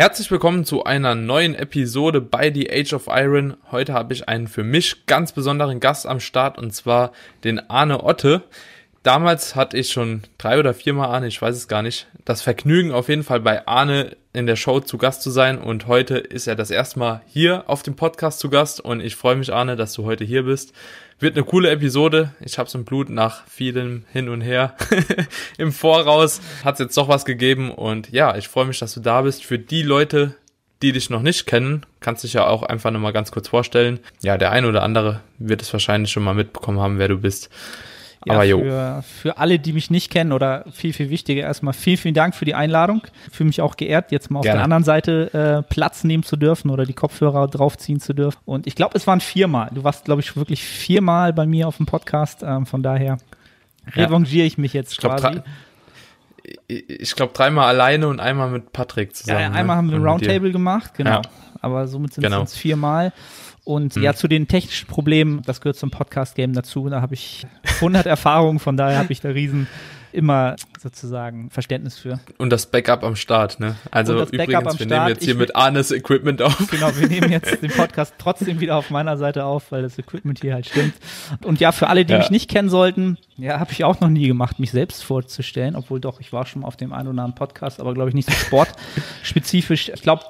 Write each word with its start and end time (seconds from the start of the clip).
Herzlich 0.00 0.30
willkommen 0.30 0.64
zu 0.64 0.84
einer 0.84 1.14
neuen 1.14 1.54
Episode 1.54 2.22
bei 2.22 2.50
The 2.50 2.70
Age 2.72 2.94
of 2.94 3.08
Iron. 3.08 3.58
Heute 3.70 3.92
habe 3.92 4.14
ich 4.14 4.30
einen 4.30 4.48
für 4.48 4.64
mich 4.64 5.04
ganz 5.04 5.32
besonderen 5.32 5.78
Gast 5.78 6.06
am 6.06 6.20
Start 6.20 6.56
und 6.56 6.70
zwar 6.70 7.12
den 7.44 7.68
Arne 7.68 8.02
Otte. 8.02 8.44
Damals 9.02 9.56
hatte 9.56 9.78
ich 9.78 9.90
schon 9.90 10.22
drei 10.36 10.58
oder 10.58 10.74
viermal 10.74 11.08
Arne, 11.08 11.26
ich 11.26 11.40
weiß 11.40 11.56
es 11.56 11.68
gar 11.68 11.80
nicht, 11.80 12.06
das 12.26 12.42
Vergnügen 12.42 12.92
auf 12.92 13.08
jeden 13.08 13.24
Fall 13.24 13.40
bei 13.40 13.66
Arne 13.66 14.14
in 14.34 14.46
der 14.46 14.56
Show 14.56 14.80
zu 14.80 14.98
Gast 14.98 15.22
zu 15.22 15.30
sein 15.30 15.56
und 15.56 15.86
heute 15.86 16.18
ist 16.18 16.46
er 16.46 16.54
das 16.54 16.70
erste 16.70 16.98
Mal 16.98 17.22
hier 17.26 17.64
auf 17.66 17.82
dem 17.82 17.96
Podcast 17.96 18.40
zu 18.40 18.50
Gast 18.50 18.78
und 18.78 19.00
ich 19.00 19.16
freue 19.16 19.36
mich, 19.36 19.54
Arne, 19.54 19.76
dass 19.76 19.94
du 19.94 20.04
heute 20.04 20.24
hier 20.24 20.42
bist. 20.42 20.74
Wird 21.18 21.34
eine 21.34 21.46
coole 21.46 21.70
Episode. 21.70 22.34
Ich 22.40 22.58
hab's 22.58 22.74
im 22.74 22.84
Blut 22.84 23.08
nach 23.08 23.46
vielem 23.46 24.04
Hin 24.12 24.28
und 24.28 24.42
Her. 24.42 24.76
Im 25.58 25.72
Voraus 25.72 26.40
hat's 26.62 26.80
jetzt 26.80 26.96
doch 26.96 27.08
was 27.08 27.24
gegeben 27.24 27.70
und 27.70 28.10
ja, 28.10 28.36
ich 28.36 28.48
freue 28.48 28.66
mich, 28.66 28.80
dass 28.80 28.94
du 28.94 29.00
da 29.00 29.22
bist. 29.22 29.44
Für 29.44 29.58
die 29.58 29.82
Leute, 29.82 30.34
die 30.82 30.92
dich 30.92 31.08
noch 31.08 31.22
nicht 31.22 31.46
kennen, 31.46 31.86
kannst 32.00 32.24
dich 32.24 32.34
ja 32.34 32.46
auch 32.46 32.62
einfach 32.62 32.90
nochmal 32.90 33.12
ganz 33.14 33.32
kurz 33.32 33.48
vorstellen. 33.48 34.00
Ja, 34.22 34.36
der 34.36 34.50
eine 34.50 34.68
oder 34.68 34.82
andere 34.82 35.20
wird 35.38 35.62
es 35.62 35.72
wahrscheinlich 35.72 36.10
schon 36.10 36.22
mal 36.22 36.34
mitbekommen 36.34 36.80
haben, 36.80 36.98
wer 36.98 37.08
du 37.08 37.18
bist. 37.18 37.50
Ja, 38.26 38.34
Aber 38.34 38.44
für, 38.44 39.02
für 39.02 39.38
alle, 39.38 39.58
die 39.58 39.72
mich 39.72 39.90
nicht 39.90 40.10
kennen 40.10 40.32
oder 40.32 40.64
viel, 40.70 40.92
viel 40.92 41.08
wichtiger, 41.08 41.42
erstmal 41.42 41.72
vielen, 41.72 41.96
vielen 41.96 42.14
Dank 42.14 42.34
für 42.34 42.44
die 42.44 42.54
Einladung. 42.54 43.02
Fühle 43.32 43.46
mich 43.46 43.62
auch 43.62 43.76
geehrt, 43.76 44.12
jetzt 44.12 44.30
mal 44.30 44.40
auf 44.40 44.44
Gerne. 44.44 44.58
der 44.58 44.64
anderen 44.64 44.84
Seite 44.84 45.62
äh, 45.66 45.72
Platz 45.72 46.04
nehmen 46.04 46.22
zu 46.22 46.36
dürfen 46.36 46.70
oder 46.70 46.84
die 46.84 46.92
Kopfhörer 46.92 47.48
draufziehen 47.48 47.98
zu 47.98 48.12
dürfen. 48.12 48.38
Und 48.44 48.66
ich 48.66 48.74
glaube, 48.74 48.96
es 48.96 49.06
waren 49.06 49.22
viermal. 49.22 49.70
Du 49.72 49.84
warst, 49.84 50.04
glaube 50.04 50.20
ich, 50.20 50.36
wirklich 50.36 50.62
viermal 50.62 51.32
bei 51.32 51.46
mir 51.46 51.66
auf 51.66 51.78
dem 51.78 51.86
Podcast. 51.86 52.42
Ähm, 52.42 52.66
von 52.66 52.82
daher 52.82 53.16
revanchiere 53.96 54.46
ich 54.46 54.58
mich 54.58 54.74
jetzt 54.74 54.92
ich 54.92 54.98
glaub, 54.98 55.16
quasi. 55.16 55.40
Ich 56.68 57.16
glaube, 57.16 57.32
dreimal 57.32 57.68
alleine 57.68 58.08
und 58.08 58.20
einmal 58.20 58.50
mit 58.50 58.72
Patrick 58.72 59.16
zusammen. 59.16 59.40
Ja, 59.40 59.46
einmal 59.46 59.76
ne? 59.76 59.76
haben 59.76 59.90
wir 59.90 59.98
Roundtable 59.98 60.52
gemacht, 60.52 60.92
genau. 60.94 61.10
Ja. 61.10 61.22
Aber 61.62 61.88
somit 61.88 62.14
sind 62.14 62.24
genau. 62.24 62.42
es 62.42 62.54
viermal. 62.54 63.12
Und 63.64 63.96
mhm. 63.96 64.02
ja, 64.02 64.14
zu 64.14 64.26
den 64.26 64.48
technischen 64.48 64.88
Problemen, 64.88 65.42
das 65.42 65.60
gehört 65.60 65.76
zum 65.76 65.90
Podcast-Game 65.90 66.54
dazu. 66.54 66.88
Da 66.88 67.00
habe 67.00 67.14
ich 67.14 67.46
100 67.80 68.06
Erfahrungen, 68.06 68.58
von 68.58 68.76
daher 68.76 68.98
habe 68.98 69.12
ich 69.12 69.20
da 69.20 69.30
riesen 69.30 69.66
immer 70.12 70.56
sozusagen 70.78 71.50
Verständnis 71.50 71.98
für. 71.98 72.20
Und 72.38 72.50
das 72.50 72.66
Backup 72.66 73.04
am 73.04 73.16
Start, 73.16 73.60
ne? 73.60 73.76
Also 73.90 74.14
übrigens, 74.14 74.48
wir 74.48 74.60
Start. 74.60 74.80
nehmen 74.80 75.08
jetzt 75.08 75.24
hier 75.24 75.34
mit 75.34 75.54
Arnes 75.54 75.90
Equipment 75.92 76.42
auf. 76.42 76.56
Genau, 76.70 76.90
wir 76.96 77.08
nehmen 77.08 77.30
jetzt 77.30 77.62
den 77.62 77.70
Podcast 77.70 78.14
trotzdem 78.18 78.60
wieder 78.60 78.76
auf 78.76 78.90
meiner 78.90 79.16
Seite 79.16 79.44
auf, 79.44 79.70
weil 79.72 79.82
das 79.82 79.98
Equipment 79.98 80.40
hier 80.40 80.54
halt 80.54 80.66
stimmt. 80.66 80.94
Und 81.44 81.60
ja, 81.60 81.72
für 81.72 81.88
alle, 81.88 82.04
die 82.04 82.12
ja. 82.12 82.18
mich 82.18 82.30
nicht 82.30 82.50
kennen 82.50 82.68
sollten, 82.68 83.18
ja, 83.36 83.60
habe 83.60 83.72
ich 83.72 83.84
auch 83.84 84.00
noch 84.00 84.08
nie 84.08 84.26
gemacht, 84.26 84.58
mich 84.58 84.70
selbst 84.70 85.04
vorzustellen, 85.04 85.76
obwohl 85.76 86.00
doch, 86.00 86.20
ich 86.20 86.32
war 86.32 86.46
schon 86.46 86.64
auf 86.64 86.76
dem 86.76 86.92
einen 86.92 87.08
oder 87.08 87.22
anderen 87.22 87.34
Podcast, 87.34 87.80
aber 87.80 87.94
glaube 87.94 88.08
ich 88.08 88.14
nicht 88.14 88.28
so 88.28 88.34
sportspezifisch. 88.34 89.90
Ich 89.90 90.02
glaube, 90.02 90.24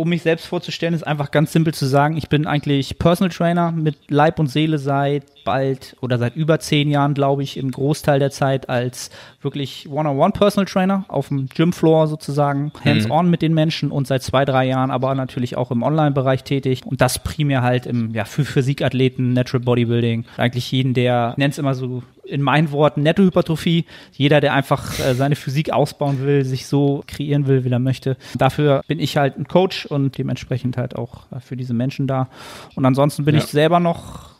um 0.00 0.08
mich 0.08 0.22
selbst 0.22 0.46
vorzustellen, 0.46 0.94
ist 0.94 1.06
einfach 1.06 1.30
ganz 1.30 1.52
simpel 1.52 1.74
zu 1.74 1.86
sagen, 1.86 2.16
ich 2.16 2.28
bin 2.28 2.46
eigentlich 2.46 2.98
Personal 2.98 3.30
Trainer 3.30 3.70
mit 3.72 3.96
Leib 4.08 4.38
und 4.38 4.48
Seele 4.48 4.78
seit 4.78 5.24
bald 5.44 5.96
oder 6.00 6.18
seit 6.18 6.36
über 6.36 6.58
zehn 6.58 6.90
Jahren, 6.90 7.14
glaube 7.14 7.42
ich, 7.42 7.56
im 7.56 7.70
Großteil 7.70 8.18
der 8.18 8.30
Zeit 8.30 8.68
als 8.68 9.10
wirklich 9.42 9.88
One-on-One 9.90 10.32
Personal 10.32 10.66
Trainer 10.66 11.04
auf 11.08 11.28
dem 11.28 11.48
Gymfloor 11.48 12.08
sozusagen, 12.08 12.64
mhm. 12.64 12.84
hands-on 12.84 13.26
mhm. 13.26 13.30
mit 13.30 13.42
den 13.42 13.54
Menschen 13.54 13.90
und 13.90 14.06
seit 14.06 14.22
zwei, 14.22 14.44
drei 14.44 14.66
Jahren 14.66 14.90
aber 14.90 15.14
natürlich 15.14 15.56
auch 15.56 15.70
im 15.70 15.82
Online-Bereich 15.82 16.44
tätig 16.44 16.82
und 16.84 17.00
das 17.00 17.18
primär 17.18 17.62
halt 17.62 17.86
im, 17.86 18.14
ja, 18.14 18.24
für 18.24 18.44
Physikathleten, 18.44 19.32
Natural 19.32 19.64
Bodybuilding, 19.64 20.24
eigentlich 20.36 20.70
jeden, 20.72 20.94
der, 20.94 21.34
nennt 21.36 21.52
es 21.52 21.58
immer 21.58 21.74
so 21.74 22.02
in 22.30 22.42
meinen 22.42 22.70
Worten 22.70 23.02
Nettohypertrophie. 23.02 23.84
Jeder, 24.12 24.40
der 24.40 24.54
einfach 24.54 24.98
äh, 24.98 25.14
seine 25.14 25.36
Physik 25.36 25.72
ausbauen 25.72 26.20
will, 26.22 26.44
sich 26.44 26.66
so 26.66 27.02
kreieren 27.06 27.46
will, 27.46 27.64
wie 27.64 27.70
er 27.70 27.78
möchte. 27.78 28.16
Dafür 28.36 28.82
bin 28.86 29.00
ich 29.00 29.16
halt 29.16 29.38
ein 29.38 29.46
Coach 29.46 29.86
und 29.86 30.16
dementsprechend 30.16 30.76
halt 30.76 30.96
auch 30.96 31.30
äh, 31.32 31.40
für 31.40 31.56
diese 31.56 31.74
Menschen 31.74 32.06
da. 32.06 32.28
Und 32.74 32.84
ansonsten 32.84 33.24
bin 33.24 33.34
ja. 33.34 33.40
ich 33.40 33.46
selber 33.46 33.80
noch 33.80 34.30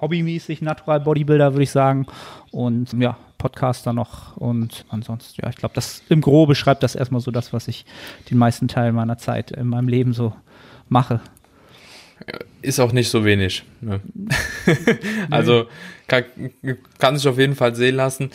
hobbymäßig 0.00 0.62
Natural 0.62 1.00
Bodybuilder, 1.00 1.52
würde 1.52 1.64
ich 1.64 1.70
sagen. 1.70 2.06
Und 2.50 2.92
ja, 2.94 3.16
Podcaster 3.38 3.92
noch. 3.92 4.36
Und 4.36 4.84
ansonsten, 4.88 5.42
ja, 5.42 5.50
ich 5.50 5.56
glaube, 5.56 5.74
das 5.74 6.02
im 6.08 6.20
Grobe 6.20 6.50
beschreibt 6.50 6.82
das 6.82 6.94
erstmal 6.94 7.20
so 7.20 7.30
das, 7.30 7.52
was 7.52 7.68
ich 7.68 7.84
den 8.30 8.38
meisten 8.38 8.68
Teil 8.68 8.92
meiner 8.92 9.18
Zeit 9.18 9.50
in 9.50 9.66
meinem 9.66 9.88
Leben 9.88 10.12
so 10.12 10.32
mache. 10.88 11.20
Ist 12.62 12.80
auch 12.80 12.92
nicht 12.92 13.08
so 13.08 13.24
wenig. 13.24 13.64
Ne? 13.80 14.00
also 15.30 15.66
kann, 16.06 16.24
kann 16.98 17.16
sich 17.16 17.26
auf 17.28 17.38
jeden 17.38 17.54
Fall 17.54 17.74
sehen 17.74 17.96
lassen. 17.96 18.30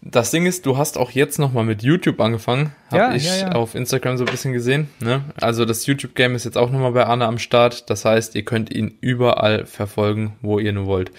Das 0.00 0.30
Ding 0.30 0.46
ist, 0.46 0.64
du 0.64 0.78
hast 0.78 0.96
auch 0.96 1.10
jetzt 1.10 1.38
nochmal 1.38 1.64
mit 1.64 1.82
YouTube 1.82 2.20
angefangen. 2.20 2.72
Habe 2.90 3.02
ja, 3.02 3.14
ich 3.14 3.26
ja, 3.26 3.36
ja. 3.36 3.52
auf 3.52 3.74
Instagram 3.74 4.16
so 4.16 4.24
ein 4.24 4.30
bisschen 4.30 4.52
gesehen. 4.52 4.88
Ne? 5.00 5.22
Also 5.40 5.64
das 5.64 5.86
YouTube-Game 5.86 6.36
ist 6.36 6.44
jetzt 6.44 6.56
auch 6.56 6.70
nochmal 6.70 6.92
bei 6.92 7.04
Anne 7.04 7.26
am 7.26 7.38
Start. 7.38 7.90
Das 7.90 8.04
heißt, 8.04 8.36
ihr 8.36 8.44
könnt 8.44 8.72
ihn 8.72 8.96
überall 9.00 9.66
verfolgen, 9.66 10.36
wo 10.40 10.60
ihr 10.60 10.72
nur 10.72 10.86
wollt. 10.86 11.10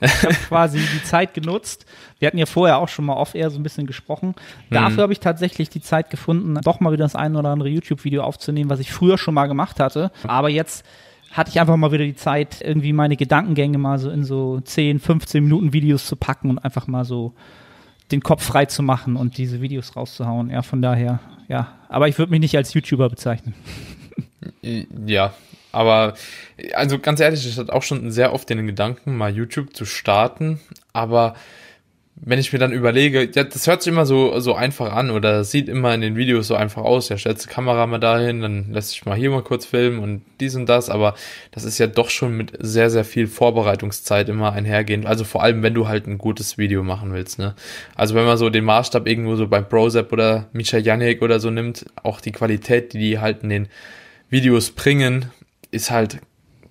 Ich 0.00 0.22
habe 0.22 0.34
quasi 0.48 0.78
die 0.78 1.02
Zeit 1.04 1.34
genutzt. 1.34 1.86
Wir 2.18 2.26
hatten 2.26 2.38
ja 2.38 2.46
vorher 2.46 2.78
auch 2.78 2.88
schon 2.88 3.06
mal 3.06 3.14
off-air 3.14 3.50
so 3.50 3.58
ein 3.58 3.62
bisschen 3.62 3.86
gesprochen. 3.86 4.34
Dafür 4.70 4.98
mhm. 4.98 5.00
habe 5.00 5.12
ich 5.12 5.20
tatsächlich 5.20 5.70
die 5.70 5.80
Zeit 5.80 6.10
gefunden, 6.10 6.58
doch 6.62 6.80
mal 6.80 6.92
wieder 6.92 7.04
das 7.04 7.16
ein 7.16 7.34
oder 7.34 7.48
andere 7.48 7.70
YouTube-Video 7.70 8.22
aufzunehmen, 8.22 8.70
was 8.70 8.80
ich 8.80 8.92
früher 8.92 9.18
schon 9.18 9.34
mal 9.34 9.46
gemacht 9.46 9.80
hatte. 9.80 10.10
Aber 10.24 10.50
jetzt 10.50 10.84
hatte 11.30 11.50
ich 11.50 11.60
einfach 11.60 11.76
mal 11.76 11.92
wieder 11.92 12.04
die 12.04 12.16
Zeit, 12.16 12.60
irgendwie 12.62 12.92
meine 12.92 13.16
Gedankengänge 13.16 13.78
mal 13.78 13.98
so 13.98 14.10
in 14.10 14.24
so 14.24 14.60
10, 14.60 14.98
15 14.98 15.42
Minuten 15.42 15.72
Videos 15.72 16.06
zu 16.06 16.16
packen 16.16 16.50
und 16.50 16.58
einfach 16.58 16.86
mal 16.86 17.04
so 17.04 17.34
den 18.10 18.22
Kopf 18.22 18.42
frei 18.42 18.66
zu 18.66 18.82
machen 18.82 19.16
und 19.16 19.36
diese 19.36 19.60
Videos 19.60 19.94
rauszuhauen. 19.94 20.50
Ja, 20.50 20.62
von 20.62 20.80
daher, 20.80 21.20
ja. 21.48 21.74
Aber 21.88 22.08
ich 22.08 22.18
würde 22.18 22.30
mich 22.30 22.40
nicht 22.40 22.56
als 22.56 22.72
YouTuber 22.72 23.08
bezeichnen. 23.10 23.54
Ja, 24.62 25.34
aber 25.72 26.14
also 26.74 26.98
ganz 26.98 27.20
ehrlich, 27.20 27.46
ich 27.46 27.58
hatte 27.58 27.72
auch 27.72 27.82
schon 27.82 28.10
sehr 28.10 28.32
oft 28.32 28.48
den 28.48 28.66
Gedanken, 28.66 29.16
mal 29.16 29.34
YouTube 29.34 29.76
zu 29.76 29.84
starten, 29.84 30.60
aber 30.92 31.34
wenn 32.20 32.38
ich 32.38 32.52
mir 32.52 32.58
dann 32.58 32.72
überlege, 32.72 33.28
ja, 33.32 33.44
das 33.44 33.66
hört 33.66 33.82
sich 33.82 33.92
immer 33.92 34.06
so, 34.06 34.40
so 34.40 34.54
einfach 34.54 34.92
an 34.92 35.10
oder 35.10 35.44
sieht 35.44 35.68
immer 35.68 35.94
in 35.94 36.00
den 36.00 36.16
Videos 36.16 36.48
so 36.48 36.54
einfach 36.54 36.82
aus. 36.82 37.08
Ja, 37.08 37.16
stellst 37.16 37.46
die 37.46 37.50
Kamera 37.50 37.86
mal 37.86 37.98
dahin, 37.98 38.40
dann 38.40 38.72
lässt 38.72 38.90
sich 38.90 39.04
mal 39.04 39.16
hier 39.16 39.30
mal 39.30 39.42
kurz 39.42 39.66
filmen 39.66 40.00
und 40.00 40.22
dies 40.40 40.54
und 40.54 40.66
das, 40.66 40.90
aber 40.90 41.14
das 41.52 41.64
ist 41.64 41.78
ja 41.78 41.86
doch 41.86 42.10
schon 42.10 42.36
mit 42.36 42.52
sehr, 42.58 42.90
sehr 42.90 43.04
viel 43.04 43.26
Vorbereitungszeit 43.26 44.28
immer 44.28 44.52
einhergehend. 44.52 45.06
Also 45.06 45.24
vor 45.24 45.42
allem, 45.42 45.62
wenn 45.62 45.74
du 45.74 45.86
halt 45.88 46.06
ein 46.06 46.18
gutes 46.18 46.58
Video 46.58 46.82
machen 46.82 47.12
willst, 47.12 47.38
ne? 47.38 47.54
Also 47.94 48.14
wenn 48.14 48.24
man 48.24 48.36
so 48.36 48.50
den 48.50 48.64
Maßstab 48.64 49.06
irgendwo 49.06 49.36
so 49.36 49.46
beim 49.46 49.68
Brozap 49.68 50.12
oder 50.12 50.48
Misha 50.52 50.78
Janik 50.78 51.22
oder 51.22 51.40
so 51.40 51.50
nimmt, 51.50 51.86
auch 52.02 52.20
die 52.20 52.32
Qualität, 52.32 52.92
die 52.92 52.98
die 52.98 53.18
halt 53.18 53.42
in 53.42 53.48
den 53.48 53.68
Videos 54.28 54.70
bringen, 54.70 55.26
ist 55.70 55.90
halt 55.90 56.18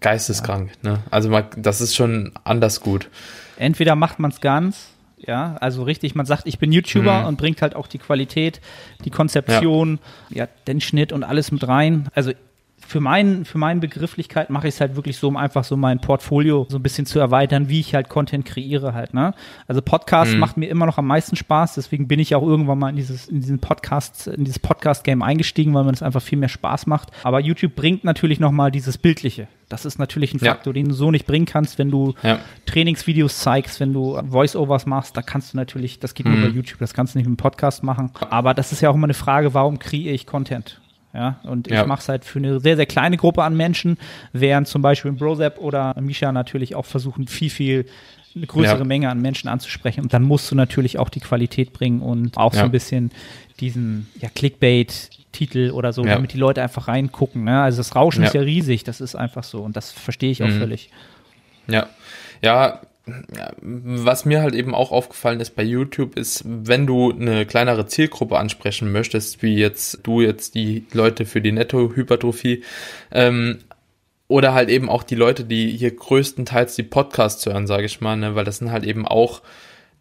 geisteskrank, 0.01 0.71
ja. 0.83 0.91
ne? 0.91 1.03
Also 1.09 1.29
man, 1.29 1.45
das 1.55 1.79
ist 1.81 1.95
schon 1.95 2.33
anders 2.43 2.81
gut. 2.81 3.09
Entweder 3.57 3.95
macht 3.95 4.19
man 4.19 4.31
es 4.31 4.41
ganz 4.41 4.96
ja, 5.27 5.57
also 5.59 5.83
richtig, 5.83 6.15
man 6.15 6.25
sagt, 6.25 6.43
ich 6.45 6.57
bin 6.57 6.71
YouTuber 6.71 7.21
mhm. 7.21 7.27
und 7.27 7.37
bringt 7.37 7.61
halt 7.61 7.75
auch 7.75 7.87
die 7.87 7.97
Qualität, 7.97 8.61
die 9.03 9.09
Konzeption, 9.09 9.99
ja. 10.29 10.45
ja, 10.45 10.47
den 10.67 10.79
Schnitt 10.81 11.11
und 11.11 11.23
alles 11.23 11.51
mit 11.51 11.67
rein. 11.67 12.07
Also 12.15 12.31
für, 12.87 13.01
mein, 13.01 13.43
für 13.43 13.57
meine 13.57 13.81
Begrifflichkeit 13.81 14.49
mache 14.49 14.69
ich 14.69 14.75
es 14.75 14.81
halt 14.81 14.95
wirklich 14.95 15.17
so, 15.17 15.27
um 15.27 15.35
einfach 15.35 15.65
so 15.65 15.75
mein 15.75 15.99
Portfolio 15.99 16.65
so 16.69 16.77
ein 16.77 16.83
bisschen 16.83 17.05
zu 17.05 17.19
erweitern, 17.19 17.67
wie 17.67 17.81
ich 17.81 17.93
halt 17.93 18.07
Content 18.07 18.45
kreiere 18.45 18.93
halt, 18.93 19.13
ne? 19.13 19.33
Also 19.67 19.81
Podcast 19.81 20.33
mhm. 20.33 20.39
macht 20.39 20.55
mir 20.55 20.69
immer 20.69 20.85
noch 20.85 20.97
am 20.97 21.05
meisten 21.05 21.35
Spaß, 21.35 21.75
deswegen 21.75 22.07
bin 22.07 22.19
ich 22.19 22.33
auch 22.33 22.43
irgendwann 22.43 22.79
mal 22.79 22.89
in 22.89 22.95
dieses, 22.95 23.27
in 23.27 23.41
diesen 23.41 23.59
Podcast, 23.59 24.27
in 24.27 24.45
dieses 24.45 24.59
Podcast-Game 24.59 25.21
eingestiegen, 25.21 25.73
weil 25.73 25.83
man 25.83 25.93
es 25.93 26.01
einfach 26.01 26.21
viel 26.21 26.37
mehr 26.37 26.47
Spaß 26.47 26.87
macht. 26.87 27.11
Aber 27.23 27.41
YouTube 27.41 27.75
bringt 27.75 28.05
natürlich 28.05 28.39
nochmal 28.39 28.71
dieses 28.71 28.97
Bildliche. 28.97 29.49
Das 29.67 29.83
ist 29.83 29.99
natürlich 29.99 30.33
ein 30.33 30.39
Faktor, 30.39 30.73
ja. 30.73 30.81
den 30.81 30.87
du 30.87 30.95
so 30.95 31.11
nicht 31.11 31.27
bringen 31.27 31.45
kannst, 31.45 31.77
wenn 31.77 31.91
du 31.91 32.13
ja. 32.23 32.39
Trainingsvideos 32.67 33.39
zeigst, 33.39 33.81
wenn 33.81 33.91
du 33.91 34.17
Voice-Overs 34.29 34.85
machst, 34.85 35.17
da 35.17 35.21
kannst 35.21 35.51
du 35.51 35.57
natürlich, 35.57 35.99
das 35.99 36.13
geht 36.13 36.25
mhm. 36.25 36.39
nur 36.39 36.49
bei 36.49 36.55
YouTube, 36.55 36.79
das 36.79 36.93
kannst 36.93 37.15
du 37.15 37.19
nicht 37.19 37.25
mit 37.25 37.31
einem 37.31 37.37
Podcast 37.37 37.83
machen. 37.83 38.11
Aber 38.29 38.53
das 38.53 38.71
ist 38.71 38.79
ja 38.79 38.89
auch 38.89 38.95
immer 38.95 39.07
eine 39.07 39.13
Frage, 39.13 39.53
warum 39.53 39.77
kreiere 39.77 40.13
ich 40.13 40.25
Content? 40.25 40.79
Ja, 41.17 41.39
und 41.45 41.67
ja. 41.67 41.81
ich 41.81 41.87
mache 41.87 42.01
es 42.01 42.09
halt 42.09 42.25
für 42.25 42.37
eine 42.37 42.59
sehr, 42.59 42.75
sehr 42.75 42.85
kleine 42.85 43.17
Gruppe 43.17 43.43
an 43.43 43.57
Menschen, 43.57 43.97
während 44.33 44.67
zum 44.67 44.83
Beispiel 44.83 45.11
Brozap 45.13 45.57
oder 45.57 45.99
Misha 45.99 46.31
natürlich 46.31 46.75
auch 46.75 46.85
versuchen, 46.85 47.27
viel, 47.27 47.49
viel 47.49 47.85
eine 48.35 48.45
größere 48.45 48.77
ja. 48.77 48.85
Menge 48.85 49.09
an 49.09 49.19
Menschen 49.19 49.47
anzusprechen. 49.47 50.01
Und 50.01 50.13
dann 50.13 50.21
musst 50.21 50.51
du 50.51 50.55
natürlich 50.55 50.99
auch 50.99 51.09
die 51.09 51.19
Qualität 51.19 51.73
bringen 51.73 52.01
und 52.01 52.37
auch 52.37 52.53
ja. 52.53 52.59
so 52.59 52.65
ein 52.65 52.71
bisschen 52.71 53.09
diesen 53.59 54.05
ja, 54.21 54.29
Clickbait-Titel 54.29 55.71
oder 55.71 55.91
so, 55.91 56.03
damit 56.03 56.33
die 56.33 56.37
Leute 56.37 56.61
einfach 56.61 56.87
reingucken. 56.87 57.45
Ne? 57.45 57.63
Also 57.63 57.77
das 57.77 57.95
Rauschen 57.95 58.23
ist 58.23 58.35
ja 58.35 58.41
riesig, 58.41 58.83
das 58.83 59.01
ist 59.01 59.15
einfach 59.15 59.43
so. 59.43 59.63
Und 59.63 59.75
das 59.75 59.91
verstehe 59.91 60.29
ich 60.29 60.43
auch 60.43 60.49
mhm. 60.49 60.59
völlig. 60.59 60.91
Ja. 61.67 61.87
Ja, 62.43 62.81
was 63.61 64.25
mir 64.25 64.41
halt 64.41 64.55
eben 64.55 64.75
auch 64.75 64.91
aufgefallen 64.91 65.39
ist 65.39 65.55
bei 65.55 65.63
YouTube 65.63 66.17
ist, 66.17 66.43
wenn 66.45 66.85
du 66.85 67.11
eine 67.11 67.45
kleinere 67.45 67.85
Zielgruppe 67.85 68.37
ansprechen 68.37 68.91
möchtest, 68.91 69.41
wie 69.41 69.55
jetzt 69.55 69.99
du 70.03 70.21
jetzt 70.21 70.55
die 70.55 70.85
Leute 70.91 71.25
für 71.25 71.41
die 71.41 71.51
Nettohypertrophie, 71.51 72.63
ähm, 73.11 73.59
oder 74.27 74.53
halt 74.53 74.69
eben 74.69 74.89
auch 74.89 75.03
die 75.03 75.15
Leute, 75.15 75.45
die 75.45 75.69
hier 75.69 75.95
größtenteils 75.95 76.75
die 76.75 76.83
Podcasts 76.83 77.45
hören, 77.45 77.65
sage 77.65 77.85
ich 77.85 78.01
mal, 78.01 78.17
ne, 78.17 78.35
weil 78.35 78.43
das 78.43 78.57
sind 78.57 78.71
halt 78.71 78.85
eben 78.85 79.07
auch 79.07 79.41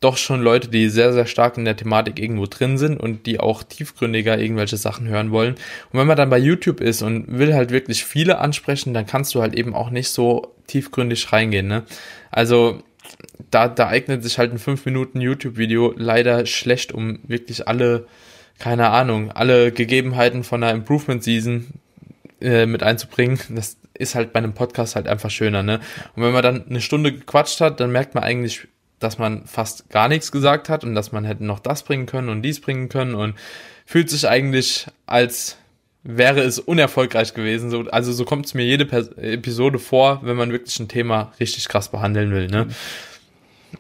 doch 0.01 0.17
schon 0.19 0.43
Leute, 0.43 0.69
die 0.69 0.89
sehr, 0.89 1.13
sehr 1.13 1.27
stark 1.27 1.57
in 1.57 1.65
der 1.65 1.77
Thematik 1.77 2.19
irgendwo 2.19 2.47
drin 2.47 2.77
sind 2.77 2.99
und 3.01 3.25
die 3.27 3.41
auch 3.41 3.63
tiefgründiger 3.63 4.39
irgendwelche 4.39 4.77
Sachen 4.77 5.09
hören 5.09 5.31
wollen. 5.31 5.55
Und 5.91 5.99
wenn 5.99 6.07
man 6.07 6.19
dann 6.19 6.29
bei 6.29 6.39
YouTube 6.39 6.81
ist 6.81 7.03
und 7.03 7.39
will 7.39 7.55
halt 7.55 7.71
wirklich 7.71 8.05
viele 8.05 8.39
ansprechen, 8.39 8.93
dann 8.93 9.07
kannst 9.07 9.35
du 9.35 9.41
halt 9.41 9.55
eben 9.55 9.75
auch 9.75 9.91
nicht 9.91 10.11
so 10.11 10.55
tiefgründig 10.67 11.33
reingehen. 11.33 11.67
Ne? 11.67 11.85
Also 12.31 12.83
da, 13.51 13.69
da 13.69 13.89
eignet 13.89 14.23
sich 14.23 14.39
halt 14.39 14.53
ein 14.53 14.59
5 14.59 14.85
Minuten 14.87 15.21
YouTube-Video 15.21 15.95
leider 15.97 16.47
schlecht, 16.47 16.93
um 16.93 17.21
wirklich 17.27 17.69
alle, 17.69 18.07
keine 18.59 18.91
Ahnung, 18.91 19.31
alle 19.33 19.73
Gegebenheiten 19.73 20.45
von 20.45 20.63
einer 20.63 20.73
Improvement-Season 20.73 21.67
äh, 22.41 22.67
mit 22.67 22.83
einzubringen. 22.83 23.39
Das 23.51 23.77
ist 23.95 24.15
halt 24.15 24.33
bei 24.33 24.39
einem 24.39 24.55
Podcast 24.55 24.97
halt 24.97 25.09
einfach 25.09 25.31
schöner, 25.31 25.63
ne? 25.63 25.81
Und 26.15 26.23
wenn 26.23 26.33
man 26.33 26.43
dann 26.43 26.67
eine 26.69 26.81
Stunde 26.81 27.13
gequatscht 27.13 27.61
hat, 27.61 27.81
dann 27.81 27.93
merkt 27.93 28.15
man 28.15 28.25
eigentlich, 28.25 28.69
dass 28.99 29.19
man 29.19 29.47
fast 29.47 29.91
gar 29.91 30.09
nichts 30.09 30.33
gesagt 30.33 30.69
hat 30.69 30.85
und 30.85 30.95
dass 30.95 31.13
man 31.13 31.25
hätte 31.25 31.45
noch 31.45 31.61
das 31.61 31.83
bringen 31.83 32.07
können 32.07 32.29
und 32.29 32.43
dies 32.43 32.61
bringen 32.61 32.89
können 32.89 33.15
und 33.15 33.35
fühlt 33.85 34.11
sich 34.11 34.29
eigentlich 34.29 34.87
als 35.07 35.59
wäre 36.07 36.41
es 36.41 36.59
unerfolgreich 36.59 37.35
gewesen. 37.35 37.71
So, 37.71 37.85
also 37.91 38.13
so 38.13 38.25
kommt 38.25 38.47
es 38.47 38.55
mir 38.55 38.65
jede 38.65 38.87
Pers 38.87 39.09
Episode 39.17 39.79
vor, 39.79 40.21
wenn 40.23 40.37
man 40.37 40.53
wirklich 40.53 40.79
ein 40.79 40.89
Thema 40.89 41.33
richtig 41.41 41.69
krass 41.69 41.91
behandeln 41.91 42.31
will. 42.31 42.47
Ne? 42.49 42.69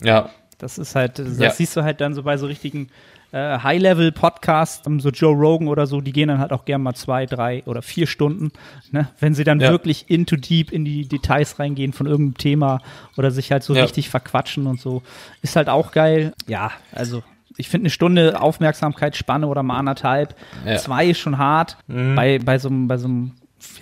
Ja. 0.03 0.31
Das 0.59 0.79
ist 0.79 0.95
halt, 0.95 1.19
das 1.19 1.39
ja. 1.39 1.51
siehst 1.51 1.77
du 1.77 1.83
halt 1.83 2.01
dann 2.01 2.15
so 2.15 2.23
bei 2.23 2.39
so 2.39 2.47
richtigen 2.47 2.89
äh, 3.31 3.59
High-Level-Podcasts, 3.59 4.89
so 4.99 5.11
Joe 5.11 5.35
Rogan 5.35 5.69
oder 5.69 5.87
so, 5.87 6.01
die 6.01 6.13
gehen 6.13 6.29
dann 6.29 6.39
halt 6.39 6.53
auch 6.53 6.65
gerne 6.65 6.83
mal 6.83 6.95
zwei, 6.95 7.27
drei 7.27 7.63
oder 7.67 7.83
vier 7.83 8.07
Stunden, 8.07 8.53
ne? 8.91 9.09
wenn 9.21 9.35
sie 9.35 9.45
dann 9.45 9.61
ja. 9.61 9.71
wirklich 9.71 10.09
into 10.09 10.37
deep 10.37 10.73
in 10.73 10.87
die 10.87 11.07
Details 11.07 11.59
reingehen 11.59 11.93
von 11.93 12.07
irgendeinem 12.07 12.39
Thema 12.39 12.81
oder 13.19 13.31
sich 13.31 13.53
halt 13.53 13.65
so 13.65 13.75
ja. 13.75 13.83
richtig 13.83 14.09
verquatschen 14.09 14.67
und 14.67 14.81
so. 14.81 15.03
Ist 15.43 15.57
halt 15.57 15.69
auch 15.69 15.93
geil. 15.93 16.33
Ja, 16.47 16.71
also 16.93 17.23
ich 17.57 17.69
finde 17.69 17.85
eine 17.85 17.91
Stunde 17.91 18.41
Aufmerksamkeitsspanne 18.41 19.47
oder 19.47 19.63
mal 19.63 19.79
anderthalb, 19.79 20.35
ja. 20.65 20.77
zwei 20.77 21.07
ist 21.07 21.19
schon 21.19 21.39
hart. 21.39 21.77
Mhm. 21.87 22.15
Bei, 22.15 22.39
bei 22.39 22.59
so 22.59 22.69
einem, 22.69 22.89
bei 22.89 22.99
so 22.99 23.09
einem 23.09 23.33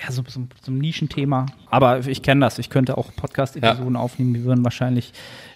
ja, 0.02 0.10
so, 0.10 0.22
so, 0.26 0.46
so 0.62 0.72
ein 0.72 0.78
Nischenthema. 0.78 1.46
Aber 1.70 2.06
ich 2.06 2.22
kenne 2.22 2.40
das. 2.46 2.58
Ich 2.58 2.70
könnte 2.70 2.96
auch 2.96 3.14
Podcast-Episoden 3.14 3.94
ja. 3.94 4.00
aufnehmen. 4.00 4.34
Wir 4.34 4.44
würden 4.44 4.64
wahrscheinlich 4.64 5.12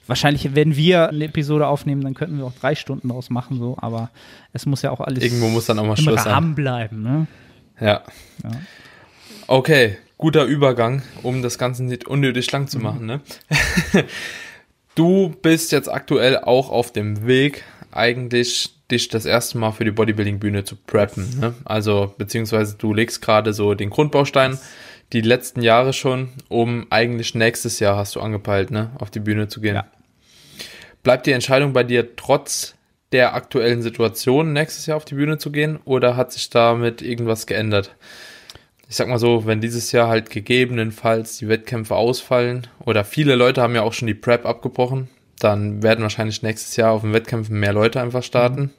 wahrscheinlich, 0.08 0.54
wenn 0.54 0.74
wir 0.74 1.10
eine 1.10 1.26
Episode 1.26 1.66
aufnehmen, 1.66 2.02
dann 2.02 2.14
könnten 2.14 2.38
wir 2.38 2.46
auch 2.46 2.54
drei 2.60 2.74
Stunden 2.74 3.08
daraus 3.08 3.30
machen, 3.30 3.58
so, 3.58 3.76
aber 3.78 4.10
es 4.52 4.66
muss 4.66 4.82
ja 4.82 4.90
auch 4.90 5.00
alles 5.00 5.22
Irgendwo 5.22 5.48
muss 5.48 5.66
dann 5.66 5.78
auch 5.78 5.84
mal 5.84 5.96
im 5.96 6.02
Schluss 6.02 6.26
Rahmen 6.26 6.48
sein. 6.48 6.54
bleiben, 6.54 7.02
ne? 7.02 7.26
Ja. 7.80 8.02
ja. 8.42 8.50
Okay, 9.46 9.98
guter 10.16 10.44
Übergang, 10.44 11.02
um 11.22 11.42
das 11.42 11.58
Ganze 11.58 11.84
nicht 11.84 12.06
unnötig 12.06 12.50
lang 12.50 12.66
zu 12.66 12.78
mhm. 12.78 12.84
machen, 12.84 13.06
ne? 13.06 13.20
du 14.94 15.34
bist 15.42 15.70
jetzt 15.70 15.88
aktuell 15.88 16.38
auch 16.38 16.70
auf 16.70 16.92
dem 16.92 17.26
Weg, 17.26 17.64
eigentlich 17.93 18.75
dich 18.90 19.08
das 19.08 19.26
erste 19.26 19.58
Mal 19.58 19.73
für 19.73 19.85
die 19.85 19.90
Bodybuilding-Bühne 19.90 20.64
zu 20.64 20.76
preppen. 20.76 21.38
Ne? 21.40 21.55
Also, 21.64 22.14
beziehungsweise 22.17 22.76
du 22.76 22.94
legst 22.94 23.20
gerade 23.20 23.52
so 23.52 23.75
den 23.75 23.90
Grundbaustein 23.90 24.58
die 25.12 25.20
letzten 25.20 25.62
Jahre 25.62 25.93
schon, 25.93 26.29
um 26.49 26.87
eigentlich 26.90 27.35
nächstes 27.35 27.81
Jahr 27.81 27.96
hast 27.96 28.14
du 28.17 28.20
angepeilt, 28.20 28.70
ne, 28.70 28.90
auf 28.99 29.11
die 29.11 29.20
Bühne 29.20 29.49
zu 29.49 29.61
gehen. 29.61 29.76
Ja. 29.76 29.87
Bleibt 31.02 31.26
die 31.26 31.32
Entscheidung 31.32 31.73
bei 31.73 31.85
dir 31.85 32.17
trotz 32.17 32.75
der 33.12 33.35
aktuellen 33.35 33.81
Situation, 33.81 34.52
nächstes 34.52 34.85
Jahr 34.87 34.99
auf 34.99 35.06
die 35.06 35.14
Bühne 35.14 35.38
zu 35.38 35.50
gehen, 35.50 35.79
oder 35.85 36.17
hat 36.17 36.32
sich 36.32 36.50
damit 36.50 37.00
irgendwas 37.00 37.46
geändert? 37.46 37.94
Ich 38.90 38.96
sag 38.96 39.08
mal 39.08 39.19
so, 39.19 39.46
wenn 39.46 39.61
dieses 39.61 39.93
Jahr 39.93 40.08
halt 40.08 40.31
gegebenenfalls 40.31 41.38
die 41.38 41.49
Wettkämpfe 41.49 41.94
ausfallen, 41.94 42.67
oder 42.85 43.05
viele 43.05 43.35
Leute 43.35 43.62
haben 43.62 43.75
ja 43.75 43.82
auch 43.82 43.94
schon 43.94 44.08
die 44.08 44.14
Prep 44.14 44.44
abgebrochen, 44.44 45.08
dann 45.38 45.82
werden 45.82 46.02
wahrscheinlich 46.02 46.43
nächstes 46.43 46.76
Jahr 46.76 46.93
auf 46.93 47.02
den 47.02 47.12
Wettkämpfen 47.12 47.58
mehr 47.58 47.73
Leute 47.73 48.00
einfach 48.00 48.23
starten. 48.23 48.70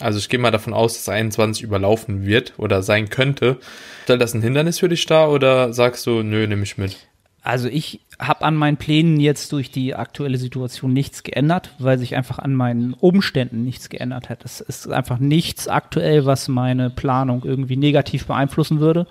Also 0.00 0.18
ich 0.18 0.28
gehe 0.28 0.38
mal 0.38 0.50
davon 0.50 0.74
aus, 0.74 0.94
dass 0.94 1.08
21 1.08 1.62
überlaufen 1.62 2.24
wird 2.24 2.54
oder 2.56 2.82
sein 2.82 3.08
könnte. 3.08 3.56
Stellt 4.04 4.20
das 4.20 4.34
ein 4.34 4.42
Hindernis 4.42 4.78
für 4.78 4.88
dich 4.88 5.04
dar 5.06 5.30
oder 5.30 5.72
sagst 5.72 6.06
du, 6.06 6.22
nö, 6.22 6.46
nehme 6.46 6.62
ich 6.62 6.78
mit? 6.78 6.96
Also 7.42 7.68
ich 7.68 8.00
habe 8.18 8.44
an 8.44 8.56
meinen 8.56 8.76
Plänen 8.76 9.20
jetzt 9.20 9.52
durch 9.52 9.70
die 9.70 9.94
aktuelle 9.94 10.38
Situation 10.38 10.92
nichts 10.92 11.22
geändert, 11.22 11.74
weil 11.78 11.98
sich 11.98 12.16
einfach 12.16 12.38
an 12.38 12.54
meinen 12.54 12.94
Umständen 12.94 13.64
nichts 13.64 13.88
geändert 13.88 14.28
hat. 14.28 14.44
Es 14.44 14.60
ist 14.60 14.90
einfach 14.90 15.18
nichts 15.18 15.68
aktuell, 15.68 16.26
was 16.26 16.48
meine 16.48 16.90
Planung 16.90 17.42
irgendwie 17.44 17.76
negativ 17.76 18.26
beeinflussen 18.26 18.80
würde, 18.80 19.06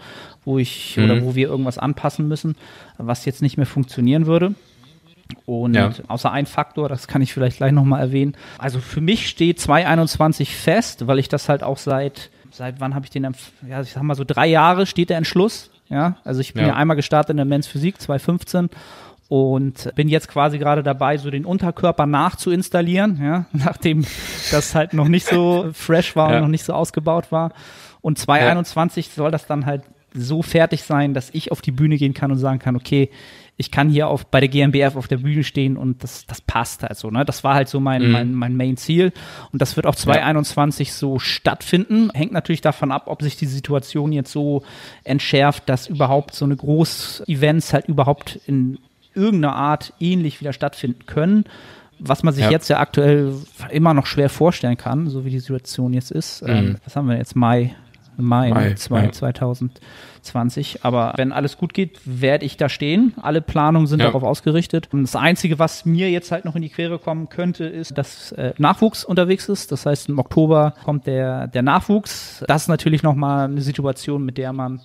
wo 0.46 0.60
ich 0.60 0.98
mhm. 0.98 1.04
oder 1.04 1.22
wo 1.24 1.36
wir 1.36 1.48
irgendwas 1.48 1.78
anpassen 1.78 2.28
müssen, 2.28 2.56
was 2.98 3.26
jetzt 3.26 3.42
nicht 3.42 3.58
mehr 3.58 3.66
funktionieren 3.66 4.26
würde. 4.26 4.56
Und 5.45 5.75
ja. 5.75 5.91
außer 6.07 6.31
ein 6.31 6.45
Faktor, 6.45 6.89
das 6.89 7.07
kann 7.07 7.21
ich 7.21 7.33
vielleicht 7.33 7.57
gleich 7.57 7.71
nochmal 7.71 8.01
erwähnen. 8.01 8.35
Also 8.57 8.79
für 8.79 9.01
mich 9.01 9.27
steht 9.27 9.59
221 9.59 10.56
fest, 10.56 11.07
weil 11.07 11.19
ich 11.19 11.29
das 11.29 11.50
halt 11.50 11.63
auch 11.63 11.77
seit, 11.77 12.29
seit 12.51 12.79
wann 12.79 12.95
habe 12.95 13.06
ich 13.06 13.12
den, 13.12 13.24
ja, 13.68 13.81
ich 13.81 13.91
sag 13.91 14.03
mal 14.03 14.15
so 14.15 14.24
drei 14.25 14.47
Jahre 14.47 14.85
steht 14.85 15.09
der 15.09 15.18
Entschluss. 15.18 15.71
Ja, 15.89 16.18
also 16.25 16.41
ich 16.41 16.53
bin 16.53 16.63
ja, 16.63 16.69
ja 16.69 16.75
einmal 16.75 16.97
gestartet 16.97 17.31
in 17.31 17.38
der 17.38 17.45
Men's 17.45 17.65
Physik 17.65 18.01
2015 18.01 18.69
und 19.29 19.94
bin 19.95 20.07
jetzt 20.07 20.27
quasi 20.27 20.57
gerade 20.57 20.83
dabei, 20.83 21.18
so 21.18 21.29
den 21.29 21.45
Unterkörper 21.45 22.06
nachzuinstallieren, 22.06 23.19
ja, 23.21 23.45
nachdem 23.53 24.06
das 24.51 24.75
halt 24.75 24.94
noch 24.94 25.07
nicht 25.07 25.27
so 25.27 25.69
fresh 25.74 26.15
war 26.15 26.31
ja. 26.31 26.38
und 26.38 26.44
noch 26.44 26.50
nicht 26.50 26.63
so 26.63 26.74
ausgebaut 26.74 27.31
war. 27.31 27.51
Und 28.01 28.18
2021 28.18 29.07
ja. 29.07 29.13
soll 29.15 29.31
das 29.31 29.47
dann 29.47 29.65
halt 29.65 29.83
so 30.13 30.41
fertig 30.41 30.83
sein, 30.83 31.13
dass 31.13 31.29
ich 31.33 31.51
auf 31.51 31.62
die 31.62 31.71
Bühne 31.71 31.97
gehen 31.97 32.13
kann 32.13 32.31
und 32.31 32.38
sagen 32.38 32.59
kann, 32.59 32.75
okay, 32.75 33.09
ich 33.59 33.71
kann 33.71 33.89
hier 33.89 34.07
auf, 34.07 34.27
bei 34.27 34.39
der 34.39 34.50
GmbF 34.50 34.95
auf 34.95 35.07
der 35.07 35.18
Bühne 35.18 35.44
stehen 35.44 35.77
und 35.77 36.04
das, 36.04 36.27
das 36.27 36.42
passt 36.42 36.83
halt 36.83 36.95
so. 36.95 37.09
Ne? 37.09 37.25
Das 37.25 37.44
war 37.44 37.56
halt 37.56 37.68
so 37.68 37.80
mein, 37.80 38.04
mhm. 38.04 38.12
mein, 38.12 38.33
mein 38.36 38.56
Main-Ziel. 38.56 39.12
Und 39.51 39.62
das 39.63 39.75
wird 39.75 39.88
auch 39.88 39.95
2021 39.95 40.89
ja. 40.89 40.94
so 40.94 41.18
stattfinden. 41.18 42.12
Hängt 42.13 42.31
natürlich 42.31 42.62
davon 42.62 42.92
ab, 42.92 43.04
ob 43.07 43.24
sich 43.24 43.36
die 43.36 43.48
Situation 43.48 44.12
jetzt 44.12 44.31
so 44.31 44.62
entschärft, 45.04 45.68
dass 45.69 45.88
überhaupt 45.88 46.36
so 46.36 46.46
eine 46.46 46.55
Groß-Events 46.55 47.74
halt 47.74 47.88
überhaupt 47.88 48.39
in 48.46 48.77
irgendeiner 49.15 49.55
Art 49.55 49.91
ähnlich 50.00 50.39
wieder 50.39 50.53
stattfinden 50.53 51.08
können. 51.08 51.46
Was 51.98 52.22
man 52.22 52.36
sich 52.36 52.43
ja. 52.43 52.51
jetzt 52.51 52.70
ja 52.70 52.79
aktuell 52.79 53.34
immer 53.72 53.96
noch 53.96 54.05
schwer 54.05 54.29
vorstellen 54.29 54.77
kann, 54.77 55.10
so 55.10 55.25
wie 55.25 55.32
die 55.32 55.39
Situation 55.39 55.93
jetzt 55.93 56.12
ist. 56.12 56.43
Mhm. 56.43 56.50
Ähm, 56.50 56.77
was 56.84 56.96
haben 56.96 57.10
wir 57.10 57.17
jetzt? 57.17 57.36
Mai, 57.36 57.75
Mai, 58.17 58.50
Mai 58.51 58.74
2, 58.75 59.03
ja. 59.03 59.12
2020. 60.27 60.84
Aber 60.84 61.13
wenn 61.17 61.31
alles 61.31 61.57
gut 61.57 61.74
geht, 61.74 62.00
werde 62.05 62.46
ich 62.46 62.57
da 62.57 62.69
stehen. 62.69 63.13
Alle 63.22 63.41
Planungen 63.41 63.88
sind 63.88 64.00
ja. 64.00 64.07
darauf 64.07 64.24
ausgerichtet. 64.24 64.89
Und 64.91 65.03
das 65.03 65.15
Einzige, 65.15 65.60
was 65.60 65.86
mir 65.86 66.10
jetzt 66.10 66.31
halt 66.31 66.46
noch 66.46 66.55
in 66.55 66.62
die 66.62 66.69
Quere 66.69 67.00
kommen 67.00 67.29
könnte, 67.29 67.65
ist, 67.65 67.98
dass 67.98 68.31
äh, 68.34 68.53
Nachwuchs 68.57 69.03
unterwegs 69.03 69.50
ist. 69.50 69.72
Das 69.72 69.86
heißt, 69.86 70.10
im 70.10 70.19
Oktober 70.19 70.74
kommt 70.84 71.07
der, 71.07 71.48
der 71.48 71.63
Nachwuchs. 71.63 72.43
Das 72.48 72.63
ist 72.63 72.67
natürlich 72.67 73.03
nochmal 73.03 73.46
eine 73.46 73.62
Situation, 73.62 74.24
mit 74.24 74.38
der 74.38 74.53
man, 74.53 74.81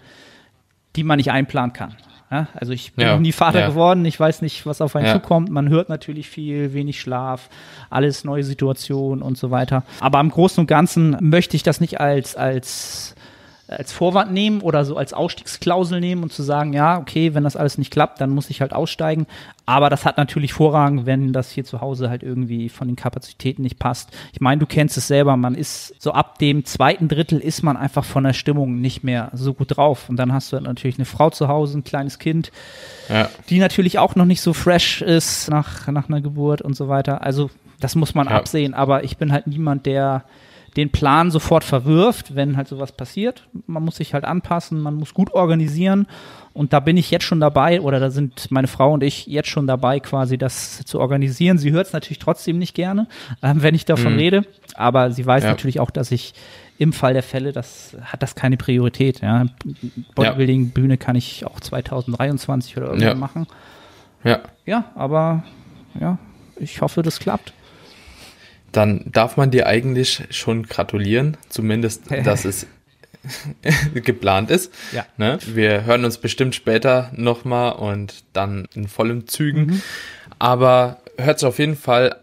die 0.96 1.04
man 1.04 1.16
nicht 1.16 1.30
einplanen 1.30 1.72
kann. 1.72 1.96
Ja, 2.30 2.49
also 2.54 2.72
ich 2.72 2.94
bin 2.94 3.06
ja, 3.06 3.12
noch 3.12 3.20
nie 3.20 3.32
Vater 3.32 3.61
ja. 3.61 3.68
geworden, 3.68 4.06
ich 4.06 4.18
weiß 4.18 4.40
nicht, 4.40 4.64
was 4.64 4.80
auf 4.80 4.96
einen 4.96 5.04
ja. 5.04 5.12
zukommt. 5.12 5.50
Man 5.50 5.68
hört 5.68 5.90
natürlich 5.90 6.30
viel, 6.30 6.72
wenig 6.72 6.99
Schlaf, 6.99 7.50
alles 7.90 8.25
neue 8.25 8.42
Situationen 8.42 9.20
und 9.20 9.37
so 9.37 9.50
weiter. 9.50 9.82
Aber 10.00 10.18
im 10.18 10.30
Großen 10.30 10.58
und 10.58 10.66
Ganzen 10.66 11.14
möchte 11.20 11.56
ich 11.56 11.62
das 11.62 11.82
nicht 11.82 12.00
als, 12.00 12.34
als 12.34 13.14
als 13.69 13.92
Vorwand 13.92 14.33
nehmen 14.33 14.61
oder 14.61 14.85
so 14.85 14.97
als 14.97 15.12
Ausstiegsklausel 15.12 16.00
nehmen 16.00 16.23
und 16.23 16.33
zu 16.33 16.42
sagen, 16.42 16.73
ja, 16.73 16.99
okay, 16.99 17.35
wenn 17.35 17.45
das 17.45 17.57
alles 17.57 17.78
nicht 17.78 17.90
klappt, 17.90 18.21
dann 18.21 18.31
muss 18.31 18.50
ich 18.50 18.61
halt 18.61 18.73
aussteigen. 18.73 19.26
Aber 19.64 19.90
das 19.90 20.04
hat 20.04 20.16
natürlich 20.16 20.52
Vorrang, 20.52 21.07
wenn 21.07 21.33
das 21.33 21.50
hier 21.50 21.64
zu 21.64 21.81
Hause 21.81 22.11
halt 22.11 22.23
irgendwie 22.23 22.69
von 22.69 22.88
den 22.88 22.97
Kapazitäten 22.97 23.62
nicht 23.62 23.78
passt. 23.78 24.11
Ich 24.33 24.40
meine, 24.40 24.59
du 24.59 24.66
kennst 24.66 24.97
es 24.97 25.07
selber, 25.07 25.37
man 25.37 25.54
ist 25.54 25.95
so 26.02 26.12
ab 26.12 26.38
dem 26.38 26.64
zweiten 26.64 27.09
Drittel 27.09 27.38
ist 27.38 27.62
man 27.62 27.76
einfach 27.76 28.04
von 28.04 28.25
der 28.25 28.33
Stimmung 28.33 28.81
nicht 28.81 29.04
mehr 29.04 29.31
so 29.33 29.54
gut 29.54 29.76
drauf. 29.76 30.09
Und 30.09 30.16
dann 30.16 30.33
hast 30.33 30.52
du 30.52 30.61
natürlich 30.61 30.99
eine 30.99 31.04
Frau 31.07 31.31
zu 31.31 31.49
Hause, 31.49 31.78
ein 31.78 31.85
kleines 31.85 32.19
Kind, 32.19 32.50
ja. 33.09 33.28
die 33.49 33.61
natürlich 33.61 33.99
auch 33.99 34.16
noch 34.16 34.26
nicht 34.26 34.40
so 34.40 34.52
fresh 34.52 35.02
ist 35.02 35.49
nach, 35.49 35.87
nach 35.88 36.09
einer 36.09 36.21
Geburt 36.21 36.62
und 36.62 36.75
so 36.75 36.88
weiter. 36.88 37.23
Also 37.23 37.50
das 37.81 37.95
muss 37.95 38.14
man 38.14 38.28
ja. 38.28 38.37
absehen. 38.37 38.75
Aber 38.75 39.04
ich 39.04 39.16
bin 39.16 39.33
halt 39.33 39.47
niemand, 39.47 39.87
der 39.87 40.25
den 40.76 40.91
Plan 40.91 41.31
sofort 41.31 41.64
verwirft, 41.64 42.35
wenn 42.35 42.57
halt 42.57 42.69
sowas 42.69 42.93
passiert. 42.93 43.47
Man 43.67 43.85
muss 43.85 43.97
sich 43.97 44.14
halt 44.14 44.25
anpassen, 44.25 44.81
man 44.81 44.95
muss 44.95 45.12
gut 45.12 45.33
organisieren. 45.33 46.07
Und 46.55 46.73
da 46.73 46.81
bin 46.81 46.97
ich 46.97 47.11
jetzt 47.11 47.25
schon 47.25 47.41
dabei, 47.41 47.81
oder 47.81 48.00
da 48.00 48.11
sind 48.11 48.50
meine 48.50 48.69
Frau 48.69 48.93
und 48.93 49.02
ich 49.02 49.26
jetzt 49.26 49.49
schon 49.49 49.67
dabei, 49.67 50.00
quasi 50.00 50.38
das 50.38 50.83
zu 50.85 51.00
organisieren. 51.00 51.59
Sie 51.59 51.73
hört 51.73 51.87
es 51.87 51.93
natürlich 51.93 52.19
trotzdem 52.19 52.59
nicht 52.59 52.75
gerne, 52.75 53.07
äh, 53.43 53.55
wenn 53.57 53.75
ich 53.75 53.85
davon 53.85 54.14
mhm. 54.14 54.19
rede. 54.19 54.45
Aber 54.75 55.11
sie 55.11 55.25
weiß 55.26 55.45
ja. 55.45 55.50
natürlich 55.50 55.81
auch, 55.81 55.91
dass 55.91 56.11
ich 56.11 56.35
im 56.79 56.93
Fall 56.93 57.12
der 57.12 57.23
Fälle, 57.23 57.52
das 57.52 57.97
hat 58.02 58.23
das 58.23 58.35
keine 58.35 58.57
Priorität. 58.57 59.21
Ja. 59.21 59.47
Bodybuilding-Bühne 60.14 60.97
kann 60.97 61.17
ich 61.17 61.47
auch 61.47 61.61
2023 61.61 62.76
oder 62.76 62.87
irgendwann 62.87 63.09
ja. 63.09 63.14
machen. 63.14 63.47
Ja. 64.25 64.41
Ja, 64.64 64.85
aber 64.95 65.43
ja, 66.00 66.19
ich 66.57 66.81
hoffe, 66.81 67.02
das 67.02 67.19
klappt 67.19 67.52
dann 68.73 69.05
darf 69.07 69.37
man 69.37 69.50
dir 69.50 69.67
eigentlich 69.67 70.25
schon 70.31 70.64
gratulieren, 70.64 71.37
zumindest, 71.49 72.05
dass 72.25 72.45
es 72.45 72.67
geplant 73.95 74.50
ist. 74.50 74.73
Ja. 74.93 75.07
Ne? 75.17 75.38
Wir 75.47 75.85
hören 75.85 76.05
uns 76.05 76.19
bestimmt 76.19 76.55
später 76.55 77.11
nochmal 77.14 77.73
und 77.73 78.25
dann 78.33 78.67
in 78.75 78.88
vollen 78.88 79.29
Zügen. 79.29 79.67
Mhm. 79.67 79.83
Aber 80.38 80.99
hört 81.19 81.38
sich 81.38 81.47
auf 81.47 81.59
jeden 81.59 81.76
Fall 81.76 82.17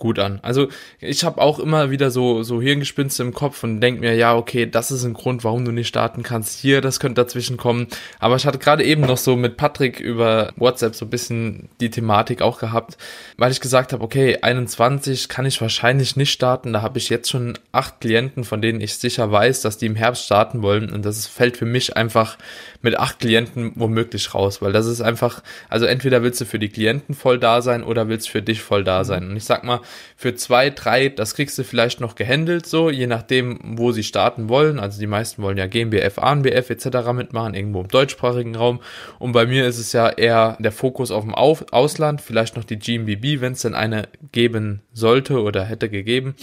gut 0.00 0.18
an. 0.18 0.40
Also 0.42 0.66
ich 0.98 1.22
habe 1.22 1.40
auch 1.40 1.60
immer 1.60 1.90
wieder 1.90 2.10
so 2.10 2.42
so 2.42 2.60
Hirngespinste 2.60 3.22
im 3.22 3.32
Kopf 3.32 3.62
und 3.62 3.80
denk 3.80 4.00
mir, 4.00 4.14
ja, 4.16 4.34
okay, 4.34 4.66
das 4.66 4.90
ist 4.90 5.04
ein 5.04 5.14
Grund, 5.14 5.44
warum 5.44 5.64
du 5.64 5.70
nicht 5.70 5.86
starten 5.86 6.24
kannst. 6.24 6.58
Hier, 6.58 6.80
das 6.80 6.98
könnte 6.98 7.22
dazwischen 7.22 7.56
kommen. 7.56 7.86
Aber 8.18 8.34
ich 8.34 8.46
hatte 8.46 8.58
gerade 8.58 8.82
eben 8.82 9.02
noch 9.02 9.18
so 9.18 9.36
mit 9.36 9.56
Patrick 9.56 10.00
über 10.00 10.52
WhatsApp 10.56 10.96
so 10.96 11.04
ein 11.04 11.10
bisschen 11.10 11.68
die 11.80 11.90
Thematik 11.90 12.42
auch 12.42 12.58
gehabt, 12.58 12.96
weil 13.36 13.52
ich 13.52 13.60
gesagt 13.60 13.92
habe, 13.92 14.02
okay, 14.02 14.38
21 14.42 15.28
kann 15.28 15.46
ich 15.46 15.60
wahrscheinlich 15.60 16.16
nicht 16.16 16.32
starten. 16.32 16.72
Da 16.72 16.82
habe 16.82 16.98
ich 16.98 17.08
jetzt 17.08 17.30
schon 17.30 17.58
acht 17.70 18.00
Klienten, 18.00 18.44
von 18.44 18.60
denen 18.60 18.80
ich 18.80 18.96
sicher 18.96 19.30
weiß, 19.30 19.60
dass 19.60 19.78
die 19.78 19.86
im 19.86 19.96
Herbst 19.96 20.24
starten 20.24 20.62
wollen. 20.62 20.90
Und 20.90 21.04
das 21.04 21.26
fällt 21.26 21.56
für 21.56 21.66
mich 21.66 21.96
einfach 21.96 22.38
mit 22.82 22.98
acht 22.98 23.18
Klienten 23.20 23.72
womöglich 23.74 24.34
raus, 24.34 24.62
weil 24.62 24.72
das 24.72 24.86
ist 24.86 25.00
einfach, 25.00 25.42
also 25.68 25.86
entweder 25.86 26.22
willst 26.22 26.40
du 26.40 26.46
für 26.46 26.58
die 26.58 26.70
Klienten 26.70 27.14
voll 27.14 27.38
da 27.38 27.60
sein 27.60 27.82
oder 27.82 28.08
willst 28.08 28.28
für 28.30 28.42
dich 28.42 28.62
voll 28.62 28.84
da 28.84 29.04
sein. 29.04 29.30
Und 29.30 29.36
ich 29.36 29.44
sag 29.44 29.64
mal, 29.64 29.80
für 30.16 30.34
zwei, 30.34 30.70
drei, 30.70 31.08
das 31.08 31.34
kriegst 31.34 31.58
du 31.58 31.64
vielleicht 31.64 32.00
noch 32.00 32.14
gehandelt, 32.14 32.66
so, 32.66 32.88
je 32.88 33.06
nachdem, 33.06 33.58
wo 33.62 33.92
sie 33.92 34.02
starten 34.02 34.48
wollen. 34.48 34.78
Also 34.78 34.98
die 34.98 35.06
meisten 35.06 35.42
wollen 35.42 35.58
ja 35.58 35.66
GmbF, 35.66 36.18
ANBF 36.18 36.70
etc. 36.70 37.12
mitmachen, 37.12 37.54
irgendwo 37.54 37.82
im 37.82 37.88
deutschsprachigen 37.88 38.56
Raum. 38.56 38.80
Und 39.18 39.32
bei 39.32 39.46
mir 39.46 39.66
ist 39.66 39.78
es 39.78 39.92
ja 39.92 40.08
eher 40.08 40.56
der 40.58 40.72
Fokus 40.72 41.10
auf 41.10 41.24
dem 41.24 41.34
auf 41.34 41.72
Ausland, 41.72 42.20
vielleicht 42.20 42.56
noch 42.56 42.64
die 42.64 42.78
GmbB, 42.78 43.40
wenn 43.40 43.52
es 43.52 43.62
denn 43.62 43.74
eine 43.74 44.08
geben 44.32 44.82
sollte 44.92 45.42
oder 45.42 45.64
hätte 45.64 45.90
gegeben. 45.90 46.34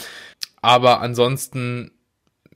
Aber 0.62 1.02
ansonsten 1.02 1.92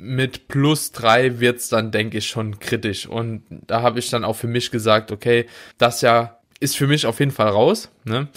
mit 0.02 0.48
plus 0.48 0.92
drei 0.92 1.40
wird's 1.40 1.70
dann, 1.70 1.92
denke 1.92 2.18
ich, 2.18 2.28
schon 2.28 2.60
kritisch. 2.60 3.06
Und 3.08 3.44
da 3.68 3.84
habe 3.84 4.00
ich 4.00 4.10
dann 4.10 4.24
auch 4.24 4.36
für 4.36 4.48
mich 4.48 4.72
gesagt, 4.72 5.12
okay, 5.12 5.46
das 5.78 6.02
ja 6.02 6.40
ist 6.60 6.76
für 6.76 6.88
mich 6.88 7.06
auf 7.06 7.20
jeden 7.20 7.32
Fall 7.32 7.50
raus. 7.50 7.92
Ne? 8.04 8.28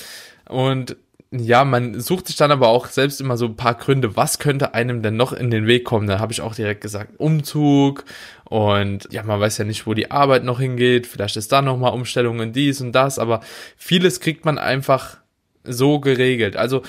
Und 0.49 0.97
ja, 1.31 1.65
man 1.65 1.99
sucht 2.01 2.27
sich 2.27 2.37
dann 2.37 2.53
aber 2.53 2.69
auch 2.69 2.87
selbst 2.87 3.21
immer 3.21 3.37
so 3.37 3.47
ein 3.47 3.57
paar 3.57 3.75
Gründe, 3.75 4.15
was 4.15 4.39
könnte 4.39 4.75
einem 4.75 5.03
denn 5.03 5.17
noch 5.17 5.33
in 5.33 5.51
den 5.51 5.67
Weg 5.67 5.85
kommen. 5.85 6.07
Da 6.07 6.19
habe 6.21 6.33
ich 6.33 6.43
auch 6.43 6.55
direkt 6.55 6.83
gesagt, 6.83 7.19
Umzug 7.19 8.05
und 8.45 9.09
ja, 9.11 9.23
man 9.23 9.41
weiß 9.41 9.59
ja 9.59 9.65
nicht, 9.65 9.87
wo 9.87 9.95
die 9.95 10.11
Arbeit 10.11 10.45
noch 10.45 10.61
hingeht. 10.61 11.07
Vielleicht 11.07 11.37
ist 11.37 11.51
da 11.51 11.63
nochmal 11.63 11.93
Umstellungen 11.93 12.53
dies 12.53 12.81
und 12.81 12.93
das, 12.93 13.19
aber 13.19 13.41
vieles 13.77 14.21
kriegt 14.21 14.45
man 14.45 14.59
einfach 14.59 15.17
so 15.65 15.99
geregelt. 15.99 16.57
Also 16.57 16.83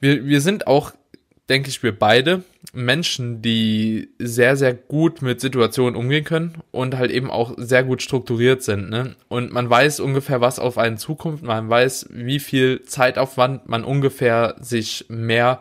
wir, 0.00 0.26
wir 0.26 0.40
sind 0.40 0.66
auch 0.66 0.92
denke 1.48 1.68
ich, 1.68 1.82
wir 1.82 1.96
beide 1.96 2.42
Menschen, 2.72 3.40
die 3.40 4.10
sehr, 4.18 4.56
sehr 4.56 4.74
gut 4.74 5.22
mit 5.22 5.40
Situationen 5.40 5.94
umgehen 5.94 6.24
können 6.24 6.54
und 6.72 6.96
halt 6.96 7.10
eben 7.10 7.30
auch 7.30 7.54
sehr 7.56 7.84
gut 7.84 8.02
strukturiert 8.02 8.62
sind. 8.62 8.90
Ne? 8.90 9.14
Und 9.28 9.52
man 9.52 9.70
weiß 9.70 10.00
ungefähr, 10.00 10.40
was 10.40 10.58
auf 10.58 10.76
einen 10.76 10.98
zukommt. 10.98 11.42
Man 11.42 11.70
weiß, 11.70 12.08
wie 12.10 12.40
viel 12.40 12.82
Zeitaufwand 12.82 13.68
man 13.68 13.84
ungefähr 13.84 14.56
sich 14.60 15.06
mehr 15.08 15.60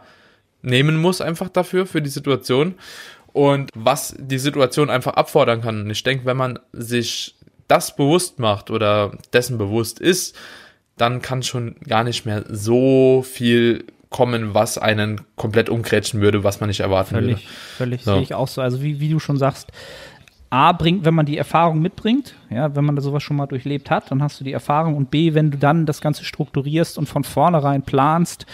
nehmen 0.63 0.98
muss 0.98 1.22
einfach 1.22 1.50
dafür, 1.50 1.86
für 1.86 2.01
die 2.01 2.10
Situation. 2.10 2.75
Und 3.32 3.70
was 3.75 4.15
die 4.18 4.39
Situation 4.39 4.89
einfach 4.89 5.13
abfordern 5.13 5.62
kann. 5.62 5.82
Und 5.82 5.89
ich 5.92 6.04
denke, 6.04 6.25
wenn 6.25 6.38
man 6.38 6.58
sich 6.72 7.36
das 7.68 7.96
bewusst 7.96 8.39
macht 8.39 8.72
oder 8.72 9.18
dessen 9.34 9.58
bewusst 9.58 10.00
ist, 10.00 10.36
dann 10.98 11.22
kann 11.22 11.44
schon 11.44 11.75
gar 11.88 12.04
nicht 12.04 12.25
mehr 12.25 12.46
so 12.50 13.24
viel 13.27 13.86
kommen, 14.10 14.54
was 14.54 14.78
einen 14.78 15.22
komplett 15.36 15.70
umkrätschen 15.70 16.22
würde, 16.22 16.44
was 16.44 16.60
man 16.60 16.70
nicht 16.70 16.80
erwarten 16.80 17.16
völlig, 17.16 17.38
würde. 17.38 17.48
Völlig, 17.78 18.04
so. 18.04 18.14
sehe 18.14 18.22
ich 18.22 18.34
auch 18.34 18.48
so. 18.48 18.62
Also 18.62 18.82
wie, 18.82 19.00
wie 19.00 19.10
du 19.10 19.20
schon 19.20 19.38
sagst, 19.38 19.72
A, 20.50 20.72
bringt, 20.72 21.06
wenn 21.06 21.14
man 21.14 21.26
die 21.26 21.38
Erfahrung 21.38 21.82
mitbringt, 21.82 22.36
ja, 22.50 22.76
wenn 22.76 22.86
man 22.86 22.96
da 22.96 23.02
sowas 23.02 23.24
schon 23.24 23.38
mal 23.38 23.48
durchlebt 23.48 23.90
hat, 23.90 24.12
dann 24.12 24.24
hast 24.24 24.40
du 24.40 24.44
die 24.44 24.54
Erfahrung 24.54 24.96
und 24.96 25.12
B, 25.12 25.34
wenn 25.34 25.52
du 25.52 25.58
dann 25.58 25.86
das 25.86 26.02
Ganze 26.02 26.24
strukturierst 26.24 26.98
und 26.98 27.08
von 27.08 27.24
vornherein 27.24 27.82
planst 27.82 28.46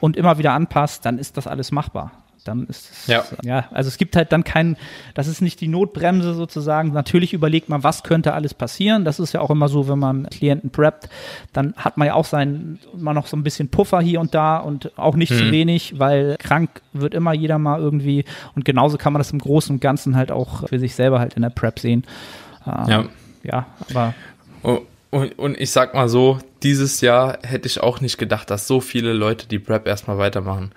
und 0.00 0.16
immer 0.16 0.38
wieder 0.38 0.52
anpasst, 0.52 1.04
dann 1.04 1.18
ist 1.18 1.36
das 1.36 1.46
alles 1.46 1.70
machbar 1.72 2.23
dann 2.44 2.66
ist 2.66 2.90
es, 2.90 3.06
ja. 3.06 3.24
ja, 3.42 3.68
also 3.72 3.88
es 3.88 3.98
gibt 3.98 4.16
halt 4.16 4.32
dann 4.32 4.44
keinen, 4.44 4.76
das 5.14 5.26
ist 5.26 5.40
nicht 5.40 5.60
die 5.60 5.68
Notbremse 5.68 6.34
sozusagen. 6.34 6.92
Natürlich 6.92 7.32
überlegt 7.32 7.68
man, 7.68 7.82
was 7.82 8.02
könnte 8.02 8.34
alles 8.34 8.54
passieren. 8.54 9.04
Das 9.04 9.18
ist 9.18 9.32
ja 9.32 9.40
auch 9.40 9.50
immer 9.50 9.68
so, 9.68 9.88
wenn 9.88 9.98
man 9.98 10.28
Klienten 10.30 10.70
preppt, 10.70 11.08
dann 11.52 11.74
hat 11.76 11.96
man 11.96 12.06
ja 12.06 12.14
auch 12.14 12.24
sein, 12.24 12.78
immer 12.92 13.14
noch 13.14 13.26
so 13.26 13.36
ein 13.36 13.42
bisschen 13.42 13.68
Puffer 13.68 14.00
hier 14.00 14.20
und 14.20 14.34
da 14.34 14.58
und 14.58 14.96
auch 14.98 15.16
nicht 15.16 15.32
mhm. 15.32 15.38
zu 15.38 15.50
wenig, 15.50 15.98
weil 15.98 16.36
krank 16.38 16.82
wird 16.92 17.14
immer 17.14 17.32
jeder 17.32 17.58
mal 17.58 17.80
irgendwie 17.80 18.24
und 18.54 18.64
genauso 18.64 18.98
kann 18.98 19.12
man 19.12 19.20
das 19.20 19.32
im 19.32 19.38
Großen 19.38 19.74
und 19.74 19.80
Ganzen 19.80 20.16
halt 20.16 20.30
auch 20.30 20.68
für 20.68 20.78
sich 20.78 20.94
selber 20.94 21.18
halt 21.18 21.34
in 21.34 21.42
der 21.42 21.50
Prep 21.50 21.78
sehen. 21.78 22.04
Ähm, 22.66 22.88
ja. 22.88 23.04
Ja, 23.44 23.66
aber. 23.90 24.14
Oh. 24.62 24.80
Und, 25.10 25.38
und 25.38 25.60
ich 25.60 25.70
sag 25.70 25.94
mal 25.94 26.08
so, 26.08 26.38
dieses 26.64 27.00
Jahr 27.00 27.38
hätte 27.42 27.68
ich 27.68 27.80
auch 27.80 28.00
nicht 28.00 28.18
gedacht, 28.18 28.50
dass 28.50 28.66
so 28.66 28.80
viele 28.80 29.12
Leute 29.12 29.46
die 29.46 29.60
Prep 29.60 29.86
erstmal 29.86 30.18
weitermachen. 30.18 30.72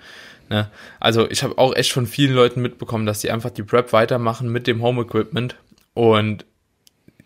Ne? 0.50 0.70
Also 1.00 1.28
ich 1.30 1.42
habe 1.42 1.58
auch 1.58 1.74
echt 1.74 1.92
von 1.92 2.06
vielen 2.06 2.34
Leuten 2.34 2.62
mitbekommen, 2.62 3.06
dass 3.06 3.20
die 3.20 3.30
einfach 3.30 3.50
die 3.50 3.62
Prep 3.62 3.92
weitermachen 3.92 4.50
mit 4.50 4.66
dem 4.66 4.82
Home 4.82 5.02
Equipment. 5.02 5.56
Und 5.94 6.44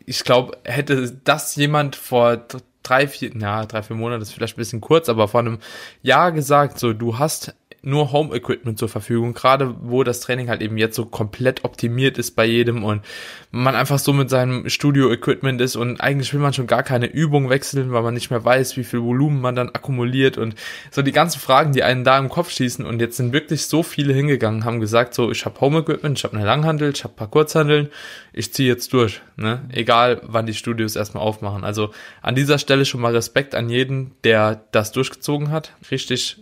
ich 0.04 0.24
glaube, 0.24 0.58
hätte 0.64 1.12
das 1.24 1.54
jemand 1.56 1.96
vor 1.96 2.46
drei, 2.82 3.06
vier, 3.06 3.30
ja, 3.36 3.64
drei, 3.66 3.82
vier 3.82 3.96
Monaten 3.96 4.22
ist 4.22 4.32
vielleicht 4.32 4.56
ein 4.56 4.58
bisschen 4.58 4.80
kurz, 4.80 5.08
aber 5.08 5.28
vor 5.28 5.40
einem 5.40 5.58
Jahr 6.02 6.32
gesagt, 6.32 6.78
so, 6.78 6.92
du 6.92 7.18
hast 7.18 7.54
nur 7.82 8.12
Home 8.12 8.34
Equipment 8.34 8.78
zur 8.78 8.88
Verfügung, 8.88 9.34
gerade 9.34 9.74
wo 9.82 10.04
das 10.04 10.20
Training 10.20 10.48
halt 10.48 10.62
eben 10.62 10.78
jetzt 10.78 10.94
so 10.94 11.04
komplett 11.04 11.64
optimiert 11.64 12.16
ist 12.16 12.32
bei 12.32 12.44
jedem 12.44 12.84
und 12.84 13.02
man 13.50 13.74
einfach 13.74 13.98
so 13.98 14.12
mit 14.12 14.30
seinem 14.30 14.68
Studio 14.68 15.12
Equipment 15.12 15.60
ist 15.60 15.74
und 15.74 16.00
eigentlich 16.00 16.32
will 16.32 16.40
man 16.40 16.52
schon 16.52 16.68
gar 16.68 16.84
keine 16.84 17.06
Übung 17.06 17.50
wechseln, 17.50 17.92
weil 17.92 18.02
man 18.02 18.14
nicht 18.14 18.30
mehr 18.30 18.44
weiß, 18.44 18.76
wie 18.76 18.84
viel 18.84 19.02
Volumen 19.02 19.40
man 19.40 19.56
dann 19.56 19.70
akkumuliert 19.70 20.38
und 20.38 20.54
so 20.90 21.02
die 21.02 21.12
ganzen 21.12 21.40
Fragen, 21.40 21.72
die 21.72 21.82
einen 21.82 22.04
da 22.04 22.18
im 22.18 22.28
Kopf 22.28 22.50
schießen 22.50 22.86
und 22.86 23.00
jetzt 23.00 23.16
sind 23.16 23.32
wirklich 23.32 23.66
so 23.66 23.82
viele 23.82 24.12
hingegangen, 24.12 24.64
haben 24.64 24.78
gesagt 24.78 25.14
so, 25.14 25.32
ich 25.32 25.44
habe 25.44 25.60
Home 25.60 25.80
Equipment, 25.80 26.18
ich 26.18 26.24
habe 26.24 26.36
eine 26.36 26.46
Langhandel, 26.46 26.92
ich 26.94 27.02
habe 27.02 27.14
paar 27.14 27.28
Kurzhandeln, 27.28 27.88
ich 28.32 28.52
ziehe 28.52 28.68
jetzt 28.68 28.92
durch, 28.92 29.20
ne? 29.36 29.62
Egal, 29.70 30.20
wann 30.24 30.46
die 30.46 30.54
Studios 30.54 30.96
erstmal 30.96 31.22
aufmachen. 31.22 31.64
Also 31.64 31.90
an 32.22 32.34
dieser 32.34 32.58
Stelle 32.58 32.84
schon 32.84 33.00
mal 33.00 33.14
Respekt 33.14 33.54
an 33.54 33.68
jeden, 33.68 34.12
der 34.24 34.64
das 34.72 34.92
durchgezogen 34.92 35.50
hat. 35.50 35.74
Richtig 35.90 36.41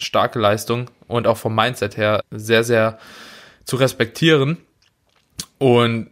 starke 0.00 0.38
Leistung 0.38 0.90
und 1.06 1.26
auch 1.26 1.36
vom 1.36 1.54
Mindset 1.54 1.96
her 1.96 2.22
sehr, 2.30 2.64
sehr 2.64 2.98
zu 3.64 3.76
respektieren. 3.76 4.58
Und 5.58 6.10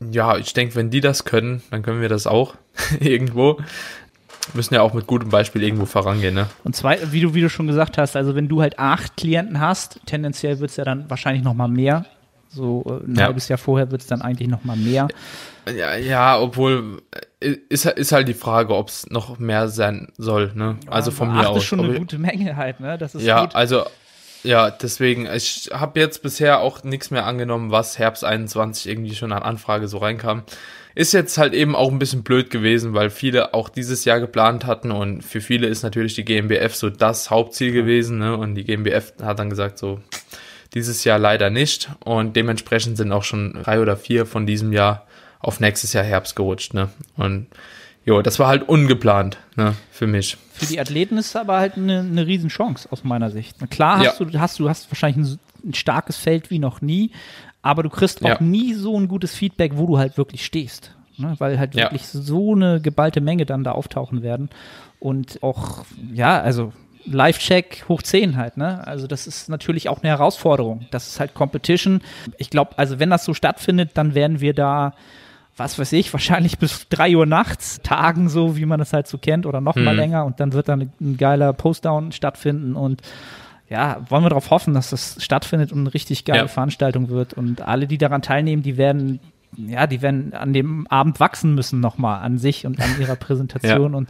ja, 0.00 0.36
ich 0.36 0.52
denke, 0.52 0.74
wenn 0.74 0.90
die 0.90 1.00
das 1.00 1.24
können, 1.24 1.62
dann 1.70 1.82
können 1.82 2.00
wir 2.00 2.08
das 2.08 2.26
auch 2.26 2.54
irgendwo. 3.00 3.58
Müssen 4.52 4.74
ja 4.74 4.82
auch 4.82 4.92
mit 4.92 5.06
gutem 5.06 5.30
Beispiel 5.30 5.62
irgendwo 5.62 5.86
vorangehen, 5.86 6.34
ne? 6.34 6.50
Und 6.64 6.76
zwei, 6.76 6.98
wie 7.12 7.22
du, 7.22 7.32
wie 7.32 7.40
du 7.40 7.48
schon 7.48 7.66
gesagt 7.66 7.96
hast, 7.96 8.14
also 8.14 8.34
wenn 8.34 8.46
du 8.46 8.60
halt 8.60 8.78
acht 8.78 9.16
Klienten 9.16 9.58
hast, 9.58 10.00
tendenziell 10.04 10.58
wird 10.58 10.70
es 10.70 10.76
ja 10.76 10.84
dann 10.84 11.08
wahrscheinlich 11.08 11.42
nochmal 11.42 11.68
mehr. 11.68 12.04
So 12.54 12.84
äh, 12.86 13.06
ein 13.06 13.16
ja. 13.16 13.24
halbes 13.24 13.48
Jahr 13.48 13.58
vorher 13.58 13.90
wird 13.90 14.02
es 14.02 14.06
dann 14.06 14.22
eigentlich 14.22 14.48
nochmal 14.48 14.76
mehr. 14.76 15.08
Ja, 15.76 15.96
ja, 15.96 16.38
obwohl 16.38 17.02
äh, 17.40 17.56
ist, 17.68 17.86
ist 17.86 18.12
halt 18.12 18.28
die 18.28 18.34
Frage, 18.34 18.74
ob 18.74 18.88
es 18.88 19.08
noch 19.10 19.38
mehr 19.38 19.68
sein 19.68 20.12
soll, 20.16 20.52
ne? 20.54 20.76
Also 20.86 21.10
von 21.10 21.32
mir 21.32 21.48
aus. 21.48 21.54
Das 21.54 21.64
ist 21.64 21.68
schon 21.68 21.80
eine 21.80 21.98
gute 21.98 22.18
Menge 22.18 22.56
halt, 22.56 22.80
ne? 22.80 22.98
Das 22.98 23.14
ist 23.14 23.22
ja, 23.22 23.42
gut. 23.42 23.54
also 23.54 23.84
ja, 24.44 24.70
deswegen, 24.70 25.26
ich 25.26 25.70
habe 25.72 25.98
jetzt 25.98 26.22
bisher 26.22 26.60
auch 26.60 26.84
nichts 26.84 27.10
mehr 27.10 27.24
angenommen, 27.24 27.70
was 27.70 27.98
Herbst 27.98 28.24
21 28.24 28.86
irgendwie 28.86 29.14
schon 29.14 29.32
an 29.32 29.42
Anfrage 29.42 29.88
so 29.88 29.96
reinkam. 29.98 30.42
Ist 30.94 31.14
jetzt 31.14 31.38
halt 31.38 31.54
eben 31.54 31.74
auch 31.74 31.90
ein 31.90 31.98
bisschen 31.98 32.22
blöd 32.22 32.50
gewesen, 32.50 32.92
weil 32.92 33.08
viele 33.08 33.54
auch 33.54 33.70
dieses 33.70 34.04
Jahr 34.04 34.20
geplant 34.20 34.66
hatten 34.66 34.92
und 34.92 35.22
für 35.22 35.40
viele 35.40 35.66
ist 35.66 35.82
natürlich 35.82 36.14
die 36.14 36.26
GmbF 36.26 36.74
so 36.74 36.90
das 36.90 37.30
Hauptziel 37.30 37.72
gewesen, 37.72 38.18
ne? 38.18 38.36
Und 38.36 38.54
die 38.54 38.64
GmbF 38.64 39.14
hat 39.22 39.38
dann 39.38 39.48
gesagt 39.48 39.78
so, 39.78 40.00
dieses 40.72 41.04
Jahr 41.04 41.18
leider 41.18 41.50
nicht 41.50 41.90
und 42.04 42.36
dementsprechend 42.36 42.96
sind 42.96 43.12
auch 43.12 43.22
schon 43.22 43.54
drei 43.62 43.80
oder 43.80 43.96
vier 43.96 44.26
von 44.26 44.46
diesem 44.46 44.72
Jahr 44.72 45.06
auf 45.40 45.60
nächstes 45.60 45.92
Jahr 45.92 46.04
Herbst 46.04 46.36
gerutscht, 46.36 46.74
ne? 46.74 46.88
Und 47.16 47.46
jo, 48.04 48.22
das 48.22 48.38
war 48.38 48.48
halt 48.48 48.68
ungeplant, 48.68 49.38
ne, 49.56 49.74
für 49.90 50.06
mich. 50.06 50.36
Für 50.52 50.66
die 50.66 50.80
Athleten 50.80 51.18
ist 51.18 51.28
es 51.28 51.36
aber 51.36 51.58
halt 51.58 51.76
eine, 51.76 52.00
eine 52.00 52.26
Riesenchance 52.26 52.88
aus 52.90 53.04
meiner 53.04 53.30
Sicht. 53.30 53.58
Klar 53.70 53.98
hast 53.98 54.20
ja. 54.20 54.26
du, 54.26 54.38
hast 54.38 54.58
du 54.58 54.68
hast 54.68 54.90
wahrscheinlich 54.90 55.26
ein, 55.26 55.38
ein, 55.68 55.74
starkes 55.74 56.16
Feld 56.16 56.50
wie 56.50 56.58
noch 56.58 56.80
nie, 56.80 57.10
aber 57.62 57.82
du 57.82 57.90
kriegst 57.90 58.24
auch 58.24 58.28
ja. 58.28 58.36
nie 58.40 58.74
so 58.74 58.98
ein 58.98 59.08
gutes 59.08 59.34
Feedback, 59.34 59.72
wo 59.76 59.86
du 59.86 59.98
halt 59.98 60.16
wirklich 60.18 60.44
stehst. 60.44 60.94
Ne? 61.16 61.34
Weil 61.38 61.58
halt 61.58 61.74
wirklich 61.74 62.02
ja. 62.12 62.20
so 62.20 62.54
eine 62.54 62.80
geballte 62.80 63.20
Menge 63.20 63.46
dann 63.46 63.64
da 63.64 63.72
auftauchen 63.72 64.22
werden. 64.22 64.50
Und 65.00 65.42
auch, 65.42 65.84
ja, 66.12 66.40
also 66.40 66.72
Live-Check 67.06 67.84
hoch 67.88 68.02
10 68.02 68.36
halt, 68.36 68.56
ne? 68.56 68.86
Also 68.86 69.06
das 69.06 69.26
ist 69.26 69.48
natürlich 69.48 69.88
auch 69.88 70.02
eine 70.02 70.10
Herausforderung. 70.10 70.86
Das 70.90 71.06
ist 71.08 71.20
halt 71.20 71.34
Competition. 71.34 72.00
Ich 72.38 72.50
glaube, 72.50 72.78
also 72.78 72.98
wenn 72.98 73.10
das 73.10 73.24
so 73.24 73.34
stattfindet, 73.34 73.90
dann 73.94 74.14
werden 74.14 74.40
wir 74.40 74.54
da 74.54 74.94
was 75.56 75.78
weiß 75.78 75.92
ich, 75.92 76.12
wahrscheinlich 76.12 76.58
bis 76.58 76.88
drei 76.88 77.16
Uhr 77.16 77.26
nachts 77.26 77.80
tagen, 77.82 78.28
so 78.28 78.56
wie 78.56 78.66
man 78.66 78.78
das 78.78 78.92
halt 78.92 79.06
so 79.06 79.18
kennt, 79.18 79.46
oder 79.46 79.60
noch 79.60 79.76
mhm. 79.76 79.84
mal 79.84 79.96
länger 79.96 80.24
und 80.24 80.40
dann 80.40 80.52
wird 80.52 80.68
dann 80.68 80.90
ein 81.00 81.16
geiler 81.16 81.52
Postdown 81.52 82.12
stattfinden 82.12 82.76
und 82.76 83.02
ja, 83.68 84.04
wollen 84.08 84.24
wir 84.24 84.28
darauf 84.28 84.50
hoffen, 84.50 84.74
dass 84.74 84.90
das 84.90 85.16
stattfindet 85.20 85.72
und 85.72 85.80
eine 85.80 85.94
richtig 85.94 86.24
geile 86.24 86.40
ja. 86.40 86.48
Veranstaltung 86.48 87.08
wird 87.08 87.34
und 87.34 87.62
alle, 87.62 87.86
die 87.86 87.98
daran 87.98 88.22
teilnehmen, 88.22 88.62
die 88.62 88.76
werden 88.76 89.20
ja, 89.56 89.86
die 89.86 90.02
werden 90.02 90.34
an 90.34 90.52
dem 90.52 90.86
Abend 90.88 91.20
wachsen 91.20 91.54
müssen 91.54 91.78
nochmal 91.78 92.22
an 92.22 92.38
sich 92.38 92.66
und 92.66 92.80
an 92.80 93.00
ihrer 93.00 93.14
Präsentation 93.16 93.92
ja. 93.92 93.98
und 93.98 94.08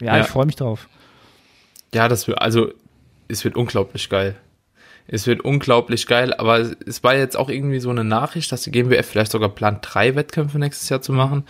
ja, 0.00 0.16
ja. 0.16 0.20
ich 0.20 0.26
freue 0.26 0.46
mich 0.46 0.56
drauf. 0.56 0.88
Ja, 1.94 2.08
das 2.08 2.28
also 2.28 2.72
es 3.28 3.44
wird 3.44 3.56
unglaublich 3.56 4.08
geil. 4.08 4.36
Es 5.06 5.26
wird 5.26 5.40
unglaublich 5.40 6.06
geil, 6.06 6.34
aber 6.34 6.58
es 6.86 7.02
war 7.02 7.14
jetzt 7.16 7.36
auch 7.36 7.48
irgendwie 7.48 7.80
so 7.80 7.88
eine 7.88 8.04
Nachricht, 8.04 8.52
dass 8.52 8.62
die 8.62 8.70
GmbF 8.70 9.06
vielleicht 9.06 9.32
sogar 9.32 9.48
plant, 9.48 9.78
drei 9.82 10.14
Wettkämpfe 10.14 10.58
nächstes 10.58 10.90
Jahr 10.90 11.00
zu 11.00 11.12
machen. 11.12 11.44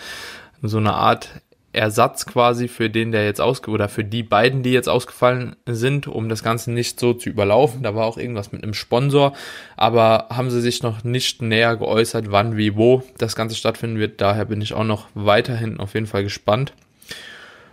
So 0.62 0.78
eine 0.78 0.94
Art 0.94 1.28
Ersatz 1.72 2.24
quasi 2.24 2.66
für 2.66 2.88
den, 2.88 3.12
der 3.12 3.24
jetzt 3.24 3.40
ausge 3.40 3.70
oder 3.70 3.88
für 3.88 4.04
die 4.04 4.22
beiden, 4.22 4.62
die 4.62 4.72
jetzt 4.72 4.88
ausgefallen 4.88 5.54
sind, 5.66 6.06
um 6.06 6.28
das 6.28 6.42
Ganze 6.42 6.70
nicht 6.70 6.98
so 6.98 7.14
zu 7.14 7.28
überlaufen. 7.28 7.82
Da 7.82 7.94
war 7.94 8.06
auch 8.06 8.16
irgendwas 8.16 8.52
mit 8.52 8.62
einem 8.62 8.74
Sponsor, 8.74 9.34
aber 9.76 10.28
haben 10.30 10.50
sie 10.50 10.60
sich 10.60 10.82
noch 10.82 11.04
nicht 11.04 11.42
näher 11.42 11.76
geäußert, 11.76 12.30
wann, 12.30 12.56
wie, 12.56 12.76
wo 12.76 13.02
das 13.18 13.36
Ganze 13.36 13.54
stattfinden 13.54 13.98
wird. 13.98 14.20
Daher 14.20 14.46
bin 14.46 14.60
ich 14.60 14.72
auch 14.72 14.84
noch 14.84 15.08
weiterhin 15.14 15.78
auf 15.78 15.94
jeden 15.94 16.06
Fall 16.06 16.22
gespannt. 16.22 16.72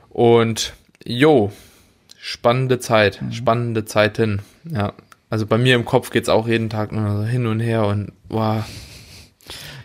Und 0.10 0.74
jo, 1.06 1.52
spannende 2.26 2.80
Zeit, 2.80 3.22
mhm. 3.22 3.32
spannende 3.32 3.86
Zeiten. 3.86 4.42
Ja, 4.64 4.94
also 5.30 5.46
bei 5.46 5.60
mir 5.60 5.76
im 5.76 5.86
Kopf 5.86 6.10
geht's 6.10 6.28
auch 6.28 6.48
jeden 6.48 6.72
Tag 6.72 6.92
nur 6.92 7.18
so 7.18 7.24
hin 7.24 7.46
und 7.46 7.60
her 7.60 7.86
und 7.86 8.14
wow, 8.30 8.64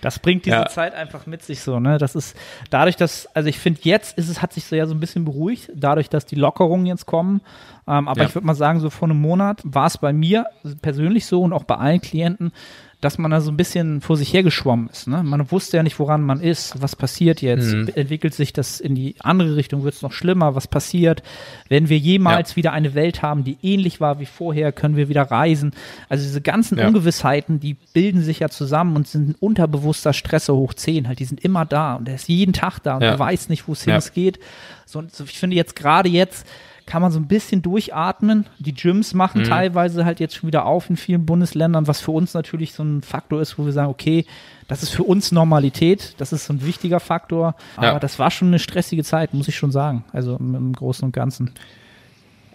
das 0.01 0.19
bringt 0.19 0.47
diese 0.47 0.57
ja. 0.57 0.67
Zeit 0.67 0.95
einfach 0.95 1.27
mit 1.27 1.43
sich 1.43 1.61
so, 1.61 1.79
ne? 1.79 1.99
Das 1.99 2.15
ist 2.15 2.35
dadurch, 2.71 2.97
dass, 2.97 3.27
also 3.35 3.49
ich 3.49 3.59
finde, 3.59 3.81
jetzt 3.83 4.17
ist 4.17 4.31
es, 4.31 4.41
hat 4.41 4.55
sich 4.55 4.65
so 4.65 4.75
ja 4.75 4.87
so 4.87 4.95
ein 4.95 5.01
bisschen 5.01 5.27
beruhigt, 5.27 5.71
dadurch, 5.75 6.09
dass 6.09 6.25
die 6.25 6.37
Lockerungen 6.37 6.87
jetzt 6.87 7.05
kommen. 7.05 7.43
Ähm, 7.87 8.09
aber 8.09 8.23
ja. 8.23 8.29
ich 8.29 8.35
würde 8.35 8.47
mal 8.47 8.55
sagen, 8.55 8.81
so 8.81 8.89
vor 8.89 9.09
einem 9.09 9.21
Monat 9.21 9.61
war 9.65 9.87
es 9.87 9.99
bei 9.99 10.15
mir 10.15 10.47
persönlich 10.81 11.27
so 11.27 11.43
und 11.43 11.53
auch 11.53 11.65
bei 11.65 11.77
allen 11.77 12.01
Klienten, 12.01 12.53
dass 13.01 13.17
man 13.17 13.31
da 13.31 13.41
so 13.41 13.51
ein 13.51 13.57
bisschen 13.57 14.01
vor 14.01 14.17
sich 14.17 14.33
hergeschwommen 14.33 14.89
ist. 14.91 15.09
Ne? 15.09 15.23
Man 15.23 15.51
wusste 15.51 15.79
ja 15.79 15.83
nicht, 15.83 15.99
woran 15.99 16.23
man 16.23 16.41
ist, 16.41 16.81
was 16.83 16.97
passiert 16.97 17.41
jetzt, 17.41 17.73
mhm. 17.73 17.91
entwickelt 17.95 18.35
sich 18.35 18.53
das 18.53 18.79
in 18.79 18.95
die 18.95 19.15
andere 19.21 19.57
Richtung, 19.57 19.85
wird 19.85 19.95
es 19.95 20.03
noch 20.03 20.13
schlimmer, 20.13 20.55
was 20.55 20.67
passiert, 20.67 21.23
wenn 21.69 21.89
wir 21.89 21.99
jemals 21.99 22.51
ja. 22.51 22.57
wieder 22.57 22.73
eine 22.73 22.95
Welt 22.95 23.23
haben, 23.23 23.43
die 23.45 23.57
ähnlich 23.63 24.01
war 24.01 24.21
wie 24.21 24.27
vorher, 24.27 24.73
können 24.73 24.97
wir 24.97 25.09
wieder 25.09 25.23
reisen. 25.23 25.73
Also 26.09 26.25
diese 26.25 26.43
ganzen 26.43 26.79
ja. 26.79 26.87
Ungewissheiten, 26.87 27.59
die 27.59 27.77
bilden 27.95 28.23
sich 28.23 28.41
ja 28.41 28.51
zusammen 28.51 28.97
und 28.97 29.09
sind 29.09 29.31
ein 29.31 29.35
unterbewusster 29.41 30.13
Stress 30.13 30.49
hoch 30.49 30.75
10, 30.75 31.09
halt, 31.09 31.19
die 31.19 31.25
sind 31.25 31.43
immer 31.43 31.65
da 31.65 31.95
und 31.95 32.07
der 32.07 32.17
ist 32.17 32.29
jeden 32.29 32.53
Tag 32.53 32.81
da 32.81 32.97
und 32.97 33.03
ja. 33.03 33.13
du 33.13 33.19
weißt 33.19 33.49
nicht, 33.49 33.67
wo 33.67 33.73
es 33.73 33.85
hin 33.85 33.99
geht. 34.15 34.41
So, 34.87 35.03
ich 35.03 35.39
finde 35.39 35.57
jetzt 35.57 35.77
gerade 35.77 36.09
jetzt, 36.09 36.47
kann 36.91 37.03
man 37.03 37.13
so 37.13 37.21
ein 37.21 37.29
bisschen 37.29 37.63
durchatmen. 37.63 38.47
Die 38.59 38.75
Gyms 38.75 39.15
machen 39.15 39.43
mhm. 39.43 39.45
teilweise 39.45 40.05
halt 40.05 40.19
jetzt 40.19 40.35
schon 40.35 40.49
wieder 40.49 40.67
auf 40.67 40.91
in 40.91 40.97
vielen 40.97 41.25
Bundesländern, 41.25 41.87
was 41.87 42.01
für 42.01 42.11
uns 42.11 42.35
natürlich 42.35 42.73
so 42.73 42.83
ein 42.83 43.03
Faktor 43.03 43.41
ist, 43.41 43.61
wo 43.61 43.65
wir 43.65 43.71
sagen, 43.71 43.91
okay, 43.91 44.27
das 44.67 44.83
ist 44.83 44.91
für 44.91 45.05
uns 45.05 45.31
Normalität, 45.31 46.17
das 46.19 46.33
ist 46.33 46.47
so 46.47 46.53
ein 46.53 46.67
wichtiger 46.67 46.99
Faktor. 46.99 47.55
Aber 47.77 47.87
ja. 47.87 47.99
das 48.01 48.19
war 48.19 48.33
schon 48.33 48.49
eine 48.49 48.59
stressige 48.59 49.05
Zeit, 49.05 49.35
muss 49.35 49.47
ich 49.47 49.57
schon 49.57 49.71
sagen. 49.71 50.05
Also 50.13 50.35
im, 50.35 50.57
im 50.57 50.73
Großen 50.73 51.05
und 51.05 51.13
Ganzen. 51.13 51.53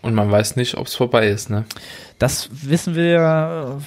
Und 0.06 0.14
man 0.14 0.30
weiß 0.30 0.56
nicht, 0.56 0.78
ob 0.78 0.86
es 0.86 0.94
vorbei 0.94 1.30
ist, 1.30 1.50
ne? 1.50 1.66
Das 2.20 2.50
wissen 2.52 2.96
wir 2.96 3.82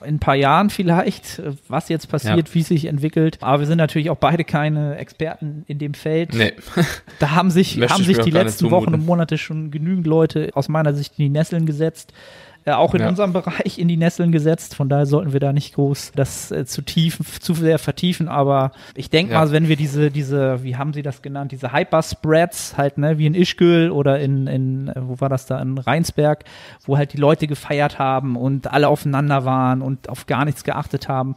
in 0.00 0.16
ein 0.16 0.18
paar 0.18 0.34
Jahren 0.34 0.70
vielleicht, 0.70 1.40
was 1.68 1.88
jetzt 1.88 2.08
passiert, 2.08 2.48
ja. 2.48 2.54
wie 2.54 2.60
es 2.60 2.66
sich 2.66 2.86
entwickelt. 2.86 3.38
Aber 3.40 3.60
wir 3.60 3.66
sind 3.66 3.78
natürlich 3.78 4.10
auch 4.10 4.16
beide 4.16 4.42
keine 4.42 4.96
Experten 4.96 5.64
in 5.68 5.78
dem 5.78 5.94
Feld. 5.94 6.34
Nee. 6.34 6.52
Da 7.20 7.30
haben 7.30 7.52
sich, 7.52 7.80
haben 7.80 8.02
sich 8.02 8.18
die 8.18 8.32
letzten 8.32 8.72
Wochen 8.72 8.92
und 8.92 9.06
Monate 9.06 9.38
schon 9.38 9.70
genügend 9.70 10.08
Leute 10.08 10.50
aus 10.54 10.68
meiner 10.68 10.92
Sicht 10.94 11.12
in 11.18 11.26
die 11.26 11.28
Nesseln 11.28 11.64
gesetzt 11.64 12.12
äh, 12.64 12.72
auch 12.72 12.94
in 12.94 13.00
ja. 13.00 13.08
unserem 13.08 13.32
Bereich 13.32 13.78
in 13.78 13.88
die 13.88 13.96
Nesseln 13.96 14.30
gesetzt. 14.30 14.74
Von 14.74 14.88
daher 14.88 15.06
sollten 15.06 15.32
wir 15.32 15.40
da 15.40 15.52
nicht 15.52 15.74
groß 15.74 16.12
das 16.14 16.50
äh, 16.50 16.64
zu 16.64 16.82
tief, 16.82 17.40
zu 17.40 17.54
sehr 17.54 17.78
vertiefen. 17.78 18.28
Aber 18.28 18.72
ich 18.94 19.10
denke 19.10 19.32
ja. 19.32 19.40
mal, 19.40 19.50
wenn 19.50 19.68
wir 19.68 19.76
diese, 19.76 20.10
diese, 20.10 20.62
wie 20.62 20.76
haben 20.76 20.92
Sie 20.92 21.02
das 21.02 21.22
genannt, 21.22 21.52
diese 21.52 21.72
Hyper-Spreads 21.72 22.76
halt, 22.76 22.98
ne, 22.98 23.18
wie 23.18 23.26
in 23.26 23.34
Ischgl 23.34 23.90
oder 23.90 24.20
in, 24.20 24.46
in, 24.46 24.88
äh, 24.88 24.94
wo 24.96 25.20
war 25.20 25.28
das 25.28 25.46
da, 25.46 25.60
in 25.60 25.78
Rheinsberg, 25.78 26.44
wo 26.84 26.96
halt 26.96 27.12
die 27.12 27.18
Leute 27.18 27.46
gefeiert 27.46 27.98
haben 27.98 28.36
und 28.36 28.72
alle 28.72 28.88
aufeinander 28.88 29.44
waren 29.44 29.82
und 29.82 30.08
auf 30.08 30.26
gar 30.26 30.44
nichts 30.44 30.62
geachtet 30.64 31.08
haben. 31.08 31.34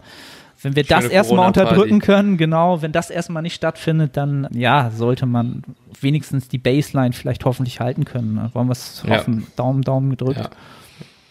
Wenn 0.62 0.76
wir 0.76 0.86
Schöne 0.86 1.02
das 1.02 1.12
erstmal 1.12 1.48
unterdrücken 1.48 2.00
können, 2.00 2.38
genau, 2.38 2.82
wenn 2.82 2.92
das 2.92 3.10
erstmal 3.10 3.44
nicht 3.44 3.56
stattfindet, 3.56 4.16
dann 4.16 4.48
ja, 4.52 4.90
sollte 4.92 5.26
man 5.26 5.64
wenigstens 6.00 6.48
die 6.48 6.58
Baseline 6.58 7.14
vielleicht 7.14 7.46
hoffentlich 7.46 7.80
halten 7.80 8.06
können. 8.06 8.36
Ne? 8.36 8.50
Wollen 8.54 8.68
wir 8.68 8.72
es 8.72 9.04
hoffen? 9.08 9.42
Ja. 9.42 9.48
Daumen, 9.58 9.82
Daumen 9.82 10.10
gedrückt. 10.12 10.40
Ja. 10.40 10.50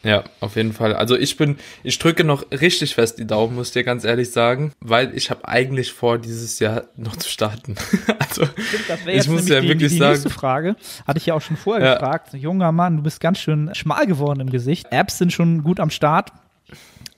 Ja, 0.05 0.23
auf 0.41 0.57
jeden 0.57 0.75
Fall. 0.75 0.95
Also 0.95 1.17
ich 1.17 1.37
bin, 1.37 1.57
ich 1.83 1.99
drücke 1.99 2.25
noch 2.25 2.45
richtig 2.53 2.95
fest 2.95 3.19
die 3.19 3.27
Daumen, 3.27 3.57
muss 3.57 3.73
dir 3.73 3.85
ganz 3.85 4.05
ehrlich 4.05 4.31
sagen, 4.31 4.73
weil 4.81 5.17
ich 5.17 5.31
habe 5.31 5.49
eigentlich 5.49 5.93
vor, 5.93 6.19
dieses 6.19 6.59
Jahr 6.61 6.85
noch 6.97 7.17
zu 7.17 7.29
starten. 7.29 7.75
also 8.19 8.45
Stimmt, 8.45 9.09
ich 9.09 9.29
muss 9.29 9.49
ja 9.49 9.61
die, 9.61 9.69
wirklich 9.69 9.89
die, 9.89 9.95
die 9.95 9.99
sagen. 9.99 10.13
Nächste 10.13 10.31
Frage 10.31 10.77
hatte 11.07 11.19
ich 11.19 11.27
ja 11.27 11.35
auch 11.35 11.41
schon 11.41 11.57
vorher 11.57 11.87
ja. 11.87 11.95
gefragt. 11.95 12.35
Junger 12.35 12.71
Mann, 12.71 12.99
du 12.99 13.03
bist 13.03 13.21
ganz 13.21 13.39
schön 13.39 13.75
schmal 13.75 14.07
geworden 14.07 14.41
im 14.41 14.51
Gesicht. 14.51 14.87
Apps 14.91 15.19
sind 15.19 15.33
schon 15.33 15.65
gut 15.65 15.81
am 15.81 15.91
Start. 15.91 16.33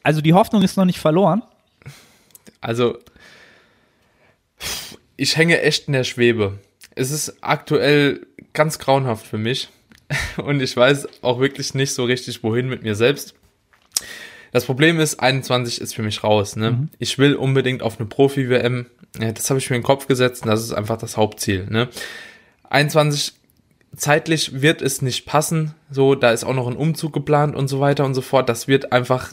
Also 0.05 0.21
die 0.21 0.35
Hoffnung 0.35 0.63
ist 0.63 0.77
noch 0.77 0.85
nicht 0.85 1.01
verloren. 1.01 1.43
Also 2.61 2.99
ich 5.17 5.37
hänge 5.37 5.61
echt 5.61 5.89
in 5.89 5.93
der 5.93 6.05
Schwebe. 6.05 6.61
Es 6.95 7.11
ist 7.11 7.39
aktuell 7.41 8.27
ganz 8.53 8.79
grauenhaft 8.79 9.27
für 9.27 9.39
mich. 9.39 9.69
und 10.37 10.61
ich 10.61 10.77
weiß 10.77 11.23
auch 11.23 11.41
wirklich 11.41 11.75
nicht 11.75 11.93
so 11.93 12.05
richtig, 12.05 12.43
wohin 12.43 12.69
mit 12.69 12.83
mir 12.83 12.95
selbst. 12.95 13.35
Das 14.53 14.65
Problem 14.65 15.01
ist, 15.01 15.21
21 15.21 15.81
ist 15.81 15.95
für 15.95 16.03
mich 16.03 16.25
raus. 16.25 16.57
Ne? 16.57 16.73
Mhm. 16.73 16.89
Ich 16.99 17.19
will 17.19 17.35
unbedingt 17.35 17.83
auf 17.83 17.99
eine 17.99 18.09
Profi-WM. 18.09 18.87
Das 19.19 19.51
habe 19.51 19.59
ich 19.59 19.69
mir 19.71 19.77
in 19.77 19.83
den 19.83 19.87
Kopf 19.87 20.07
gesetzt 20.07 20.45
und 20.45 20.51
das 20.51 20.63
ist 20.63 20.73
einfach 20.73 20.97
das 20.97 21.17
Hauptziel. 21.17 21.67
Ne? 21.69 21.89
21 22.71 23.35
zeitlich 23.97 24.61
wird 24.61 24.83
es 24.83 25.03
nicht 25.03 25.27
passen. 25.27 25.75
So, 25.91 26.15
da 26.15 26.31
ist 26.31 26.45
auch 26.45 26.55
noch 26.55 26.69
ein 26.69 26.77
Umzug 26.77 27.13
geplant 27.13 27.57
und 27.57 27.69
so 27.69 27.81
weiter 27.81 28.05
und 28.05 28.15
so 28.15 28.23
fort. 28.23 28.49
Das 28.49 28.69
wird 28.69 28.93
einfach 28.93 29.33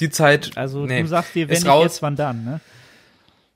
die 0.00 0.10
Zeit. 0.10 0.52
Also 0.56 0.86
nee, 0.86 1.02
du 1.02 1.08
sagst 1.08 1.34
dir, 1.34 1.48
wenn 1.48 1.54
nicht 1.56 1.66
raus. 1.66 1.84
jetzt, 1.84 2.02
wann 2.02 2.16
dann, 2.16 2.44
ne? 2.44 2.60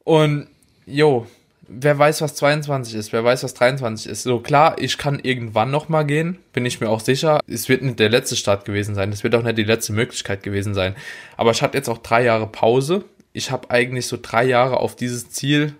Und 0.04 0.48
jo, 0.86 1.26
wer 1.68 1.98
weiß, 1.98 2.20
was 2.22 2.34
22 2.34 2.94
ist, 2.94 3.12
wer 3.12 3.24
weiß, 3.24 3.44
was 3.44 3.54
23 3.54 4.10
ist. 4.10 4.22
So 4.22 4.40
klar, 4.40 4.76
ich 4.78 4.98
kann 4.98 5.18
irgendwann 5.18 5.70
noch 5.70 5.88
mal 5.88 6.04
gehen, 6.04 6.38
bin 6.52 6.66
ich 6.66 6.80
mir 6.80 6.88
auch 6.88 7.00
sicher. 7.00 7.40
Es 7.46 7.68
wird 7.68 7.82
nicht 7.82 7.98
der 7.98 8.08
letzte 8.08 8.36
Start 8.36 8.64
gewesen 8.64 8.94
sein, 8.94 9.12
es 9.12 9.24
wird 9.24 9.34
auch 9.34 9.42
nicht 9.42 9.58
die 9.58 9.64
letzte 9.64 9.92
Möglichkeit 9.92 10.42
gewesen 10.42 10.74
sein. 10.74 10.94
Aber 11.36 11.50
ich 11.50 11.62
hatte 11.62 11.76
jetzt 11.76 11.88
auch 11.88 11.98
drei 11.98 12.24
Jahre 12.24 12.46
Pause. 12.46 13.04
Ich 13.32 13.50
habe 13.50 13.70
eigentlich 13.70 14.06
so 14.06 14.18
drei 14.20 14.44
Jahre 14.44 14.78
auf 14.80 14.96
dieses 14.96 15.30
Ziel 15.30 15.74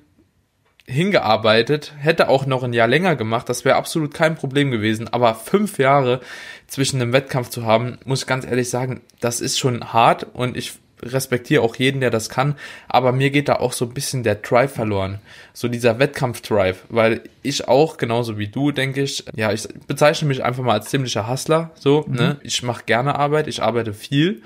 hingearbeitet, 0.88 1.94
hätte 1.98 2.28
auch 2.28 2.46
noch 2.46 2.62
ein 2.62 2.72
Jahr 2.72 2.86
länger 2.86 3.16
gemacht, 3.16 3.48
das 3.48 3.64
wäre 3.64 3.76
absolut 3.76 4.14
kein 4.14 4.36
Problem 4.36 4.70
gewesen. 4.70 5.08
Aber 5.08 5.34
fünf 5.34 5.78
Jahre 5.78 6.20
zwischen 6.68 7.00
einem 7.00 7.12
Wettkampf 7.12 7.48
zu 7.48 7.64
haben, 7.64 7.98
muss 8.04 8.20
ich 8.20 8.26
ganz 8.26 8.46
ehrlich 8.46 8.70
sagen, 8.70 9.00
das 9.20 9.40
ist 9.40 9.58
schon 9.58 9.92
hart 9.92 10.26
und 10.32 10.56
ich 10.56 10.74
respektiere 11.02 11.62
auch 11.62 11.76
jeden, 11.76 12.00
der 12.00 12.10
das 12.10 12.28
kann, 12.28 12.56
aber 12.88 13.12
mir 13.12 13.30
geht 13.30 13.48
da 13.48 13.56
auch 13.56 13.72
so 13.72 13.84
ein 13.84 13.94
bisschen 13.94 14.22
der 14.22 14.36
Drive 14.36 14.72
verloren. 14.72 15.18
So 15.52 15.68
dieser 15.68 15.98
Wettkampf-Drive, 15.98 16.84
weil 16.88 17.22
ich 17.42 17.68
auch, 17.68 17.96
genauso 17.96 18.38
wie 18.38 18.48
du, 18.48 18.72
denke 18.72 19.02
ich, 19.02 19.24
ja, 19.34 19.52
ich 19.52 19.68
bezeichne 19.86 20.28
mich 20.28 20.42
einfach 20.42 20.62
mal 20.62 20.74
als 20.74 20.90
ziemlicher 20.90 21.28
Hustler, 21.28 21.70
so, 21.74 22.04
mhm. 22.06 22.14
ne, 22.14 22.36
ich 22.42 22.62
mache 22.62 22.84
gerne 22.84 23.16
Arbeit, 23.16 23.46
ich 23.46 23.62
arbeite 23.62 23.92
viel 23.94 24.42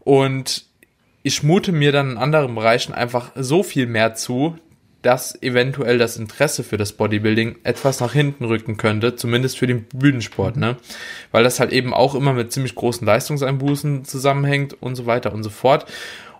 und 0.00 0.64
ich 1.22 1.42
mute 1.42 1.72
mir 1.72 1.90
dann 1.90 2.12
in 2.12 2.18
anderen 2.18 2.54
Bereichen 2.54 2.92
einfach 2.92 3.32
so 3.34 3.62
viel 3.62 3.86
mehr 3.86 4.14
zu, 4.14 4.58
dass 5.04 5.40
eventuell 5.42 5.98
das 5.98 6.16
Interesse 6.16 6.64
für 6.64 6.76
das 6.76 6.92
Bodybuilding 6.92 7.56
etwas 7.62 8.00
nach 8.00 8.12
hinten 8.12 8.44
rücken 8.44 8.76
könnte, 8.76 9.16
zumindest 9.16 9.58
für 9.58 9.66
den 9.66 9.84
Bühnensport, 9.84 10.56
ne? 10.56 10.76
Weil 11.30 11.44
das 11.44 11.60
halt 11.60 11.72
eben 11.72 11.92
auch 11.92 12.14
immer 12.14 12.32
mit 12.32 12.52
ziemlich 12.52 12.74
großen 12.74 13.06
Leistungseinbußen 13.06 14.04
zusammenhängt 14.04 14.80
und 14.82 14.94
so 14.96 15.06
weiter 15.06 15.32
und 15.32 15.42
so 15.42 15.50
fort. 15.50 15.86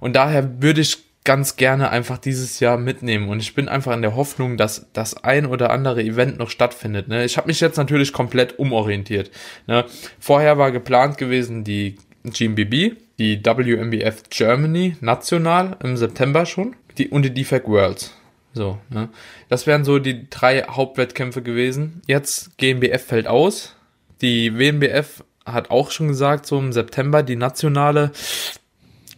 Und 0.00 0.16
daher 0.16 0.62
würde 0.62 0.80
ich 0.80 1.04
ganz 1.24 1.56
gerne 1.56 1.90
einfach 1.90 2.18
dieses 2.18 2.60
Jahr 2.60 2.76
mitnehmen 2.76 3.28
und 3.28 3.40
ich 3.40 3.54
bin 3.54 3.68
einfach 3.68 3.94
in 3.94 4.02
der 4.02 4.14
Hoffnung, 4.14 4.56
dass 4.58 4.86
das 4.92 5.24
ein 5.24 5.46
oder 5.46 5.70
andere 5.70 6.02
Event 6.02 6.38
noch 6.38 6.50
stattfindet. 6.50 7.08
Ne? 7.08 7.24
Ich 7.24 7.38
habe 7.38 7.46
mich 7.46 7.60
jetzt 7.60 7.78
natürlich 7.78 8.12
komplett 8.12 8.58
umorientiert. 8.58 9.30
Ne? 9.66 9.86
Vorher 10.20 10.58
war 10.58 10.70
geplant 10.70 11.16
gewesen 11.16 11.64
die 11.64 11.96
GMBB, 12.24 12.96
die 13.18 13.44
WMBF 13.44 14.24
Germany 14.30 14.96
national 15.00 15.76
im 15.82 15.96
September 15.96 16.44
schon 16.44 16.76
die, 16.98 17.08
und 17.08 17.22
die 17.22 17.32
Defect 17.32 17.68
Worlds. 17.68 18.14
So, 18.54 18.78
ne? 18.88 19.08
Das 19.48 19.66
wären 19.66 19.84
so 19.84 19.98
die 19.98 20.30
drei 20.30 20.62
Hauptwettkämpfe 20.62 21.42
gewesen. 21.42 22.00
Jetzt 22.06 22.56
GmbF 22.56 23.04
fällt 23.04 23.26
aus. 23.26 23.74
Die 24.22 24.56
WMBF 24.56 25.24
hat 25.44 25.70
auch 25.70 25.90
schon 25.90 26.08
gesagt, 26.08 26.46
so 26.46 26.58
im 26.58 26.72
September 26.72 27.22
die 27.22 27.36
nationale 27.36 28.12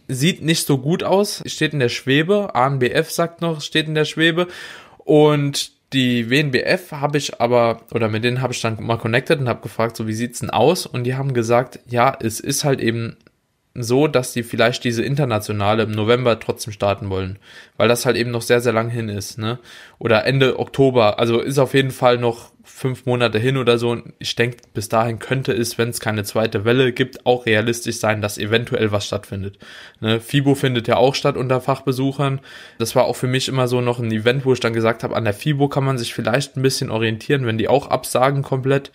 sieht 0.07 0.41
nicht 0.41 0.65
so 0.65 0.77
gut 0.77 1.03
aus, 1.03 1.43
steht 1.45 1.73
in 1.73 1.79
der 1.79 1.89
Schwebe. 1.89 2.55
ANBF 2.55 3.11
sagt 3.11 3.41
noch, 3.41 3.61
steht 3.61 3.87
in 3.87 3.95
der 3.95 4.05
Schwebe. 4.05 4.47
Und 4.97 5.71
die 5.93 6.29
WNBF 6.29 6.91
habe 6.91 7.17
ich 7.17 7.39
aber, 7.39 7.81
oder 7.91 8.09
mit 8.09 8.23
denen 8.23 8.41
habe 8.41 8.53
ich 8.53 8.61
dann 8.61 8.81
mal 8.81 8.97
connected 8.97 9.39
und 9.39 9.47
habe 9.47 9.61
gefragt, 9.61 9.95
so 9.95 10.07
wie 10.07 10.13
sieht's 10.13 10.39
denn 10.39 10.49
aus? 10.49 10.85
Und 10.85 11.03
die 11.03 11.15
haben 11.15 11.33
gesagt, 11.33 11.79
ja, 11.87 12.17
es 12.19 12.39
ist 12.39 12.63
halt 12.63 12.81
eben 12.81 13.17
so, 13.83 14.07
dass 14.07 14.33
die 14.33 14.43
vielleicht 14.43 14.83
diese 14.83 15.03
internationale 15.03 15.83
im 15.83 15.91
November 15.91 16.39
trotzdem 16.39 16.73
starten 16.73 17.09
wollen, 17.09 17.39
weil 17.77 17.87
das 17.87 18.05
halt 18.05 18.17
eben 18.17 18.31
noch 18.31 18.41
sehr, 18.41 18.61
sehr 18.61 18.73
lang 18.73 18.89
hin 18.89 19.09
ist, 19.09 19.37
ne? 19.37 19.59
Oder 19.99 20.25
Ende 20.25 20.59
Oktober, 20.59 21.19
also 21.19 21.39
ist 21.39 21.59
auf 21.59 21.73
jeden 21.73 21.91
Fall 21.91 22.17
noch 22.17 22.51
fünf 22.67 23.05
Monate 23.05 23.39
hin 23.39 23.57
oder 23.57 23.77
so. 23.77 23.89
Und 23.89 24.13
ich 24.19 24.35
denke, 24.35 24.57
bis 24.73 24.89
dahin 24.89 25.19
könnte 25.19 25.53
es, 25.53 25.77
wenn 25.77 25.89
es 25.89 25.99
keine 25.99 26.23
zweite 26.23 26.65
Welle 26.65 26.91
gibt, 26.91 27.25
auch 27.25 27.45
realistisch 27.45 27.97
sein, 27.97 28.21
dass 28.21 28.37
eventuell 28.37 28.91
was 28.91 29.07
stattfindet. 29.07 29.57
Ne? 29.99 30.19
FIBO 30.19 30.53
findet 30.53 30.87
ja 30.87 30.97
auch 30.97 31.15
statt 31.15 31.37
unter 31.37 31.61
Fachbesuchern. 31.61 32.39
Das 32.77 32.95
war 32.95 33.05
auch 33.05 33.15
für 33.15 33.27
mich 33.27 33.47
immer 33.47 33.67
so 33.67 33.81
noch 33.81 33.99
ein 33.99 34.11
Event, 34.11 34.45
wo 34.45 34.53
ich 34.53 34.59
dann 34.59 34.73
gesagt 34.73 35.03
habe, 35.03 35.15
an 35.15 35.23
der 35.23 35.33
FIBO 35.33 35.69
kann 35.69 35.85
man 35.85 35.97
sich 35.97 36.13
vielleicht 36.13 36.57
ein 36.57 36.61
bisschen 36.61 36.91
orientieren, 36.91 37.45
wenn 37.45 37.57
die 37.57 37.69
auch 37.69 37.89
absagen 37.89 38.43
komplett 38.43 38.91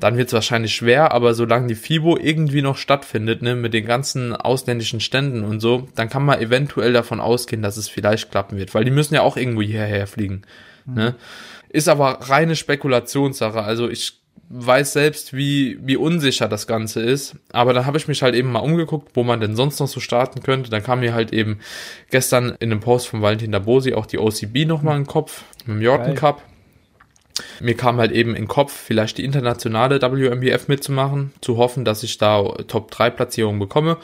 dann 0.00 0.16
wird 0.16 0.28
es 0.28 0.32
wahrscheinlich 0.32 0.74
schwer, 0.74 1.12
aber 1.12 1.34
solange 1.34 1.68
die 1.68 1.74
FIBO 1.74 2.16
irgendwie 2.16 2.62
noch 2.62 2.76
stattfindet, 2.76 3.42
ne, 3.42 3.54
mit 3.54 3.74
den 3.74 3.86
ganzen 3.86 4.34
ausländischen 4.34 5.00
Ständen 5.00 5.44
und 5.44 5.60
so, 5.60 5.88
dann 5.94 6.08
kann 6.08 6.24
man 6.24 6.40
eventuell 6.40 6.92
davon 6.92 7.20
ausgehen, 7.20 7.62
dass 7.62 7.76
es 7.76 7.88
vielleicht 7.88 8.30
klappen 8.30 8.58
wird, 8.58 8.74
weil 8.74 8.84
die 8.84 8.90
müssen 8.90 9.14
ja 9.14 9.22
auch 9.22 9.36
irgendwo 9.36 9.62
hierher 9.62 10.06
fliegen. 10.06 10.42
Mhm. 10.84 10.94
Ne? 10.94 11.14
Ist 11.68 11.88
aber 11.88 12.20
reine 12.22 12.56
Spekulationssache. 12.56 13.62
Also 13.62 13.88
ich 13.88 14.20
weiß 14.48 14.92
selbst, 14.92 15.32
wie, 15.32 15.78
wie 15.82 15.96
unsicher 15.96 16.48
das 16.48 16.66
Ganze 16.66 17.00
ist. 17.00 17.36
Aber 17.52 17.72
dann 17.72 17.86
habe 17.86 17.96
ich 17.96 18.08
mich 18.08 18.22
halt 18.22 18.34
eben 18.34 18.52
mal 18.52 18.60
umgeguckt, 18.60 19.10
wo 19.14 19.24
man 19.24 19.40
denn 19.40 19.56
sonst 19.56 19.80
noch 19.80 19.88
so 19.88 20.00
starten 20.00 20.42
könnte. 20.42 20.70
Dann 20.70 20.82
kam 20.82 21.00
mir 21.00 21.14
halt 21.14 21.32
eben 21.32 21.58
gestern 22.10 22.56
in 22.60 22.70
einem 22.70 22.80
Post 22.80 23.08
von 23.08 23.22
Valentin 23.22 23.52
Dabosi 23.52 23.94
auch 23.94 24.06
die 24.06 24.18
OCB 24.18 24.66
nochmal 24.66 24.96
in 24.96 25.02
den 25.02 25.08
Kopf, 25.08 25.42
mit 25.66 25.76
dem 25.76 25.82
Jordan 25.82 26.14
Cup. 26.14 26.42
Mir 27.60 27.76
kam 27.76 27.98
halt 27.98 28.12
eben 28.12 28.34
in 28.34 28.48
Kopf, 28.48 28.72
vielleicht 28.72 29.18
die 29.18 29.24
internationale 29.24 30.00
WMBF 30.00 30.68
mitzumachen, 30.68 31.32
zu 31.40 31.56
hoffen, 31.56 31.84
dass 31.84 32.02
ich 32.02 32.18
da 32.18 32.42
Top 32.66 32.90
3 32.90 33.10
Platzierungen 33.10 33.60
bekomme 33.60 33.98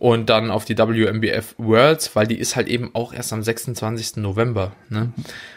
und 0.00 0.30
dann 0.30 0.50
auf 0.50 0.64
die 0.64 0.78
WMBF 0.78 1.54
Worlds, 1.58 2.16
weil 2.16 2.26
die 2.26 2.38
ist 2.38 2.56
halt 2.56 2.68
eben 2.68 2.90
auch 2.94 3.12
erst 3.12 3.34
am 3.34 3.42
26. 3.42 4.16
November. 4.16 4.72
Ne? 4.88 5.12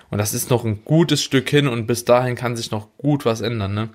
Und 0.09 0.17
das 0.17 0.33
ist 0.33 0.49
noch 0.49 0.65
ein 0.65 0.83
gutes 0.83 1.23
Stück 1.23 1.49
hin 1.49 1.67
und 1.67 1.87
bis 1.87 2.03
dahin 2.03 2.35
kann 2.35 2.57
sich 2.57 2.69
noch 2.69 2.89
gut 2.97 3.25
was 3.25 3.39
ändern. 3.39 3.73
Ne? 3.73 3.89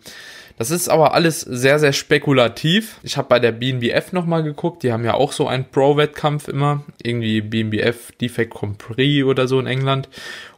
Das 0.59 0.73
ist 0.73 0.89
aber 0.89 1.15
alles 1.15 1.41
sehr, 1.41 1.79
sehr 1.79 1.93
spekulativ. 1.93 2.99
Ich 3.05 3.17
habe 3.17 3.29
bei 3.29 3.39
der 3.39 3.53
BNBF 3.53 4.13
nochmal 4.13 4.43
geguckt, 4.43 4.83
die 4.83 4.93
haben 4.93 5.05
ja 5.05 5.15
auch 5.15 5.31
so 5.31 5.47
einen 5.47 5.65
Pro-Wettkampf 5.65 6.49
immer, 6.49 6.83
irgendwie 7.01 7.41
BNBF 7.41 8.11
Defect 8.21 8.53
Compris 8.53 9.23
oder 9.23 9.47
so 9.47 9.61
in 9.61 9.69
England. 9.69 10.09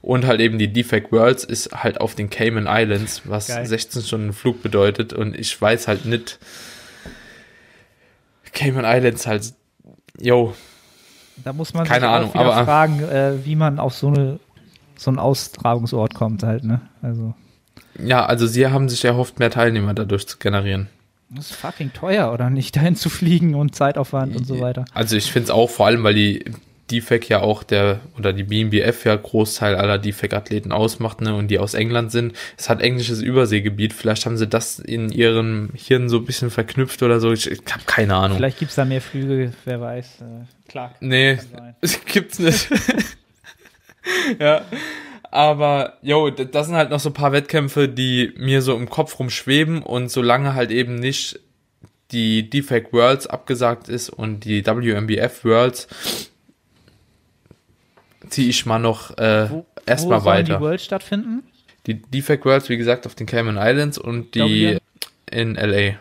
Und 0.01 0.27
halt 0.27 0.41
eben 0.41 0.59
die 0.59 0.73
Defect 0.73 1.13
Worlds 1.13 1.45
ist 1.45 1.73
halt 1.73 2.01
auf 2.01 2.15
den 2.15 2.31
Cayman 2.31 2.67
Islands, 2.67 3.23
was 3.27 3.49
Geil. 3.49 3.67
16 3.67 4.03
Stunden 4.03 4.33
Flug 4.33 4.63
bedeutet. 4.63 5.13
Und 5.13 5.39
ich 5.39 5.61
weiß 5.61 5.87
halt 5.87 6.07
nicht, 6.07 6.39
Cayman 8.53 8.87
Islands 8.87 9.27
halt, 9.27 9.53
yo. 10.19 10.55
Da 11.45 11.53
muss 11.53 11.75
man 11.75 11.85
keine 11.85 12.07
sich 12.07 12.11
Ahnung, 12.11 12.35
aber 12.35 12.65
fragen, 12.65 13.03
äh, 13.03 13.45
wie 13.45 13.55
man 13.55 13.79
auf 13.79 13.95
so 13.95 14.09
eine 14.09 14.41
so 14.97 15.11
einen 15.11 15.19
Austragungsort 15.19 16.15
kommt 16.15 16.43
halt, 16.43 16.65
ne? 16.65 16.83
Also 17.01 17.35
ja, 17.99 18.25
also 18.25 18.47
sie 18.47 18.67
haben 18.67 18.89
sich 18.89 19.05
erhofft, 19.05 19.39
mehr 19.39 19.51
Teilnehmer 19.51 19.95
dadurch 19.95 20.27
zu 20.27 20.39
generieren. 20.39 20.89
Das 21.31 21.51
ist 21.51 21.57
fucking 21.57 21.93
teuer, 21.93 22.33
oder 22.33 22.51
nicht, 22.51 22.77
dahin 22.77 22.97
zu 22.97 23.09
fliegen 23.09 23.55
und 23.55 23.75
Zeitaufwand 23.75 24.37
und 24.37 24.47
so 24.47 24.61
weiter. 24.61 24.85
Also 24.95 25.17
ich 25.17 25.31
finde 25.31 25.45
es 25.45 25.51
auch, 25.51 25.71
vor 25.71 25.87
allem, 25.87 26.03
weil 26.03 26.15
die 26.15 26.45
DFAC 26.91 27.29
ja 27.29 27.41
auch 27.41 27.63
der, 27.63 28.01
oder 28.19 28.33
die 28.33 28.43
BMBF 28.43 29.05
ja 29.05 29.15
Großteil 29.17 29.77
aller 29.77 29.99
DFAC-Athleten 29.99 30.73
ausmacht, 30.73 31.21
ne, 31.21 31.35
und 31.35 31.49
die 31.49 31.59
aus 31.59 31.75
England 31.75 32.11
sind. 32.11 32.35
Es 32.57 32.69
hat 32.69 32.81
englisches 32.81 33.23
Überseegebiet. 33.23 33.93
Vielleicht 33.93 34.27
haben 34.27 34.37
sie 34.37 34.49
das 34.49 34.79
in 34.79 35.11
ihrem 35.11 35.71
Hirn 35.75 36.09
so 36.09 36.19
ein 36.19 36.25
bisschen 36.25 36.51
verknüpft 36.51 37.03
oder 37.03 37.21
so. 37.21 37.33
Ich, 37.33 37.51
ich 37.51 37.61
habe 37.71 37.85
keine 37.87 38.17
Ahnung. 38.17 38.37
Vielleicht 38.37 38.59
gibt 38.59 38.71
es 38.71 38.75
da 38.75 38.85
mehr 38.85 39.01
Flüge, 39.01 39.53
wer 39.65 39.81
weiß. 39.81 40.07
Äh, 40.21 40.69
klar. 40.69 40.95
Nee, 41.01 41.39
es 41.81 42.05
gibt's 42.05 42.39
nicht. 42.39 42.69
ja. 44.39 44.63
Aber, 45.31 45.95
yo, 46.03 46.31
das 46.31 46.67
sind 46.67 46.75
halt 46.75 46.91
noch 46.91 46.99
so 46.99 47.11
ein 47.11 47.15
paar 47.15 47.33
Wettkämpfe, 47.33 47.89
die 47.89 48.33
mir 48.37 48.63
so 48.63 48.77
im 48.77 48.89
Kopf 48.89 49.19
rumschweben 49.19 49.83
und 49.83 50.11
solange 50.11 50.55
halt 50.55 50.71
eben 50.73 50.97
nicht 50.97 51.39
die 52.11 52.51
Defect 52.51 52.93
Worlds 52.93 53.29
abgesagt 53.29 53.89
ist 53.89 54.11
und 54.11 54.45
die 54.45 54.67
WMBF 54.67 55.45
Worlds, 55.45 55.87
ziehe 58.29 58.49
ich 58.49 58.67
mal 58.67 58.81
noch 58.81 59.17
äh, 59.19 59.49
erstmal 59.87 60.25
weiter. 60.25 60.55
Wo 60.55 60.59
die 60.59 60.65
Worlds 60.65 60.85
stattfinden? 60.85 61.45
Die 61.87 62.03
Defect 62.03 62.45
Worlds, 62.45 62.69
wie 62.69 62.77
gesagt, 62.77 63.07
auf 63.07 63.15
den 63.15 63.27
Cayman 63.27 63.57
Islands 63.57 63.99
und 63.99 64.35
die 64.35 64.79
in 65.31 65.55
LA. 65.55 65.95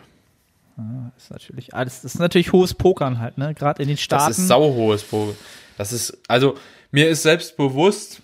Ah, 0.76 1.12
ist 1.16 1.30
natürlich 1.30 1.74
alles, 1.74 2.02
das 2.02 2.14
ist 2.14 2.20
natürlich 2.20 2.52
hohes 2.52 2.74
Pokern 2.74 3.20
halt, 3.20 3.38
ne? 3.38 3.54
Gerade 3.54 3.82
in 3.82 3.88
den 3.88 3.96
Staaten. 3.96 4.30
Das 4.30 4.38
ist 4.38 4.48
sauhohes 4.48 5.04
Pokern. 5.04 5.36
Das 5.78 5.92
ist, 5.92 6.18
also, 6.26 6.56
mir 6.90 7.08
ist 7.08 7.22
selbst 7.22 7.56
bewusst, 7.56 8.20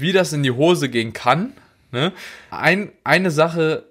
wie 0.00 0.12
das 0.12 0.32
in 0.32 0.42
die 0.42 0.50
Hose 0.50 0.88
gehen 0.88 1.12
kann. 1.12 1.52
Ne? 1.90 2.12
Ein, 2.50 2.92
eine 3.04 3.30
Sache 3.30 3.84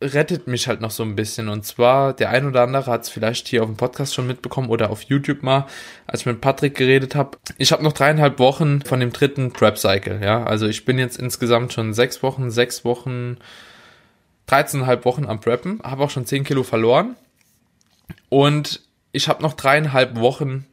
rettet 0.00 0.46
mich 0.46 0.68
halt 0.68 0.80
noch 0.80 0.90
so 0.90 1.02
ein 1.02 1.16
bisschen. 1.16 1.48
Und 1.48 1.64
zwar, 1.64 2.12
der 2.12 2.30
ein 2.30 2.46
oder 2.46 2.62
andere 2.62 2.90
hat 2.90 3.02
es 3.02 3.08
vielleicht 3.08 3.48
hier 3.48 3.62
auf 3.62 3.68
dem 3.68 3.76
Podcast 3.76 4.14
schon 4.14 4.26
mitbekommen 4.26 4.68
oder 4.68 4.90
auf 4.90 5.02
YouTube 5.02 5.42
mal, 5.42 5.66
als 6.06 6.20
ich 6.20 6.26
mit 6.26 6.40
Patrick 6.40 6.74
geredet 6.74 7.14
habe. 7.14 7.38
Ich 7.58 7.72
habe 7.72 7.82
noch 7.82 7.92
dreieinhalb 7.92 8.38
Wochen 8.38 8.82
von 8.82 9.00
dem 9.00 9.12
dritten 9.12 9.52
Trap 9.52 9.78
Cycle. 9.78 10.20
Ja, 10.22 10.44
also 10.44 10.66
ich 10.66 10.84
bin 10.84 10.98
jetzt 10.98 11.18
insgesamt 11.18 11.72
schon 11.72 11.94
sechs 11.94 12.22
Wochen, 12.22 12.50
sechs 12.50 12.84
Wochen, 12.84 13.38
13,5 14.48 15.04
Wochen 15.04 15.24
am 15.24 15.40
Preppen, 15.40 15.80
habe 15.82 16.04
auch 16.04 16.10
schon 16.10 16.26
10 16.26 16.44
Kilo 16.44 16.62
verloren. 16.62 17.16
Und 18.28 18.82
ich 19.12 19.28
habe 19.28 19.42
noch 19.42 19.54
dreieinhalb 19.54 20.16
Wochen 20.16 20.66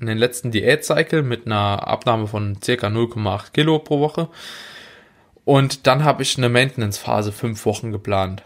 in 0.00 0.06
den 0.06 0.18
letzten 0.18 0.50
Diät-Cycle 0.50 1.22
mit 1.22 1.46
einer 1.46 1.86
Abnahme 1.86 2.26
von 2.26 2.60
circa 2.62 2.88
0,8 2.88 3.52
Kilo 3.52 3.78
pro 3.78 4.00
Woche. 4.00 4.28
Und 5.44 5.86
dann 5.86 6.04
habe 6.04 6.22
ich 6.22 6.38
eine 6.38 6.48
Maintenance-Phase 6.48 7.32
fünf 7.32 7.64
Wochen 7.66 7.92
geplant. 7.92 8.42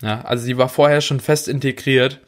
Ja, 0.00 0.22
also 0.22 0.46
die 0.46 0.56
war 0.56 0.68
vorher 0.68 1.02
schon 1.02 1.20
fest 1.20 1.48
integriert. 1.48 2.20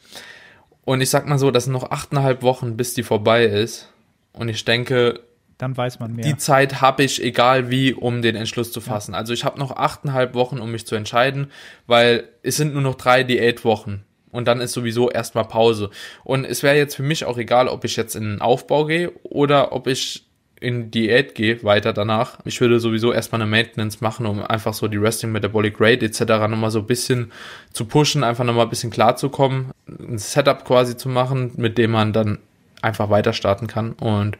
Und 0.85 1.01
ich 1.01 1.09
sag 1.09 1.27
mal 1.27 1.39
so, 1.39 1.49
das 1.49 1.65
sind 1.65 1.73
noch 1.73 1.89
achteinhalb 1.89 2.43
Wochen, 2.43 2.77
bis 2.77 2.93
die 2.93 3.03
vorbei 3.03 3.45
ist. 3.45 3.89
Und 4.33 4.49
ich 4.49 4.65
denke, 4.65 5.21
dann 5.57 5.77
weiß 5.77 5.99
man 5.99 6.13
mehr. 6.13 6.25
Die 6.25 6.37
Zeit 6.37 6.81
habe 6.81 7.03
ich, 7.03 7.23
egal 7.23 7.71
wie, 7.71 7.93
um 7.93 8.21
den 8.21 8.35
Entschluss 8.35 8.71
zu 8.71 8.81
fassen. 8.81 9.13
Ja. 9.13 9.19
Also 9.19 9.33
ich 9.33 9.45
habe 9.45 9.59
noch 9.59 9.71
achteinhalb 9.71 10.33
Wochen, 10.33 10.59
um 10.59 10.71
mich 10.71 10.85
zu 10.85 10.95
entscheiden, 10.95 11.51
weil 11.87 12.27
es 12.41 12.57
sind 12.57 12.73
nur 12.73 12.81
noch 12.81 12.95
drei 12.95 13.23
Diätwochen 13.23 14.03
und 14.33 14.45
dann 14.45 14.59
ist 14.59 14.73
sowieso 14.73 15.09
erstmal 15.09 15.45
Pause. 15.45 15.89
Und 16.25 16.43
es 16.43 16.63
wäre 16.63 16.75
jetzt 16.75 16.95
für 16.95 17.03
mich 17.03 17.23
auch 17.23 17.37
egal, 17.37 17.69
ob 17.69 17.85
ich 17.85 17.95
jetzt 17.95 18.15
in 18.15 18.23
den 18.23 18.41
Aufbau 18.41 18.85
gehe 18.85 19.13
oder 19.23 19.71
ob 19.71 19.87
ich 19.87 20.25
in 20.59 20.91
Diät 20.91 21.35
gehe, 21.35 21.61
weiter 21.63 21.91
danach. 21.91 22.39
Ich 22.45 22.61
würde 22.61 22.79
sowieso 22.79 23.11
erstmal 23.11 23.41
eine 23.41 23.49
Maintenance 23.49 24.01
machen, 24.01 24.25
um 24.25 24.41
einfach 24.41 24.73
so 24.73 24.87
die 24.87 24.97
Resting 24.97 25.31
Metabolic 25.31 25.75
Rate 25.77 26.05
etc. 26.05 26.21
nochmal 26.49 26.71
so 26.71 26.79
ein 26.79 26.87
bisschen 26.87 27.31
zu 27.73 27.85
pushen, 27.85 28.23
einfach 28.23 28.45
nochmal 28.45 28.65
ein 28.65 28.69
bisschen 28.69 28.89
klar 28.89 29.15
zu 29.17 29.29
kommen, 29.29 29.71
ein 29.87 30.17
Setup 30.17 30.63
quasi 30.63 30.95
zu 30.95 31.09
machen, 31.09 31.51
mit 31.57 31.77
dem 31.77 31.91
man 31.91 32.13
dann 32.13 32.39
einfach 32.81 33.09
weiter 33.09 33.33
starten 33.33 33.67
kann. 33.67 33.91
Und 33.93 34.37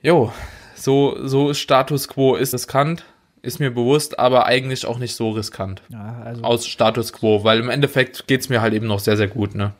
jo, 0.00 0.32
so, 0.74 1.16
so 1.26 1.52
Status 1.52 2.08
Quo 2.08 2.34
ist 2.34 2.54
es 2.54 2.66
Kant 2.66 3.04
ist 3.42 3.58
mir 3.58 3.72
bewusst, 3.72 4.18
aber 4.18 4.46
eigentlich 4.46 4.86
auch 4.86 4.98
nicht 4.98 5.16
so 5.16 5.30
riskant. 5.30 5.82
Ja, 5.88 6.22
also 6.24 6.42
aus 6.44 6.66
Status 6.66 7.12
Quo, 7.12 7.42
weil 7.44 7.58
im 7.58 7.70
Endeffekt 7.70 8.26
geht's 8.28 8.48
mir 8.48 8.62
halt 8.62 8.72
eben 8.72 8.86
noch 8.86 9.00
sehr, 9.00 9.16
sehr 9.16 9.28
gut, 9.28 9.54
ne? 9.54 9.72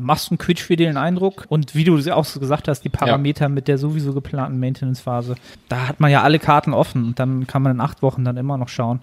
Machst 0.00 0.28
du 0.28 0.32
einen 0.32 0.38
quietschfidelen 0.38 0.96
Eindruck 0.96 1.46
und 1.48 1.74
wie 1.74 1.82
du 1.82 1.98
auch 2.12 2.24
so 2.24 2.38
gesagt 2.38 2.68
hast, 2.68 2.82
die 2.82 2.88
Parameter 2.88 3.46
ja. 3.46 3.48
mit 3.48 3.66
der 3.66 3.76
sowieso 3.76 4.12
geplanten 4.12 4.60
Maintenance-Phase, 4.60 5.34
da 5.68 5.88
hat 5.88 5.98
man 5.98 6.12
ja 6.12 6.22
alle 6.22 6.38
Karten 6.38 6.72
offen 6.72 7.06
und 7.06 7.18
dann 7.18 7.46
kann 7.48 7.62
man 7.62 7.72
in 7.72 7.80
acht 7.80 8.00
Wochen 8.02 8.24
dann 8.24 8.36
immer 8.36 8.56
noch 8.56 8.68
schauen, 8.68 9.00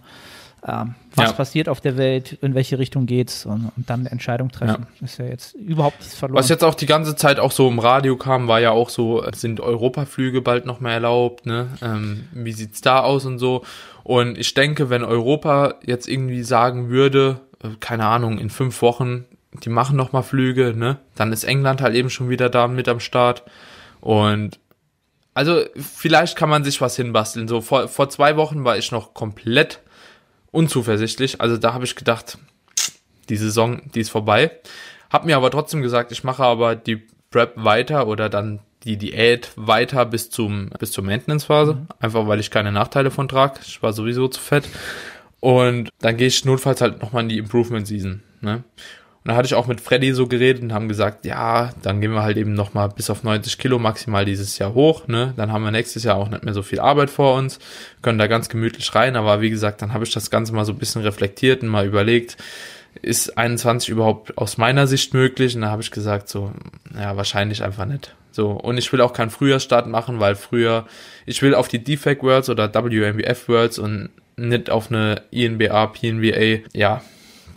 ähm, 0.65 0.95
was 1.15 1.29
ja. 1.29 1.33
passiert 1.33 1.69
auf 1.69 1.81
der 1.81 1.97
Welt, 1.97 2.33
in 2.41 2.55
welche 2.55 2.79
Richtung 2.79 3.05
geht's 3.05 3.45
und, 3.45 3.71
und 3.75 3.89
dann 3.89 4.01
eine 4.01 4.11
Entscheidung 4.11 4.49
treffen. 4.49 4.87
Ja. 4.99 5.05
Ist 5.05 5.19
ja 5.19 5.25
jetzt 5.25 5.53
überhaupt 5.55 5.99
nichts 5.99 6.15
verloren. 6.15 6.37
Was 6.37 6.49
jetzt 6.49 6.63
auch 6.63 6.75
die 6.75 6.85
ganze 6.87 7.15
Zeit 7.15 7.39
auch 7.39 7.51
so 7.51 7.67
im 7.67 7.79
Radio 7.79 8.17
kam, 8.17 8.47
war 8.47 8.59
ja 8.59 8.71
auch 8.71 8.89
so, 8.89 9.23
sind 9.33 9.59
Europaflüge 9.59 10.41
bald 10.41 10.65
noch 10.65 10.79
mehr 10.79 10.93
erlaubt, 10.93 11.45
ne? 11.45 11.67
Ähm, 11.81 12.27
wie 12.33 12.53
sieht's 12.53 12.81
da 12.81 13.01
aus 13.01 13.25
und 13.25 13.37
so. 13.39 13.63
Und 14.03 14.37
ich 14.37 14.53
denke, 14.53 14.89
wenn 14.89 15.03
Europa 15.03 15.75
jetzt 15.85 16.07
irgendwie 16.07 16.43
sagen 16.43 16.89
würde, 16.89 17.41
äh, 17.63 17.69
keine 17.79 18.05
Ahnung, 18.05 18.39
in 18.39 18.49
fünf 18.49 18.81
Wochen, 18.81 19.25
die 19.63 19.69
machen 19.69 19.95
noch 19.95 20.11
mal 20.11 20.23
Flüge, 20.23 20.73
ne? 20.75 20.97
Dann 21.15 21.31
ist 21.33 21.43
England 21.43 21.81
halt 21.81 21.95
eben 21.95 22.09
schon 22.09 22.29
wieder 22.29 22.49
da 22.49 22.67
mit 22.67 22.87
am 22.87 22.99
Start. 22.99 23.43
Und 24.01 24.59
also 25.33 25.61
vielleicht 25.75 26.35
kann 26.35 26.49
man 26.49 26.63
sich 26.63 26.81
was 26.81 26.95
hinbasteln. 26.95 27.47
So 27.47 27.61
vor, 27.61 27.87
vor 27.87 28.09
zwei 28.09 28.37
Wochen 28.37 28.63
war 28.63 28.77
ich 28.77 28.91
noch 28.91 29.13
komplett 29.13 29.81
unzuversichtlich. 30.57 31.39
Also 31.39 31.57
da 31.57 31.73
habe 31.73 31.85
ich 31.85 31.95
gedacht, 31.95 32.39
die 33.29 33.37
Saison, 33.37 33.81
die 33.93 33.99
ist 33.99 34.09
vorbei. 34.09 34.51
Hab 35.11 35.23
mir 35.23 35.37
aber 35.37 35.51
trotzdem 35.51 35.83
gesagt, 35.83 36.11
ich 36.11 36.23
mache 36.23 36.43
aber 36.43 36.75
die 36.75 37.03
Prep 37.29 37.53
weiter 37.55 38.07
oder 38.07 38.27
dann 38.27 38.59
die 38.83 38.97
Diät 38.97 39.51
weiter 39.55 40.05
bis 40.05 40.31
zum 40.31 40.69
bis 40.79 40.91
zur 40.91 41.03
Maintenance 41.03 41.45
Phase, 41.45 41.75
mhm. 41.75 41.87
einfach 41.99 42.27
weil 42.27 42.39
ich 42.39 42.49
keine 42.49 42.71
Nachteile 42.71 43.11
von 43.11 43.27
trage. 43.27 43.59
Ich 43.65 43.83
war 43.83 43.93
sowieso 43.93 44.27
zu 44.29 44.41
fett 44.41 44.67
und 45.39 45.89
dann 45.99 46.17
gehe 46.17 46.27
ich 46.27 46.43
notfalls 46.43 46.81
halt 46.81 47.01
nochmal 47.01 47.23
in 47.23 47.29
die 47.29 47.37
Improvement 47.37 47.85
Season, 47.85 48.23
ne? 48.41 48.63
Und 49.27 49.31
da 49.31 49.35
hatte 49.35 49.47
ich 49.47 49.55
auch 49.55 49.67
mit 49.67 49.81
Freddy 49.81 50.13
so 50.13 50.25
geredet 50.25 50.63
und 50.63 50.71
haben 50.71 50.87
gesagt, 50.87 51.25
ja, 51.25 51.71
dann 51.81 51.99
gehen 51.99 52.13
wir 52.13 52.23
halt 52.23 52.37
eben 52.37 52.53
nochmal 52.53 52.87
bis 52.87 53.09
auf 53.09 53.23
90 53.23 53.57
Kilo 53.57 53.77
maximal 53.77 54.23
dieses 54.23 54.57
Jahr 54.57 54.73
hoch, 54.73 55.05
ne? 55.09 55.33
Dann 55.35 55.51
haben 55.51 55.65
wir 55.65 55.71
nächstes 55.71 56.05
Jahr 56.05 56.15
auch 56.15 56.29
nicht 56.29 56.45
mehr 56.45 56.53
so 56.53 56.61
viel 56.63 56.79
Arbeit 56.79 57.09
vor 57.09 57.35
uns, 57.35 57.59
können 58.01 58.19
da 58.19 58.27
ganz 58.27 58.47
gemütlich 58.47 58.95
rein, 58.95 59.17
aber 59.17 59.41
wie 59.41 59.49
gesagt, 59.49 59.81
dann 59.81 59.93
habe 59.93 60.05
ich 60.05 60.13
das 60.13 60.29
Ganze 60.29 60.53
mal 60.53 60.63
so 60.63 60.71
ein 60.71 60.77
bisschen 60.77 61.01
reflektiert 61.01 61.61
und 61.61 61.67
mal 61.67 61.85
überlegt, 61.85 62.37
ist 63.01 63.37
21 63.37 63.89
überhaupt 63.89 64.37
aus 64.37 64.57
meiner 64.57 64.87
Sicht 64.87 65.13
möglich? 65.13 65.57
Und 65.57 65.63
da 65.63 65.71
habe 65.71 65.81
ich 65.81 65.91
gesagt, 65.91 66.29
so, 66.29 66.53
ja, 66.97 67.17
wahrscheinlich 67.17 67.61
einfach 67.61 67.83
nicht. 67.83 68.15
So, 68.31 68.51
und 68.51 68.77
ich 68.77 68.93
will 68.93 69.01
auch 69.01 69.11
keinen 69.11 69.29
Frühjahrsstart 69.29 69.87
machen, 69.87 70.21
weil 70.21 70.35
früher, 70.35 70.85
ich 71.25 71.41
will 71.41 71.53
auf 71.53 71.67
die 71.67 71.83
Defect 71.83 72.23
Worlds 72.23 72.49
oder 72.49 72.73
WMBF 72.73 73.49
Worlds 73.49 73.77
und 73.77 74.07
nicht 74.37 74.69
auf 74.69 74.89
eine 74.89 75.23
INBA, 75.31 75.87
PNBA, 75.87 76.69
ja, 76.73 77.01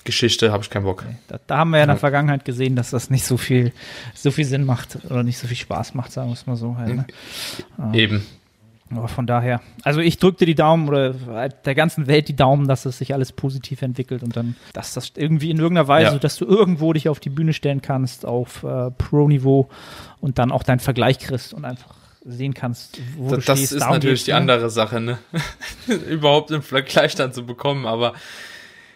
Geschichte 0.05 0.53
habe 0.53 0.63
ich 0.63 0.71
keinen 0.71 0.85
Bock. 0.85 1.05
Da, 1.29 1.39
da, 1.47 1.59
haben 1.59 1.71
wir 1.71 1.79
ja 1.79 1.85
in 1.85 1.89
der 1.89 1.97
Vergangenheit 1.97 2.45
gesehen, 2.45 2.77
dass 2.77 2.91
das 2.91 3.11
nicht 3.11 3.25
so 3.25 3.37
viel, 3.37 3.73
so 4.15 4.31
viel 4.31 4.45
Sinn 4.45 4.65
macht 4.65 4.99
oder 5.09 5.23
nicht 5.23 5.39
so 5.39 5.47
viel 5.47 5.57
Spaß 5.57 5.95
macht, 5.95 6.13
sagen 6.13 6.29
wir 6.29 6.35
es 6.35 6.47
mal 6.47 6.57
so. 6.57 6.77
Halt, 6.77 6.97
ne? 6.97 7.07
Eben. 7.93 8.27
Aber 8.93 9.07
von 9.07 9.27
daher, 9.27 9.61
also 9.85 10.01
ich 10.01 10.19
drückte 10.19 10.47
die 10.47 10.57
Daumen 10.57 10.89
oder 10.89 11.13
der 11.49 11.75
ganzen 11.77 12.09
Welt 12.09 12.27
die 12.27 12.35
Daumen, 12.35 12.67
dass 12.67 12.87
es 12.87 12.99
sich 12.99 13.15
alles 13.15 13.31
positiv 13.31 13.83
entwickelt 13.83 14.25
und 14.25 14.37
dann, 14.37 14.57
dass 14.73 14.95
das 14.95 15.13
irgendwie 15.15 15.51
in 15.51 15.59
irgendeiner 15.59 15.87
Weise, 15.87 16.13
ja. 16.13 16.19
dass 16.19 16.37
du 16.37 16.45
irgendwo 16.45 16.93
dich 16.93 17.09
auf 17.09 17.21
die 17.21 17.31
Bühne 17.31 17.53
stellen 17.53 17.83
kannst, 17.83 18.27
auf 18.27 18.65
äh, 18.65 18.91
Pro-Niveau 18.91 19.69
und 20.21 20.39
dann 20.39 20.51
auch 20.51 20.65
deinen 20.65 20.81
Vergleich 20.81 21.21
kriegst 21.21 21.55
und 21.55 21.65
einfach 21.65 21.95
sehen 22.25 22.53
kannst, 22.53 23.01
wo 23.17 23.29
das, 23.29 23.37
du 23.37 23.41
stehst. 23.43 23.73
Das 23.73 23.83
ist 23.83 23.89
natürlich 23.89 24.25
die 24.25 24.33
ne? 24.33 24.39
andere 24.39 24.71
Sache, 24.71 25.01
ne? 25.01 25.19
Überhaupt 26.09 26.51
einen 26.51 26.63
Vergleich 26.63 27.15
dann 27.15 27.33
zu 27.33 27.47
bekommen, 27.47 27.87
aber 27.87 28.15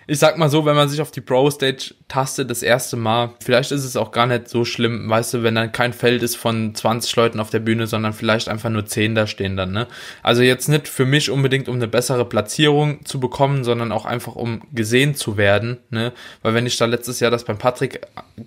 ich 0.06 0.18
sag 0.18 0.38
mal 0.38 0.48
so, 0.50 0.66
wenn 0.66 0.76
man 0.76 0.88
sich 0.88 1.00
auf 1.00 1.10
die 1.10 1.20
Pro-Stage 1.20 1.94
tastet 2.08 2.50
das 2.50 2.62
erste 2.62 2.96
Mal, 2.96 3.30
vielleicht 3.42 3.72
ist 3.72 3.84
es 3.84 3.96
auch 3.96 4.12
gar 4.12 4.26
nicht 4.26 4.48
so 4.48 4.64
schlimm, 4.64 5.08
weißt 5.08 5.34
du, 5.34 5.42
wenn 5.42 5.54
dann 5.54 5.72
kein 5.72 5.92
Feld 5.92 6.22
ist 6.22 6.36
von 6.36 6.74
20 6.74 7.16
Leuten 7.16 7.40
auf 7.40 7.50
der 7.50 7.60
Bühne, 7.60 7.86
sondern 7.86 8.12
vielleicht 8.12 8.48
einfach 8.48 8.70
nur 8.70 8.86
10 8.86 9.14
da 9.14 9.26
stehen 9.26 9.56
dann, 9.56 9.72
ne? 9.72 9.86
Also 10.22 10.42
jetzt 10.42 10.68
nicht 10.68 10.88
für 10.88 11.06
mich 11.06 11.30
unbedingt, 11.30 11.68
um 11.68 11.76
eine 11.76 11.88
bessere 11.88 12.24
Platzierung 12.24 13.04
zu 13.04 13.20
bekommen, 13.20 13.64
sondern 13.64 13.92
auch 13.92 14.04
einfach, 14.04 14.34
um 14.34 14.62
gesehen 14.72 15.14
zu 15.14 15.36
werden, 15.36 15.78
ne? 15.90 16.12
Weil 16.42 16.54
wenn 16.54 16.66
ich 16.66 16.76
da 16.76 16.84
letztes 16.84 17.20
Jahr 17.20 17.30
das 17.30 17.44
beim 17.44 17.58
Patrick 17.58 18.00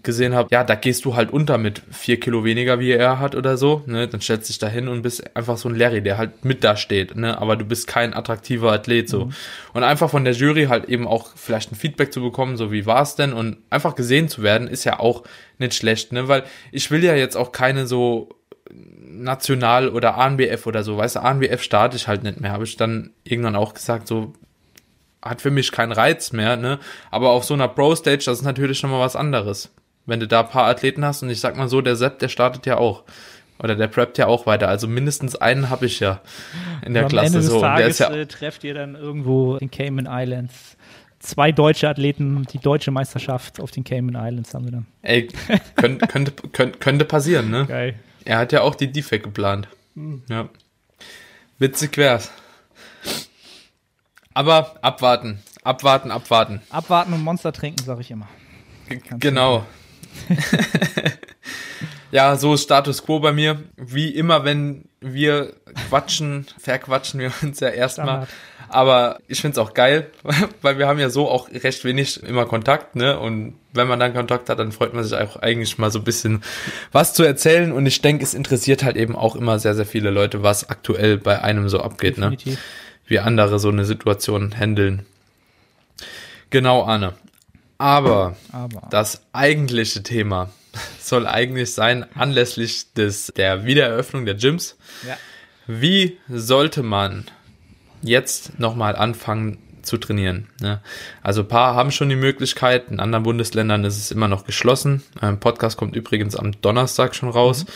gesehen 0.03 0.35
habe, 0.35 0.49
ja, 0.51 0.63
da 0.63 0.75
gehst 0.75 1.05
du 1.05 1.15
halt 1.15 1.31
unter 1.31 1.57
mit 1.57 1.81
4 1.91 2.19
Kilo 2.19 2.43
weniger, 2.43 2.79
wie 2.79 2.91
er 2.91 3.19
hat 3.19 3.35
oder 3.35 3.57
so, 3.57 3.83
ne? 3.87 4.07
Dann 4.07 4.21
stellst 4.21 4.49
dich 4.49 4.59
da 4.59 4.67
hin 4.67 4.87
und 4.87 5.01
bist 5.01 5.35
einfach 5.35 5.57
so 5.57 5.69
ein 5.69 5.75
Larry, 5.75 6.01
der 6.01 6.17
halt 6.17 6.45
mit 6.45 6.63
da 6.63 6.77
steht, 6.77 7.15
ne? 7.15 7.39
Aber 7.39 7.55
du 7.55 7.65
bist 7.65 7.87
kein 7.87 8.13
attraktiver 8.13 8.71
Athlet, 8.71 9.09
so. 9.09 9.25
Mhm. 9.25 9.33
Und 9.73 9.83
einfach 9.83 10.09
von 10.09 10.23
der 10.23 10.33
Jury 10.33 10.65
halt 10.65 10.85
eben 10.85 11.07
auch 11.07 11.35
vielleicht 11.47 11.71
ein 11.71 11.75
Feedback 11.75 12.13
zu 12.13 12.21
bekommen, 12.21 12.57
so 12.57 12.71
wie 12.71 12.85
war 12.85 13.01
es 13.01 13.15
denn 13.15 13.33
und 13.33 13.57
einfach 13.71 13.95
gesehen 13.95 14.29
zu 14.29 14.43
werden, 14.43 14.67
ist 14.67 14.83
ja 14.83 14.99
auch 14.99 15.23
nicht 15.57 15.73
schlecht, 15.73 16.11
ne? 16.11 16.27
Weil 16.27 16.43
ich 16.71 16.91
will 16.91 17.03
ja 17.03 17.15
jetzt 17.15 17.35
auch 17.35 17.51
keine 17.51 17.87
so 17.87 18.29
National- 18.69 19.89
oder 19.89 20.17
ANBF 20.17 20.67
oder 20.67 20.83
so, 20.83 20.97
weißt 20.97 21.15
du, 21.15 21.19
ANBF 21.21 21.63
starte 21.63 21.97
ich 21.97 22.07
halt 22.07 22.21
nicht 22.23 22.39
mehr, 22.39 22.51
habe 22.51 22.65
ich 22.65 22.77
dann 22.77 23.11
irgendwann 23.23 23.55
auch 23.55 23.73
gesagt, 23.73 24.07
so 24.07 24.33
hat 25.23 25.41
für 25.41 25.51
mich 25.51 25.71
keinen 25.71 25.91
Reiz 25.91 26.31
mehr, 26.31 26.57
ne? 26.57 26.79
Aber 27.09 27.29
auf 27.29 27.43
so 27.43 27.55
einer 27.55 27.67
Pro-Stage, 27.67 28.25
das 28.25 28.39
ist 28.39 28.45
natürlich 28.45 28.77
schon 28.77 28.91
mal 28.91 28.99
was 28.99 29.15
anderes. 29.15 29.73
Wenn 30.05 30.19
du 30.19 30.27
da 30.27 30.41
ein 30.41 30.49
paar 30.49 30.67
Athleten 30.67 31.03
hast 31.03 31.23
und 31.23 31.29
ich 31.29 31.39
sag 31.39 31.57
mal 31.57 31.67
so, 31.67 31.81
der 31.81 31.95
Sepp, 31.95 32.19
der 32.19 32.29
startet 32.29 32.65
ja 32.65 32.77
auch. 32.77 33.03
Oder 33.59 33.75
der 33.75 33.87
preppt 33.87 34.17
ja 34.17 34.27
auch 34.27 34.45
weiter. 34.45 34.69
Also 34.69 34.87
mindestens 34.87 35.35
einen 35.35 35.69
habe 35.69 35.87
ich 35.87 35.99
ja 35.99 36.21
in 36.85 36.93
der 36.93 37.03
am 37.03 37.09
Klasse. 37.09 37.27
Ende 37.27 37.39
des 37.39 37.47
so. 37.47 37.59
Tages 37.59 37.99
ja 37.99 38.11
äh, 38.11 38.25
trefft 38.27 38.63
ihr 38.63 38.73
dann 38.73 38.95
irgendwo 38.95 39.55
in 39.55 39.71
Cayman 39.71 40.07
Islands 40.09 40.76
zwei 41.19 41.51
deutsche 41.51 41.89
Athleten 41.89 42.43
die 42.51 42.59
deutsche 42.59 42.91
Meisterschaft 42.91 43.59
auf 43.59 43.71
den 43.71 43.83
Cayman 43.83 44.15
Islands 44.15 44.53
haben 44.53 44.65
wir 44.65 44.71
dann. 44.71 44.87
Ey, 45.01 45.27
könnte, 45.75 46.07
könnte, 46.07 46.31
könnte, 46.51 46.79
könnte 46.79 47.05
passieren, 47.05 47.49
ne? 47.49 47.65
Geil. 47.65 47.95
Er 48.25 48.39
hat 48.39 48.51
ja 48.51 48.61
auch 48.61 48.75
die 48.75 48.91
Defect 48.91 49.23
geplant. 49.23 49.67
Mhm. 49.95 50.23
Ja. 50.29 50.49
Witzig 51.59 51.97
wär's. 51.97 52.31
Aber 54.33 54.75
abwarten, 54.83 55.39
abwarten, 55.63 56.11
abwarten. 56.11 56.61
Abwarten 56.69 57.13
und 57.13 57.23
Monster 57.23 57.51
trinken, 57.51 57.83
sag 57.83 57.99
ich 57.99 58.11
immer. 58.11 58.27
Ganz 58.87 59.19
genau. 59.19 59.65
ja, 62.11 62.35
so 62.35 62.53
ist 62.53 62.63
Status 62.63 63.03
quo 63.03 63.19
bei 63.19 63.31
mir. 63.31 63.63
Wie 63.75 64.09
immer, 64.09 64.43
wenn 64.45 64.85
wir 64.99 65.55
quatschen, 65.89 66.45
verquatschen 66.59 67.19
wir 67.19 67.31
uns 67.41 67.59
ja 67.59 67.69
erstmal. 67.69 68.27
Aber 68.69 69.19
ich 69.27 69.41
find's 69.41 69.57
auch 69.57 69.73
geil, 69.73 70.11
weil 70.61 70.77
wir 70.77 70.87
haben 70.87 70.99
ja 70.99 71.09
so 71.09 71.29
auch 71.29 71.49
recht 71.49 71.83
wenig 71.83 72.21
immer 72.23 72.45
Kontakt, 72.45 72.95
ne? 72.95 73.19
Und 73.19 73.55
wenn 73.73 73.87
man 73.87 73.99
dann 73.99 74.13
Kontakt 74.13 74.49
hat, 74.49 74.59
dann 74.59 74.71
freut 74.71 74.93
man 74.93 75.03
sich 75.03 75.13
auch 75.17 75.37
eigentlich 75.37 75.77
mal 75.77 75.91
so 75.91 75.99
ein 75.99 76.05
bisschen 76.05 76.43
was 76.91 77.13
zu 77.13 77.23
erzählen. 77.23 77.71
Und 77.71 77.85
ich 77.85 78.01
denke, 78.01 78.23
es 78.23 78.33
interessiert 78.33 78.83
halt 78.83 78.97
eben 78.97 79.15
auch 79.15 79.35
immer 79.35 79.59
sehr, 79.59 79.75
sehr 79.75 79.85
viele 79.85 80.09
Leute, 80.09 80.43
was 80.43 80.69
aktuell 80.69 81.17
bei 81.17 81.41
einem 81.41 81.69
so 81.69 81.79
abgeht, 81.81 82.17
ne? 82.17 82.31
Definitiv. 82.31 82.53
ne? 82.53 82.59
Wie 83.07 83.19
andere 83.19 83.57
so 83.59 83.69
eine 83.69 83.85
Situation 83.85 84.53
handeln. 84.57 85.05
Genau, 86.49 86.85
Arne. 86.85 87.13
Aber, 87.77 88.35
Aber, 88.51 88.87
das 88.89 89.21
eigentliche 89.33 90.03
Thema 90.03 90.49
soll 90.99 91.27
eigentlich 91.27 91.73
sein, 91.73 92.05
anlässlich 92.15 92.93
des, 92.93 93.31
der 93.35 93.65
Wiedereröffnung 93.65 94.25
der 94.25 94.35
Gyms. 94.35 94.77
Ja. 95.07 95.17
Wie 95.67 96.17
sollte 96.29 96.83
man 96.83 97.25
jetzt 98.01 98.59
nochmal 98.59 98.95
anfangen 98.95 99.57
zu 99.81 99.97
trainieren. 99.97 100.47
Ne? 100.61 100.81
Also 101.23 101.41
ein 101.41 101.47
paar 101.47 101.75
haben 101.75 101.91
schon 101.91 102.09
die 102.09 102.15
Möglichkeit, 102.15 102.91
in 102.91 102.99
anderen 102.99 103.23
Bundesländern 103.23 103.83
ist 103.85 103.97
es 103.97 104.11
immer 104.11 104.27
noch 104.27 104.45
geschlossen. 104.45 105.03
Ein 105.19 105.39
Podcast 105.39 105.77
kommt 105.77 105.95
übrigens 105.95 106.35
am 106.35 106.51
Donnerstag 106.61 107.15
schon 107.15 107.29
raus. 107.29 107.63
Mhm. 107.65 107.71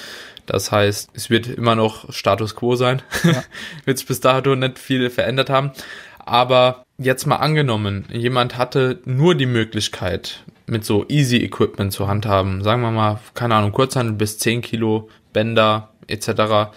Das 0.45 0.71
heißt, 0.71 1.11
es 1.13 1.29
wird 1.29 1.47
immer 1.47 1.75
noch 1.75 2.11
Status 2.11 2.55
quo 2.55 2.75
sein. 2.75 3.01
Ja. 3.23 3.43
wird 3.85 3.97
es 3.97 4.03
bis 4.03 4.19
dato 4.19 4.55
nicht 4.55 4.77
viel 4.77 5.09
verändert 5.09 5.49
haben. 5.49 5.71
Aber 6.19 6.85
jetzt 6.97 7.25
mal 7.25 7.37
angenommen, 7.37 8.05
jemand 8.11 8.57
hatte 8.57 8.99
nur 9.05 9.35
die 9.35 9.45
Möglichkeit, 9.45 10.43
mit 10.67 10.85
so 10.85 11.05
Easy 11.09 11.37
Equipment 11.37 11.91
zu 11.91 12.07
handhaben, 12.07 12.63
sagen 12.63 12.81
wir 12.81 12.91
mal, 12.91 13.19
keine 13.33 13.55
Ahnung, 13.55 13.71
Kurzhandel 13.71 14.15
bis 14.15 14.37
10 14.37 14.61
Kilo, 14.61 15.09
Bänder 15.33 15.89
etc 16.07 16.71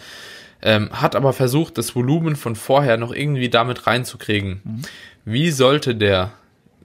ähm, 0.64 0.90
hat 0.90 1.14
aber 1.14 1.32
versucht, 1.32 1.78
das 1.78 1.94
Volumen 1.94 2.36
von 2.36 2.56
vorher 2.56 2.96
noch 2.96 3.12
irgendwie 3.12 3.50
damit 3.50 3.86
reinzukriegen. 3.86 4.62
Mhm. 4.64 4.82
Wie 5.26 5.50
sollte 5.50 5.94
der 5.94 6.32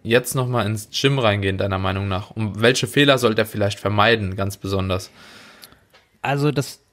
jetzt 0.03 0.35
nochmal 0.35 0.65
ins 0.65 0.89
Gym 0.91 1.17
reingehen, 1.17 1.57
deiner 1.57 1.79
Meinung 1.79 2.07
nach? 2.07 2.29
Und 2.31 2.61
welche 2.61 2.87
Fehler 2.87 3.17
sollte 3.17 3.41
er 3.41 3.45
vielleicht 3.45 3.79
vermeiden, 3.79 4.35
ganz 4.35 4.57
besonders? 4.57 5.09
Also 6.21 6.51
das 6.51 6.83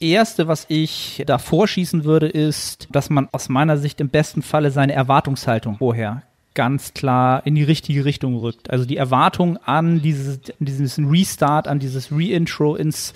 Erste, 0.00 0.46
was 0.46 0.66
ich 0.68 1.24
da 1.26 1.38
vorschießen 1.38 2.04
würde, 2.04 2.28
ist, 2.28 2.86
dass 2.90 3.10
man 3.10 3.28
aus 3.32 3.48
meiner 3.48 3.76
Sicht 3.76 4.00
im 4.00 4.08
besten 4.08 4.42
Falle 4.42 4.70
seine 4.70 4.92
Erwartungshaltung 4.92 5.78
vorher 5.78 6.22
ganz 6.58 6.92
klar 6.92 7.46
in 7.46 7.54
die 7.54 7.62
richtige 7.62 8.04
Richtung 8.04 8.34
rückt. 8.34 8.68
Also 8.68 8.84
die 8.84 8.96
Erwartung 8.96 9.58
an 9.58 10.02
dieses, 10.02 10.40
diesen 10.58 11.08
Restart, 11.08 11.68
an 11.68 11.78
dieses 11.78 12.10
Reintro 12.10 12.74
ins, 12.74 13.14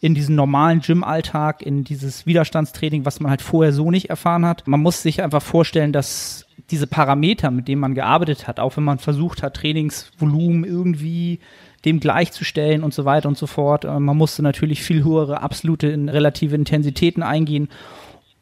in 0.00 0.16
diesen 0.16 0.34
normalen 0.34 0.80
Gym-Alltag, 0.80 1.62
in 1.62 1.84
dieses 1.84 2.26
Widerstandstraining, 2.26 3.04
was 3.04 3.20
man 3.20 3.30
halt 3.30 3.42
vorher 3.42 3.72
so 3.72 3.92
nicht 3.92 4.10
erfahren 4.10 4.44
hat. 4.44 4.66
Man 4.66 4.80
muss 4.80 5.02
sich 5.02 5.22
einfach 5.22 5.40
vorstellen, 5.40 5.92
dass 5.92 6.46
diese 6.72 6.88
Parameter, 6.88 7.52
mit 7.52 7.68
denen 7.68 7.80
man 7.80 7.94
gearbeitet 7.94 8.48
hat, 8.48 8.58
auch 8.58 8.76
wenn 8.76 8.82
man 8.82 8.98
versucht 8.98 9.44
hat, 9.44 9.54
Trainingsvolumen 9.54 10.64
irgendwie 10.64 11.38
dem 11.84 12.00
gleichzustellen 12.00 12.82
und 12.82 12.92
so 12.92 13.04
weiter 13.04 13.28
und 13.28 13.38
so 13.38 13.46
fort. 13.46 13.84
Äh, 13.84 14.00
man 14.00 14.16
musste 14.16 14.42
natürlich 14.42 14.82
viel 14.82 15.04
höhere 15.04 15.42
absolute 15.42 15.86
relative 16.08 16.56
Intensitäten 16.56 17.22
eingehen 17.22 17.68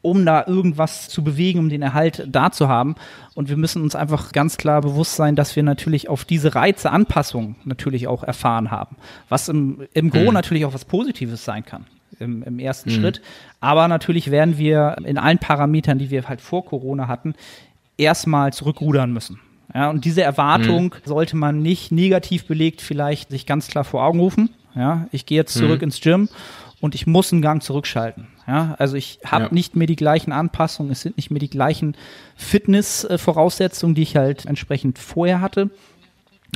um 0.01 0.25
da 0.25 0.45
irgendwas 0.47 1.09
zu 1.09 1.23
bewegen, 1.23 1.59
um 1.59 1.69
den 1.69 1.81
Erhalt 1.81 2.25
da 2.27 2.51
zu 2.51 2.67
haben. 2.67 2.95
Und 3.35 3.49
wir 3.49 3.57
müssen 3.57 3.81
uns 3.81 3.95
einfach 3.95 4.31
ganz 4.31 4.57
klar 4.57 4.81
bewusst 4.81 5.15
sein, 5.15 5.35
dass 5.35 5.55
wir 5.55 5.63
natürlich 5.63 6.07
auf 6.09 6.25
diese 6.25 6.55
Reize 6.55 6.91
Anpassung 6.91 7.55
natürlich 7.65 8.07
auch 8.07 8.23
erfahren 8.23 8.71
haben. 8.71 8.95
Was 9.27 9.49
im, 9.49 9.83
im 9.93 10.09
Gro 10.09 10.27
mhm. 10.27 10.33
natürlich 10.33 10.65
auch 10.65 10.73
was 10.73 10.85
Positives 10.85 11.43
sein 11.43 11.65
kann. 11.65 11.85
Im, 12.19 12.43
im 12.43 12.59
ersten 12.59 12.89
mhm. 12.89 12.95
Schritt. 12.95 13.21
Aber 13.61 13.87
natürlich 13.87 14.29
werden 14.29 14.57
wir 14.57 14.97
in 15.05 15.17
allen 15.17 15.37
Parametern, 15.37 15.99
die 15.99 16.09
wir 16.09 16.27
halt 16.27 16.41
vor 16.41 16.65
Corona 16.65 17.07
hatten, 17.07 17.33
erstmal 17.97 18.51
zurückrudern 18.51 19.13
müssen. 19.13 19.39
Ja, 19.73 19.89
und 19.89 20.03
diese 20.03 20.23
Erwartung 20.23 20.85
mhm. 20.85 21.05
sollte 21.05 21.37
man 21.37 21.61
nicht 21.61 21.91
negativ 21.91 22.45
belegt 22.45 22.81
vielleicht 22.81 23.29
sich 23.29 23.45
ganz 23.45 23.67
klar 23.67 23.83
vor 23.83 24.03
Augen 24.03 24.19
rufen. 24.19 24.49
Ja, 24.75 25.07
ich 25.11 25.25
gehe 25.25 25.37
jetzt 25.37 25.53
zurück 25.53 25.79
mhm. 25.79 25.85
ins 25.85 26.01
Gym 26.01 26.29
und 26.81 26.95
ich 26.95 27.07
muss 27.07 27.31
einen 27.31 27.41
Gang 27.41 27.61
zurückschalten. 27.61 28.27
Ja, 28.47 28.75
also 28.79 28.95
ich 28.95 29.19
habe 29.25 29.45
ja. 29.45 29.51
nicht 29.51 29.75
mehr 29.75 29.87
die 29.87 29.95
gleichen 29.95 30.31
Anpassungen, 30.31 30.91
es 30.91 31.01
sind 31.01 31.17
nicht 31.17 31.29
mehr 31.29 31.39
die 31.39 31.49
gleichen 31.49 31.95
Fitness-Voraussetzungen, 32.35 33.95
die 33.95 34.03
ich 34.03 34.15
halt 34.15 34.45
entsprechend 34.45 34.97
vorher 34.97 35.41
hatte. 35.41 35.69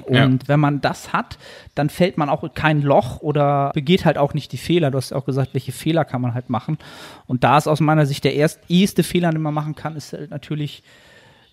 Und 0.05 0.43
ja. 0.43 0.47
wenn 0.47 0.59
man 0.59 0.81
das 0.81 1.13
hat, 1.13 1.38
dann 1.75 1.89
fällt 1.89 2.17
man 2.17 2.29
auch 2.29 2.51
kein 2.55 2.81
Loch 2.81 3.21
oder 3.21 3.71
begeht 3.73 4.05
halt 4.05 4.17
auch 4.17 4.33
nicht 4.33 4.51
die 4.51 4.57
Fehler. 4.57 4.89
Du 4.89 4.97
hast 4.97 5.13
auch 5.13 5.25
gesagt, 5.25 5.53
welche 5.53 5.71
Fehler 5.71 6.03
kann 6.03 6.21
man 6.21 6.33
halt 6.33 6.49
machen. 6.49 6.79
Und 7.27 7.43
da 7.43 7.57
ist 7.57 7.67
aus 7.67 7.79
meiner 7.79 8.07
Sicht 8.07 8.23
der 8.23 8.33
erste, 8.33 8.62
erste 8.73 9.03
Fehler, 9.03 9.29
den 9.29 9.41
man 9.41 9.53
machen 9.53 9.75
kann, 9.75 9.95
ist 9.95 10.13
halt 10.13 10.31
natürlich 10.31 10.81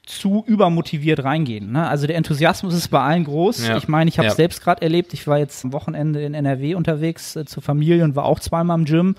zu 0.07 0.43
übermotiviert 0.47 1.23
reingehen. 1.23 1.73
Ne? 1.73 1.87
Also 1.87 2.07
der 2.07 2.17
Enthusiasmus 2.17 2.75
ist 2.75 2.89
bei 2.89 3.01
allen 3.01 3.25
groß. 3.25 3.69
Ja. 3.69 3.77
Ich 3.77 3.87
meine, 3.89 4.09
ich 4.09 4.19
habe 4.19 4.27
es 4.29 4.33
Ja. 4.35 4.37
selbst 4.37 4.63
gerade 4.63 4.83
erlebt. 4.83 5.13
Ich 5.15 5.27
war 5.27 5.39
jetzt 5.39 5.65
am 5.65 5.73
Wochenende 5.73 6.23
in 6.23 6.35
NRW 6.35 6.75
unterwegs 6.75 7.37
äh, 7.37 7.45
zur 7.45 7.63
Familie 7.63 8.03
und 8.05 8.17
war 8.17 8.25
auch 8.25 8.41
zweimal 8.41 8.79
im 8.79 8.85
Gym 8.87 9.15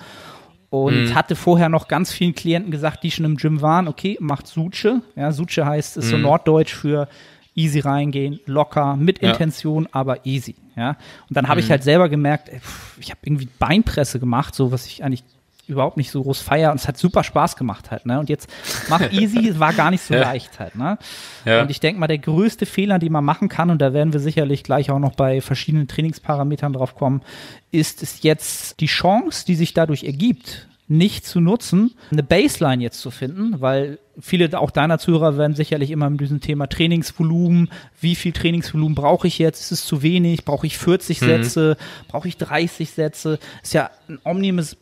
und 0.70 1.06
Mhm. 1.10 1.16
hatte 1.16 1.36
vorher 1.36 1.70
noch 1.70 1.88
ganz 1.88 2.12
vielen 2.12 2.34
Klienten 2.36 2.72
gesagt, 2.72 3.04
die 3.04 3.12
schon 3.12 3.26
im 3.26 3.38
Gym 3.38 3.62
waren, 3.62 3.88
okay, 3.88 4.18
macht 4.20 4.48
Suche. 4.48 5.02
Ja, 5.16 5.32
Suche 5.32 5.66
heißt, 5.66 5.98
ist 5.98 6.10
so 6.10 6.18
Mhm. 6.18 6.24
norddeutsch 6.24 6.74
für 6.74 7.08
easy 7.56 7.80
reingehen, 7.80 8.40
locker, 8.46 8.96
mit 8.96 9.22
Ja. 9.22 9.30
Intention, 9.30 9.88
aber 9.92 10.26
easy. 10.26 10.56
Ja, 10.78 10.92
und 11.30 11.36
dann 11.36 11.48
habe 11.50 11.60
ich 11.60 11.68
Mhm. 11.68 11.72
halt 11.72 11.84
selber 11.84 12.08
gemerkt, 12.10 12.48
ey, 12.50 12.60
pff, 12.60 12.98
ich 13.00 13.12
habe 13.12 13.20
irgendwie 13.24 13.48
Beinpresse 13.60 14.20
gemacht, 14.20 14.56
so 14.56 14.72
was 14.72 14.86
ich 14.88 15.04
eigentlich 15.04 15.24
überhaupt 15.72 15.98
nicht 15.98 16.12
so 16.12 16.22
groß 16.24 16.42
feier 16.42 16.72
und 16.72 16.80
es 16.80 16.88
hat 16.88 16.98
super 16.98 17.24
Spaß 17.24 17.56
gemacht 17.56 17.92
halt, 17.92 18.06
ne? 18.06 18.20
Und 18.20 18.30
jetzt 18.30 18.50
mach 18.90 19.02
easy, 19.12 19.60
war 19.60 19.74
gar 19.74 19.92
nicht 19.92 20.04
so 20.04 20.14
Ja. 20.14 20.22
leicht 20.22 20.60
halt, 20.60 20.76
ne? 20.76 20.98
Ja. 21.46 21.62
Und 21.62 21.72
ich 21.72 21.80
denke 21.80 22.00
mal, 22.00 22.08
der 22.08 22.18
größte 22.20 22.66
Fehler, 22.66 23.00
den 23.00 23.12
man 23.12 23.24
machen 23.26 23.50
kann, 23.50 23.70
und 23.70 23.82
da 23.82 23.94
werden 23.94 24.14
wir 24.14 24.20
sicherlich 24.20 24.64
gleich 24.64 24.92
auch 24.92 25.00
noch 25.00 25.16
bei 25.16 25.42
verschiedenen 25.42 25.88
Trainingsparametern 25.88 26.74
drauf 26.74 26.96
kommen, 26.96 27.22
ist 27.72 28.04
es 28.04 28.22
jetzt 28.24 28.80
die 28.80 28.88
Chance, 28.88 29.46
die 29.46 29.56
sich 29.56 29.74
dadurch 29.74 30.04
ergibt, 30.04 30.68
nicht 30.92 31.26
zu 31.26 31.40
nutzen, 31.40 31.94
eine 32.12 32.22
Baseline 32.22 32.84
jetzt 32.84 33.00
zu 33.00 33.12
finden, 33.12 33.62
weil 33.62 33.98
viele 34.20 34.60
auch 34.60 34.72
deiner 34.72 35.00
Zuhörer 35.00 35.38
werden 35.38 35.56
sicherlich 35.56 35.90
immer 35.90 36.10
mit 36.10 36.20
diesem 36.20 36.42
Thema 36.42 36.68
Trainingsvolumen, 36.68 37.70
wie 38.02 38.16
viel 38.16 38.34
Trainingsvolumen 38.34 38.94
brauche 38.94 39.26
ich 39.26 39.40
jetzt, 39.40 39.62
ist 39.62 39.72
es 39.72 39.86
zu 39.86 40.04
wenig, 40.04 40.44
brauche 40.44 40.68
ich 40.68 40.78
40 40.78 41.20
Sätze, 41.20 41.78
brauche 42.10 42.28
ich 42.28 42.36
30 42.36 42.92
Sätze, 42.92 43.40
ist 43.64 43.74
ja 43.74 43.90
ein 44.10 44.20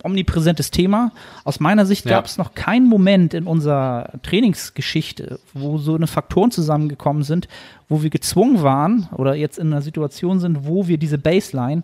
omnipräsentes 0.02 0.72
Thema. 0.72 1.12
Aus 1.44 1.60
meiner 1.60 1.86
Sicht 1.86 2.06
Ja. 2.06 2.14
gab 2.18 2.26
es 2.26 2.40
noch 2.40 2.56
keinen 2.56 2.88
Moment 2.88 3.36
in 3.36 3.46
unserer 3.46 4.14
Trainingsgeschichte, 4.24 5.40
wo 5.54 5.78
so 5.78 5.94
eine 5.94 6.08
Faktoren 6.08 6.50
zusammengekommen 6.50 7.22
sind, 7.22 7.48
wo 7.88 8.02
wir 8.02 8.10
gezwungen 8.10 8.64
waren 8.64 9.08
oder 9.16 9.36
jetzt 9.36 9.60
in 9.60 9.68
einer 9.68 9.84
Situation 9.84 10.40
sind, 10.40 10.66
wo 10.66 10.88
wir 10.88 10.98
diese 10.98 11.20
Baseline 11.20 11.84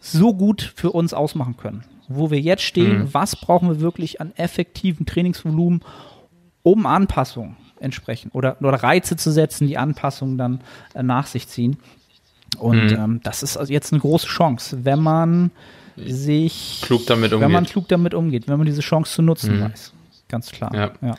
so 0.00 0.34
gut 0.34 0.74
für 0.76 0.90
uns 0.90 1.14
ausmachen 1.14 1.56
können. 1.56 1.84
Wo 2.08 2.30
wir 2.30 2.40
jetzt 2.40 2.62
stehen, 2.62 2.98
Mhm. 3.00 3.14
was 3.14 3.36
brauchen 3.36 3.68
wir 3.68 3.80
wirklich 3.80 4.20
an 4.20 4.32
effektivem 4.36 5.06
Trainingsvolumen, 5.06 5.82
um 6.62 6.86
Anpassungen 6.86 7.56
entsprechend 7.80 8.34
oder, 8.34 8.56
oder 8.60 8.82
Reize 8.82 9.16
zu 9.16 9.30
setzen, 9.30 9.66
die 9.66 9.76
Anpassungen 9.78 10.38
dann 10.38 10.60
äh, 10.94 11.02
nach 11.02 11.26
sich 11.26 11.48
ziehen. 11.48 11.76
Und 12.58 12.90
Mhm. 12.92 12.96
ähm, 12.96 13.20
das 13.22 13.42
ist 13.42 13.56
also 13.56 13.72
jetzt 13.72 13.92
eine 13.92 14.00
große 14.00 14.26
Chance, 14.26 14.84
wenn 14.84 15.00
man 15.00 15.50
sich 15.96 16.80
Klug 16.84 17.06
damit 17.06 17.30
wenn 17.32 17.40
man 17.40 17.54
umgeht. 17.56 17.70
klug 17.72 17.88
damit 17.88 18.14
umgeht, 18.14 18.48
wenn 18.48 18.56
man 18.58 18.66
diese 18.66 18.80
Chance 18.80 19.12
zu 19.14 19.22
nutzen 19.22 19.58
Mhm. 19.58 19.64
weiß. 19.64 19.92
Ganz 20.28 20.50
klar. 20.50 20.74
Ja. 20.74 20.92
ja. 21.02 21.14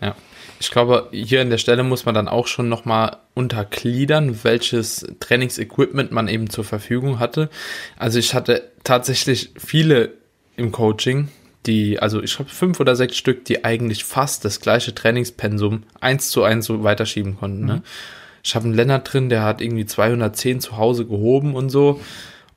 Ja. 0.00 0.14
Ich 0.58 0.70
glaube, 0.70 1.08
hier 1.12 1.42
an 1.42 1.50
der 1.50 1.58
Stelle 1.58 1.82
muss 1.82 2.06
man 2.06 2.14
dann 2.14 2.28
auch 2.28 2.46
schon 2.46 2.68
nochmal 2.68 3.18
untergliedern, 3.34 4.42
welches 4.42 5.06
Trainingsequipment 5.20 6.12
man 6.12 6.28
eben 6.28 6.48
zur 6.48 6.64
Verfügung 6.64 7.18
hatte. 7.18 7.50
Also 7.96 8.18
ich 8.18 8.34
hatte 8.34 8.70
tatsächlich 8.84 9.50
viele 9.56 10.12
im 10.56 10.72
Coaching, 10.72 11.28
die, 11.66 11.98
also 11.98 12.22
ich 12.22 12.38
habe 12.38 12.48
fünf 12.48 12.80
oder 12.80 12.96
sechs 12.96 13.16
Stück, 13.16 13.44
die 13.44 13.64
eigentlich 13.64 14.04
fast 14.04 14.44
das 14.44 14.60
gleiche 14.60 14.94
Trainingspensum 14.94 15.82
eins 16.00 16.30
zu 16.30 16.42
eins 16.42 16.66
so 16.66 16.82
weiterschieben 16.82 17.36
konnten. 17.36 17.66
Ne? 17.66 17.82
Ich 18.42 18.54
habe 18.54 18.64
einen 18.66 18.74
Lennart 18.74 19.12
drin, 19.12 19.28
der 19.28 19.42
hat 19.42 19.60
irgendwie 19.60 19.86
210 19.86 20.60
zu 20.60 20.76
Hause 20.76 21.04
gehoben 21.04 21.54
und 21.54 21.68
so. 21.68 22.00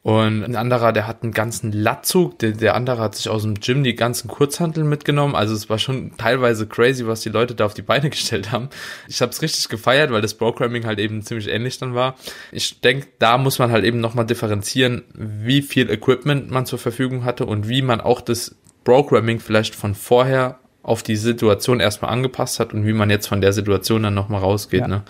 Und 0.02 0.44
ein 0.46 0.56
anderer, 0.56 0.94
der 0.94 1.08
hat 1.08 1.24
einen 1.24 1.34
ganzen 1.34 1.74
Latzug, 1.74 2.40
der, 2.40 2.52
der 2.52 2.74
andere 2.74 3.02
hat 3.02 3.16
sich 3.16 3.28
aus 3.28 3.44
dem 3.44 3.56
Gym 3.56 3.84
die 3.84 3.96
ganzen 3.96 4.30
Kurzhanteln 4.30 4.88
mitgenommen. 4.88 5.36
Also 5.36 5.54
es 5.54 5.70
war 5.70 5.78
schon 5.78 6.16
teilweise 6.18 6.68
crazy, 6.68 7.06
was 7.06 7.20
die 7.20 7.28
Leute 7.30 7.54
da 7.54 7.66
auf 7.66 7.74
die 7.74 7.82
Beine 7.82 8.10
gestellt 8.10 8.52
haben. 8.54 8.70
Ich 9.10 9.22
habe 9.22 9.32
es 9.32 9.42
richtig 9.42 9.68
gefeiert, 9.68 10.12
weil 10.12 10.22
das 10.22 10.36
Programming 10.36 10.86
halt 10.86 11.00
eben 11.00 11.22
ziemlich 11.22 11.50
ähnlich 11.50 11.80
dann 11.80 11.96
war. 11.96 12.16
Ich 12.54 12.80
denke, 12.80 13.08
da 13.20 13.38
muss 13.38 13.60
man 13.60 13.72
halt 13.72 13.84
eben 13.84 14.00
nochmal 14.00 14.26
differenzieren, 14.26 15.04
wie 15.14 15.62
viel 15.62 15.90
Equipment 15.90 16.50
man 16.50 16.66
zur 16.66 16.80
Verfügung 16.80 17.26
hatte 17.26 17.46
und 17.46 17.68
wie 17.68 17.82
man 17.82 18.00
auch 18.00 18.22
das 18.22 18.56
Programming 18.86 19.42
vielleicht 19.42 19.76
von 19.76 19.96
vorher 19.96 20.60
auf 20.82 21.04
die 21.04 21.18
Situation 21.18 21.82
erstmal 21.82 22.12
angepasst 22.12 22.62
hat 22.62 22.74
und 22.74 22.86
wie 22.88 22.94
man 22.94 23.10
jetzt 23.10 23.28
von 23.28 23.42
der 23.42 23.52
Situation 23.52 24.04
dann 24.04 24.14
nochmal 24.14 24.40
rausgeht. 24.40 24.80
Ja. 24.80 24.88
Ne? 24.88 25.04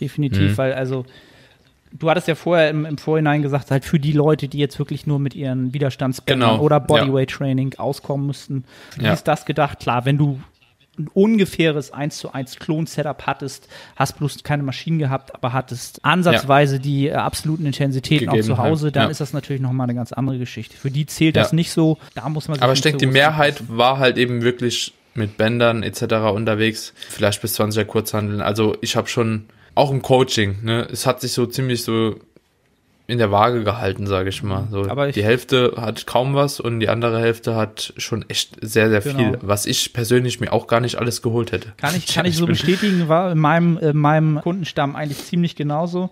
Definitiv, 0.00 0.52
Mhm. 0.52 0.58
weil 0.58 0.72
also 0.72 1.04
du 1.92 2.08
hattest 2.10 2.28
ja 2.28 2.34
vorher 2.34 2.70
im, 2.70 2.84
im 2.84 2.98
Vorhinein 2.98 3.42
gesagt, 3.42 3.70
halt 3.70 3.84
für 3.84 3.98
die 3.98 4.12
Leute, 4.12 4.48
die 4.48 4.58
jetzt 4.58 4.78
wirklich 4.78 5.06
nur 5.06 5.18
mit 5.18 5.34
ihren 5.34 5.72
Widerstandsbändern 5.74 6.50
Genau, 6.52 6.62
oder 6.62 6.76
ja. 6.76 6.80
Bodyweight-Training 6.80 7.74
auskommen 7.78 8.26
müssten, 8.26 8.64
für 8.90 9.00
die 9.00 9.06
Ja. 9.06 9.12
ist 9.12 9.24
das 9.28 9.44
gedacht. 9.44 9.80
Klar, 9.80 10.04
wenn 10.04 10.18
du 10.18 10.40
ein 10.98 11.08
ungefähres 11.14 11.92
1 11.92 12.18
zu 12.18 12.32
1 12.32 12.56
Klon-Setup 12.58 13.22
hattest, 13.26 13.68
hast 13.96 14.18
bloß 14.18 14.42
keine 14.42 14.62
Maschinen 14.62 14.98
gehabt, 14.98 15.34
aber 15.34 15.52
hattest 15.52 16.04
ansatzweise 16.04 16.78
die 16.78 17.08
äh, 17.08 17.12
absoluten 17.14 17.64
Intensitäten 17.64 18.28
auch 18.28 18.40
zu 18.40 18.58
Hause, 18.58 18.92
dann 18.92 19.04
ja. 19.04 19.08
ist 19.10 19.20
das 19.20 19.32
natürlich 19.32 19.62
nochmal 19.62 19.86
eine 19.86 19.94
ganz 19.94 20.12
andere 20.12 20.38
Geschichte. 20.38 20.76
Für 20.76 20.90
die 20.90 21.06
zählt 21.06 21.36
Ja. 21.36 21.42
das 21.42 21.52
nicht 21.52 21.70
so, 21.72 21.96
da 22.14 22.28
muss 22.28 22.48
man 22.48 22.56
sich 22.56 22.62
Aber 22.62 22.72
ich 22.74 22.80
denke, 22.82 22.98
so 22.98 23.06
die 23.06 23.12
Mehrheit 23.12 23.60
anpassen. 23.60 23.78
war 23.78 23.98
halt 23.98 24.18
eben 24.18 24.42
wirklich 24.42 24.92
mit 25.14 25.36
Bändern 25.38 25.82
etc. 25.82 26.02
unterwegs, 26.34 26.92
vielleicht 27.08 27.40
bis 27.40 27.58
20er 27.58 27.84
Kurzhandeln. 27.84 28.40
Also 28.42 28.76
ich 28.80 28.94
habe 28.96 29.08
schon, 29.08 29.46
auch 29.80 29.90
im 29.90 30.02
Coaching, 30.02 30.58
ne, 30.62 30.86
es 30.92 31.06
hat 31.06 31.20
sich 31.20 31.32
so 31.32 31.46
ziemlich 31.46 31.82
so 31.82 32.16
in 33.06 33.18
der 33.18 33.32
Waage 33.32 33.64
gehalten, 33.64 34.06
sage 34.06 34.28
ich 34.28 34.44
mal. 34.44 34.68
So, 34.70 34.88
Aber 34.88 35.08
ich- 35.08 35.14
die 35.14 35.24
Hälfte 35.24 35.74
hat 35.76 36.06
kaum 36.06 36.34
was 36.34 36.60
und 36.60 36.78
die 36.78 36.88
andere 36.88 37.18
Hälfte 37.20 37.56
hat 37.56 37.92
schon 37.96 38.24
echt 38.28 38.56
sehr, 38.60 38.88
sehr 38.88 39.00
Genau. 39.00 39.16
viel, 39.18 39.38
was 39.42 39.66
ich 39.66 39.92
persönlich 39.92 40.38
mir 40.38 40.52
auch 40.52 40.68
gar 40.68 40.78
nicht 40.78 40.94
alles 40.96 41.20
geholt 41.20 41.50
hätte. 41.50 41.72
Kann 41.76 41.96
ich, 41.96 42.06
kann 42.14 42.24
ich 42.26 42.36
so 42.36 42.46
bestätigen, 42.46 43.08
war 43.08 43.32
in 43.32 43.38
meinem, 43.38 43.78
in 43.78 43.96
meinem 43.96 44.40
Kundenstamm 44.40 44.94
eigentlich 44.94 45.24
ziemlich 45.24 45.56
genauso. 45.56 46.10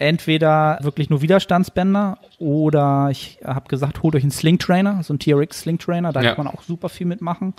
Entweder 0.00 0.78
wirklich 0.82 1.10
nur 1.10 1.20
Widerstandsbänder 1.22 2.18
oder 2.38 3.08
ich 3.10 3.38
habe 3.44 3.68
gesagt, 3.68 4.02
holt 4.02 4.14
euch 4.14 4.22
einen 4.22 4.30
Sling 4.30 4.58
Trainer, 4.58 5.02
so 5.02 5.12
einen 5.12 5.18
TRX 5.18 5.60
Sling 5.62 5.78
Trainer, 5.78 6.12
da 6.12 6.22
Ja. 6.22 6.34
kann 6.34 6.44
man 6.46 6.54
auch 6.54 6.62
super 6.62 6.88
viel 6.88 7.06
mitmachen. 7.06 7.52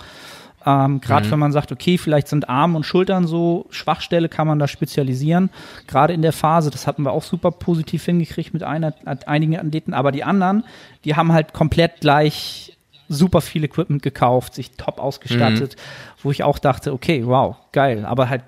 Ähm, 0.66 1.00
Gerade 1.00 1.26
Mhm. 1.26 1.30
wenn 1.32 1.38
man 1.38 1.52
sagt, 1.52 1.72
okay, 1.72 1.96
vielleicht 1.96 2.28
sind 2.28 2.48
Arme 2.48 2.76
und 2.76 2.84
Schultern 2.84 3.26
so 3.26 3.66
Schwachstelle, 3.70 4.28
kann 4.28 4.46
man 4.46 4.58
da 4.58 4.68
spezialisieren. 4.68 5.48
Gerade 5.86 6.12
in 6.12 6.20
der 6.22 6.32
Phase, 6.32 6.70
das 6.70 6.86
hatten 6.86 7.02
wir 7.02 7.12
auch 7.12 7.22
super 7.22 7.50
positiv 7.50 8.04
hingekriegt 8.04 8.52
mit 8.52 8.62
einer, 8.62 8.92
einigen 9.26 9.56
Athleten, 9.58 9.94
aber 9.94 10.12
die 10.12 10.22
anderen, 10.24 10.64
die 11.04 11.16
haben 11.16 11.32
halt 11.32 11.52
komplett 11.54 12.00
gleich 12.00 12.76
super 13.08 13.40
viel 13.40 13.64
Equipment 13.64 14.02
gekauft, 14.02 14.54
sich 14.54 14.72
top 14.72 15.00
ausgestattet, 15.00 15.76
wo 16.22 16.30
ich 16.30 16.44
auch 16.44 16.58
dachte, 16.58 16.92
okay, 16.92 17.22
wow, 17.26 17.56
geil, 17.72 18.04
aber 18.04 18.28
halt 18.28 18.42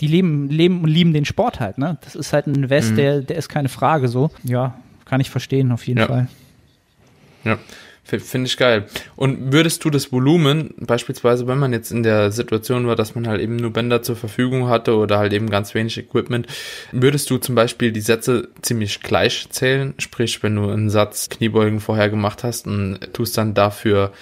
die 0.00 0.08
leben, 0.08 0.50
leben 0.50 0.82
und 0.82 0.88
lieben 0.88 1.12
den 1.14 1.24
Sport 1.24 1.60
halt, 1.60 1.78
ne? 1.78 1.96
Das 2.02 2.16
ist 2.16 2.32
halt 2.32 2.48
ein 2.48 2.56
Invest, 2.56 2.96
der, 2.96 3.20
der 3.20 3.36
ist 3.36 3.48
keine 3.48 3.68
Frage 3.68 4.08
so. 4.08 4.30
Ja, 4.42 4.74
kann 5.04 5.20
ich 5.20 5.30
verstehen, 5.30 5.70
auf 5.70 5.86
jeden 5.86 6.00
Ja. 6.00 6.06
Fall. 6.08 6.28
Ja, 7.44 7.56
finde 8.18 8.48
ich 8.48 8.56
geil. 8.56 8.86
Und 9.16 9.52
würdest 9.52 9.84
du 9.84 9.90
das 9.90 10.12
Volumen, 10.12 10.74
beispielsweise, 10.78 11.46
wenn 11.46 11.58
man 11.58 11.72
jetzt 11.72 11.92
in 11.92 12.02
der 12.02 12.32
Situation 12.32 12.86
war, 12.86 12.96
dass 12.96 13.14
man 13.14 13.28
halt 13.28 13.40
eben 13.40 13.56
nur 13.56 13.72
Bänder 13.72 14.02
zur 14.02 14.16
Verfügung 14.16 14.68
hatte 14.68 14.96
oder 14.96 15.18
halt 15.18 15.32
eben 15.32 15.48
ganz 15.50 15.74
wenig 15.74 15.96
Equipment, 15.98 16.46
würdest 16.92 17.30
du 17.30 17.38
zum 17.38 17.54
Beispiel 17.54 17.92
die 17.92 18.00
Sätze 18.00 18.48
ziemlich 18.62 19.00
gleich 19.00 19.48
zählen? 19.50 19.94
Sprich, 19.98 20.42
wenn 20.42 20.56
du 20.56 20.68
einen 20.68 20.90
Satz 20.90 21.28
Kniebeugen 21.28 21.80
vorher 21.80 22.10
gemacht 22.10 22.44
hast 22.44 22.66
und 22.66 22.98
tust 23.12 23.38
dann 23.38 23.54
dafür 23.54 24.12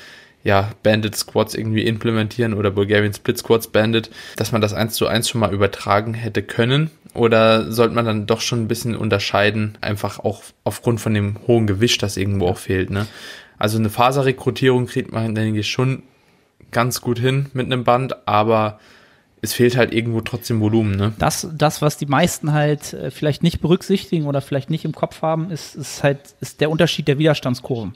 ja, 0.45 0.71
Bandit 0.83 1.17
Squats 1.17 1.55
irgendwie 1.55 1.83
implementieren 1.83 2.55
oder 2.55 2.71
Bulgarian 2.71 3.13
Split 3.13 3.39
Squats 3.39 3.69
Bandit, 3.69 4.11
dass 4.37 4.53
man 4.53 4.61
das 4.61 4.73
eins 4.73 4.95
zu 4.95 5.07
eins 5.07 5.29
schon 5.29 5.41
mal 5.41 5.53
übertragen 5.53 6.15
hätte 6.15 6.43
können? 6.43 6.91
Oder 7.15 7.73
sollte 7.73 7.95
man 7.95 8.05
dann 8.05 8.27
doch 8.27 8.41
schon 8.41 8.63
ein 8.63 8.69
bisschen 8.69 8.95
unterscheiden, 8.95 9.77
einfach 9.81 10.21
auch 10.21 10.43
aufgrund 10.65 11.01
von 11.01 11.15
dem 11.15 11.37
hohen 11.47 11.67
Gewicht, 11.67 12.03
das 12.03 12.17
irgendwo 12.17 12.47
auch 12.47 12.59
fehlt, 12.59 12.91
ne? 12.91 13.07
Also 13.59 13.79
eine 13.79 13.91
Faserrekrutierung 13.91 14.87
kriegt 14.87 15.13
man, 15.13 15.35
denke 15.35 15.61
ich, 15.61 15.71
schon 15.71 16.03
ganz 16.71 17.01
gut 17.01 17.19
hin 17.19 17.47
mit 17.55 17.67
einem 17.67 17.85
Band, 17.85 18.29
aber 18.29 18.79
es 19.41 19.53
fehlt 19.53 19.77
halt 19.77 19.93
irgendwo 19.93 20.21
trotzdem 20.21 20.61
Volumen, 20.61 20.97
ne? 20.97 21.13
Das, 21.19 21.49
das, 21.57 21.81
was 21.81 21.97
die 21.97 22.07
meisten 22.07 22.53
halt 22.53 22.93
äh, 22.93 23.11
vielleicht 23.11 23.43
nicht 23.43 23.61
berücksichtigen 23.61 24.27
oder 24.27 24.41
vielleicht 24.41 24.69
nicht 24.69 24.85
im 24.85 24.93
Kopf 24.93 25.23
haben, 25.23 25.51
ist, 25.51 25.77
ist 25.77 26.03
halt 26.03 26.19
ist 26.41 26.61
der 26.61 26.71
Unterschied 26.71 27.07
der 27.09 27.19
Widerstandskurven 27.19 27.95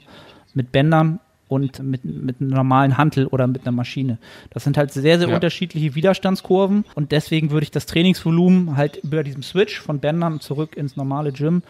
mit 0.53 0.71
Bändern 0.71 1.19
und 1.49 1.83
mit, 1.83 2.05
mit 2.05 2.39
einem 2.39 2.49
normalen 2.49 2.97
Hantel 2.97 3.27
oder 3.27 3.47
mit 3.47 3.63
einer 3.63 3.73
Maschine. 3.73 4.17
Das 4.51 4.63
sind 4.63 4.77
halt 4.77 4.91
sehr, 4.93 5.19
sehr 5.19 5.27
Ja. 5.27 5.35
unterschiedliche 5.35 5.95
Widerstandskurven 5.95 6.85
und 6.95 7.11
deswegen 7.11 7.51
würde 7.51 7.65
ich 7.65 7.71
das 7.71 7.85
Trainingsvolumen 7.85 8.77
halt 8.77 8.97
über 9.03 9.23
diesem 9.23 9.43
Switch 9.43 9.79
von 9.79 9.99
Bändern 9.99 10.39
zurück 10.39 10.77
ins 10.77 10.95
normale 10.95 11.31
Gym 11.33 11.61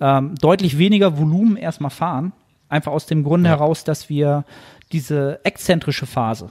ähm, 0.00 0.34
deutlich 0.40 0.78
weniger 0.78 1.18
Volumen 1.18 1.56
erstmal 1.56 1.90
fahren. 1.90 2.32
Einfach 2.68 2.92
aus 2.92 3.06
dem 3.06 3.24
Grunde 3.24 3.48
Ja. 3.48 3.56
heraus, 3.56 3.84
dass 3.84 4.08
wir 4.08 4.44
diese 4.92 5.40
exzentrische 5.44 6.06
Phase 6.06 6.50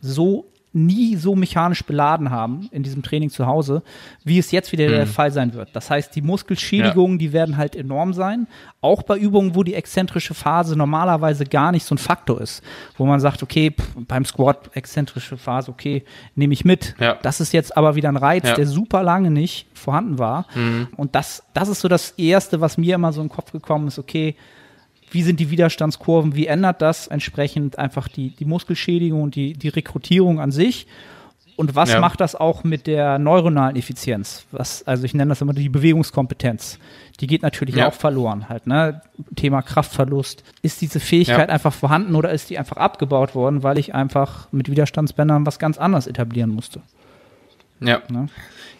so 0.00 0.46
nie 0.76 1.16
so 1.16 1.34
mechanisch 1.34 1.82
beladen 1.84 2.30
haben 2.30 2.68
in 2.70 2.82
diesem 2.82 3.02
Training 3.02 3.30
zu 3.30 3.46
Hause, 3.46 3.82
wie 4.24 4.38
es 4.38 4.50
jetzt 4.50 4.72
wieder 4.72 4.86
mhm. 4.86 4.90
der 4.90 5.06
Fall 5.06 5.32
sein 5.32 5.54
wird. 5.54 5.70
Das 5.72 5.88
heißt, 5.90 6.14
die 6.14 6.20
Muskelschädigungen, 6.20 7.18
ja. 7.18 7.18
die 7.18 7.32
werden 7.32 7.56
halt 7.56 7.74
enorm 7.74 8.12
sein. 8.12 8.46
Auch 8.82 9.02
bei 9.02 9.16
Übungen, 9.16 9.54
wo 9.54 9.62
die 9.62 9.74
exzentrische 9.74 10.34
Phase 10.34 10.76
normalerweise 10.76 11.46
gar 11.46 11.72
nicht 11.72 11.84
so 11.84 11.94
ein 11.94 11.98
Faktor 11.98 12.42
ist, 12.42 12.62
wo 12.98 13.06
man 13.06 13.20
sagt, 13.20 13.42
okay, 13.42 13.70
pff, 13.70 13.94
beim 14.06 14.26
Squat 14.26 14.70
exzentrische 14.74 15.38
Phase, 15.38 15.70
okay, 15.70 16.04
nehme 16.34 16.52
ich 16.52 16.64
mit. 16.66 16.94
Ja. 17.00 17.14
Das 17.22 17.40
ist 17.40 17.52
jetzt 17.52 17.74
aber 17.74 17.94
wieder 17.94 18.10
ein 18.10 18.18
Reiz, 18.18 18.46
ja. 18.46 18.54
der 18.54 18.66
super 18.66 19.02
lange 19.02 19.30
nicht 19.30 19.66
vorhanden 19.72 20.18
war. 20.18 20.46
Mhm. 20.54 20.88
Und 20.96 21.14
das, 21.14 21.42
das 21.54 21.70
ist 21.70 21.80
so 21.80 21.88
das 21.88 22.10
Erste, 22.10 22.60
was 22.60 22.76
mir 22.76 22.96
immer 22.96 23.14
so 23.14 23.22
in 23.22 23.28
den 23.28 23.34
Kopf 23.34 23.50
gekommen 23.50 23.88
ist, 23.88 23.98
okay, 23.98 24.36
wie 25.16 25.22
sind 25.22 25.40
die 25.40 25.50
Widerstandskurven, 25.50 26.36
wie 26.36 26.46
ändert 26.46 26.82
das 26.82 27.06
entsprechend 27.06 27.78
einfach 27.78 28.06
die, 28.06 28.36
die 28.36 28.44
Muskelschädigung 28.44 29.22
und 29.22 29.34
die, 29.34 29.54
die 29.54 29.68
Rekrutierung 29.68 30.40
an 30.40 30.52
sich? 30.52 30.86
Und 31.56 31.74
was 31.74 31.90
ja. 31.90 32.00
macht 32.00 32.20
das 32.20 32.34
auch 32.34 32.64
mit 32.64 32.86
der 32.86 33.18
neuronalen 33.18 33.76
Effizienz? 33.76 34.44
Was, 34.52 34.86
also 34.86 35.04
ich 35.04 35.14
nenne 35.14 35.30
das 35.30 35.40
immer 35.40 35.54
die 35.54 35.70
Bewegungskompetenz. 35.70 36.78
Die 37.18 37.26
geht 37.26 37.40
natürlich 37.40 37.76
ja. 37.76 37.88
auch 37.88 37.94
verloren 37.94 38.50
halt, 38.50 38.66
ne? 38.66 39.00
Thema 39.36 39.62
Kraftverlust. 39.62 40.44
Ist 40.60 40.82
diese 40.82 41.00
Fähigkeit 41.00 41.48
ja. 41.48 41.54
einfach 41.54 41.72
vorhanden 41.72 42.14
oder 42.14 42.30
ist 42.30 42.50
die 42.50 42.58
einfach 42.58 42.76
abgebaut 42.76 43.34
worden, 43.34 43.62
weil 43.62 43.78
ich 43.78 43.94
einfach 43.94 44.52
mit 44.52 44.70
Widerstandsbändern 44.70 45.46
was 45.46 45.58
ganz 45.58 45.78
anderes 45.78 46.06
etablieren 46.06 46.50
musste? 46.50 46.82
Ja. 47.80 48.02
Ne? 48.10 48.28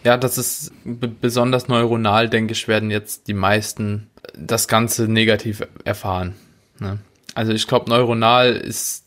Ja, 0.03 0.15
das 0.15 0.37
ist 0.37 0.71
besonders 0.85 1.67
neuronal, 1.67 2.29
denke 2.29 2.53
ich, 2.53 2.67
werden 2.67 2.91
jetzt 2.91 3.27
die 3.27 3.33
meisten 3.33 4.11
das 4.37 4.67
Ganze 4.67 5.07
negativ 5.07 5.65
erfahren. 5.83 6.35
Ne? 6.79 6.99
Also 7.33 7.53
ich 7.53 7.67
glaube, 7.67 7.89
neuronal 7.89 8.55
ist 8.55 9.03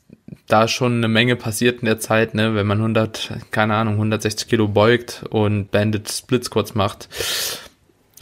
da 0.46 0.68
schon 0.68 0.96
eine 0.96 1.08
Menge 1.08 1.36
passiert 1.36 1.80
in 1.80 1.86
der 1.86 1.98
Zeit, 1.98 2.34
ne, 2.34 2.54
wenn 2.54 2.66
man 2.66 2.78
100, 2.78 3.32
keine 3.50 3.74
Ahnung, 3.74 3.94
160 3.94 4.48
Kilo 4.48 4.68
beugt 4.68 5.24
und 5.30 5.70
Bandit 5.70 6.10
Split 6.10 6.44
Squats 6.44 6.74
macht. 6.74 7.08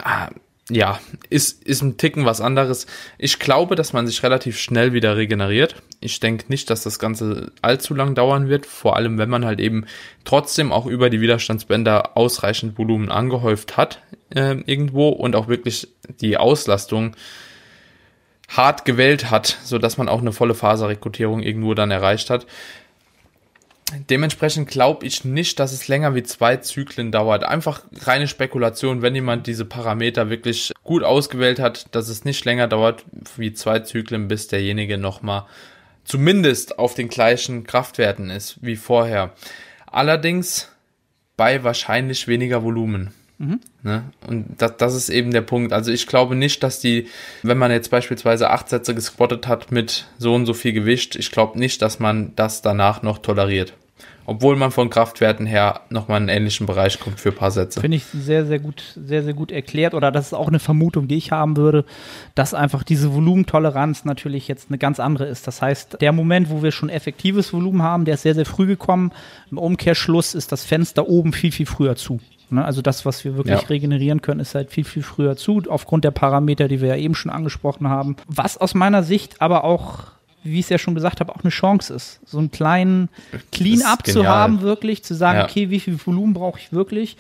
Ah, 0.03 0.29
ja, 0.71 1.01
ist, 1.31 1.65
ist 1.65 1.83
ein 1.83 1.97
Ticken 1.97 2.27
was 2.27 2.41
anderes. 2.41 2.87
Ich 3.17 3.39
glaube, 3.39 3.75
dass 3.75 3.95
man 3.95 4.07
sich 4.07 4.23
relativ 4.23 4.59
schnell 4.59 4.93
wieder 4.93 5.17
regeneriert. 5.17 5.77
Ich 6.01 6.21
denke 6.21 6.45
nicht, 6.49 6.69
dass 6.69 6.83
das 6.83 6.99
Ganze 6.99 7.53
allzu 7.63 7.95
lang 7.95 8.15
dauern 8.15 8.49
wird, 8.49 8.67
vor 8.67 8.97
allem 8.97 9.17
wenn 9.17 9.31
man 9.31 9.47
halt 9.47 9.61
eben 9.61 9.87
trotzdem 10.25 10.71
auch 10.71 10.87
über 10.87 11.09
die 11.09 11.23
Widerstandsbänder 11.23 12.17
ausreichend 12.17 12.79
Volumen 12.79 13.11
angehäuft 13.11 13.77
hat 13.79 14.01
äh, 14.35 14.57
irgendwo 14.67 15.09
und 15.09 15.37
auch 15.37 15.49
wirklich 15.49 15.89
die 16.21 16.37
Auslastung 16.37 17.17
hart 18.49 18.85
gewählt 18.85 19.31
hat, 19.31 19.59
so 19.63 19.79
dass 19.79 19.99
man 19.99 20.09
auch 20.09 20.21
eine 20.21 20.33
volle 20.33 20.55
Faserrekrutierung 20.55 21.43
irgendwo 21.43 21.75
dann 21.75 21.91
erreicht 21.91 22.31
hat. 22.31 22.47
Dementsprechend 24.11 24.69
glaube 24.69 25.07
ich 25.07 25.25
nicht, 25.25 25.59
dass 25.59 25.73
es 25.73 25.89
länger 25.89 26.15
wie 26.15 26.23
zwei 26.23 26.57
Zyklen 26.59 27.11
dauert. 27.11 27.45
Einfach 27.45 27.83
reine 28.03 28.29
Spekulation, 28.29 29.01
wenn 29.01 29.15
jemand 29.15 29.47
diese 29.47 29.65
Parameter 29.65 30.29
wirklich 30.29 30.73
gut 30.85 31.03
ausgewählt 31.03 31.59
hat, 31.59 31.95
dass 31.95 32.09
es 32.09 32.25
nicht 32.25 32.45
länger 32.45 32.69
dauert 32.69 33.05
wie 33.37 33.55
zwei 33.55 33.81
Zyklen, 33.81 34.29
bis 34.29 34.49
derjenige 34.49 34.99
nochmal 34.99 35.47
zumindest 36.09 36.79
auf 36.79 36.95
den 36.95 37.09
gleichen 37.09 37.65
Kraftwerten 37.65 38.31
ist 38.31 38.59
wie 38.63 38.77
vorher. 38.77 39.33
Allerdings 39.87 40.71
bei 41.37 41.63
wahrscheinlich 41.63 42.27
weniger 42.27 42.63
Volumen. 42.63 43.15
Mhm. 43.39 43.61
Ne? 43.83 44.05
Und 44.27 44.47
das, 44.59 44.77
das 44.77 44.95
ist 44.95 45.09
eben 45.09 45.31
der 45.31 45.43
Punkt. 45.43 45.73
Also 45.73 45.93
ich 45.93 46.07
glaube 46.07 46.35
nicht, 46.35 46.63
dass 46.63 46.81
die, 46.81 47.07
wenn 47.43 47.59
man 47.59 47.71
jetzt 47.71 47.91
beispielsweise 47.91 48.51
acht 48.51 48.69
Sätze 48.69 48.95
gesquattet 48.95 49.47
hat 49.47 49.71
mit 49.71 50.07
so 50.19 50.35
und 50.35 50.45
so 50.45 50.55
viel 50.55 50.73
Gewicht, 50.73 51.15
ich 51.17 51.31
glaube 51.31 51.59
nicht, 51.59 51.81
dass 51.81 52.01
man 52.01 52.33
das 52.35 52.63
danach 52.63 53.03
noch 53.03 53.19
toleriert. 53.19 53.75
Obwohl 54.29 54.57
man 54.57 54.71
von 54.73 54.91
Kraftwerten 54.91 55.47
her 55.47 55.81
nochmal 55.89 56.19
in 56.19 56.29
einen 56.29 56.37
ähnlichen 56.41 56.67
Bereich 56.67 57.01
kommt 57.01 57.19
für 57.19 57.31
ein 57.31 57.35
paar 57.35 57.51
Sätze. 57.51 57.81
Finde 57.81 57.97
ich 57.97 58.05
sehr, 58.05 58.45
sehr 58.45 58.59
gut, 58.59 58.83
sehr, 58.95 59.23
sehr 59.23 59.33
gut 59.33 59.51
erklärt. 59.51 59.95
Oder 59.95 60.13
das 60.13 60.27
ist 60.27 60.33
auch 60.35 60.49
eine 60.49 60.59
Vermutung, 60.59 61.09
die 61.09 61.17
ich 61.17 61.33
haben 61.33 61.57
würde, 61.57 61.87
dass 62.35 62.53
einfach 62.53 62.83
diese 62.83 63.15
Volumentoleranz 63.15 64.05
natürlich 64.05 64.47
jetzt 64.47 64.69
eine 64.69 64.77
ganz 64.77 65.01
andere 65.01 65.25
ist. 65.25 65.47
Das 65.47 65.63
heißt, 65.63 66.03
der 66.03 66.13
Moment, 66.13 66.51
wo 66.51 66.63
wir 66.63 66.73
schon 66.73 66.91
effektives 66.91 67.55
Volumen 67.55 67.83
haben, 67.83 68.05
der 68.05 68.17
ist 68.17 68.23
sehr, 68.23 68.35
sehr 68.35 68.45
früh 68.45 68.67
gekommen. 68.67 69.13
Im 69.51 69.57
Umkehrschluss 69.57 70.35
ist 70.35 70.53
das 70.53 70.63
Fenster 70.63 71.09
oben 71.09 71.33
viel, 71.33 71.51
viel 71.51 71.65
früher 71.65 71.97
zu. 71.97 72.21
Ne? 72.51 72.63
Also 72.63 72.83
das, 72.83 73.07
was 73.07 73.25
wir 73.25 73.35
wirklich 73.39 73.63
ja. 73.63 73.69
regenerieren 73.69 74.21
können, 74.21 74.41
ist 74.41 74.55
halt 74.55 74.71
viel, 74.71 74.85
viel 74.85 75.03
früher 75.03 75.37
zu, 75.37 75.63
aufgrund 75.71 76.05
der 76.05 76.11
Parameter, 76.11 76.69
die 76.69 76.83
wir 76.83 76.89
ja 76.89 76.97
eben 76.97 77.15
schon 77.15 77.33
angesprochen 77.33 77.89
haben. 77.89 78.17
Was 78.27 78.59
aus 78.59 78.75
meiner 78.75 79.03
Sicht 79.03 79.41
aber 79.41 79.65
auch 79.65 80.18
wie 80.49 80.59
ich 80.59 80.67
es 80.67 80.69
ja 80.69 80.79
schon 80.79 80.95
gesagt 80.95 81.21
habe, 81.21 81.35
auch 81.35 81.43
eine 81.43 81.51
Chance 81.51 81.95
ist. 81.95 82.21
So 82.27 82.39
einen 82.39 82.51
kleinen 82.51 83.09
Clean-up 83.53 84.07
zu 84.07 84.27
haben, 84.27 84.61
wirklich, 84.61 85.03
zu 85.05 85.15
sagen, 85.15 85.41
ja. 85.41 85.45
okay, 85.45 85.71
wie 85.71 85.81
viel 85.81 85.99
Volumen 86.05 86.35
brauche 86.35 86.59
ich 86.59 86.73
wirklich? 86.73 87.17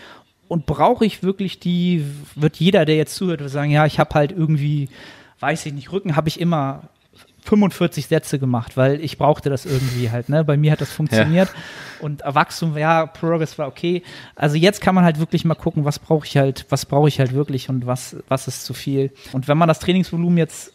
Und 0.49 0.66
brauche 0.66 1.05
ich 1.05 1.22
wirklich 1.22 1.61
die, 1.61 2.05
wird 2.35 2.57
jeder, 2.57 2.85
der 2.85 2.97
jetzt 2.97 3.14
zuhört, 3.14 3.43
sagen, 3.51 3.70
ja, 3.70 3.85
ich 3.87 3.99
habe 3.99 4.14
halt 4.14 4.33
irgendwie, 4.33 4.89
weiß 5.41 5.66
ich 5.66 5.74
nicht, 5.74 5.93
Rücken 5.93 6.16
habe 6.16 6.29
ich 6.29 6.41
immer 6.41 6.89
45 7.49 8.07
Sätze 8.07 8.39
gemacht, 8.39 8.76
weil 8.76 9.03
ich 9.03 9.16
brauchte 9.16 9.49
das 9.49 9.64
irgendwie 9.64 10.11
halt. 10.11 10.29
Ne? 10.29 10.45
Bei 10.45 10.57
mir 10.57 10.72
hat 10.72 10.81
das 10.81 10.93
funktioniert 10.93 11.49
ja. 11.49 12.05
und 12.05 12.22
Wachstum, 12.24 12.76
ja, 12.76 13.07
Progress 13.07 13.59
war 13.59 13.68
okay. 13.68 14.03
Also 14.37 14.57
jetzt 14.57 14.81
kann 14.81 14.95
man 14.95 15.05
halt 15.05 15.18
wirklich 15.18 15.45
mal 15.45 15.55
gucken, 15.55 15.85
was 15.85 15.99
brauche 15.99 16.26
ich 16.26 16.37
halt, 16.37 16.66
was 16.68 16.85
brauche 16.85 17.09
ich 17.09 17.18
halt 17.20 17.33
wirklich 17.33 17.70
und 17.70 17.87
was, 17.87 18.16
was 18.29 18.49
ist 18.49 18.64
zu 18.64 18.74
viel. 18.74 19.12
Und 19.33 19.49
wenn 19.49 19.57
man 19.57 19.68
das 19.68 19.79
Trainingsvolumen 19.79 20.37
jetzt 20.37 20.72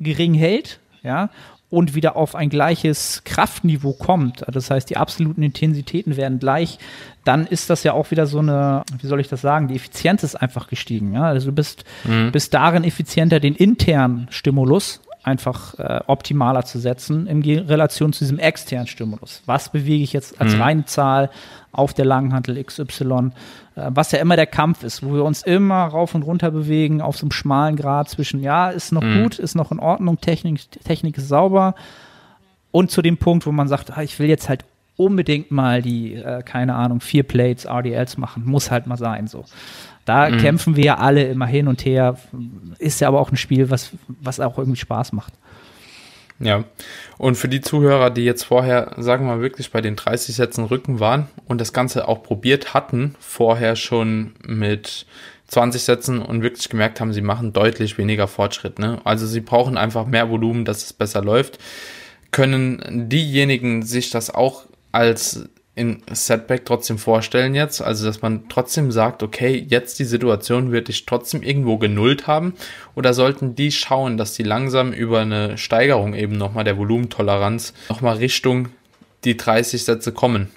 gering 0.00 0.34
hält, 0.34 0.80
ja, 1.02 1.30
und 1.70 1.94
wieder 1.94 2.16
auf 2.16 2.34
ein 2.34 2.50
gleiches 2.50 3.22
Kraftniveau 3.24 3.92
kommt, 3.92 4.44
das 4.48 4.70
heißt, 4.70 4.90
die 4.90 4.96
absoluten 4.96 5.42
Intensitäten 5.42 6.16
werden 6.16 6.40
gleich, 6.40 6.78
dann 7.24 7.46
ist 7.46 7.70
das 7.70 7.84
ja 7.84 7.92
auch 7.92 8.10
wieder 8.10 8.26
so 8.26 8.40
eine, 8.40 8.82
wie 9.00 9.06
soll 9.06 9.20
ich 9.20 9.28
das 9.28 9.40
sagen, 9.40 9.68
die 9.68 9.76
Effizienz 9.76 10.24
ist 10.24 10.34
einfach 10.34 10.68
gestiegen. 10.68 11.12
Ja? 11.12 11.24
Also 11.24 11.50
du 11.50 11.54
bist, 11.54 11.84
mhm. 12.04 12.32
bist 12.32 12.52
darin 12.54 12.82
effizienter, 12.82 13.38
den 13.38 13.54
internen 13.54 14.26
Stimulus 14.30 15.00
einfach 15.22 15.78
äh, 15.78 16.00
optimaler 16.06 16.64
zu 16.64 16.78
setzen 16.78 17.26
in 17.26 17.42
Relation 17.42 18.12
zu 18.12 18.20
diesem 18.20 18.38
externen 18.38 18.86
Stimulus. 18.86 19.42
Was 19.46 19.70
bewege 19.70 20.02
ich 20.02 20.12
jetzt 20.12 20.40
als 20.40 20.54
mhm. 20.54 20.62
reine 20.62 20.84
Zahl 20.86 21.30
auf 21.72 21.94
der 21.94 22.04
Langhantel 22.04 22.62
XY, 22.62 23.30
äh, 23.76 23.90
was 23.90 24.12
ja 24.12 24.18
immer 24.18 24.36
der 24.36 24.46
Kampf 24.46 24.82
ist, 24.82 25.04
wo 25.04 25.14
wir 25.14 25.24
uns 25.24 25.42
immer 25.42 25.84
rauf 25.84 26.14
und 26.14 26.22
runter 26.22 26.50
bewegen 26.50 27.00
auf 27.00 27.16
so 27.16 27.24
einem 27.24 27.32
schmalen 27.32 27.76
Grad 27.76 28.08
zwischen, 28.08 28.40
ja, 28.42 28.70
ist 28.70 28.92
noch 28.92 29.02
mhm. 29.02 29.22
gut, 29.22 29.38
ist 29.38 29.54
noch 29.54 29.70
in 29.72 29.78
Ordnung, 29.78 30.20
Technik, 30.20 30.70
Technik 30.84 31.18
ist 31.18 31.28
sauber 31.28 31.74
und 32.70 32.90
zu 32.90 33.02
dem 33.02 33.18
Punkt, 33.18 33.46
wo 33.46 33.52
man 33.52 33.68
sagt, 33.68 33.96
ah, 33.96 34.02
ich 34.02 34.18
will 34.18 34.28
jetzt 34.28 34.48
halt 34.48 34.64
unbedingt 34.96 35.50
mal 35.50 35.80
die, 35.80 36.14
äh, 36.14 36.42
keine 36.42 36.74
Ahnung, 36.74 37.00
vier 37.00 37.22
Plates 37.22 37.64
RDLs 37.64 38.18
machen, 38.18 38.44
muss 38.44 38.70
halt 38.70 38.86
mal 38.86 38.98
sein, 38.98 39.26
so. 39.26 39.44
Da 40.04 40.28
mhm. 40.28 40.38
kämpfen 40.38 40.76
wir 40.76 40.84
ja 40.84 40.98
alle 40.98 41.24
immer 41.24 41.46
hin 41.46 41.68
und 41.68 41.84
her. 41.84 42.16
Ist 42.78 43.00
ja 43.00 43.08
aber 43.08 43.20
auch 43.20 43.30
ein 43.30 43.36
Spiel, 43.36 43.70
was, 43.70 43.92
was 44.08 44.40
auch 44.40 44.58
irgendwie 44.58 44.78
Spaß 44.78 45.12
macht. 45.12 45.34
Ja, 46.42 46.64
und 47.18 47.36
für 47.36 47.48
die 47.48 47.60
Zuhörer, 47.60 48.08
die 48.08 48.24
jetzt 48.24 48.44
vorher, 48.44 48.94
sagen 48.96 49.26
wir 49.26 49.36
mal, 49.36 49.42
wirklich 49.42 49.70
bei 49.70 49.82
den 49.82 49.94
30 49.94 50.34
Sätzen 50.34 50.64
Rücken 50.64 50.98
waren 50.98 51.28
und 51.44 51.60
das 51.60 51.74
Ganze 51.74 52.08
auch 52.08 52.22
probiert 52.22 52.72
hatten, 52.72 53.14
vorher 53.20 53.76
schon 53.76 54.32
mit 54.46 55.04
20 55.48 55.82
Sätzen 55.82 56.22
und 56.22 56.42
wirklich 56.42 56.70
gemerkt 56.70 56.98
haben, 57.00 57.12
sie 57.12 57.20
machen 57.20 57.52
deutlich 57.52 57.98
weniger 57.98 58.26
Fortschritt. 58.26 58.78
Ne? 58.78 59.00
Also 59.04 59.26
sie 59.26 59.40
brauchen 59.40 59.76
einfach 59.76 60.06
mehr 60.06 60.30
Volumen, 60.30 60.64
dass 60.64 60.84
es 60.84 60.92
besser 60.94 61.22
läuft. 61.22 61.58
Können 62.30 63.08
diejenigen 63.10 63.82
sich 63.82 64.10
das 64.10 64.32
auch 64.32 64.64
als 64.92 65.48
in 65.80 66.02
Setback 66.12 66.66
trotzdem 66.66 66.98
vorstellen 66.98 67.54
jetzt? 67.54 67.80
Also, 67.80 68.04
dass 68.04 68.20
man 68.20 68.48
trotzdem 68.50 68.92
sagt, 68.92 69.22
okay, 69.22 69.66
jetzt 69.66 69.98
die 69.98 70.04
Situation 70.04 70.72
wird 70.72 70.88
dich 70.88 71.06
trotzdem 71.06 71.42
irgendwo 71.42 71.78
genullt 71.78 72.26
haben? 72.26 72.54
Oder 72.94 73.14
sollten 73.14 73.54
die 73.54 73.72
schauen, 73.72 74.18
dass 74.18 74.34
die 74.34 74.42
langsam 74.42 74.92
über 74.92 75.20
eine 75.20 75.56
Steigerung 75.56 76.14
eben 76.14 76.36
nochmal 76.36 76.64
der 76.64 76.76
Volumentoleranz 76.76 77.72
nochmal 77.88 78.18
Richtung 78.18 78.68
die 79.24 79.38
30 79.38 79.84
Sätze 79.84 80.12
kommen? 80.12 80.50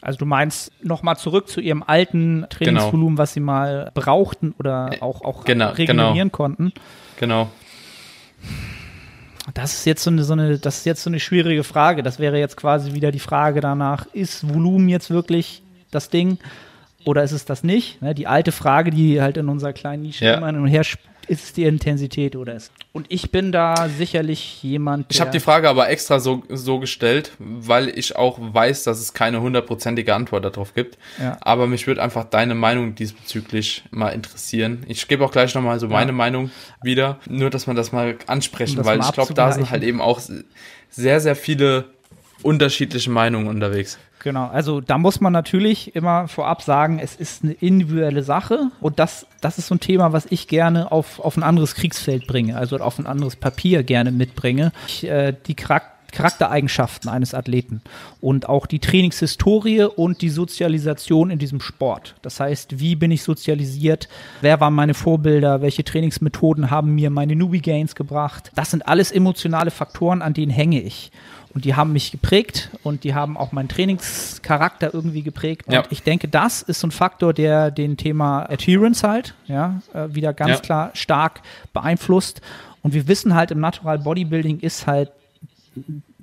Also 0.00 0.18
du 0.18 0.26
meinst 0.26 0.72
nochmal 0.82 1.16
zurück 1.16 1.48
zu 1.48 1.60
ihrem 1.60 1.84
alten 1.86 2.46
Trainingsvolumen, 2.48 3.16
genau. 3.16 3.22
was 3.22 3.34
sie 3.34 3.40
mal 3.40 3.92
brauchten 3.94 4.54
oder 4.58 4.96
auch, 5.00 5.20
auch 5.20 5.44
genau, 5.44 5.70
regenerieren 5.70 6.28
genau. 6.28 6.36
konnten? 6.36 6.72
Genau. 7.20 7.50
Das 9.54 9.74
ist 9.74 9.84
jetzt 9.86 10.04
so 10.04 10.10
eine, 10.10 10.22
so 10.24 10.34
eine, 10.34 10.58
das 10.58 10.78
ist 10.78 10.86
jetzt 10.86 11.02
so 11.02 11.10
eine 11.10 11.20
schwierige 11.20 11.64
Frage. 11.64 12.02
Das 12.02 12.18
wäre 12.18 12.38
jetzt 12.38 12.56
quasi 12.56 12.92
wieder 12.92 13.10
die 13.10 13.18
Frage 13.18 13.60
danach, 13.60 14.06
ist 14.12 14.48
Volumen 14.48 14.88
jetzt 14.88 15.10
wirklich 15.10 15.62
das 15.90 16.10
Ding 16.10 16.38
oder 17.04 17.22
ist 17.24 17.32
es 17.32 17.44
das 17.44 17.64
nicht? 17.64 18.00
Ne, 18.00 18.14
die 18.14 18.26
alte 18.26 18.52
Frage, 18.52 18.90
die 18.90 19.20
halt 19.20 19.36
in 19.36 19.48
unserer 19.48 19.72
kleinen 19.72 20.02
Nische 20.02 20.24
ja. 20.24 20.34
immer 20.34 20.46
hin 20.46 20.56
und 20.56 20.66
her 20.66 20.84
ist 21.28 21.44
es 21.44 21.52
die 21.52 21.64
Intensität 21.64 22.36
oder 22.36 22.54
ist. 22.54 22.72
Und 22.92 23.06
ich 23.08 23.30
bin 23.30 23.52
da 23.52 23.88
sicherlich 23.88 24.62
jemand. 24.62 25.06
Ich 25.10 25.20
habe 25.20 25.30
die 25.30 25.40
Frage 25.40 25.68
aber 25.68 25.88
extra 25.88 26.20
so, 26.20 26.42
so 26.48 26.78
gestellt, 26.78 27.32
weil 27.38 27.88
ich 27.88 28.16
auch 28.16 28.38
weiß, 28.40 28.84
dass 28.84 29.00
es 29.00 29.14
keine 29.14 29.40
hundertprozentige 29.40 30.14
Antwort 30.14 30.44
darauf 30.44 30.74
gibt. 30.74 30.98
Ja. 31.20 31.38
Aber 31.40 31.66
mich 31.66 31.86
würde 31.86 32.02
einfach 32.02 32.24
deine 32.24 32.54
Meinung 32.54 32.94
diesbezüglich 32.94 33.84
mal 33.90 34.10
interessieren. 34.10 34.84
Ich 34.88 35.08
gebe 35.08 35.24
auch 35.24 35.32
gleich 35.32 35.54
nochmal 35.54 35.78
so 35.80 35.86
ja. 35.86 35.92
meine 35.92 36.12
Meinung 36.12 36.50
wieder. 36.82 37.18
Nur, 37.28 37.50
dass 37.50 37.66
man 37.66 37.76
das 37.76 37.92
mal 37.92 38.16
ansprechen, 38.26 38.76
das 38.76 38.86
weil 38.86 39.00
ich 39.00 39.12
glaube, 39.12 39.34
da 39.34 39.52
sind 39.52 39.70
halt 39.70 39.82
eben 39.82 40.00
auch 40.00 40.20
sehr, 40.90 41.20
sehr 41.20 41.36
viele 41.36 41.86
unterschiedliche 42.42 43.10
Meinungen 43.10 43.48
unterwegs. 43.48 43.98
Genau, 44.22 44.46
also 44.46 44.80
da 44.80 44.98
muss 44.98 45.20
man 45.20 45.32
natürlich 45.32 45.96
immer 45.96 46.28
vorab 46.28 46.62
sagen, 46.62 47.00
es 47.00 47.16
ist 47.16 47.42
eine 47.42 47.54
individuelle 47.54 48.22
Sache 48.22 48.70
und 48.80 49.00
das, 49.00 49.26
das 49.40 49.58
ist 49.58 49.66
so 49.66 49.74
ein 49.74 49.80
Thema, 49.80 50.12
was 50.12 50.26
ich 50.30 50.46
gerne 50.46 50.92
auf, 50.92 51.18
auf 51.18 51.36
ein 51.36 51.42
anderes 51.42 51.74
Kriegsfeld 51.74 52.28
bringe, 52.28 52.56
also 52.56 52.76
auf 52.76 53.00
ein 53.00 53.06
anderes 53.06 53.34
Papier 53.34 53.82
gerne 53.82 54.12
mitbringe. 54.12 54.70
Ich, 54.86 55.04
äh, 55.08 55.34
die 55.46 55.54
Charakter 55.54 55.92
Charaktereigenschaften 56.12 57.08
eines 57.08 57.34
Athleten 57.34 57.80
und 58.20 58.48
auch 58.48 58.66
die 58.66 58.78
Trainingshistorie 58.78 59.84
und 59.84 60.20
die 60.20 60.28
Sozialisation 60.28 61.30
in 61.30 61.38
diesem 61.38 61.60
Sport. 61.60 62.14
Das 62.22 62.38
heißt, 62.38 62.78
wie 62.78 62.94
bin 62.96 63.10
ich 63.10 63.22
sozialisiert? 63.22 64.08
Wer 64.42 64.60
waren 64.60 64.74
meine 64.74 64.94
Vorbilder? 64.94 65.62
Welche 65.62 65.84
Trainingsmethoden 65.84 66.70
haben 66.70 66.94
mir 66.94 67.10
meine 67.10 67.34
Newbie 67.34 67.62
Gains 67.62 67.94
gebracht? 67.94 68.52
Das 68.54 68.70
sind 68.70 68.86
alles 68.86 69.10
emotionale 69.10 69.70
Faktoren, 69.70 70.22
an 70.22 70.34
denen 70.34 70.52
hänge 70.52 70.82
ich. 70.82 71.10
Und 71.54 71.66
die 71.66 71.74
haben 71.74 71.92
mich 71.92 72.10
geprägt 72.10 72.70
und 72.82 73.04
die 73.04 73.14
haben 73.14 73.36
auch 73.36 73.52
meinen 73.52 73.68
Trainingscharakter 73.68 74.94
irgendwie 74.94 75.22
geprägt. 75.22 75.66
Und 75.66 75.74
ja. 75.74 75.84
ich 75.90 76.02
denke, 76.02 76.26
das 76.28 76.62
ist 76.62 76.80
so 76.80 76.86
ein 76.86 76.92
Faktor, 76.92 77.34
der 77.34 77.70
den 77.70 77.98
Thema 77.98 78.48
Adherence 78.50 79.02
halt, 79.02 79.34
ja, 79.46 79.82
äh, 79.92 80.14
wieder 80.14 80.32
ganz 80.32 80.52
ja. 80.52 80.60
klar 80.60 80.90
stark 80.94 81.42
beeinflusst. 81.74 82.40
Und 82.82 82.94
wir 82.94 83.06
wissen 83.06 83.34
halt, 83.34 83.50
im 83.50 83.60
Natural 83.60 83.98
Bodybuilding 83.98 84.60
ist 84.60 84.86
halt 84.86 85.12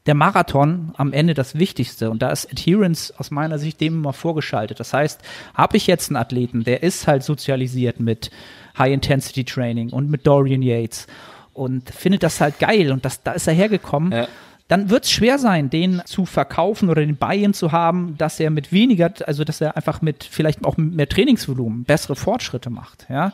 der 0.05 0.15
Marathon 0.15 0.93
am 0.97 1.13
Ende 1.13 1.35
das 1.35 1.59
Wichtigste 1.59 2.09
und 2.09 2.21
da 2.23 2.31
ist 2.31 2.51
Adherence 2.51 3.13
aus 3.17 3.29
meiner 3.29 3.59
Sicht 3.59 3.79
dem 3.81 3.95
immer 3.95 4.13
vorgeschaltet. 4.13 4.79
Das 4.79 4.93
heißt, 4.93 5.21
habe 5.53 5.77
ich 5.77 5.85
jetzt 5.85 6.09
einen 6.09 6.17
Athleten, 6.17 6.63
der 6.63 6.81
ist 6.81 7.05
halt 7.05 7.23
sozialisiert 7.23 7.99
mit 7.99 8.31
High-Intensity-Training 8.79 9.91
und 9.91 10.09
mit 10.09 10.25
Dorian 10.25 10.63
Yates 10.63 11.05
und 11.53 11.91
findet 11.91 12.23
das 12.23 12.41
halt 12.41 12.57
geil 12.57 12.91
und 12.91 13.05
das, 13.05 13.21
da 13.21 13.33
ist 13.33 13.47
er 13.47 13.53
hergekommen. 13.53 14.11
Ja 14.11 14.27
dann 14.69 14.91
wird 14.91 15.05
es 15.05 15.11
schwer 15.11 15.39
sein, 15.39 15.69
den 15.71 16.01
zu 16.05 16.25
verkaufen 16.25 16.89
oder 16.89 17.01
den 17.01 17.17
Buy-in 17.17 17.53
zu 17.53 17.71
haben, 17.71 18.15
dass 18.19 18.39
er 18.39 18.51
mit 18.51 18.71
weniger, 18.71 19.11
also 19.25 19.43
dass 19.43 19.59
er 19.61 19.75
einfach 19.75 20.01
mit 20.01 20.23
vielleicht 20.23 20.63
auch 20.63 20.77
mehr 20.77 21.09
Trainingsvolumen 21.09 21.83
bessere 21.83 22.15
Fortschritte 22.15 22.69
macht. 22.69 23.07
Ja, 23.09 23.33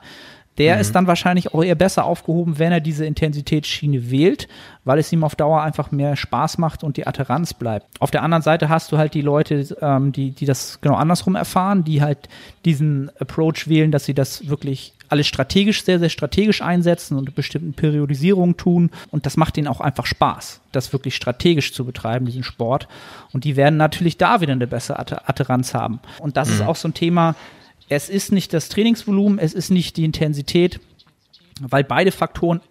der 0.57 0.75
mhm. 0.75 0.81
ist 0.81 0.95
dann 0.95 1.07
wahrscheinlich 1.07 1.53
auch 1.53 1.63
eher 1.63 1.75
besser 1.75 2.05
aufgehoben, 2.05 2.59
wenn 2.59 2.71
er 2.71 2.79
diese 2.79 3.05
Intensitätsschiene 3.05 4.09
wählt, 4.09 4.47
weil 4.83 4.99
es 4.99 5.11
ihm 5.11 5.23
auf 5.23 5.35
Dauer 5.35 5.61
einfach 5.61 5.91
mehr 5.91 6.15
Spaß 6.15 6.57
macht 6.57 6.83
und 6.83 6.97
die 6.97 7.07
Adherenz 7.07 7.53
bleibt. 7.53 7.87
Auf 7.99 8.11
der 8.11 8.23
anderen 8.23 8.41
Seite 8.41 8.69
hast 8.69 8.91
du 8.91 8.97
halt 8.97 9.13
die 9.13 9.21
Leute, 9.21 9.75
ähm, 9.81 10.11
die, 10.11 10.31
die 10.31 10.45
das 10.45 10.79
genau 10.81 10.95
andersrum 10.95 11.35
erfahren, 11.35 11.83
die 11.83 12.01
halt 12.01 12.29
diesen 12.63 13.11
Approach 13.19 13.67
wählen, 13.67 13.91
dass 13.91 14.05
sie 14.05 14.13
das 14.13 14.47
wirklich 14.47 14.93
alles 15.09 15.27
strategisch, 15.27 15.83
sehr, 15.83 15.99
sehr 15.99 16.09
strategisch 16.09 16.61
einsetzen 16.61 17.17
und 17.17 17.35
bestimmten 17.35 17.73
Periodisierungen 17.73 18.57
tun. 18.57 18.89
Und 19.11 19.25
das 19.25 19.37
macht 19.37 19.57
ihnen 19.57 19.67
auch 19.67 19.81
einfach 19.81 20.05
Spaß, 20.05 20.61
das 20.71 20.93
wirklich 20.93 21.15
strategisch 21.15 21.73
zu 21.73 21.85
betreiben, 21.85 22.25
diesen 22.25 22.43
Sport. 22.43 22.87
Und 23.31 23.43
die 23.43 23.55
werden 23.55 23.77
natürlich 23.77 24.17
da 24.17 24.41
wieder 24.41 24.53
eine 24.53 24.67
bessere 24.67 24.99
Adherenz 24.99 25.73
haben. 25.73 25.99
Und 26.19 26.37
das 26.37 26.49
mhm. 26.49 26.55
ist 26.55 26.61
auch 26.61 26.75
so 26.75 26.87
ein 26.87 26.93
Thema, 26.93 27.35
es 27.89 28.09
ist 28.09 28.31
nicht 28.31 28.53
das 28.53 28.69
Trainingsvolumen, 28.69 29.39
es 29.39 29.53
ist 29.53 29.69
nicht 29.69 29.97
die 29.97 30.05
Intensität, 30.05 30.79
weil 31.61 31.83
beide 31.83 32.11
Faktoren 32.11 32.61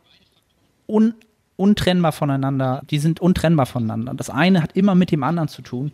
un 0.86 1.14
untrennbar 1.56 2.10
voneinander, 2.10 2.82
die 2.90 2.98
sind 2.98 3.20
untrennbar 3.20 3.66
voneinander. 3.66 4.12
Das 4.14 4.28
eine 4.28 4.60
hat 4.60 4.76
immer 4.76 4.96
mit 4.96 5.12
dem 5.12 5.22
anderen 5.22 5.48
zu 5.48 5.62
tun. 5.62 5.92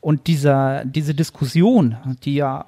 Und 0.00 0.28
dieser, 0.28 0.84
diese 0.84 1.14
Diskussion, 1.14 1.96
die 2.22 2.36
ja 2.36 2.66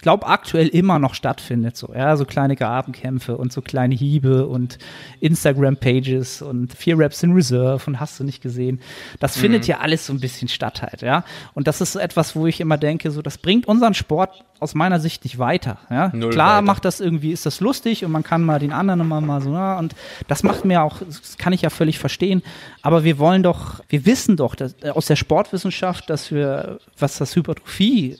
glaube, 0.00 0.26
aktuell 0.26 0.68
immer 0.68 0.98
noch 0.98 1.14
stattfindet. 1.14 1.76
So, 1.76 1.92
ja, 1.94 2.16
so 2.16 2.24
kleine 2.24 2.56
Grabenkämpfe 2.56 3.36
und 3.36 3.52
so 3.52 3.62
kleine 3.62 3.94
Hiebe 3.94 4.46
und 4.46 4.78
Instagram-Pages 5.20 6.42
und 6.42 6.74
vier 6.74 6.98
Raps 6.98 7.22
in 7.22 7.32
Reserve 7.32 7.82
und 7.86 8.00
hast 8.00 8.18
du 8.20 8.24
nicht 8.24 8.42
gesehen. 8.42 8.80
Das 9.20 9.36
mhm. 9.36 9.40
findet 9.40 9.66
ja 9.66 9.78
alles 9.78 10.06
so 10.06 10.12
ein 10.12 10.20
bisschen 10.20 10.48
statt 10.48 10.82
halt, 10.82 11.02
ja. 11.02 11.24
Und 11.54 11.66
das 11.66 11.80
ist 11.80 11.92
so 11.92 11.98
etwas, 11.98 12.36
wo 12.36 12.46
ich 12.46 12.60
immer 12.60 12.78
denke, 12.78 13.10
so, 13.10 13.22
das 13.22 13.38
bringt 13.38 13.66
unseren 13.66 13.94
Sport 13.94 14.44
aus 14.60 14.74
meiner 14.74 15.00
Sicht 15.00 15.24
nicht 15.24 15.38
weiter. 15.38 15.78
Ja? 15.90 16.08
Klar 16.08 16.30
weiter. 16.30 16.62
macht 16.62 16.84
das 16.84 17.00
irgendwie, 17.00 17.32
ist 17.32 17.44
das 17.44 17.60
lustig 17.60 18.04
und 18.04 18.12
man 18.12 18.22
kann 18.22 18.42
mal 18.42 18.58
den 18.58 18.72
anderen 18.72 19.00
immer 19.00 19.20
mal 19.20 19.40
so, 19.40 19.52
ja, 19.52 19.78
und 19.78 19.94
das 20.28 20.42
macht 20.42 20.64
mir 20.64 20.82
auch, 20.82 21.00
das 21.00 21.36
kann 21.36 21.52
ich 21.52 21.62
ja 21.62 21.70
völlig 21.70 21.98
verstehen. 21.98 22.42
Aber 22.82 23.04
wir 23.04 23.18
wollen 23.18 23.42
doch, 23.42 23.80
wir 23.88 24.06
wissen 24.06 24.36
doch 24.36 24.54
dass, 24.54 24.74
äh, 24.82 24.90
aus 24.90 25.06
der 25.06 25.16
Sportwissenschaft, 25.16 26.08
dass 26.08 26.30
wir, 26.30 26.78
was 26.98 27.18
das 27.18 27.36
Hypertrophie 27.36 28.16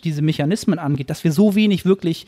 diese 0.00 0.22
Mechanismen 0.22 0.78
angeht, 0.78 1.10
dass 1.10 1.24
wir 1.24 1.32
so 1.32 1.54
wenig 1.54 1.84
wirklich 1.84 2.26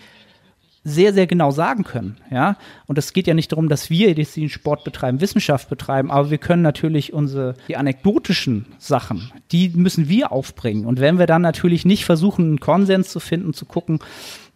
sehr, 0.85 1.13
sehr 1.13 1.27
genau 1.27 1.51
sagen 1.51 1.85
können. 1.85 2.17
Ja? 2.31 2.57
Und 2.87 2.99
es 2.99 3.13
geht 3.13 3.27
ja 3.27 3.35
nicht 3.35 3.53
darum, 3.53 3.69
dass 3.69 3.89
wir 3.89 4.15
den 4.15 4.49
Sport 4.49 4.85
betreiben, 4.85 5.21
Wissenschaft 5.21 5.69
betreiben, 5.69 6.11
aber 6.11 6.31
wir 6.31 6.39
können 6.39 6.63
natürlich 6.63 7.13
unsere, 7.13 7.55
die 7.69 7.77
anekdotischen 7.77 8.67
Sachen, 8.79 9.33
die 9.53 9.69
müssen 9.71 10.09
wir 10.09 10.33
aufbringen. 10.33 10.87
Und 10.87 11.01
wenn 11.01 11.19
wir 11.19 11.27
dann 11.27 11.43
natürlich 11.43 11.85
nicht 11.85 12.05
versuchen, 12.05 12.47
einen 12.47 12.61
Konsens 12.61 13.11
zu 13.11 13.21
finden, 13.21 13.55
zu 13.55 13.65
gucken, 13.65 14.01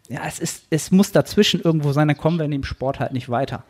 ja, 0.08 0.20
es 0.26 0.38
ist, 0.38 0.66
es 0.70 0.90
muss 0.90 1.12
dazwischen 1.12 1.60
irgendwo 1.60 1.92
sein, 1.92 2.08
dann 2.08 2.16
kommen 2.16 2.38
wir 2.38 2.44
in 2.44 2.50
dem 2.50 2.64
Sport 2.64 3.00
halt 3.00 3.12
nicht 3.12 3.28
weiter. 3.28 3.64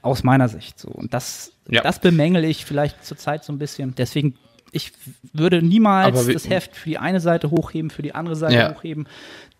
Aus 0.00 0.24
meiner 0.24 0.48
Sicht 0.48 0.80
so. 0.80 0.88
Und 0.88 1.14
das, 1.14 1.52
ja. 1.68 1.82
das 1.82 2.00
bemängel 2.00 2.44
ich 2.44 2.64
vielleicht 2.64 3.04
zurzeit 3.04 3.44
so 3.44 3.52
ein 3.52 3.58
bisschen. 3.58 3.94
Deswegen 3.94 4.34
ich 4.72 4.92
würde 5.34 5.62
niemals 5.62 6.26
das 6.26 6.48
Heft 6.48 6.74
für 6.74 6.88
die 6.88 6.98
eine 6.98 7.20
Seite 7.20 7.50
hochheben, 7.50 7.90
für 7.90 8.02
die 8.02 8.14
andere 8.14 8.34
Seite 8.34 8.54
ja. 8.54 8.74
hochheben, 8.74 9.06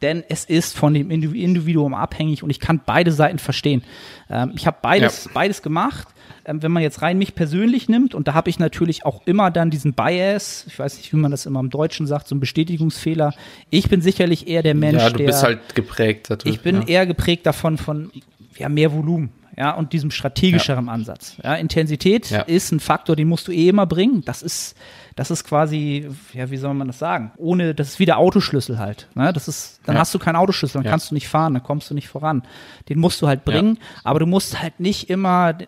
denn 0.01 0.25
es 0.29 0.47
ist 0.47 0.77
von 0.77 0.95
dem 0.95 1.11
Individuum 1.11 1.95
abhängig 1.95 2.43
und 2.43 2.51
ich 2.51 2.59
kann 2.59 2.81
beide 2.85 3.13
Seiten 3.13 3.39
verstehen. 3.39 3.85
Ähm, 4.31 4.53
ich 4.57 4.67
habe 4.67 4.79
beides, 4.83 5.27
ja. 5.27 5.31
beides 5.35 5.63
gemacht. 5.63 6.09
Ähm, 6.45 6.63
wenn 6.63 6.73
man 6.73 6.83
jetzt 6.83 7.03
rein 7.03 7.19
mich 7.19 7.35
persönlich 7.35 7.89
nimmt, 7.89 8.15
und 8.15 8.27
da 8.27 8.35
habe 8.35 8.51
ich 8.51 8.59
natürlich 8.59 9.05
auch 9.05 9.23
immer 9.27 9.51
dann 9.51 9.71
diesen 9.71 9.93
Bias, 9.93 10.65
ich 10.67 10.79
weiß 10.79 10.97
nicht, 10.97 11.13
wie 11.13 11.19
man 11.19 11.31
das 11.31 11.47
immer 11.47 11.61
im 11.61 11.71
Deutschen 11.71 12.07
sagt, 12.07 12.27
so 12.27 12.35
ein 12.35 12.41
Bestätigungsfehler. 12.41 13.35
Ich 13.71 13.89
bin 13.89 14.01
sicherlich 14.01 14.49
eher 14.49 14.63
der 14.63 14.75
Mensch, 14.75 14.97
der. 14.97 15.05
Ja, 15.05 15.11
du 15.11 15.19
der, 15.19 15.27
bist 15.27 15.43
halt 15.43 15.75
geprägt 15.75 16.31
dadurch. 16.31 16.53
Ich 16.53 16.63
bin 16.63 16.83
ja. 16.83 16.89
eher 16.89 17.07
geprägt 17.07 17.47
davon 17.47 17.77
von 17.79 18.11
ja, 18.57 18.69
mehr 18.69 18.93
Volumen 18.93 19.31
ja, 19.57 19.72
und 19.72 19.92
diesem 19.92 20.11
strategischeren 20.11 20.86
ja. 20.86 20.92
Ansatz. 20.92 21.36
Ja, 21.42 21.55
Intensität 21.55 22.30
ja. 22.30 22.40
ist 22.42 22.72
ein 22.72 22.80
Faktor, 22.80 23.16
den 23.16 23.28
musst 23.28 23.48
du 23.48 23.53
eh 23.53 23.68
immer 23.68 23.86
bringen. 23.86 24.22
Das 24.24 24.42
ist, 24.42 24.76
das 25.14 25.30
ist 25.30 25.44
quasi, 25.44 26.09
ja, 26.32 26.50
wie 26.50 26.57
soll 26.57 26.74
man 26.74 26.86
das 26.86 26.98
sagen? 26.98 27.32
Ohne, 27.36 27.74
das 27.74 27.88
ist 27.88 27.98
wie 27.98 28.07
der 28.07 28.18
Autoschlüssel 28.18 28.78
halt. 28.78 29.09
Ne? 29.14 29.32
Das 29.32 29.48
ist, 29.48 29.80
dann 29.84 29.98
hast 29.98 30.14
du 30.14 30.18
keinen 30.18 30.36
Autoschlüssel, 30.36 30.82
dann 30.82 30.90
kannst 30.90 31.11
du 31.11 31.14
nicht 31.14 31.28
fahren, 31.28 31.55
dann 31.55 31.62
kommst 31.62 31.90
du 31.90 31.94
nicht 31.94 32.09
voran. 32.09 32.42
Den 32.88 32.98
musst 32.98 33.20
du 33.20 33.26
halt 33.26 33.44
bringen, 33.44 33.78
aber 34.05 34.20
du 34.20 34.26
musst 34.26 34.62
halt 34.62 34.80
nicht 34.80 35.11
immer 35.11 35.59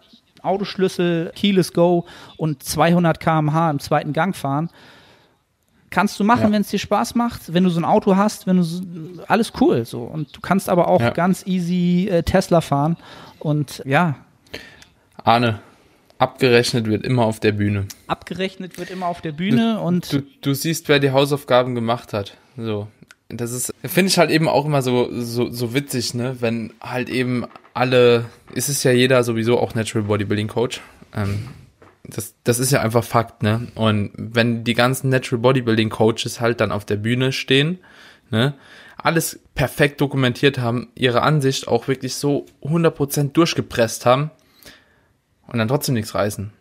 Autoschlüssel, 0.43 1.33
Keyless 1.35 1.73
Go 1.73 2.07
und 2.37 2.63
200 2.63 3.21
km/h 3.21 3.71
im 3.71 3.81
zweiten 3.81 4.13
Gang 4.13 4.35
fahren. 4.35 4.71
Kannst 5.95 6.19
du 6.19 6.25
machen, 6.25 6.47
ja. 6.47 6.51
wenn 6.51 6.63
es 6.63 6.71
dir 6.71 6.81
Spaß 6.81 7.15
macht, 7.15 7.55
wenn 7.55 7.63
du 7.63 7.71
so 7.71 7.79
ein 7.79 7.85
Auto 7.85 8.17
hast, 8.17 8.49
wenn 8.49 8.57
du 8.57 8.65
so, 8.65 8.83
alles 9.29 9.53
cool 9.61 9.85
so 9.85 10.03
und 10.03 10.37
du 10.37 10.41
kannst 10.41 10.69
aber 10.69 10.89
auch 10.89 11.01
ja. 11.01 11.11
ganz 11.11 11.47
easy 11.47 12.09
äh, 12.11 12.25
Tesla 12.25 12.61
fahren 12.61 12.97
und 13.39 13.81
ja. 13.87 14.17
Arne, 15.23 15.61
abgerechnet 16.19 16.87
wird 16.87 17.07
immer 17.07 17.25
auf 17.25 17.39
der 17.39 17.53
Bühne. 17.53 17.87
Abgerechnet 18.09 18.77
wird 18.77 18.91
immer 18.91 19.07
auf 19.07 19.21
der 19.21 19.31
Bühne 19.31 19.75
du, 19.75 19.83
und. 19.83 20.13
Du, 20.13 20.23
du 20.41 20.53
siehst, 20.53 20.89
wer 20.89 20.99
die 20.99 21.13
Hausaufgaben 21.13 21.77
gemacht 21.77 22.13
hat. 22.13 22.37
So. 22.57 22.89
Das 23.29 23.53
ist, 23.53 23.73
finde 23.85 24.09
ich 24.09 24.19
halt 24.19 24.31
eben 24.31 24.49
auch 24.49 24.65
immer 24.65 24.83
so, 24.83 25.09
so, 25.13 25.49
so 25.49 25.75
witzig, 25.75 26.15
ne? 26.15 26.39
Wenn 26.41 26.73
halt 26.81 27.09
eben 27.09 27.47
alle, 27.73 28.25
ist 28.53 28.69
es 28.69 28.83
ja 28.83 28.91
jeder 28.91 29.23
sowieso 29.23 29.61
auch 29.61 29.77
Natural 29.77 30.09
Bodybuilding 30.09 30.49
Coach. 30.49 30.81
Ähm, 31.15 31.51
das, 32.05 32.35
das 32.45 32.59
ist 32.59 32.71
ja 32.71 32.81
einfach 32.81 33.05
Fakt, 33.05 33.43
ne? 33.43 33.69
Und 33.75 34.13
wenn 34.17 34.65
die 34.65 34.75
ganzen 34.75 35.09
Natural 35.09 35.41
Bodybuilding 35.41 35.91
Coaches 35.91 36.41
halt 36.41 36.61
dann 36.61 36.73
auf 36.73 36.85
der 36.85 36.97
Bühne 36.97 37.33
stehen, 37.33 37.79
ne? 38.31 38.55
alles 38.97 39.41
perfekt 39.55 40.01
dokumentiert 40.01 40.59
haben, 40.59 40.89
ihre 40.95 41.23
Ansicht 41.23 41.69
auch 41.69 41.89
wirklich 41.89 42.15
so 42.15 42.47
100% 42.63 43.33
durchgepresst 43.33 44.07
haben 44.07 44.31
und 45.47 45.59
dann 45.59 45.69
trotzdem 45.69 45.95
nichts 45.95 46.15
reißen. 46.15 46.53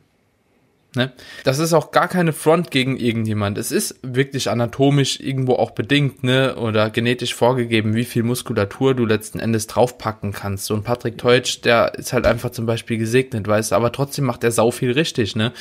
Ne? 0.96 1.12
Das 1.44 1.58
ist 1.58 1.74
auch 1.74 1.92
gar 1.92 2.08
keine 2.08 2.34
Front 2.34 2.70
gegen 2.70 2.98
irgendjemand. 2.98 3.58
Es 3.58 3.72
ist 3.72 4.00
wirklich 4.04 4.50
anatomisch 4.50 5.20
irgendwo 5.20 5.56
auch 5.56 5.72
bedingt, 5.72 6.24
ne, 6.24 6.56
oder 6.56 6.92
genetisch 6.92 7.34
vorgegeben, 7.34 7.96
wie 7.96 8.06
viel 8.06 8.22
Muskulatur 8.24 8.94
du 8.94 9.06
letzten 9.06 9.40
Endes 9.40 9.66
draufpacken 9.66 10.34
kannst. 10.34 10.66
So 10.66 10.76
ein 10.76 10.84
Patrick 10.84 11.18
Teutsch, 11.18 11.62
der 11.64 11.96
ist 11.96 12.14
halt 12.14 12.28
einfach 12.28 12.52
zum 12.52 12.68
Beispiel 12.68 12.98
gesegnet, 12.98 13.48
weißt 13.48 13.72
du, 13.72 13.76
aber 13.76 13.92
trotzdem 13.92 14.26
macht 14.26 14.44
er 14.44 14.52
sau 14.52 14.70
viel 14.72 14.92
richtig, 14.92 15.36
ne. 15.36 15.52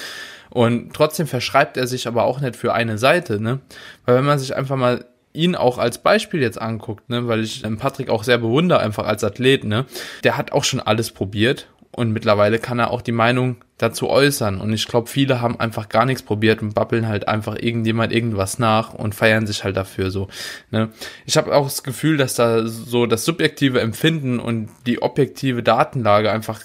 Und 0.51 0.93
trotzdem 0.93 1.27
verschreibt 1.27 1.79
er 1.79 1.87
sich 1.87 2.07
aber 2.07 2.25
auch 2.25 2.41
nicht 2.41 2.57
für 2.57 2.75
eine 2.75 2.99
Seite, 2.99 3.41
ne. 3.41 3.61
Weil 4.05 4.17
wenn 4.17 4.27
man 4.27 4.39
sich 4.39 4.55
einfach 4.55 4.77
mal 4.77 5.07
ihn 5.33 5.55
auch 5.55 5.79
als 5.79 5.99
Beispiel 5.99 6.43
jetzt 6.43 6.61
anguckt, 6.61 7.09
ne, 7.09 7.27
weil 7.27 7.41
ich 7.41 7.65
ähm, 7.65 7.79
Patrick 7.79 8.11
auch 8.11 8.23
sehr 8.25 8.39
bewundere, 8.39 8.81
einfach 8.81 9.07
als 9.07 9.25
Athlet, 9.25 9.65
ne, 9.65 9.87
der 10.25 10.37
hat 10.37 10.53
auch 10.53 10.65
schon 10.65 10.81
alles 10.81 11.11
probiert 11.11 11.69
und 11.91 12.13
mittlerweile 12.13 12.59
kann 12.59 12.79
er 12.79 12.91
auch 12.91 13.03
die 13.03 13.13
Meinung 13.13 13.57
dazu 13.83 14.09
äußern. 14.09 14.61
Und 14.61 14.73
ich 14.73 14.87
glaube, 14.87 15.09
viele 15.09 15.41
haben 15.41 15.59
einfach 15.59 15.89
gar 15.89 16.07
nichts 16.07 16.23
probiert 16.23 16.63
und 16.63 16.75
babbeln 16.75 17.09
halt 17.09 17.27
einfach 17.27 17.57
irgendjemand 17.57 18.13
irgendwas 18.13 18.59
nach 18.59 18.95
und 18.95 19.15
feiern 19.15 19.47
sich 19.47 19.65
halt 19.65 19.77
dafür 19.77 20.11
so. 20.11 20.29
Ne? 20.71 20.91
Ich 21.27 21.37
habe 21.37 21.55
auch 21.55 21.65
das 21.65 21.83
Gefühl, 21.83 22.17
dass 22.17 22.35
da 22.35 22.67
so 22.67 23.07
das 23.07 23.25
subjektive 23.25 23.81
Empfinden 23.81 24.39
und 24.39 24.69
die 24.87 25.03
objektive 25.03 25.63
Datenlage 25.63 26.31
einfach 26.31 26.61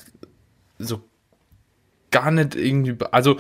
so 0.78 1.01
gar 2.11 2.32
nicht 2.32 2.55
irgendwie, 2.55 2.95
also 3.11 3.38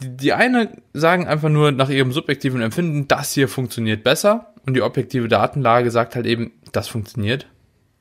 die, 0.00 0.16
die 0.16 0.32
eine 0.32 0.70
sagen 0.92 1.26
einfach 1.26 1.50
nur 1.50 1.70
nach 1.70 1.90
ihrem 1.90 2.12
subjektiven 2.12 2.62
Empfinden, 2.62 3.08
das 3.08 3.32
hier 3.32 3.48
funktioniert 3.48 4.02
besser 4.02 4.54
und 4.66 4.74
die 4.74 4.82
objektive 4.82 5.28
Datenlage 5.28 5.90
sagt 5.90 6.16
halt 6.16 6.26
eben, 6.26 6.52
das 6.72 6.88
funktioniert, 6.88 7.46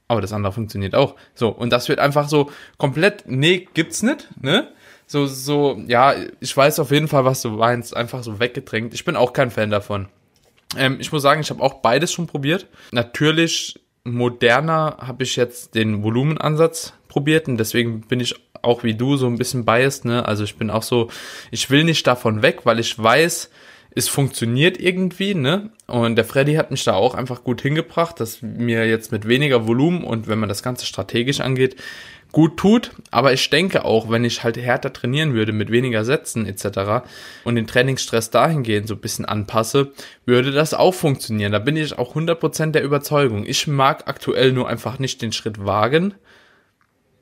aber 0.07 0.21
das 0.21 0.33
andere 0.33 0.53
funktioniert 0.53 0.95
auch. 0.95 1.15
So, 1.35 1.49
und 1.49 1.71
das 1.71 1.89
wird 1.89 1.99
einfach 1.99 2.29
so 2.29 2.49
komplett, 2.77 3.25
nee, 3.27 3.67
gibt's 3.73 4.03
nicht, 4.03 4.29
ne? 4.41 4.69
So, 5.07 5.25
so, 5.25 5.81
ja, 5.87 6.13
ich 6.41 6.55
weiß 6.55 6.79
auf 6.79 6.91
jeden 6.91 7.07
Fall, 7.07 7.23
was 7.23 7.41
du 7.41 7.49
meinst, 7.51 7.95
einfach 7.95 8.23
so 8.23 8.39
weggedrängt. 8.39 8.93
Ich 8.93 9.05
bin 9.05 9.15
auch 9.15 9.31
kein 9.31 9.51
Fan 9.51 9.69
davon. 9.69 10.07
Ähm, 10.77 10.97
ich 10.99 11.11
muss 11.13 11.21
sagen, 11.21 11.39
ich 11.39 11.49
habe 11.49 11.63
auch 11.63 11.75
beides 11.75 12.11
schon 12.11 12.27
probiert. 12.27 12.67
Natürlich 12.91 13.79
moderner 14.03 14.97
habe 14.99 15.23
ich 15.23 15.35
jetzt 15.37 15.75
den 15.75 16.03
Volumenansatz 16.03 16.93
probiert 17.07 17.47
und 17.47 17.57
deswegen 17.57 18.01
bin 18.01 18.19
ich 18.19 18.35
auch 18.61 18.83
wie 18.83 18.95
du 18.95 19.17
so 19.17 19.27
ein 19.27 19.37
bisschen 19.37 19.65
biased, 19.65 20.05
ne? 20.05 20.25
Also 20.25 20.43
ich 20.43 20.57
bin 20.57 20.69
auch 20.69 20.83
so, 20.83 21.09
ich 21.51 21.69
will 21.69 21.83
nicht 21.83 22.05
davon 22.05 22.41
weg, 22.41 22.61
weil 22.65 22.79
ich 22.79 22.97
weiß, 23.01 23.49
es 23.95 24.09
funktioniert 24.09 24.79
irgendwie, 24.79 25.33
ne? 25.35 25.71
Und 25.87 26.15
der 26.15 26.25
Freddy 26.25 26.55
hat 26.55 26.71
mich 26.71 26.83
da 26.83 26.93
auch 26.93 27.15
einfach 27.15 27.43
gut 27.43 27.61
hingebracht, 27.61 28.19
dass 28.19 28.41
mir 28.41 28.87
jetzt 28.87 29.11
mit 29.11 29.27
weniger 29.27 29.67
Volumen 29.67 30.03
und 30.03 30.27
wenn 30.27 30.39
man 30.39 30.49
das 30.49 30.63
Ganze 30.63 30.85
strategisch 30.85 31.39
angeht, 31.39 31.77
gut 32.37 32.57
tut. 32.57 32.91
Aber 33.09 33.33
ich 33.33 33.49
denke 33.49 33.83
auch, 33.83 34.11
wenn 34.11 34.23
ich 34.23 34.43
halt 34.43 34.57
härter 34.57 34.93
trainieren 34.93 35.33
würde 35.33 35.53
mit 35.53 35.71
weniger 35.71 36.05
Sätzen 36.05 36.45
etc. 36.45 37.03
und 37.43 37.55
den 37.55 37.65
Trainingsstress 37.65 38.29
dahingehend 38.29 38.87
so 38.87 38.93
ein 38.93 39.01
bisschen 39.01 39.25
anpasse, 39.25 39.91
würde 40.27 40.51
das 40.51 40.75
auch 40.75 40.93
funktionieren. 40.93 41.51
Da 41.51 41.57
bin 41.57 41.75
ich 41.75 41.97
auch 41.97 42.15
100% 42.15 42.73
der 42.73 42.83
Überzeugung. 42.83 43.43
Ich 43.43 43.65
mag 43.65 44.03
aktuell 44.05 44.51
nur 44.51 44.69
einfach 44.69 44.99
nicht 44.99 45.23
den 45.23 45.31
Schritt 45.31 45.65
wagen 45.65 46.13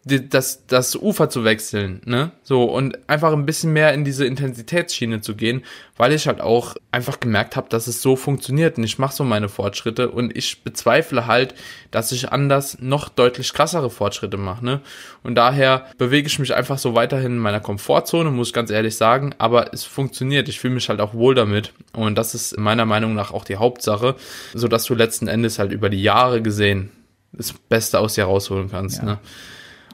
das, 0.06 0.68
das 0.68 0.96
Ufer 0.96 1.30
zu 1.30 1.44
wechseln, 1.44 2.00
ne? 2.06 2.32
So, 2.44 2.66
und 2.66 3.10
einfach 3.10 3.34
ein 3.34 3.48
bisschen 3.48 3.74
mehr 3.74 3.92
in 3.96 4.06
diese 4.06 4.24
Intensitätsschiene 4.24 5.22
zu 5.22 5.36
gehen, 5.36 5.64
weil 5.98 6.14
ich 6.14 6.28
halt 6.28 6.42
auch 6.42 6.76
einfach 6.92 7.20
gemerkt 7.20 7.56
habe, 7.56 7.70
dass 7.70 7.88
es 7.88 8.04
so 8.04 8.16
funktioniert 8.16 8.78
und 8.78 8.84
ich 8.84 9.00
mache 9.00 9.16
so 9.16 9.24
meine 9.24 9.50
Fortschritte 9.50 10.12
und 10.12 10.38
ich 10.38 10.64
bezweifle 10.64 11.26
halt, 11.26 11.56
dass 11.90 12.12
ich 12.12 12.32
anders 12.32 12.78
noch 12.80 13.10
deutlich 13.10 13.52
krassere 13.54 13.90
Fortschritte 13.90 14.38
mache, 14.38 14.64
ne? 14.64 14.82
Und 15.24 15.34
daher 15.34 15.88
bewege 15.98 16.28
ich 16.28 16.38
mich 16.38 16.54
einfach 16.54 16.78
so 16.78 16.94
weiterhin 16.94 17.32
in 17.32 17.40
meiner 17.40 17.60
Komfortzone, 17.60 18.30
muss 18.30 18.50
ich 18.50 18.54
ganz 18.54 18.70
ehrlich 18.70 18.98
sagen, 18.98 19.34
aber 19.40 19.74
es 19.74 19.86
funktioniert, 19.86 20.48
ich 20.50 20.60
fühle 20.60 20.76
mich 20.76 20.88
halt 20.88 21.02
auch 21.02 21.16
wohl 21.16 21.34
damit 21.34 21.74
und 21.94 22.16
das 22.16 22.36
ist 22.36 22.60
meiner 22.60 22.86
Meinung 22.86 23.16
nach 23.16 23.32
auch 23.32 23.44
die 23.44 23.58
Hauptsache, 23.58 24.16
so 24.54 24.68
dass 24.68 24.84
du 24.84 24.94
letzten 24.94 25.28
Endes 25.28 25.58
halt 25.58 25.72
über 25.72 25.90
die 25.90 26.04
Jahre 26.04 26.44
gesehen 26.44 26.92
das 27.38 27.54
Beste 27.54 28.00
aus 28.00 28.14
dir 28.14 28.26
rausholen 28.26 28.70
kannst, 28.70 29.00
ja. 29.00 29.06
ne? 29.06 29.20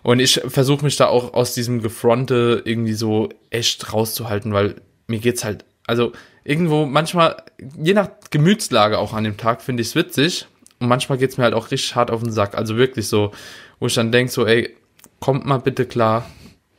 Und 0.03 0.19
ich 0.19 0.41
versuche 0.47 0.83
mich 0.83 0.97
da 0.97 1.07
auch 1.07 1.33
aus 1.33 1.53
diesem 1.53 1.81
Gefronte 1.81 2.61
irgendwie 2.65 2.93
so 2.93 3.29
echt 3.49 3.93
rauszuhalten, 3.93 4.53
weil 4.53 4.75
mir 5.07 5.19
geht's 5.19 5.43
halt, 5.43 5.65
also 5.85 6.11
irgendwo 6.43 6.85
manchmal, 6.85 7.43
je 7.77 7.93
nach 7.93 8.09
Gemütslage 8.29 8.97
auch 8.97 9.13
an 9.13 9.23
dem 9.23 9.37
Tag, 9.37 9.61
finde 9.61 9.81
ich 9.81 9.89
es 9.89 9.95
witzig. 9.95 10.47
Und 10.79 10.87
manchmal 10.87 11.19
geht's 11.19 11.37
mir 11.37 11.43
halt 11.43 11.53
auch 11.53 11.69
richtig 11.69 11.95
hart 11.95 12.09
auf 12.09 12.23
den 12.23 12.31
Sack. 12.31 12.57
Also 12.57 12.75
wirklich 12.77 13.07
so, 13.07 13.31
wo 13.79 13.87
ich 13.87 13.93
dann 13.93 14.11
denk 14.11 14.31
so, 14.31 14.47
ey, 14.47 14.75
kommt 15.19 15.45
mal 15.45 15.59
bitte 15.59 15.85
klar. 15.85 16.25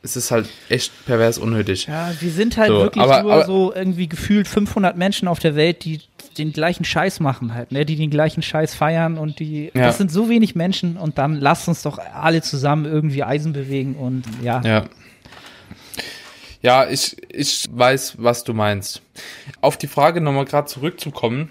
Es 0.01 0.17
ist 0.17 0.31
halt 0.31 0.49
echt 0.67 0.91
pervers 1.05 1.37
unnötig. 1.37 1.87
Ja, 1.87 2.11
wir 2.19 2.31
sind 2.31 2.57
halt 2.57 2.67
so, 2.67 2.79
wirklich 2.79 3.01
aber, 3.01 3.23
nur 3.23 3.33
aber, 3.33 3.45
so 3.45 3.73
irgendwie 3.73 4.09
gefühlt 4.09 4.49
500 4.49 4.97
Menschen 4.97 5.29
auf 5.29 5.39
der 5.39 5.55
Welt, 5.55 5.85
die 5.85 6.01
den 6.37 6.53
gleichen 6.53 6.83
Scheiß 6.83 7.19
machen 7.19 7.53
halt, 7.53 7.71
ne? 7.71 7.85
die 7.85 7.95
den 7.95 8.09
gleichen 8.09 8.41
Scheiß 8.41 8.75
feiern 8.75 9.17
und 9.17 9.39
die, 9.39 9.71
ja. 9.73 9.85
das 9.85 9.97
sind 9.97 10.11
so 10.11 10.29
wenig 10.29 10.55
Menschen 10.55 10.97
und 10.97 11.17
dann 11.17 11.35
lasst 11.35 11.67
uns 11.67 11.81
doch 11.81 11.99
alle 11.99 12.41
zusammen 12.41 12.85
irgendwie 12.85 13.23
Eisen 13.23 13.53
bewegen 13.53 13.95
und 13.95 14.23
ja. 14.41 14.61
Ja. 14.61 14.85
Ja, 16.61 16.87
ich, 16.87 17.17
ich 17.29 17.67
weiß, 17.69 18.15
was 18.19 18.45
du 18.45 18.53
meinst. 18.53 19.01
Auf 19.59 19.77
die 19.77 19.87
Frage 19.87 20.21
nochmal 20.21 20.45
gerade 20.45 20.67
zurückzukommen. 20.67 21.49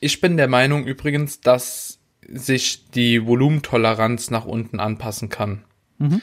Ich 0.00 0.22
bin 0.22 0.38
der 0.38 0.48
Meinung 0.48 0.86
übrigens, 0.86 1.40
dass 1.40 1.98
sich 2.26 2.90
die 2.90 3.26
Volumentoleranz 3.26 4.30
nach 4.30 4.46
unten 4.46 4.80
anpassen 4.80 5.28
kann. 5.28 5.64
Mhm. 5.98 6.22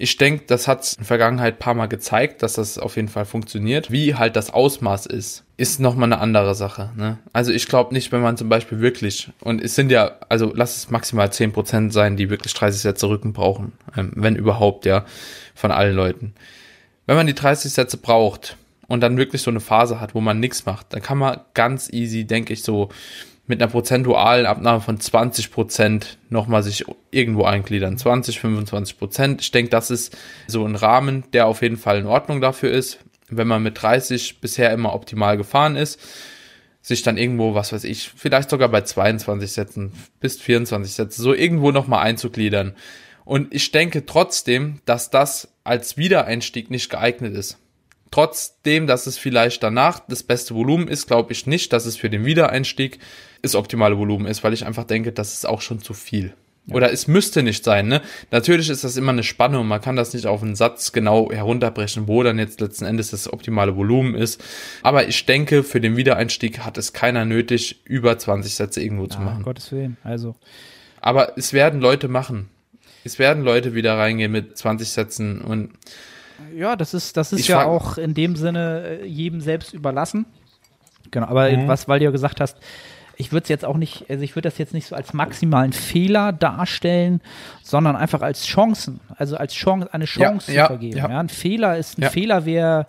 Ich 0.00 0.16
denke, 0.16 0.44
das 0.46 0.68
hat 0.68 0.92
in 0.92 0.98
der 0.98 1.06
Vergangenheit 1.06 1.58
paar 1.58 1.74
Mal 1.74 1.86
gezeigt, 1.86 2.42
dass 2.44 2.52
das 2.54 2.78
auf 2.78 2.94
jeden 2.94 3.08
Fall 3.08 3.24
funktioniert. 3.24 3.90
Wie 3.90 4.14
halt 4.14 4.36
das 4.36 4.50
Ausmaß 4.50 5.06
ist, 5.06 5.44
ist 5.56 5.80
nochmal 5.80 6.12
eine 6.12 6.20
andere 6.20 6.54
Sache. 6.54 6.92
Ne? 6.96 7.18
Also 7.32 7.52
ich 7.52 7.66
glaube 7.66 7.92
nicht, 7.92 8.12
wenn 8.12 8.20
man 8.20 8.36
zum 8.36 8.48
Beispiel 8.48 8.80
wirklich, 8.80 9.30
und 9.40 9.60
es 9.60 9.74
sind 9.74 9.90
ja, 9.90 10.12
also 10.28 10.52
lass 10.54 10.76
es 10.76 10.90
maximal 10.90 11.32
zehn 11.32 11.52
Prozent 11.52 11.92
sein, 11.92 12.16
die 12.16 12.30
wirklich 12.30 12.54
30 12.54 12.80
Sätze 12.80 13.08
Rücken 13.08 13.32
brauchen, 13.32 13.72
ähm, 13.96 14.12
wenn 14.14 14.36
überhaupt, 14.36 14.86
ja, 14.86 15.04
von 15.56 15.72
allen 15.72 15.96
Leuten. 15.96 16.32
Wenn 17.06 17.16
man 17.16 17.26
die 17.26 17.34
30 17.34 17.72
Sätze 17.72 17.96
braucht 17.96 18.56
und 18.86 19.00
dann 19.00 19.16
wirklich 19.16 19.42
so 19.42 19.50
eine 19.50 19.60
Phase 19.60 20.00
hat, 20.00 20.14
wo 20.14 20.20
man 20.20 20.38
nichts 20.38 20.64
macht, 20.64 20.92
dann 20.92 21.02
kann 21.02 21.18
man 21.18 21.40
ganz 21.54 21.92
easy, 21.92 22.24
denke 22.24 22.52
ich, 22.52 22.62
so 22.62 22.90
mit 23.48 23.60
einer 23.60 23.70
prozentualen 23.70 24.46
Abnahme 24.46 24.80
von 24.80 25.00
20 25.00 25.50
Prozent 25.50 26.18
nochmal 26.28 26.62
sich 26.62 26.84
irgendwo 27.10 27.44
eingliedern. 27.44 27.96
20, 27.96 28.40
25 28.40 28.98
Prozent. 28.98 29.40
Ich 29.40 29.50
denke, 29.50 29.70
das 29.70 29.90
ist 29.90 30.16
so 30.46 30.64
ein 30.64 30.76
Rahmen, 30.76 31.24
der 31.32 31.46
auf 31.46 31.62
jeden 31.62 31.78
Fall 31.78 31.98
in 31.98 32.06
Ordnung 32.06 32.40
dafür 32.40 32.70
ist. 32.70 32.98
Wenn 33.30 33.48
man 33.48 33.62
mit 33.62 33.82
30 33.82 34.40
bisher 34.40 34.70
immer 34.72 34.94
optimal 34.94 35.36
gefahren 35.36 35.76
ist, 35.76 35.98
sich 36.82 37.02
dann 37.02 37.16
irgendwo, 37.16 37.54
was 37.54 37.72
weiß 37.72 37.84
ich, 37.84 38.10
vielleicht 38.14 38.50
sogar 38.50 38.68
bei 38.68 38.82
22 38.82 39.50
Sätzen 39.50 39.92
bis 40.20 40.40
24 40.40 40.92
Sätze, 40.92 41.22
so 41.22 41.34
irgendwo 41.34 41.72
nochmal 41.72 42.04
einzugliedern. 42.04 42.74
Und 43.24 43.54
ich 43.54 43.72
denke 43.72 44.06
trotzdem, 44.06 44.80
dass 44.84 45.10
das 45.10 45.48
als 45.64 45.96
Wiedereinstieg 45.96 46.70
nicht 46.70 46.90
geeignet 46.90 47.34
ist. 47.34 47.58
Trotzdem, 48.10 48.86
dass 48.86 49.06
es 49.06 49.18
vielleicht 49.18 49.62
danach 49.62 50.00
das 50.08 50.22
beste 50.22 50.54
Volumen 50.54 50.88
ist, 50.88 51.06
glaube 51.06 51.32
ich 51.32 51.46
nicht, 51.46 51.72
dass 51.72 51.84
es 51.84 51.96
für 51.96 52.08
den 52.08 52.24
Wiedereinstieg 52.24 52.98
das 53.42 53.54
optimale 53.54 53.98
Volumen 53.98 54.26
ist, 54.26 54.44
weil 54.44 54.52
ich 54.52 54.66
einfach 54.66 54.84
denke, 54.84 55.12
das 55.12 55.34
ist 55.34 55.46
auch 55.46 55.60
schon 55.60 55.80
zu 55.80 55.94
viel. 55.94 56.34
Ja. 56.66 56.74
Oder 56.74 56.92
es 56.92 57.08
müsste 57.08 57.42
nicht 57.42 57.64
sein, 57.64 57.88
ne? 57.88 58.02
Natürlich 58.30 58.68
ist 58.68 58.84
das 58.84 58.96
immer 58.98 59.12
eine 59.12 59.22
Spanne 59.22 59.58
und 59.58 59.68
man 59.68 59.80
kann 59.80 59.96
das 59.96 60.12
nicht 60.12 60.26
auf 60.26 60.42
einen 60.42 60.54
Satz 60.54 60.92
genau 60.92 61.32
herunterbrechen, 61.32 62.08
wo 62.08 62.22
dann 62.22 62.38
jetzt 62.38 62.60
letzten 62.60 62.84
Endes 62.84 63.10
das 63.10 63.32
optimale 63.32 63.74
Volumen 63.74 64.14
ist. 64.14 64.42
Aber 64.82 65.08
ich 65.08 65.24
denke, 65.24 65.62
für 65.62 65.80
den 65.80 65.96
Wiedereinstieg 65.96 66.60
hat 66.60 66.76
es 66.76 66.92
keiner 66.92 67.24
nötig, 67.24 67.80
über 67.84 68.18
20 68.18 68.54
Sätze 68.54 68.82
irgendwo 68.82 69.04
ja, 69.04 69.10
zu 69.10 69.20
machen. 69.20 69.38
Um 69.38 69.44
Gottes 69.44 69.72
Willen, 69.72 69.96
also. 70.04 70.34
Aber 71.00 71.38
es 71.38 71.54
werden 71.54 71.80
Leute 71.80 72.08
machen. 72.08 72.50
Es 73.04 73.18
werden 73.18 73.44
Leute 73.44 73.74
wieder 73.74 73.96
reingehen 73.96 74.30
mit 74.30 74.58
20 74.58 74.90
Sätzen 74.90 75.40
und 75.40 75.70
ja, 76.54 76.76
das 76.76 76.94
ist, 76.94 77.16
das 77.16 77.32
ist 77.32 77.48
ja 77.48 77.64
auch 77.64 77.98
in 77.98 78.14
dem 78.14 78.36
Sinne 78.36 79.00
äh, 79.02 79.06
jedem 79.06 79.40
selbst 79.40 79.74
überlassen. 79.74 80.26
Genau, 81.10 81.26
aber 81.26 81.50
mhm. 81.50 81.66
was, 81.68 81.88
weil 81.88 81.98
du 81.98 82.04
ja 82.04 82.10
gesagt 82.10 82.40
hast, 82.40 82.58
ich 83.18 83.32
würde 83.32 83.42
es 83.42 83.48
jetzt 83.48 83.64
auch 83.64 83.76
nicht, 83.76 84.08
also 84.08 84.22
ich 84.22 84.36
würde 84.36 84.48
das 84.48 84.58
jetzt 84.58 84.72
nicht 84.72 84.86
so 84.86 84.94
als 84.94 85.12
maximalen 85.12 85.72
Fehler 85.72 86.32
darstellen, 86.32 87.20
sondern 87.62 87.96
einfach 87.96 88.22
als 88.22 88.46
Chancen, 88.46 89.00
also 89.16 89.36
als 89.36 89.54
Chance, 89.54 89.92
eine 89.92 90.04
Chance 90.04 90.52
ja, 90.52 90.64
zu 90.64 90.66
vergeben. 90.68 90.96
Ja. 90.96 91.10
ja. 91.10 91.20
ein 91.20 91.28
Fehler 91.28 91.76
ist, 91.76 91.98
ein 91.98 92.08
Fehler 92.10 92.46
wäre, 92.46 92.86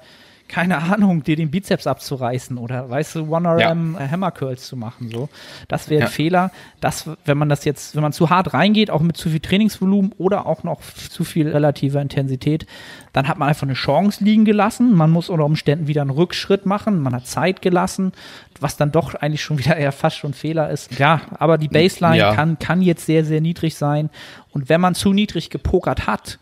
keine 0.50 0.80
Ahnung, 0.80 1.24
dir 1.24 1.36
den 1.36 1.52
Bizeps 1.52 1.88
abzureißen 1.88 2.58
oder, 2.58 2.90
weißt 2.90 3.16
du, 3.16 3.30
One-RM 3.34 3.96
ja. 3.98 4.12
Hammer 4.12 4.32
Curls 4.32 4.68
zu 4.68 4.76
machen, 4.76 5.10
so. 5.10 5.30
Das 5.68 5.90
wäre 5.90 6.06
ein 6.06 6.10
Fehler, 6.10 6.52
dass, 6.82 7.10
wenn 7.24 7.38
man 7.38 7.50
das 7.50 7.66
jetzt, 7.66 7.96
wenn 7.96 8.02
man 8.02 8.12
zu 8.12 8.30
hart 8.30 8.54
reingeht, 8.54 8.90
auch 8.90 9.02
mit 9.02 9.16
zu 9.16 9.30
viel 9.30 9.40
Trainingsvolumen 9.40 10.12
oder 10.18 10.48
auch 10.48 10.64
noch 10.64 10.82
zu 10.82 11.24
viel 11.24 11.48
relativer 11.48 12.02
Intensität, 12.02 12.66
dann 13.14 13.28
hat 13.28 13.38
man 13.38 13.48
einfach 13.48 13.64
eine 13.64 13.74
Chance 13.74 14.24
liegen 14.24 14.44
gelassen. 14.44 14.94
Man 14.94 15.12
muss 15.12 15.30
unter 15.30 15.46
Umständen 15.46 15.88
wieder 15.88 16.02
einen 16.02 16.10
Rückschritt 16.10 16.66
machen. 16.66 17.00
Man 17.02 17.14
hat 17.14 17.28
Zeit 17.28 17.62
gelassen, 17.62 18.12
was 18.60 18.76
dann 18.76 18.92
doch 18.92 19.14
eigentlich 19.14 19.44
schon 19.44 19.60
wieder 19.60 19.76
eher 19.78 19.92
fast 19.92 20.18
schon 20.18 20.34
Fehler 20.34 20.70
ist. 20.70 20.98
Ja, 20.98 21.22
aber 21.38 21.58
die 21.58 21.68
Baseline 21.68 22.18
ja. 22.18 22.34
kann, 22.34 22.58
kann 22.58 22.82
jetzt 22.82 23.06
sehr, 23.06 23.24
sehr 23.24 23.40
niedrig 23.40 23.76
sein. 23.76 24.10
Und 24.52 24.68
wenn 24.68 24.82
man 24.82 24.96
zu 24.96 25.14
niedrig 25.14 25.52
gepokert 25.52 26.08
hat, 26.08 26.40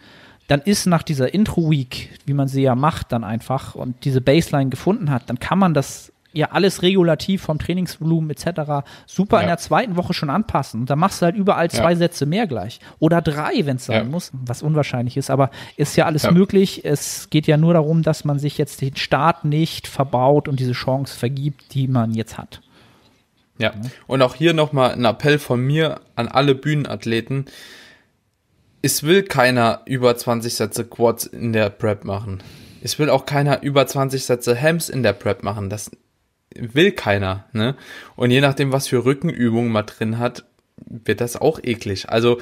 dann 0.47 0.61
ist 0.61 0.85
nach 0.85 1.03
dieser 1.03 1.33
Intro-Week, 1.33 2.09
wie 2.25 2.33
man 2.33 2.47
sie 2.47 2.63
ja 2.63 2.75
macht, 2.75 3.11
dann 3.11 3.23
einfach 3.23 3.75
und 3.75 4.05
diese 4.05 4.21
Baseline 4.21 4.69
gefunden 4.69 5.11
hat, 5.11 5.29
dann 5.29 5.39
kann 5.39 5.59
man 5.59 5.73
das 5.73 6.13
ja 6.33 6.51
alles 6.51 6.83
regulativ 6.83 7.41
vom 7.41 7.57
Trainingsvolumen 7.57 8.29
etc. 8.29 8.85
super 9.05 9.37
ja. 9.37 9.41
in 9.41 9.47
der 9.47 9.57
zweiten 9.57 9.95
Woche 9.97 10.13
schon 10.13 10.29
anpassen. 10.29 10.81
Und 10.81 10.89
dann 10.89 10.99
machst 10.99 11.21
du 11.21 11.25
halt 11.25 11.35
überall 11.35 11.69
zwei 11.69 11.91
ja. 11.91 11.97
Sätze 11.97 12.25
mehr 12.25 12.47
gleich. 12.47 12.79
Oder 12.99 13.21
drei, 13.21 13.65
wenn 13.65 13.77
es 13.77 13.85
sein 13.85 14.03
ja. 14.05 14.09
muss, 14.09 14.31
was 14.33 14.61
unwahrscheinlich 14.61 15.17
ist. 15.17 15.29
Aber 15.29 15.49
ist 15.77 15.95
ja 15.95 16.05
alles 16.05 16.29
möglich. 16.31 16.85
Es 16.85 17.29
geht 17.29 17.47
ja 17.47 17.57
nur 17.57 17.73
darum, 17.73 18.03
dass 18.03 18.23
man 18.23 18.39
sich 18.39 18.57
jetzt 18.57 18.81
den 18.81 18.95
Start 18.95 19.45
nicht 19.45 19.87
verbaut 19.87 20.47
und 20.47 20.59
diese 20.59 20.73
Chance 20.73 21.17
vergibt, 21.17 21.73
die 21.73 21.87
man 21.87 22.13
jetzt 22.13 22.37
hat. 22.37 22.61
Ja, 23.57 23.73
und 24.05 24.21
auch 24.21 24.35
hier 24.35 24.53
nochmal 24.53 24.91
ein 24.91 25.05
Appell 25.05 25.39
von 25.39 25.59
mir 25.59 26.01
an 26.15 26.27
alle 26.27 26.53
Bühnenathleten 26.53 27.45
es 28.81 29.03
will 29.03 29.23
keiner 29.23 29.81
über 29.85 30.15
20 30.15 30.53
Sätze 30.53 30.85
Quads 30.85 31.25
in 31.25 31.53
der 31.53 31.69
Prep 31.69 32.03
machen. 32.03 32.43
Es 32.81 32.99
will 32.99 33.09
auch 33.09 33.25
keiner 33.25 33.63
über 33.63 33.87
20 33.87 34.23
Sätze 34.23 34.59
Hams 34.59 34.89
in 34.89 35.03
der 35.03 35.13
Prep 35.13 35.43
machen. 35.43 35.69
Das 35.69 35.91
will 36.55 36.91
keiner, 36.91 37.45
ne? 37.53 37.75
Und 38.15 38.31
je 38.31 38.41
nachdem, 38.41 38.71
was 38.71 38.87
für 38.87 39.05
Rückenübungen 39.05 39.71
man 39.71 39.85
drin 39.85 40.19
hat, 40.19 40.45
wird 40.85 41.21
das 41.21 41.35
auch 41.35 41.59
eklig. 41.63 42.09
Also, 42.09 42.39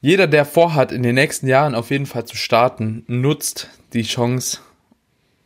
jeder, 0.00 0.26
der 0.26 0.44
vorhat, 0.44 0.92
in 0.92 1.02
den 1.02 1.14
nächsten 1.14 1.46
Jahren 1.46 1.74
auf 1.74 1.90
jeden 1.90 2.06
Fall 2.06 2.26
zu 2.26 2.36
starten, 2.36 3.04
nutzt 3.06 3.68
die 3.92 4.02
Chance 4.02 4.58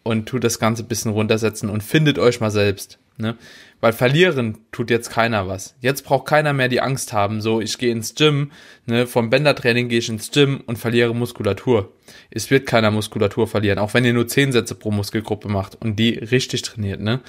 und 0.03 0.28
tut 0.28 0.42
das 0.42 0.59
Ganze 0.59 0.82
ein 0.82 0.88
bisschen 0.88 1.12
runtersetzen 1.12 1.68
und 1.68 1.82
findet 1.82 2.18
euch 2.18 2.40
mal 2.40 2.51
selbst. 2.51 2.99
Ne? 3.18 3.36
Weil 3.81 3.93
verlieren 3.93 4.59
tut 4.72 4.91
jetzt 4.91 5.11
keiner 5.11 5.47
was. 5.47 5.76
Jetzt 5.81 6.03
braucht 6.03 6.26
keiner 6.26 6.53
mehr 6.53 6.68
die 6.68 6.81
Angst 6.81 7.12
haben, 7.12 7.41
so 7.41 7.61
ich 7.61 7.79
gehe 7.79 7.93
ins 7.93 8.14
Gym, 8.14 8.51
ne, 8.87 9.07
vom 9.07 9.31
Bändertraining 9.31 9.89
gehe 9.89 10.01
ich 10.01 10.09
ins 10.09 10.33
Gym 10.33 10.62
und 10.66 10.79
verliere 10.79 11.14
Muskulatur. 11.14 11.93
Es 12.31 12.51
wird 12.51 12.66
keiner 12.66 12.91
Muskulatur 12.91 13.47
verlieren, 13.47 13.79
auch 13.79 13.95
wenn 13.95 14.05
ihr 14.05 14.12
nur 14.12 14.26
10 14.26 14.53
Sätze 14.53 14.74
pro 14.74 14.91
Muskelgruppe 14.91 15.49
macht 15.49 15.81
und 15.81 15.97
die 15.97 16.14
richtig 16.14 16.62
trainiert, 16.62 17.01
ne? 17.01 17.20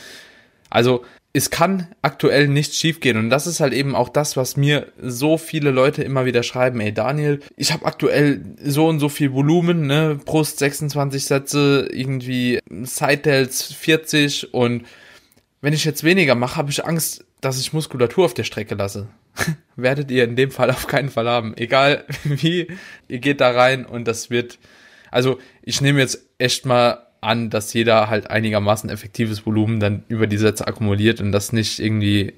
Also 0.72 1.04
es 1.34 1.52
kann 1.52 1.88
aktuell 2.02 2.48
nichts 2.48 2.76
schiefgehen 2.78 3.18
und 3.18 3.30
das 3.30 3.46
ist 3.46 3.60
halt 3.60 3.74
eben 3.74 3.96
auch 3.96 4.10
das, 4.10 4.36
was 4.36 4.58
mir 4.58 4.88
so 5.00 5.38
viele 5.38 5.70
Leute 5.70 6.04
immer 6.04 6.26
wieder 6.26 6.42
schreiben. 6.42 6.80
Ey 6.80 6.92
Daniel, 6.92 7.40
ich 7.56 7.72
habe 7.72 7.86
aktuell 7.86 8.42
so 8.64 8.88
und 8.88 9.00
so 9.00 9.10
viel 9.10 9.34
Volumen, 9.34 9.86
ne, 9.86 10.20
Brust 10.26 10.58
26 10.60 11.26
Sätze, 11.26 11.88
irgendwie 11.92 12.60
Side 12.84 13.48
40 13.48 14.54
und 14.54 14.86
wenn 15.62 15.74
ich 15.74 15.86
jetzt 15.86 16.04
weniger 16.04 16.36
mache, 16.36 16.56
habe 16.56 16.72
ich 16.72 16.86
Angst, 16.86 17.26
dass 17.42 17.60
ich 17.60 17.74
Muskulatur 17.74 18.26
auf 18.26 18.34
der 18.34 18.44
Strecke 18.44 18.76
lasse. 18.76 19.08
Werdet 19.76 20.12
ihr 20.12 20.24
in 20.24 20.36
dem 20.36 20.52
Fall 20.52 20.70
auf 20.72 20.88
keinen 20.88 21.10
Fall 21.10 21.28
haben. 21.28 21.56
Egal 21.58 22.06
wie, 22.24 22.68
ihr 23.08 23.20
geht 23.20 23.42
da 23.42 23.52
rein 23.52 23.86
und 23.86 24.08
das 24.08 24.30
wird, 24.30 24.60
also 25.12 25.40
ich 25.62 25.82
nehme 25.82 26.00
jetzt 26.00 26.26
echt 26.38 26.66
mal 26.66 27.06
an, 27.22 27.50
dass 27.50 27.74
jeder 27.74 28.10
halt 28.10 28.30
einigermaßen 28.30 28.90
effektives 28.90 29.46
Volumen 29.46 29.80
dann 29.80 30.04
über 30.08 30.28
die 30.28 30.38
Sätze 30.38 30.68
akkumuliert 30.68 31.20
und 31.20 31.34
das 31.34 31.52
nicht 31.52 31.80
irgendwie 31.80 32.34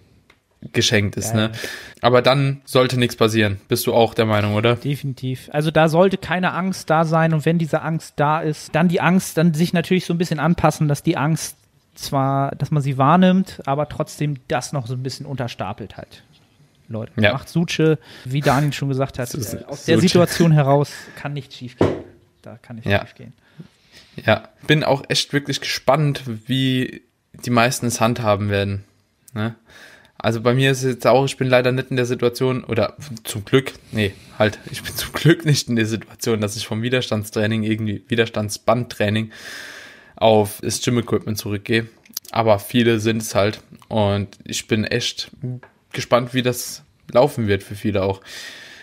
geschenkt 0.73 1.17
ist, 1.17 1.29
ja, 1.29 1.47
ne? 1.47 1.51
Aber 2.01 2.21
dann 2.21 2.61
sollte 2.65 2.99
nichts 2.99 3.15
passieren. 3.15 3.59
Bist 3.67 3.87
du 3.87 3.93
auch 3.93 4.13
der 4.13 4.25
Meinung, 4.25 4.53
oder? 4.53 4.75
Definitiv. 4.75 5.49
Also 5.51 5.71
da 5.71 5.89
sollte 5.89 6.17
keine 6.17 6.53
Angst 6.53 6.89
da 6.89 7.03
sein 7.03 7.33
und 7.33 7.45
wenn 7.45 7.57
diese 7.57 7.81
Angst 7.81 8.13
da 8.17 8.41
ist, 8.41 8.75
dann 8.75 8.87
die 8.87 9.01
Angst, 9.01 9.37
dann 9.37 9.55
sich 9.55 9.73
natürlich 9.73 10.05
so 10.05 10.13
ein 10.13 10.19
bisschen 10.19 10.39
anpassen, 10.39 10.87
dass 10.87 11.01
die 11.01 11.17
Angst 11.17 11.57
zwar, 11.95 12.55
dass 12.55 12.71
man 12.71 12.81
sie 12.81 12.97
wahrnimmt, 12.97 13.61
aber 13.65 13.89
trotzdem 13.89 14.37
das 14.47 14.73
noch 14.73 14.87
so 14.87 14.93
ein 14.93 15.03
bisschen 15.03 15.25
unterstapelt 15.25 15.97
halt. 15.97 16.23
Leute, 16.87 17.13
ja. 17.21 17.33
macht 17.33 17.49
Suche, 17.49 17.99
wie 18.25 18.41
Daniel 18.41 18.73
schon 18.73 18.89
gesagt 18.89 19.17
hat, 19.17 19.33
äh, 19.33 19.63
aus 19.65 19.85
der 19.85 19.99
Situation 19.99 20.51
heraus 20.51 20.91
kann 21.15 21.33
nichts 21.33 21.55
schief 21.55 21.77
gehen. 21.77 22.03
Da 22.41 22.57
kann 22.57 22.75
nichts 22.75 22.91
ja. 22.91 23.01
schief 23.01 23.15
gehen. 23.15 23.33
Ja, 24.25 24.49
bin 24.67 24.83
auch 24.83 25.03
echt 25.07 25.31
wirklich 25.31 25.61
gespannt, 25.61 26.23
wie 26.47 27.03
die 27.33 27.49
meisten 27.49 27.85
es 27.85 28.01
handhaben 28.01 28.49
werden. 28.49 28.83
Ne? 29.33 29.55
Also 30.17 30.41
bei 30.41 30.53
mir 30.53 30.71
ist 30.71 30.83
es 30.83 30.93
jetzt 30.93 31.07
auch, 31.07 31.25
ich 31.25 31.37
bin 31.37 31.47
leider 31.47 31.71
nicht 31.71 31.89
in 31.89 31.95
der 31.95 32.05
Situation, 32.05 32.63
oder 32.63 32.95
zum 33.23 33.43
Glück, 33.43 33.73
nee, 33.91 34.13
halt, 34.37 34.59
ich 34.69 34.83
bin 34.83 34.93
zum 34.95 35.13
Glück 35.13 35.45
nicht 35.45 35.69
in 35.69 35.75
der 35.75 35.85
Situation, 35.85 36.41
dass 36.41 36.55
ich 36.55 36.67
vom 36.67 36.81
Widerstandstraining 36.81 37.63
irgendwie, 37.63 38.03
Widerstandsbandtraining 38.07 39.31
auf 40.21 40.59
das 40.61 40.81
Gym-Equipment 40.81 41.37
zurückgehe. 41.37 41.87
Aber 42.31 42.59
viele 42.59 42.99
sind 42.99 43.21
es 43.21 43.35
halt. 43.35 43.61
Und 43.87 44.29
ich 44.45 44.67
bin 44.67 44.85
echt 44.85 45.31
gespannt, 45.91 46.33
wie 46.33 46.43
das 46.43 46.83
laufen 47.11 47.47
wird 47.47 47.63
für 47.63 47.75
viele 47.75 48.03
auch. 48.03 48.21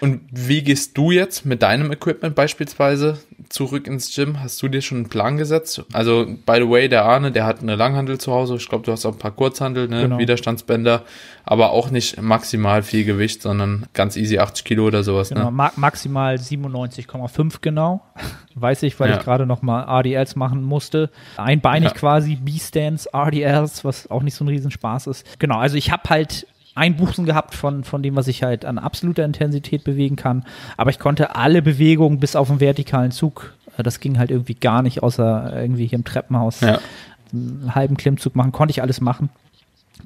Und 0.01 0.21
wie 0.31 0.63
gehst 0.63 0.97
du 0.97 1.11
jetzt 1.11 1.45
mit 1.45 1.63
deinem 1.63 1.91
Equipment 1.93 2.35
beispielsweise 2.35 3.19
zurück 3.49 3.87
ins 3.87 4.15
Gym? 4.15 4.41
Hast 4.41 4.63
du 4.63 4.69
dir 4.69 4.83
schon 4.83 4.99
einen 4.99 5.09
Plan 5.09 5.37
gesetzt? 5.37 5.83
Also, 5.93 6.27
by 6.47 6.57
the 6.57 6.69
way, 6.69 6.89
der 6.89 7.05
Arne, 7.05 7.33
der 7.33 7.47
hat 7.47 7.61
eine 7.61 7.77
Langhandel 7.77 8.19
zu 8.19 8.33
Hause. 8.33 8.57
Ich 8.57 8.69
glaube, 8.69 8.85
du 8.85 8.93
hast 8.93 9.05
auch 9.07 9.13
ein 9.13 9.19
paar 9.19 9.33
Kurzhandel, 9.33 9.89
ne? 9.89 10.03
Genau. 10.03 10.19
Widerstandsbänder, 10.19 11.03
aber 11.45 11.71
auch 11.71 11.91
nicht 11.91 12.21
maximal 12.21 12.83
viel 12.83 13.05
Gewicht, 13.05 13.43
sondern 13.43 13.87
ganz 13.93 14.17
easy 14.17 14.39
80 14.39 14.65
Kilo 14.65 14.87
oder 14.87 15.03
sowas. 15.03 15.31
Genau, 15.31 15.47
ne? 15.47 15.51
ma 15.51 15.73
maximal 15.77 16.37
97,5 16.37 17.57
genau. 17.61 18.03
Weiß 18.55 18.83
ich, 18.83 18.99
weil 18.99 19.11
ja. 19.11 19.19
ich 19.19 19.25
gerade 19.25 19.47
noch 19.47 19.63
mal 19.63 19.83
RDLs 20.01 20.37
machen 20.37 20.63
musste. 20.63 21.11
Einbeinig 21.37 21.91
ja. 21.91 21.97
quasi, 21.97 22.37
B-Stands, 22.37 23.09
RDLs, 23.15 23.85
was 23.85 24.11
auch 24.11 24.23
nicht 24.23 24.35
so 24.35 24.45
ein 24.45 24.49
Riesenspaß 24.49 25.07
ist. 25.07 25.39
Genau, 25.39 25.59
also 25.59 25.77
ich 25.77 25.93
habe 25.93 26.09
halt 26.11 26.47
Einbußen 26.79 27.27
gehabt 27.27 27.55
von, 27.55 27.85
von 27.85 28.03
dem, 28.03 28.17
was 28.17 28.29
ich 28.29 28.43
halt 28.43 28.65
an 28.65 28.79
absoluter 28.79 29.25
Intensität 29.25 29.85
bewegen 29.85 30.17
kann. 30.17 30.45
Aber 30.77 30.91
ich 30.91 30.99
konnte 30.99 31.35
alle 31.35 31.61
Bewegungen 31.61 32.21
bis 32.21 32.37
auf 32.37 32.49
den 32.49 32.61
vertikalen 32.61 33.11
Zug, 33.11 33.55
äh, 33.77 33.83
das 33.83 34.01
ging 34.01 34.19
halt 34.19 34.31
irgendwie 34.31 34.55
gar 34.55 34.83
nicht, 34.83 35.03
außer 35.03 35.61
irgendwie 35.61 35.87
hier 35.87 35.99
im 35.99 36.05
Treppenhaus 36.05 36.61
ja. 36.61 36.79
einen 37.33 37.75
halben 37.75 37.97
Klimmzug 37.97 38.37
machen, 38.37 38.53
konnte 38.53 38.71
ich 38.71 38.83
alles 38.83 39.01
machen. 39.01 39.31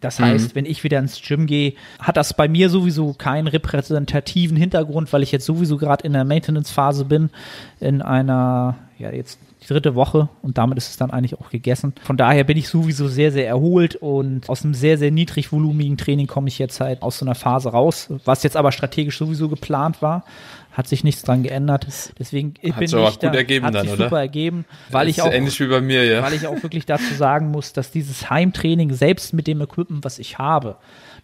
Das 0.00 0.18
heißt, 0.18 0.50
mhm. 0.50 0.54
wenn 0.56 0.66
ich 0.66 0.82
wieder 0.84 0.98
ins 0.98 1.20
Gym 1.20 1.46
gehe, 1.46 1.74
hat 2.00 2.16
das 2.16 2.34
bei 2.34 2.48
mir 2.48 2.70
sowieso 2.70 3.12
keinen 3.12 3.46
repräsentativen 3.46 4.56
Hintergrund, 4.56 5.12
weil 5.12 5.22
ich 5.22 5.32
jetzt 5.32 5.44
sowieso 5.44 5.76
gerade 5.76 6.04
in 6.04 6.12
der 6.12 6.24
Maintenance-Phase 6.24 7.04
bin, 7.04 7.30
in 7.78 8.02
einer, 8.02 8.76
ja, 8.98 9.12
jetzt 9.12 9.38
die 9.62 9.66
dritte 9.68 9.94
Woche 9.94 10.28
und 10.42 10.58
damit 10.58 10.78
ist 10.78 10.90
es 10.90 10.96
dann 10.96 11.10
eigentlich 11.10 11.38
auch 11.38 11.50
gegessen. 11.50 11.94
Von 12.02 12.16
daher 12.16 12.44
bin 12.44 12.56
ich 12.56 12.68
sowieso 12.68 13.08
sehr, 13.08 13.32
sehr 13.32 13.46
erholt 13.46 13.96
und 13.96 14.48
aus 14.48 14.64
einem 14.64 14.74
sehr, 14.74 14.98
sehr 14.98 15.10
niedrigvolumigen 15.10 15.96
Training 15.96 16.26
komme 16.26 16.48
ich 16.48 16.58
jetzt 16.58 16.80
halt 16.80 17.02
aus 17.02 17.18
so 17.18 17.24
einer 17.24 17.34
Phase 17.34 17.70
raus, 17.70 18.08
was 18.24 18.42
jetzt 18.42 18.56
aber 18.56 18.72
strategisch 18.72 19.18
sowieso 19.18 19.48
geplant 19.48 20.02
war. 20.02 20.24
Hat 20.72 20.88
sich 20.88 21.04
nichts 21.04 21.22
dran 21.22 21.42
geändert. 21.42 21.86
Deswegen 22.18 22.54
ich 22.60 22.72
hat 22.72 22.78
bin 22.78 22.88
ich 22.88 22.92
gut 22.94 23.22
da, 23.22 23.32
ergeben 23.32 23.66
hat 23.66 23.74
dann, 23.74 23.82
sich 23.82 23.92
oder? 23.92 24.04
super 24.04 24.20
ergeben, 24.20 24.64
weil 24.90 25.08
ich 25.08 25.20
auch 25.20 25.30
ähnlich 25.30 25.58
wie 25.60 25.66
bei 25.66 25.80
mir, 25.80 26.04
ja. 26.04 26.22
weil 26.22 26.32
ich 26.32 26.46
auch 26.46 26.62
wirklich 26.62 26.86
dazu 26.86 27.14
sagen 27.14 27.50
muss, 27.50 27.72
dass 27.72 27.90
dieses 27.90 28.30
Heimtraining 28.30 28.92
selbst 28.92 29.34
mit 29.34 29.46
dem 29.46 29.60
Equipment, 29.60 30.04
was 30.04 30.18
ich 30.18 30.38
habe, 30.38 30.76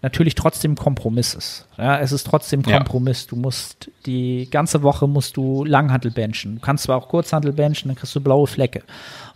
natürlich 0.03 0.35
trotzdem 0.35 0.77
Kompromiss 0.77 1.35
ist. 1.35 1.67
Ja, 1.77 1.99
es 1.99 2.13
ist 2.13 2.25
trotzdem 2.27 2.63
Kompromiss. 2.63 3.23
Ja. 3.23 3.31
Du 3.31 3.37
musst 3.37 3.91
die 4.07 4.49
ganze 4.51 4.83
Woche 4.83 5.09
musst 5.09 5.37
du 5.37 5.65
Langhantel 5.65 6.11
benchen. 6.11 6.57
Du 6.57 6.61
kannst 6.61 6.85
zwar 6.85 6.97
auch 6.97 7.09
Kurzhantel 7.09 7.53
benchen, 7.53 7.89
dann 7.89 7.97
kriegst 7.97 8.15
du 8.15 8.21
blaue 8.21 8.47
Flecke 8.47 8.83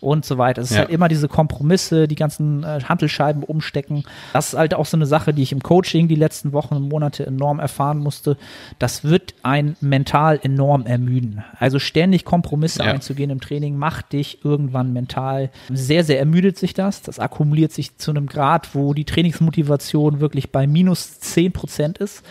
und 0.01 0.25
so 0.25 0.39
weiter. 0.39 0.63
Es 0.63 0.71
ist 0.71 0.77
ja. 0.77 0.83
halt 0.83 0.91
immer 0.91 1.09
diese 1.09 1.29
Kompromisse, 1.29 2.09
die 2.09 2.17
ganzen 2.17 2.65
äh, 2.65 2.81
Hantelscheiben 2.85 3.43
umstecken. 3.43 4.05
Das 4.33 4.53
ist 4.53 4.59
halt 4.59 4.75
auch 4.75 4.87
so 4.87 4.97
eine 4.97 5.07
Sache, 5.07 5.33
die 5.33 5.43
ich 5.43 5.53
im 5.53 5.63
Coaching 5.63 6.09
die 6.09 6.17
letzten 6.17 6.53
Wochen 6.53 6.75
und 6.75 6.89
Monate 6.89 7.27
enorm 7.27 7.61
erfahren 7.61 7.99
musste. 7.99 8.37
Das 8.79 9.05
wird 9.05 9.35
ein 9.43 9.77
mental 10.03 10.41
enorm 10.43 10.85
ermüden. 10.85 11.45
Also 11.59 11.79
ständig 11.79 12.25
Kompromisse 12.25 12.81
ja. 12.83 12.93
einzugehen 12.93 13.31
im 13.31 13.41
Training 13.41 13.77
macht 13.77 14.13
dich 14.13 14.45
irgendwann 14.45 14.93
mental 14.93 15.51
sehr, 15.73 16.03
sehr 16.03 16.19
ermüdet 16.19 16.59
sich 16.59 16.75
das. 16.75 17.03
Das 17.03 17.21
akkumuliert 17.21 17.73
sich 17.73 17.97
zu 17.99 18.11
einem 18.11 18.27
Grad, 18.27 18.75
wo 18.75 18.95
die 18.95 19.05
Trainingsmotivation 19.05 20.19
wirklich 20.19 20.51
bei 20.51 20.67
minus 20.67 21.21
10 21.21 21.53
Prozent 21.53 21.99
ist. 21.99 22.25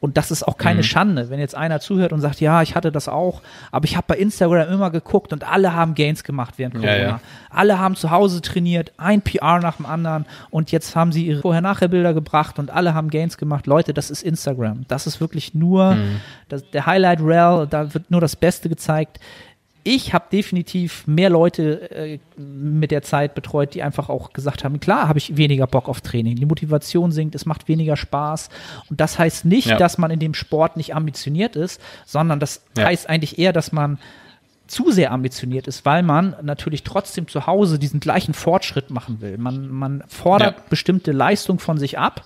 Und 0.00 0.16
das 0.16 0.30
ist 0.30 0.46
auch 0.46 0.58
keine 0.58 0.78
mhm. 0.78 0.84
Schande, 0.84 1.30
wenn 1.30 1.40
jetzt 1.40 1.54
einer 1.54 1.80
zuhört 1.80 2.12
und 2.12 2.20
sagt, 2.20 2.40
ja, 2.40 2.62
ich 2.62 2.74
hatte 2.74 2.92
das 2.92 3.08
auch, 3.08 3.42
aber 3.72 3.86
ich 3.86 3.96
habe 3.96 4.04
bei 4.08 4.16
Instagram 4.16 4.68
immer 4.68 4.90
geguckt 4.90 5.32
und 5.32 5.50
alle 5.50 5.74
haben 5.74 5.94
Gains 5.94 6.22
gemacht 6.22 6.54
während 6.56 6.74
Corona. 6.74 6.96
Ja, 6.96 7.02
ja. 7.02 7.20
Alle 7.50 7.78
haben 7.78 7.96
zu 7.96 8.10
Hause 8.10 8.42
trainiert, 8.42 8.92
ein 8.98 9.22
PR 9.22 9.58
nach 9.60 9.76
dem 9.76 9.86
anderen 9.86 10.26
und 10.50 10.70
jetzt 10.72 10.94
haben 10.96 11.12
sie 11.12 11.26
ihre 11.26 11.40
Vorher-Nachher-Bilder 11.40 12.14
gebracht 12.14 12.58
und 12.58 12.70
alle 12.70 12.94
haben 12.94 13.08
Gains 13.10 13.38
gemacht. 13.38 13.66
Leute, 13.66 13.94
das 13.94 14.10
ist 14.10 14.22
Instagram. 14.22 14.84
Das 14.88 15.06
ist 15.06 15.20
wirklich 15.20 15.54
nur 15.54 15.94
mhm. 15.94 16.20
das, 16.48 16.68
der 16.70 16.86
Highlight 16.86 17.20
Rail, 17.22 17.66
da 17.68 17.92
wird 17.94 18.10
nur 18.10 18.20
das 18.20 18.36
Beste 18.36 18.68
gezeigt 18.68 19.18
ich 19.86 20.12
habe 20.12 20.24
definitiv 20.32 21.06
mehr 21.06 21.30
Leute 21.30 21.90
äh, 21.92 22.18
mit 22.36 22.90
der 22.90 23.02
Zeit 23.02 23.36
betreut, 23.36 23.72
die 23.74 23.84
einfach 23.84 24.08
auch 24.08 24.32
gesagt 24.32 24.64
haben, 24.64 24.80
klar 24.80 25.06
habe 25.06 25.20
ich 25.20 25.36
weniger 25.36 25.68
Bock 25.68 25.88
auf 25.88 26.00
Training, 26.00 26.34
die 26.34 26.44
Motivation 26.44 27.12
sinkt, 27.12 27.36
es 27.36 27.46
macht 27.46 27.68
weniger 27.68 27.96
Spaß 27.96 28.48
und 28.90 29.00
das 29.00 29.16
heißt 29.16 29.44
nicht, 29.44 29.68
ja. 29.68 29.76
dass 29.76 29.96
man 29.96 30.10
in 30.10 30.18
dem 30.18 30.34
Sport 30.34 30.76
nicht 30.76 30.96
ambitioniert 30.96 31.54
ist, 31.54 31.80
sondern 32.04 32.40
das 32.40 32.62
ja. 32.76 32.86
heißt 32.86 33.08
eigentlich 33.08 33.38
eher, 33.38 33.52
dass 33.52 33.70
man 33.70 33.98
zu 34.66 34.90
sehr 34.90 35.12
ambitioniert 35.12 35.68
ist, 35.68 35.84
weil 35.84 36.02
man 36.02 36.34
natürlich 36.42 36.82
trotzdem 36.82 37.28
zu 37.28 37.46
Hause 37.46 37.78
diesen 37.78 38.00
gleichen 38.00 38.34
Fortschritt 38.34 38.90
machen 38.90 39.20
will. 39.20 39.38
Man, 39.38 39.68
man 39.68 40.02
fordert 40.08 40.56
ja. 40.56 40.64
bestimmte 40.68 41.12
Leistung 41.12 41.60
von 41.60 41.78
sich 41.78 41.96
ab, 41.96 42.24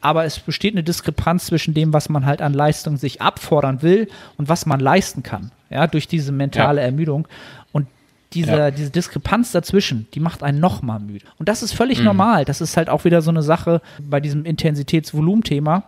aber 0.00 0.24
es 0.24 0.38
besteht 0.38 0.74
eine 0.74 0.84
Diskrepanz 0.84 1.46
zwischen 1.46 1.74
dem, 1.74 1.92
was 1.92 2.08
man 2.08 2.26
halt 2.26 2.42
an 2.42 2.54
Leistung 2.54 2.96
sich 2.96 3.20
abfordern 3.20 3.82
will 3.82 4.08
und 4.36 4.48
was 4.48 4.66
man 4.66 4.78
leisten 4.78 5.24
kann, 5.24 5.50
ja, 5.72 5.86
durch 5.86 6.08
diese 6.08 6.32
mentale 6.32 6.80
ja. 6.80 6.86
Ermüdung. 6.86 7.26
Und 7.72 7.86
diese, 8.34 8.56
ja. 8.56 8.70
diese 8.70 8.90
Diskrepanz 8.90 9.52
dazwischen, 9.52 10.06
die 10.14 10.20
macht 10.20 10.42
einen 10.42 10.60
nochmal 10.60 11.00
müde. 11.00 11.24
Und 11.38 11.48
das 11.48 11.62
ist 11.62 11.72
völlig 11.72 11.98
mhm. 11.98 12.06
normal. 12.06 12.44
Das 12.44 12.60
ist 12.60 12.76
halt 12.76 12.88
auch 12.88 13.04
wieder 13.04 13.22
so 13.22 13.30
eine 13.30 13.42
Sache 13.42 13.80
bei 13.98 14.20
diesem 14.20 14.44
Intensitätsvolumenthema. 14.44 15.84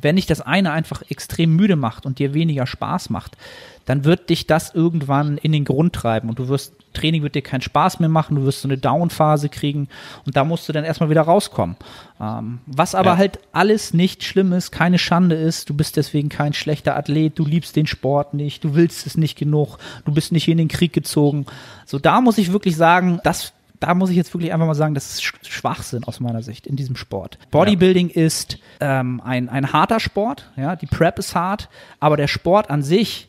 Wenn 0.00 0.16
dich 0.16 0.26
das 0.26 0.40
eine 0.40 0.72
einfach 0.72 1.02
extrem 1.08 1.56
müde 1.56 1.76
macht 1.76 2.06
und 2.06 2.18
dir 2.18 2.34
weniger 2.34 2.66
Spaß 2.66 3.10
macht, 3.10 3.36
dann 3.86 4.04
wird 4.04 4.30
dich 4.30 4.46
das 4.46 4.74
irgendwann 4.74 5.38
in 5.38 5.52
den 5.52 5.64
Grund 5.64 5.94
treiben 5.94 6.28
und 6.28 6.38
du 6.38 6.48
wirst, 6.48 6.74
Training 6.92 7.22
wird 7.22 7.34
dir 7.34 7.42
keinen 7.42 7.60
Spaß 7.60 8.00
mehr 8.00 8.08
machen, 8.08 8.36
du 8.36 8.44
wirst 8.44 8.62
so 8.62 8.68
eine 8.68 8.78
Down-Phase 8.78 9.48
kriegen 9.48 9.88
und 10.26 10.36
da 10.36 10.44
musst 10.44 10.68
du 10.68 10.72
dann 10.72 10.84
erstmal 10.84 11.10
wieder 11.10 11.22
rauskommen. 11.22 11.76
Ähm, 12.20 12.58
was 12.66 12.94
aber 12.94 13.10
ja. 13.10 13.16
halt 13.16 13.38
alles 13.52 13.94
nicht 13.94 14.24
schlimm 14.24 14.52
ist, 14.52 14.70
keine 14.70 14.98
Schande 14.98 15.36
ist, 15.36 15.68
du 15.68 15.74
bist 15.74 15.96
deswegen 15.96 16.28
kein 16.28 16.52
schlechter 16.52 16.96
Athlet, 16.96 17.38
du 17.38 17.44
liebst 17.44 17.76
den 17.76 17.86
Sport 17.86 18.34
nicht, 18.34 18.64
du 18.64 18.74
willst 18.74 19.06
es 19.06 19.16
nicht 19.16 19.38
genug, 19.38 19.78
du 20.04 20.12
bist 20.12 20.32
nicht 20.32 20.48
in 20.48 20.58
den 20.58 20.68
Krieg 20.68 20.92
gezogen. 20.92 21.46
So, 21.86 21.98
da 21.98 22.20
muss 22.20 22.38
ich 22.38 22.52
wirklich 22.52 22.76
sagen, 22.76 23.20
das 23.24 23.52
da 23.80 23.94
muss 23.94 24.10
ich 24.10 24.16
jetzt 24.16 24.34
wirklich 24.34 24.52
einfach 24.52 24.66
mal 24.66 24.74
sagen, 24.74 24.94
das 24.94 25.14
ist 25.14 25.22
Schwachsinn 25.22 26.04
aus 26.04 26.20
meiner 26.20 26.42
Sicht 26.42 26.66
in 26.66 26.76
diesem 26.76 26.96
Sport. 26.96 27.38
Bodybuilding 27.50 28.08
ja. 28.08 28.22
ist 28.22 28.58
ähm, 28.80 29.20
ein, 29.24 29.48
ein 29.48 29.72
harter 29.72 30.00
Sport, 30.00 30.50
ja, 30.56 30.76
die 30.76 30.86
Prep 30.86 31.18
ist 31.18 31.34
hart, 31.34 31.68
aber 32.00 32.16
der 32.16 32.26
Sport 32.26 32.70
an 32.70 32.82
sich, 32.82 33.27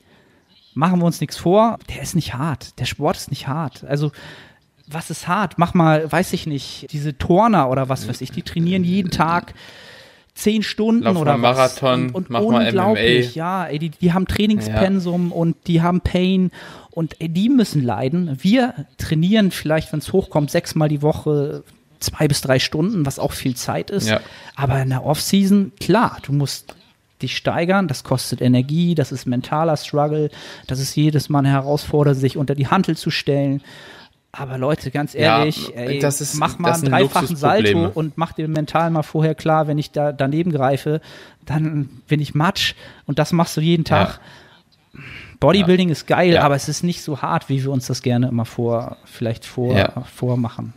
machen 0.74 1.00
wir 1.00 1.06
uns 1.06 1.22
nichts 1.22 1.38
vor, 1.38 1.80
der 1.90 2.02
ist 2.02 2.16
nicht 2.16 2.34
hart. 2.34 2.80
Der 2.80 2.86
Sport 2.86 3.18
ist 3.18 3.30
nicht 3.30 3.48
hart. 3.48 3.84
Also 3.84 4.12
was 4.88 5.10
ist 5.10 5.28
hart? 5.28 5.58
Mach 5.58 5.74
mal, 5.74 6.12
weiß 6.12 6.34
ich 6.34 6.48
nicht, 6.48 6.88
diese 6.92 7.18
Turner 7.18 7.70
oder 7.70 7.90
was 7.90 8.08
weiß 8.08 8.22
ich, 8.22 8.32
die 8.32 8.42
trainieren 8.42 8.84
jeden 8.84 9.12
Tag 9.12 9.54
zehn 10.34 10.64
Stunden 10.64 11.04
Lauf 11.04 11.18
oder 11.18 11.38
mal 11.38 11.54
Marathon, 11.54 12.08
und, 12.08 12.16
und 12.16 12.30
mach 12.30 12.42
unglaublich, 12.42 13.36
mal 13.36 13.62
MMA. 13.62 13.66
ja, 13.66 13.66
ey, 13.66 13.80
die, 13.80 13.90
die 13.90 14.14
haben 14.14 14.26
Trainingspensum 14.26 15.30
ja. 15.30 15.36
und 15.36 15.58
die 15.68 15.82
haben 15.82 16.02
Pain 16.02 16.52
und 16.92 17.20
ey, 17.20 17.30
die 17.30 17.50
müssen 17.50 17.84
leiden. 17.84 18.38
Wir 18.42 18.74
trainieren 18.98 19.52
vielleicht, 19.52 19.92
wenn 19.92 20.00
es 20.00 20.14
hochkommt, 20.14 20.50
sechsmal 20.50 20.90
die 20.90 21.02
Woche 21.02 21.64
zwei 22.00 22.28
bis 22.28 22.42
drei 22.42 22.60
Stunden, 22.60 23.06
was 23.06 23.20
auch 23.20 23.34
viel 23.34 23.56
Zeit 23.56 23.90
ist. 23.90 24.08
Ja. 24.08 24.22
Aber 24.56 24.82
in 24.82 24.90
der 24.90 25.06
Offseason, 25.06 25.74
klar, 25.80 26.18
du 26.24 26.32
musst 26.32 26.76
dich 27.22 27.36
steigern, 27.36 27.88
das 27.88 28.04
kostet 28.04 28.42
Energie, 28.42 28.96
das 28.96 29.12
ist 29.12 29.26
mentaler 29.26 29.78
Struggle, 29.78 30.30
das 30.68 30.80
ist 30.80 30.96
jedes 30.96 31.30
Mal 31.30 31.40
eine 31.40 31.50
Herausforderung, 31.50 32.20
sich 32.20 32.38
unter 32.38 32.56
die 32.56 32.68
Hantel 32.68 32.98
zu 32.98 33.12
stellen. 33.12 33.62
Aber 34.32 34.58
Leute, 34.60 34.92
ganz 34.92 35.16
ehrlich, 35.16 35.70
ja, 35.70 35.82
ey, 35.82 35.98
ist, 35.98 36.36
mach 36.36 36.60
mal 36.60 36.74
einen 36.74 36.86
dreifachen 36.86 37.36
Salto 37.36 37.88
und 37.88 38.18
mach 38.18 38.34
dir 38.34 38.48
mental 38.48 38.92
mal 38.92 39.02
vorher 39.02 39.34
klar, 39.34 39.68
wenn 39.68 39.80
ich 39.80 39.92
da 39.92 40.12
daneben 40.12 40.52
greife, 40.52 41.02
dann 41.46 41.90
bin 42.08 42.20
ich 42.20 42.36
Matsch 42.36 42.76
und 43.08 43.18
das 43.18 43.32
machst 43.32 43.58
du 43.58 43.62
jeden 43.62 43.86
Tag. 43.86 44.20
Ja. 44.94 45.02
Bodybuilding 45.40 45.88
ja. 45.88 45.94
ist 45.94 46.06
geil, 46.06 46.38
aber 46.38 46.56
es 46.56 46.70
ist 46.70 46.84
nicht 46.84 47.02
so 47.02 47.22
hart, 47.22 47.50
wie 47.50 47.64
wir 47.64 47.72
uns 47.72 47.88
das 47.88 48.04
gerne 48.04 48.28
immer 48.28 48.46
vor, 48.46 48.98
vielleicht 49.06 49.46
vor, 49.46 50.06
vormachen. 50.14 50.74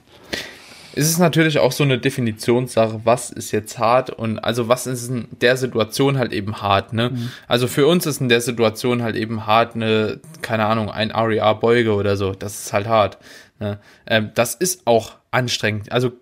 Es 0.94 1.08
ist 1.08 1.18
natürlich 1.18 1.58
auch 1.58 1.72
so 1.72 1.84
eine 1.84 1.98
Definitionssache, 1.98 3.00
was 3.04 3.30
ist 3.30 3.50
jetzt 3.50 3.78
hart 3.78 4.10
und 4.10 4.38
also 4.38 4.68
was 4.68 4.86
ist 4.86 5.08
in 5.08 5.28
der 5.40 5.56
Situation 5.56 6.18
halt 6.18 6.32
eben 6.32 6.60
hart, 6.60 6.92
ne? 6.92 7.10
Mhm. 7.10 7.30
Also 7.48 7.66
für 7.66 7.86
uns 7.86 8.06
ist 8.06 8.20
in 8.20 8.28
der 8.28 8.40
Situation 8.40 9.02
halt 9.02 9.16
eben 9.16 9.46
hart 9.46 9.74
eine, 9.74 10.20
keine 10.42 10.66
Ahnung, 10.66 10.90
ein 10.90 11.10
RER-Beuge 11.10 11.94
oder 11.94 12.16
so, 12.16 12.32
das 12.32 12.66
ist 12.66 12.72
halt 12.72 12.88
hart. 12.88 13.18
Ne? 13.58 13.78
Ähm, 14.06 14.30
das 14.34 14.54
ist 14.54 14.86
auch 14.86 15.16
anstrengend. 15.30 15.92
Also 15.92 16.12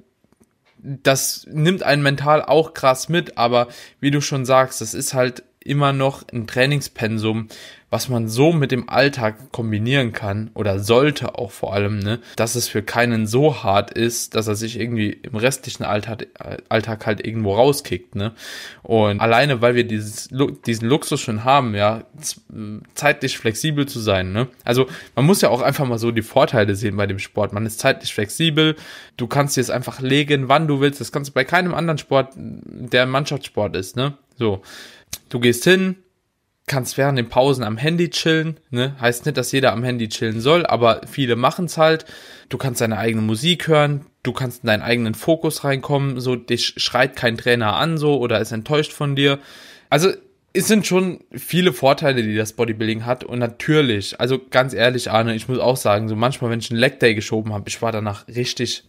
das 0.82 1.46
nimmt 1.50 1.82
einen 1.82 2.02
mental 2.02 2.42
auch 2.42 2.74
krass 2.74 3.08
mit, 3.08 3.36
aber 3.36 3.68
wie 4.00 4.10
du 4.10 4.20
schon 4.20 4.44
sagst, 4.44 4.80
das 4.80 4.94
ist 4.94 5.14
halt 5.14 5.42
immer 5.62 5.92
noch 5.92 6.22
ein 6.32 6.46
Trainingspensum, 6.46 7.48
was 7.90 8.08
man 8.08 8.28
so 8.28 8.52
mit 8.52 8.70
dem 8.70 8.88
Alltag 8.88 9.50
kombinieren 9.50 10.12
kann 10.12 10.50
oder 10.54 10.78
sollte 10.78 11.34
auch 11.36 11.50
vor 11.50 11.74
allem, 11.74 11.98
ne, 11.98 12.20
dass 12.36 12.54
es 12.54 12.68
für 12.68 12.82
keinen 12.82 13.26
so 13.26 13.62
hart 13.62 13.90
ist, 13.90 14.36
dass 14.36 14.46
er 14.46 14.54
sich 14.54 14.78
irgendwie 14.78 15.10
im 15.10 15.34
restlichen 15.34 15.82
Alltag, 15.82 16.28
Alltag 16.68 17.04
halt 17.04 17.26
irgendwo 17.26 17.54
rauskickt, 17.54 18.14
ne. 18.14 18.32
Und 18.82 19.20
alleine, 19.20 19.60
weil 19.60 19.74
wir 19.74 19.84
dieses, 19.84 20.30
diesen 20.66 20.88
Luxus 20.88 21.20
schon 21.20 21.44
haben, 21.44 21.74
ja, 21.74 22.04
zeitlich 22.94 23.36
flexibel 23.36 23.86
zu 23.86 23.98
sein, 23.98 24.32
ne. 24.32 24.46
Also 24.64 24.86
man 25.16 25.26
muss 25.26 25.42
ja 25.42 25.50
auch 25.50 25.60
einfach 25.60 25.86
mal 25.86 25.98
so 25.98 26.10
die 26.12 26.22
Vorteile 26.22 26.76
sehen 26.76 26.96
bei 26.96 27.06
dem 27.06 27.18
Sport. 27.18 27.52
Man 27.52 27.66
ist 27.66 27.80
zeitlich 27.80 28.14
flexibel, 28.14 28.76
du 29.16 29.26
kannst 29.26 29.56
dir 29.56 29.62
es 29.62 29.70
einfach 29.70 30.00
legen, 30.00 30.48
wann 30.48 30.68
du 30.68 30.80
willst. 30.80 31.00
Das 31.00 31.12
kannst 31.12 31.30
du 31.30 31.34
bei 31.34 31.44
keinem 31.44 31.74
anderen 31.74 31.98
Sport, 31.98 32.32
der 32.36 33.04
Mannschaftssport 33.04 33.76
ist, 33.76 33.96
ne. 33.96 34.14
So. 34.36 34.62
Du 35.28 35.40
gehst 35.40 35.64
hin, 35.64 35.96
kannst 36.66 36.96
während 36.98 37.18
den 37.18 37.28
Pausen 37.28 37.64
am 37.64 37.76
Handy 37.76 38.10
chillen. 38.10 38.58
Ne? 38.70 38.94
Heißt 39.00 39.26
nicht, 39.26 39.36
dass 39.36 39.52
jeder 39.52 39.72
am 39.72 39.82
Handy 39.82 40.08
chillen 40.08 40.40
soll, 40.40 40.64
aber 40.66 41.02
viele 41.10 41.36
machen 41.36 41.64
es 41.64 41.76
halt. 41.78 42.04
Du 42.48 42.58
kannst 42.58 42.80
deine 42.80 42.98
eigene 42.98 43.22
Musik 43.22 43.66
hören, 43.66 44.06
du 44.22 44.32
kannst 44.32 44.62
in 44.62 44.68
deinen 44.68 44.82
eigenen 44.82 45.14
Fokus 45.14 45.64
reinkommen, 45.64 46.20
so 46.20 46.36
dich 46.36 46.74
schreit 46.76 47.16
kein 47.16 47.36
Trainer 47.36 47.76
an 47.76 47.98
so 47.98 48.18
oder 48.18 48.40
ist 48.40 48.52
enttäuscht 48.52 48.92
von 48.92 49.16
dir. 49.16 49.38
Also 49.88 50.12
es 50.52 50.66
sind 50.66 50.86
schon 50.86 51.20
viele 51.32 51.72
Vorteile, 51.72 52.22
die 52.22 52.36
das 52.36 52.52
Bodybuilding 52.52 53.06
hat 53.06 53.24
und 53.24 53.38
natürlich, 53.38 54.20
also 54.20 54.40
ganz 54.50 54.74
ehrlich, 54.74 55.10
Arne, 55.10 55.34
ich 55.34 55.48
muss 55.48 55.58
auch 55.58 55.76
sagen, 55.76 56.08
so 56.08 56.16
manchmal, 56.16 56.50
wenn 56.50 56.60
ich 56.60 56.70
einen 56.70 56.80
Leg 56.80 56.98
Day 56.98 57.14
geschoben 57.14 57.52
habe, 57.52 57.68
ich 57.68 57.82
war 57.82 57.92
danach 57.92 58.26
richtig 58.28 58.84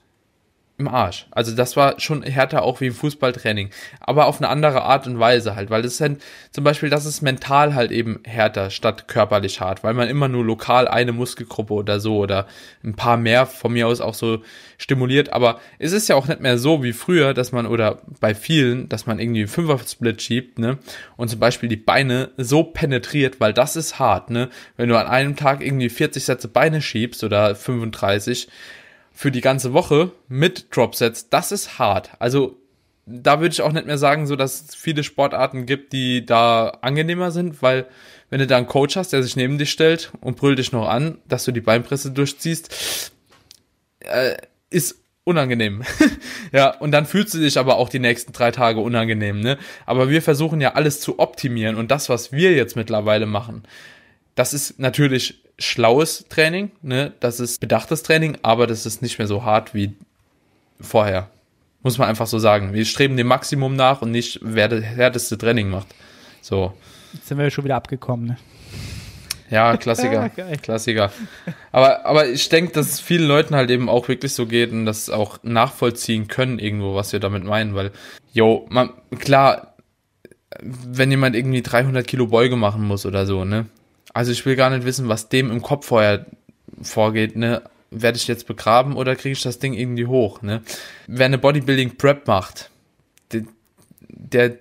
im 0.81 0.87
Arsch. 0.87 1.27
Also 1.31 1.55
das 1.55 1.77
war 1.77 1.99
schon 1.99 2.23
härter 2.23 2.63
auch 2.63 2.81
wie 2.81 2.87
im 2.87 2.93
Fußballtraining, 2.93 3.69
aber 3.99 4.25
auf 4.25 4.39
eine 4.39 4.49
andere 4.49 4.81
Art 4.81 5.07
und 5.07 5.19
Weise 5.19 5.55
halt, 5.55 5.69
weil 5.69 5.81
das 5.81 5.93
ist 5.93 6.01
halt, 6.01 6.21
zum 6.51 6.63
Beispiel, 6.63 6.89
das 6.89 7.05
ist 7.05 7.21
mental 7.21 7.73
halt 7.73 7.91
eben 7.91 8.19
härter 8.25 8.69
statt 8.69 9.07
körperlich 9.07 9.61
hart, 9.61 9.83
weil 9.83 9.93
man 9.93 10.09
immer 10.09 10.27
nur 10.27 10.43
lokal 10.43 10.87
eine 10.87 11.13
Muskelgruppe 11.13 11.73
oder 11.73 11.99
so 11.99 12.17
oder 12.17 12.47
ein 12.83 12.95
paar 12.95 13.17
mehr 13.17 13.45
von 13.45 13.71
mir 13.71 13.87
aus 13.87 14.01
auch 14.01 14.15
so 14.15 14.41
stimuliert, 14.77 15.31
aber 15.31 15.59
es 15.79 15.91
ist 15.91 16.09
ja 16.09 16.15
auch 16.15 16.27
nicht 16.27 16.41
mehr 16.41 16.57
so 16.57 16.83
wie 16.83 16.93
früher, 16.93 17.33
dass 17.33 17.51
man 17.51 17.67
oder 17.67 18.01
bei 18.19 18.33
vielen, 18.33 18.89
dass 18.89 19.05
man 19.05 19.19
irgendwie 19.19 19.47
Fünfer-Split 19.47 20.21
schiebt, 20.21 20.59
ne, 20.59 20.79
und 21.15 21.29
zum 21.29 21.39
Beispiel 21.39 21.69
die 21.69 21.77
Beine 21.77 22.31
so 22.37 22.63
penetriert, 22.63 23.39
weil 23.39 23.53
das 23.53 23.75
ist 23.75 23.99
hart, 23.99 24.31
ne, 24.31 24.49
wenn 24.77 24.89
du 24.89 24.97
an 24.97 25.07
einem 25.07 25.35
Tag 25.35 25.63
irgendwie 25.63 25.89
40 25.89 26.25
Sätze 26.25 26.47
Beine 26.47 26.81
schiebst 26.81 27.23
oder 27.23 27.55
35, 27.55 28.47
für 29.13 29.31
die 29.31 29.41
ganze 29.41 29.73
Woche 29.73 30.11
mit 30.27 30.75
Dropsets, 30.75 31.29
das 31.29 31.51
ist 31.51 31.79
hart. 31.79 32.11
Also 32.19 32.57
da 33.05 33.39
würde 33.39 33.53
ich 33.53 33.61
auch 33.61 33.71
nicht 33.71 33.87
mehr 33.87 33.97
sagen, 33.97 34.27
so 34.27 34.35
dass 34.35 34.69
es 34.69 34.75
viele 34.75 35.03
Sportarten 35.03 35.65
gibt, 35.65 35.93
die 35.93 36.25
da 36.25 36.77
angenehmer 36.81 37.31
sind, 37.31 37.61
weil 37.61 37.87
wenn 38.29 38.39
du 38.39 38.47
da 38.47 38.57
einen 38.57 38.67
Coach 38.67 38.95
hast, 38.95 39.13
der 39.13 39.23
sich 39.23 39.35
neben 39.35 39.57
dich 39.57 39.71
stellt 39.71 40.11
und 40.21 40.37
brüllt 40.37 40.59
dich 40.59 40.71
noch 40.71 40.87
an, 40.87 41.17
dass 41.27 41.43
du 41.43 41.51
die 41.51 41.61
Beinpresse 41.61 42.11
durchziehst, 42.11 43.11
äh, 43.99 44.37
ist 44.69 45.03
unangenehm. 45.23 45.83
ja, 46.51 46.69
und 46.77 46.91
dann 46.91 47.05
fühlst 47.05 47.33
du 47.33 47.39
dich 47.39 47.57
aber 47.57 47.75
auch 47.75 47.89
die 47.89 47.99
nächsten 47.99 48.33
drei 48.33 48.51
Tage 48.51 48.79
unangenehm, 48.79 49.39
ne? 49.41 49.57
Aber 49.85 50.09
wir 50.09 50.21
versuchen 50.21 50.61
ja 50.61 50.73
alles 50.73 51.01
zu 51.01 51.19
optimieren 51.19 51.75
und 51.75 51.91
das, 51.91 52.09
was 52.09 52.31
wir 52.31 52.53
jetzt 52.53 52.75
mittlerweile 52.75 53.25
machen, 53.25 53.63
das 54.35 54.53
ist 54.53 54.79
natürlich 54.79 55.43
schlaues 55.59 56.25
Training, 56.29 56.71
ne? 56.81 57.13
Das 57.19 57.39
ist 57.39 57.59
bedachtes 57.59 58.03
Training, 58.03 58.37
aber 58.41 58.67
das 58.67 58.85
ist 58.85 59.01
nicht 59.01 59.17
mehr 59.17 59.27
so 59.27 59.43
hart 59.43 59.73
wie 59.73 59.93
vorher. 60.79 61.29
Muss 61.83 61.97
man 61.97 62.07
einfach 62.07 62.27
so 62.27 62.39
sagen. 62.39 62.73
Wir 62.73 62.85
streben 62.85 63.17
dem 63.17 63.27
Maximum 63.27 63.75
nach 63.75 64.01
und 64.01 64.11
nicht, 64.11 64.39
wer 64.41 64.67
das 64.67 64.83
härteste 64.83 65.37
Training 65.37 65.69
macht. 65.69 65.87
So. 66.41 66.73
Jetzt 67.13 67.27
sind 67.27 67.37
wir 67.37 67.49
schon 67.49 67.63
wieder 67.63 67.75
abgekommen, 67.75 68.27
ne? 68.27 68.37
Ja, 69.49 69.75
Klassiker. 69.75 70.29
Klassiker. 70.61 71.11
Aber, 71.73 72.05
aber 72.05 72.27
ich 72.29 72.47
denke, 72.47 72.71
dass 72.71 72.87
es 72.89 72.99
vielen 73.01 73.27
Leuten 73.27 73.53
halt 73.53 73.69
eben 73.69 73.89
auch 73.89 74.07
wirklich 74.07 74.33
so 74.33 74.45
geht 74.45 74.71
und 74.71 74.85
das 74.85 75.09
auch 75.09 75.39
nachvollziehen 75.43 76.27
können 76.27 76.57
irgendwo, 76.57 76.95
was 76.95 77.11
wir 77.11 77.19
damit 77.19 77.43
meinen, 77.43 77.75
weil, 77.75 77.91
yo, 78.31 78.65
man, 78.69 78.91
klar, 79.19 79.75
wenn 80.61 81.11
jemand 81.11 81.35
irgendwie 81.35 81.61
300 81.61 82.07
Kilo 82.07 82.27
Beuge 82.27 82.55
machen 82.55 82.83
muss 82.83 83.05
oder 83.05 83.25
so, 83.25 83.43
ne, 83.43 83.65
also 84.13 84.31
ich 84.31 84.45
will 84.45 84.55
gar 84.55 84.69
nicht 84.69 84.85
wissen, 84.85 85.09
was 85.09 85.29
dem 85.29 85.51
im 85.51 85.61
Kopf 85.61 85.87
vorher 85.87 86.25
vorgeht, 86.81 87.35
ne? 87.35 87.61
Werde 87.89 88.17
ich 88.17 88.27
jetzt 88.27 88.47
begraben 88.47 88.95
oder 88.95 89.15
kriege 89.15 89.33
ich 89.33 89.41
das 89.41 89.59
Ding 89.59 89.73
irgendwie 89.73 90.05
hoch, 90.05 90.41
ne? 90.41 90.61
Wer 91.07 91.25
eine 91.25 91.37
Bodybuilding 91.37 91.97
Prep 91.97 92.27
macht, 92.27 92.69
der, 93.31 93.43
der, 94.09 94.57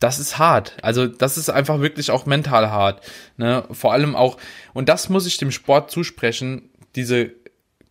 das 0.00 0.18
ist 0.18 0.38
hart. 0.38 0.76
Also 0.82 1.06
das 1.06 1.38
ist 1.38 1.50
einfach 1.50 1.80
wirklich 1.80 2.10
auch 2.10 2.26
mental 2.26 2.70
hart, 2.70 3.02
ne? 3.36 3.64
Vor 3.70 3.92
allem 3.92 4.16
auch, 4.16 4.38
und 4.74 4.88
das 4.88 5.08
muss 5.08 5.26
ich 5.26 5.36
dem 5.38 5.50
Sport 5.50 5.90
zusprechen, 5.90 6.70
diese 6.94 7.32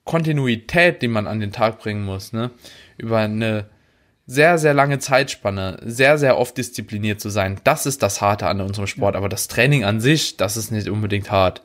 Kontinuität, 0.03 1.01
die 1.01 1.07
man 1.07 1.27
an 1.27 1.39
den 1.39 1.51
Tag 1.51 1.79
bringen 1.79 2.03
muss, 2.03 2.33
ne? 2.33 2.51
Über 2.97 3.19
eine 3.19 3.69
sehr, 4.27 4.57
sehr 4.57 4.73
lange 4.73 4.99
Zeitspanne, 4.99 5.79
sehr, 5.85 6.17
sehr 6.17 6.37
oft 6.37 6.57
diszipliniert 6.57 7.21
zu 7.21 7.29
sein. 7.29 7.59
Das 7.63 7.85
ist 7.85 8.03
das 8.03 8.21
Harte 8.21 8.47
an 8.47 8.59
unserem 8.59 8.87
Sport. 8.87 9.15
Aber 9.15 9.29
das 9.29 9.47
Training 9.47 9.85
an 9.85 10.01
sich, 10.01 10.35
das 10.35 10.57
ist 10.57 10.69
nicht 10.69 10.89
unbedingt 10.89 11.31
hart. 11.31 11.61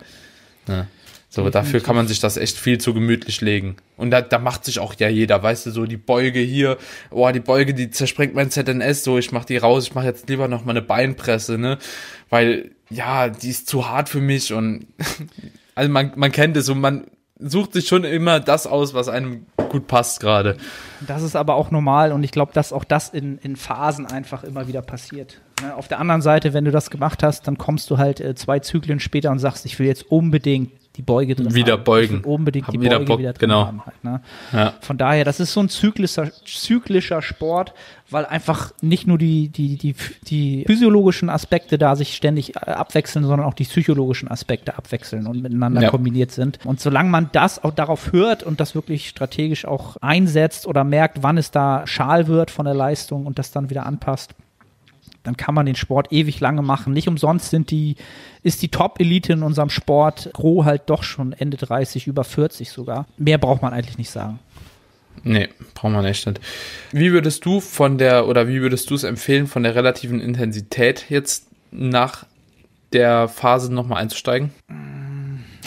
Ne? 0.69 0.87
So, 1.29 1.49
dafür 1.49 1.81
kann 1.81 1.97
man 1.97 2.07
sich 2.07 2.21
das 2.21 2.37
echt 2.37 2.59
viel 2.59 2.77
zu 2.77 2.93
gemütlich 2.93 3.41
legen. 3.41 3.77
Und 3.97 4.11
da, 4.11 4.21
da 4.21 4.39
macht 4.39 4.67
sich 4.67 4.79
auch 4.79 4.95
ja 4.99 5.09
jeder, 5.09 5.43
weißt 5.43 5.65
du, 5.65 5.71
so 5.71 5.87
die 5.87 5.97
Beuge 5.97 6.41
hier, 6.41 6.77
boah, 7.11 7.33
die 7.33 7.41
Beuge, 7.41 7.73
die 7.73 7.91
zersprengt 7.91 8.35
mein 8.35 8.51
ZNS, 8.51 9.03
so, 9.03 9.17
ich 9.17 9.33
mach 9.33 9.47
die 9.47 9.57
raus, 9.57 9.85
ich 9.85 9.95
mach 9.95 10.05
jetzt 10.05 10.29
lieber 10.29 10.47
noch 10.47 10.67
mal 10.67 10.73
eine 10.73 10.83
Beinpresse, 10.83 11.57
ne? 11.57 11.79
Weil, 12.29 12.73
ja, 12.91 13.31
die 13.31 13.49
ist 13.49 13.67
zu 13.67 13.89
hart 13.89 14.11
für 14.11 14.21
mich 14.21 14.53
und, 14.53 14.87
also 15.75 15.91
man, 15.91 16.13
man 16.17 16.33
kennt 16.33 16.55
es 16.59 16.69
und 16.69 16.81
man 16.83 17.07
sucht 17.39 17.73
sich 17.73 17.89
schon 17.89 18.05
immer 18.05 18.39
das 18.39 18.67
aus, 18.67 18.93
was 18.93 19.09
einem 19.09 19.47
gut 19.73 19.87
passt 19.87 20.21
gerade. 20.21 20.57
Das 21.01 21.23
ist 21.23 21.37
aber 21.37 21.55
auch 21.55 21.71
normal 21.71 22.13
und 22.13 22.23
ich 22.23 22.31
glaube, 22.31 22.53
dass 22.53 22.73
auch 22.73 22.85
das 22.85 23.09
in, 23.09 23.39
in 23.39 23.57
Phasen 23.57 24.07
einfach 24.07 24.45
immer 24.45 24.69
wieder 24.69 24.83
passiert. 24.83 25.41
Ne? 25.63 25.75
Auf 25.75 25.89
der 25.89 25.99
anderen 25.99 26.23
Seite, 26.23 26.53
wenn 26.53 26.65
du 26.65 26.71
das 26.71 26.91
gemacht 26.91 27.23
hast, 27.23 27.47
dann 27.47 27.59
kommst 27.59 27.91
du 27.91 27.99
halt 27.99 28.21
äh, 28.21 28.35
zwei 28.35 28.61
Zyklen 28.61 29.01
später 29.01 29.31
und 29.31 29.39
sagst, 29.39 29.67
ich 29.67 29.79
will 29.79 29.87
jetzt 29.87 30.11
unbedingt 30.11 30.71
die 30.97 31.03
Beuge 31.03 31.35
drin 31.35 31.55
wieder 31.55 31.75
haben. 31.75 31.85
beugen. 31.85 32.21
Unbedingt 32.21 32.67
haben 32.67 32.73
die 32.75 32.81
wieder 32.81 32.99
Beuge 32.99 33.07
Bock, 33.07 33.19
wieder 33.19 33.33
drin 33.33 33.49
genau. 33.49 33.67
haben. 33.67 33.87
Halt, 33.87 34.05
ne? 34.05 34.21
ja. 34.53 34.75
Von 34.81 34.99
daher, 34.99 35.25
das 35.25 35.41
ist 35.41 35.53
so 35.53 35.61
ein 35.61 35.69
zyklischer, 35.71 36.31
zyklischer 36.45 37.23
Sport, 37.23 37.73
weil 38.11 38.27
einfach 38.27 38.73
nicht 38.83 39.07
nur 39.07 39.17
die, 39.17 39.49
die, 39.49 39.79
die, 39.79 39.95
die 40.29 40.65
physiologischen 40.67 41.31
Aspekte 41.31 41.79
da 41.79 41.97
sich 41.97 42.15
ständig 42.15 42.57
äh, 42.57 42.71
abwechseln, 42.71 43.25
sondern 43.25 43.47
auch 43.47 43.55
die 43.55 43.65
psychologischen 43.65 44.29
Aspekte 44.29 44.77
abwechseln 44.77 45.27
und 45.27 45.43
miteinander 45.43 45.83
ja. 45.83 45.91
kombiniert 45.91 46.31
sind. 46.31 46.59
Und 46.65 46.81
solange 46.81 47.09
man 47.09 47.31
das 47.33 47.65
auch 47.65 47.73
darauf 47.73 48.13
hört 48.13 48.43
und 48.43 48.61
das 48.61 48.75
wirklich 48.75 49.09
strategisch 49.09 49.65
auch 49.65 49.97
einsetzt 50.03 50.67
oder 50.67 50.85
merkt, 50.85 51.23
wann 51.23 51.39
es 51.39 51.51
da 51.51 51.87
schal 51.87 52.27
wird 52.27 52.51
von 52.51 52.67
der 52.67 52.75
Leistung 52.75 53.25
und 53.25 53.39
das 53.39 53.51
dann 53.51 53.71
wieder 53.71 53.87
anpasst, 53.87 54.35
dann 55.23 55.37
kann 55.37 55.55
man 55.55 55.67
den 55.67 55.77
Sport 55.77 56.13
ewig 56.13 56.41
lange 56.41 56.63
machen. 56.63 56.93
Nicht 56.93 57.09
umsonst 57.09 57.51
sind 57.51 57.71
die, 57.71 57.97
ist 58.43 58.63
die 58.63 58.69
Top-Elite 58.69 59.35
in 59.35 59.43
unserem 59.43 59.71
Sport 59.71 60.31
Gro 60.33 60.65
halt 60.65 60.83
doch 60.87 61.03
schon 61.03 61.33
Ende 61.33 61.57
30, 61.57 62.07
über 62.07 62.25
40 62.25 62.71
sogar. 62.71 63.07
Mehr 63.17 63.39
braucht 63.39 63.63
man 63.63 63.73
eigentlich 63.73 63.99
nicht 63.99 64.11
sagen. 64.11 64.39
Nee, 65.25 65.49
braucht 65.75 65.93
man 65.93 66.05
echt 66.05 66.27
nicht. 66.27 66.41
Wie 66.91 67.13
würdest 67.13 67.45
du 67.45 67.61
von 67.61 67.99
der, 67.99 68.27
oder 68.27 68.49
wie 68.49 68.61
würdest 68.61 68.91
du 68.91 68.95
es 68.95 69.05
empfehlen, 69.05 69.47
von 69.47 69.63
der 69.63 69.75
relativen 69.75 70.21
Intensität 70.21 71.07
jetzt 71.09 71.47
nach 71.71 72.27
der 72.93 73.29
Phase 73.29 73.73
nochmal 73.73 74.03
einzusteigen? 74.03 74.51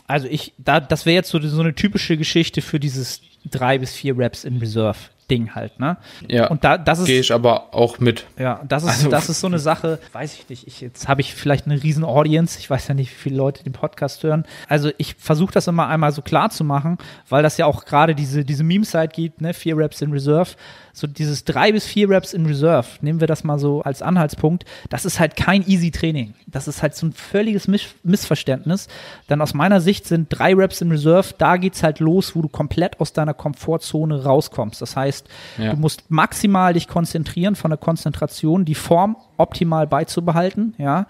Also 0.08 0.28
ich, 0.28 0.54
da, 0.58 0.80
das 0.80 1.06
wäre 1.06 1.16
jetzt 1.16 1.30
so, 1.30 1.40
so 1.40 1.62
eine 1.62 1.74
typische 1.74 2.18
Geschichte 2.18 2.62
für 2.62 2.80
dieses 2.80 3.22
drei 3.50 3.78
bis 3.78 3.94
vier 3.94 4.18
Reps 4.18 4.44
in 4.44 4.58
Reserve. 4.58 4.98
Ding 5.30 5.56
halt, 5.56 5.80
ne? 5.80 5.98
Ja. 6.28 6.48
Und 6.48 6.64
da, 6.64 6.78
das 6.78 7.00
ist. 7.00 7.06
Gehe 7.06 7.20
ich 7.20 7.34
aber 7.34 7.74
auch 7.74 8.00
mit. 8.00 8.26
Ja, 8.38 8.62
das 8.68 8.84
ist, 8.84 8.90
also, 8.90 9.10
das 9.10 9.30
ist 9.30 9.40
so 9.40 9.48
eine 9.48 9.60
Sache, 9.60 10.00
weiß 10.14 10.36
ich 10.36 10.50
nicht. 10.50 10.68
Ich, 10.68 10.82
jetzt 10.82 11.08
habe 11.08 11.22
ich 11.22 11.34
vielleicht 11.34 11.66
eine 11.66 11.82
riesen 11.82 12.04
Audience. 12.04 12.60
Ich 12.60 12.70
weiß 12.70 12.88
ja 12.88 12.94
nicht, 12.94 13.12
wie 13.12 13.16
viele 13.16 13.38
Leute 13.38 13.64
den 13.64 13.74
Podcast 13.74 14.24
hören. 14.24 14.46
Also 14.68 14.92
ich 14.98 15.16
versuche 15.16 15.54
das 15.54 15.68
immer 15.68 15.88
einmal 15.88 16.12
so 16.12 16.22
klar 16.22 16.50
zu 16.50 16.64
machen, 16.64 16.98
weil 17.30 17.44
das 17.44 17.58
ja 17.58 17.66
auch 17.66 17.86
gerade 17.86 18.14
diese, 18.16 18.46
diese 18.46 18.64
Meme-Site 18.64 19.10
gibt, 19.14 19.42
ne? 19.42 19.54
Vier 19.54 19.78
Reps 19.78 20.02
in 20.02 20.12
Reserve 20.12 20.52
so 20.96 21.08
dieses 21.08 21.44
drei 21.44 21.74
bis 21.74 21.86
vier 21.86 22.10
Reps 22.10 22.34
in 22.34 22.46
Reserve, 22.46 22.88
nehmen 23.02 23.20
wir 23.20 23.28
das 23.28 23.44
mal 23.44 23.60
so 23.60 23.82
als 23.82 24.02
Anhaltspunkt, 24.02 24.64
das 24.90 25.04
ist 25.04 25.20
halt 25.20 25.36
kein 25.36 25.68
easy 25.68 25.92
Training. 25.92 26.34
Das 26.48 26.70
ist 26.70 26.82
halt 26.82 26.96
so 26.96 27.08
ein 27.08 27.12
völliges 27.12 27.68
Miss 27.68 27.88
Missverständnis. 28.04 28.88
Denn 29.30 29.42
aus 29.42 29.54
meiner 29.54 29.82
Sicht 29.82 30.08
sind 30.08 30.28
drei 30.30 30.54
Reps 30.56 30.80
in 30.80 30.92
Reserve, 30.92 31.34
da 31.38 31.58
geht's 31.58 31.84
halt 31.84 32.00
los, 32.00 32.34
wo 32.36 32.42
du 32.42 32.48
komplett 32.48 33.02
aus 33.02 33.12
deiner 33.12 33.34
Komfortzone 33.34 34.24
rauskommst. 34.24 34.82
Das 34.82 34.96
heißt, 34.96 35.28
ja. 35.58 35.72
du 35.72 35.78
musst 35.78 36.10
maximal 36.10 36.74
dich 36.74 36.88
konzentrieren 36.88 37.56
von 37.56 37.72
der 37.72 37.78
Konzentration, 37.78 38.64
die 38.64 38.76
Form 38.76 39.18
optimal 39.36 39.88
beizubehalten, 39.88 40.76
ja. 40.78 41.08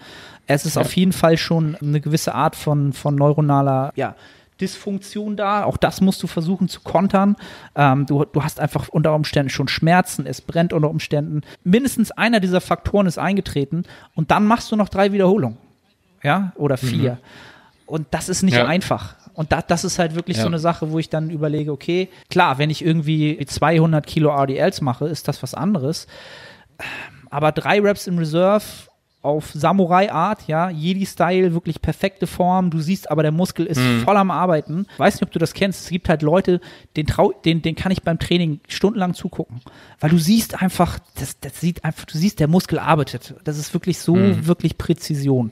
Es 0.48 0.66
ist 0.66 0.76
ja. 0.76 0.82
auf 0.82 0.96
jeden 0.96 1.12
Fall 1.12 1.38
schon 1.38 1.76
eine 1.76 2.02
gewisse 2.02 2.34
Art 2.34 2.56
von, 2.56 2.94
von 2.94 3.16
neuronaler, 3.16 3.92
ja, 3.96 4.16
Dysfunktion 4.62 5.36
da. 5.36 5.64
Auch 5.64 5.78
das 5.78 6.02
musst 6.02 6.22
du 6.24 6.28
versuchen 6.28 6.70
zu 6.70 6.82
kontern. 6.82 7.36
Ähm, 7.76 8.06
du, 8.06 8.26
du 8.26 8.44
hast 8.44 8.60
einfach 8.60 8.90
unter 8.90 9.14
Umständen 9.14 9.50
schon 9.50 9.68
Schmerzen, 9.68 10.26
es 10.26 10.42
brennt 10.42 10.74
unter 10.74 10.90
Umständen. 10.90 11.42
Mindestens 11.64 12.12
einer 12.12 12.40
dieser 12.40 12.62
Faktoren 12.62 13.08
ist 13.08 13.18
eingetreten 13.18 13.84
und 14.16 14.32
dann 14.32 14.46
machst 14.46 14.72
du 14.72 14.76
noch 14.76 14.90
drei 14.90 15.12
Wiederholungen. 15.12 15.58
Ja, 16.24 16.54
oder 16.56 16.78
vier. 16.78 17.14
Mhm. 17.14 17.18
Und 17.86 18.08
das 18.12 18.30
ist 18.30 18.42
nicht 18.42 18.58
ja. 18.58 18.66
einfach. 18.66 19.16
Und 19.36 19.52
da, 19.52 19.62
das 19.62 19.84
ist 19.84 20.00
halt 20.00 20.16
wirklich 20.16 20.38
ja. 20.38 20.44
so 20.44 20.48
eine 20.48 20.58
Sache, 20.60 20.92
wo 20.92 20.98
ich 20.98 21.10
dann 21.10 21.30
überlege, 21.30 21.72
okay, 21.72 22.10
klar, 22.30 22.58
wenn 22.58 22.70
ich 22.70 22.84
irgendwie 22.84 23.46
200 23.46 24.08
Kilo 24.08 24.32
RDLs 24.32 24.82
mache, 24.82 25.08
ist 25.08 25.28
das 25.28 25.44
was 25.44 25.54
anderes. 25.54 26.08
Aber 27.30 27.52
drei 27.52 27.80
Reps 27.80 28.08
in 28.08 28.18
Reserve 28.18 28.64
auf 29.26 29.52
Samurai-Art, 29.54 30.48
ja, 30.48 30.70
Jedi-Style, 30.70 31.54
wirklich 31.54 31.82
perfekte 31.82 32.28
Form. 32.28 32.70
Du 32.70 32.80
siehst 32.80 33.10
aber, 33.10 33.24
der 33.24 33.32
Muskel 33.32 33.66
ist 33.66 33.80
mhm. 33.80 34.02
voll 34.02 34.16
am 34.18 34.30
Arbeiten. 34.30 34.86
Weiß 34.98 35.16
nicht, 35.16 35.24
ob 35.24 35.32
du 35.32 35.40
das 35.40 35.54
kennst. 35.54 35.82
Es 35.84 35.90
gibt 35.90 36.08
halt 36.08 36.22
Leute, 36.22 36.62
den, 36.96 37.08
trau 37.08 37.34
den, 37.44 37.62
den 37.62 37.76
kann 37.76 37.92
ich 37.92 38.04
beim 38.04 38.20
Training 38.20 38.60
stundenlang 38.68 39.16
zugucken. 39.16 39.62
Weil 40.00 40.12
du 40.12 40.20
siehst 40.20 40.62
einfach, 40.62 41.00
das, 41.20 41.40
das 41.40 41.60
sieht 41.60 41.84
einfach, 41.84 42.06
du 42.06 42.18
siehst, 42.18 42.40
der 42.40 42.48
Muskel 42.48 42.78
arbeitet. 42.78 43.34
Das 43.44 43.58
ist 43.58 43.74
wirklich 43.74 43.98
so, 43.98 44.16
mhm. 44.16 44.46
wirklich 44.46 44.78
Präzision. 44.78 45.52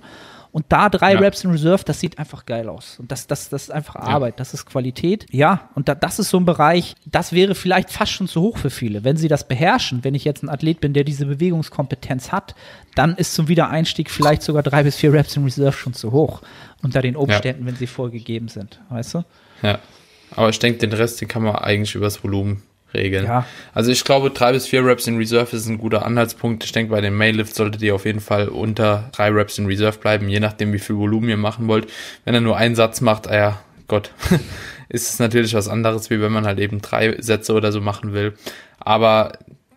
Und 0.53 0.67
da 0.69 0.87
drei 0.87 1.15
ja. 1.15 1.19
Raps 1.19 1.43
in 1.43 1.49
Reserve, 1.49 1.83
das 1.83 1.99
sieht 1.99 2.19
einfach 2.19 2.45
geil 2.45 2.69
aus. 2.69 2.99
Und 2.99 3.11
das, 3.11 3.25
das, 3.25 3.49
das 3.49 3.63
ist 3.63 3.71
einfach 3.71 3.95
Arbeit, 3.95 4.35
ja. 4.35 4.37
das 4.37 4.53
ist 4.53 4.67
Qualität. 4.67 5.25
Ja, 5.31 5.71
und 5.73 5.89
da, 5.89 5.95
das 5.95 6.19
ist 6.19 6.29
so 6.29 6.37
ein 6.37 6.45
Bereich, 6.45 6.93
das 7.07 7.33
wäre 7.33 7.55
vielleicht 7.55 7.89
fast 7.89 8.11
schon 8.11 8.27
zu 8.27 8.39
hoch 8.39 8.59
für 8.59 8.69
viele. 8.69 9.03
Wenn 9.03 9.17
sie 9.17 9.27
das 9.27 9.47
beherrschen, 9.47 10.03
wenn 10.03 10.13
ich 10.13 10.25
jetzt 10.25 10.43
ein 10.43 10.49
Athlet 10.49 10.79
bin, 10.79 10.93
der 10.93 11.05
diese 11.05 11.25
Bewegungskompetenz 11.25 12.31
hat, 12.31 12.53
dann 12.93 13.15
ist 13.15 13.33
zum 13.33 13.47
Wiedereinstieg 13.47 14.11
vielleicht 14.11 14.43
sogar 14.43 14.61
drei 14.61 14.83
bis 14.83 14.95
vier 14.95 15.11
Raps 15.11 15.35
in 15.35 15.43
Reserve 15.43 15.75
schon 15.75 15.95
zu 15.95 16.11
hoch. 16.11 16.43
Unter 16.83 17.01
den 17.01 17.15
Umständen, 17.15 17.63
ja. 17.63 17.67
wenn 17.67 17.75
sie 17.75 17.87
vorgegeben 17.87 18.47
sind. 18.47 18.79
Weißt 18.89 19.15
du? 19.15 19.23
Ja. 19.63 19.79
Aber 20.35 20.49
ich 20.49 20.59
denke, 20.59 20.77
den 20.77 20.93
Rest, 20.93 21.19
den 21.19 21.29
kann 21.29 21.41
man 21.41 21.55
eigentlich 21.55 21.95
übers 21.95 22.23
Volumen 22.23 22.61
regeln. 22.93 23.25
Ja. 23.25 23.45
Also 23.73 23.91
ich 23.91 24.03
glaube, 24.03 24.29
drei 24.29 24.51
bis 24.51 24.67
vier 24.67 24.85
Reps 24.85 25.07
in 25.07 25.17
Reserve 25.17 25.55
ist 25.55 25.67
ein 25.67 25.77
guter 25.77 26.05
Anhaltspunkt. 26.05 26.63
Ich 26.63 26.71
denke, 26.71 26.91
bei 26.91 27.01
den 27.01 27.13
Mainlift 27.13 27.55
solltet 27.55 27.81
ihr 27.81 27.95
auf 27.95 28.05
jeden 28.05 28.19
Fall 28.19 28.47
unter 28.47 29.09
drei 29.11 29.29
Reps 29.29 29.57
in 29.57 29.65
Reserve 29.65 29.97
bleiben, 29.97 30.29
je 30.29 30.39
nachdem, 30.39 30.73
wie 30.73 30.79
viel 30.79 30.97
Volumen 30.97 31.29
ihr 31.29 31.37
machen 31.37 31.67
wollt. 31.67 31.87
Wenn 32.25 32.33
er 32.33 32.41
nur 32.41 32.57
einen 32.57 32.75
Satz 32.75 33.01
macht, 33.01 33.27
ah 33.27 33.35
ja, 33.35 33.59
Gott, 33.87 34.11
ist 34.89 35.09
es 35.09 35.19
natürlich 35.19 35.53
was 35.53 35.67
anderes, 35.67 36.09
wie 36.09 36.21
wenn 36.21 36.31
man 36.31 36.45
halt 36.45 36.59
eben 36.59 36.81
drei 36.81 37.19
Sätze 37.21 37.53
oder 37.53 37.71
so 37.71 37.81
machen 37.81 38.13
will. 38.13 38.33
Aber 38.79 39.33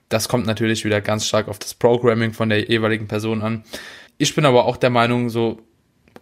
das 0.09 0.29
kommt 0.29 0.47
natürlich 0.47 0.85
wieder 0.85 1.01
ganz 1.01 1.27
stark 1.27 1.49
auf 1.49 1.59
das 1.59 1.75
Programming 1.75 2.33
von 2.33 2.49
der 2.49 2.69
jeweiligen 2.71 3.09
Person 3.09 3.43
an. 3.43 3.65
Ich 4.19 4.35
bin 4.35 4.45
aber 4.45 4.65
auch 4.65 4.77
der 4.77 4.91
Meinung, 4.91 5.31
so 5.31 5.61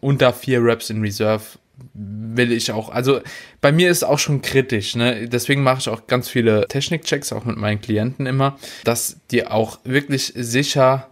unter 0.00 0.32
vier 0.32 0.62
Reps 0.62 0.90
in 0.90 1.00
Reserve 1.00 1.44
will 1.92 2.52
ich 2.52 2.72
auch. 2.72 2.88
Also 2.88 3.20
bei 3.60 3.72
mir 3.72 3.90
ist 3.90 4.04
auch 4.04 4.18
schon 4.18 4.42
kritisch, 4.42 4.96
ne? 4.96 5.28
Deswegen 5.28 5.62
mache 5.62 5.78
ich 5.80 5.88
auch 5.88 6.06
ganz 6.06 6.28
viele 6.28 6.66
Technikchecks, 6.68 7.32
auch 7.32 7.44
mit 7.44 7.56
meinen 7.56 7.80
Klienten 7.80 8.26
immer, 8.26 8.58
dass 8.84 9.20
die 9.30 9.46
auch 9.46 9.78
wirklich 9.84 10.32
sicher 10.34 11.08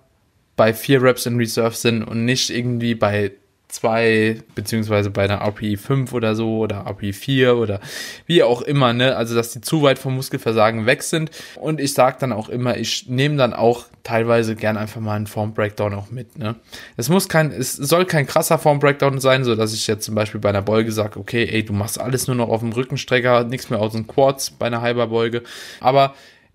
bei 0.56 0.74
vier 0.74 1.02
Reps 1.02 1.26
in 1.26 1.36
Reserve 1.36 1.74
sind 1.74 2.02
und 2.04 2.24
nicht 2.24 2.50
irgendwie 2.50 2.94
bei 2.94 3.32
2 3.72 4.42
beziehungsweise 4.54 5.10
bei 5.10 5.24
einer 5.24 5.40
API 5.40 5.76
5 5.76 6.12
oder 6.12 6.34
so 6.34 6.58
oder 6.58 6.86
API 6.86 7.12
4 7.12 7.56
oder 7.56 7.80
wie 8.26 8.42
auch 8.42 8.62
immer, 8.62 8.92
ne? 8.92 9.16
Also 9.16 9.34
dass 9.34 9.52
die 9.52 9.60
zu 9.60 9.82
weit 9.82 9.98
vom 9.98 10.14
Muskelversagen 10.14 10.86
weg 10.86 11.02
sind. 11.02 11.30
Und 11.56 11.80
ich 11.80 11.94
sage 11.94 12.18
dann 12.20 12.32
auch 12.32 12.48
immer, 12.48 12.76
ich 12.76 13.08
nehme 13.08 13.36
dann 13.36 13.54
auch 13.54 13.86
teilweise 14.02 14.56
gern 14.56 14.76
einfach 14.76 15.00
mal 15.00 15.14
einen 15.14 15.26
Form 15.26 15.54
Breakdown 15.54 15.94
auch 15.94 16.10
mit, 16.10 16.38
ne? 16.38 16.56
Es 16.96 17.08
muss 17.08 17.28
kein, 17.28 17.50
es 17.50 17.72
soll 17.72 18.04
kein 18.04 18.26
krasser 18.26 18.58
Form 18.58 18.78
Breakdown 18.78 19.20
sein, 19.20 19.44
so 19.44 19.54
dass 19.54 19.72
ich 19.72 19.86
jetzt 19.86 20.04
zum 20.04 20.14
Beispiel 20.14 20.40
bei 20.40 20.50
einer 20.50 20.62
Beuge 20.62 20.92
sage, 20.92 21.18
okay, 21.18 21.48
ey, 21.50 21.64
du 21.64 21.72
machst 21.72 22.00
alles 22.00 22.26
nur 22.26 22.36
noch 22.36 22.48
auf 22.48 22.60
dem 22.60 22.72
Rückenstrecker, 22.72 23.44
nichts 23.44 23.70
mehr 23.70 23.80
aus 23.80 23.92
dem 23.92 24.06
Quads 24.06 24.52
bei 24.52 24.66
einer 24.66 24.82
Halberbeuge. 24.82 25.42
Aber 25.80 26.14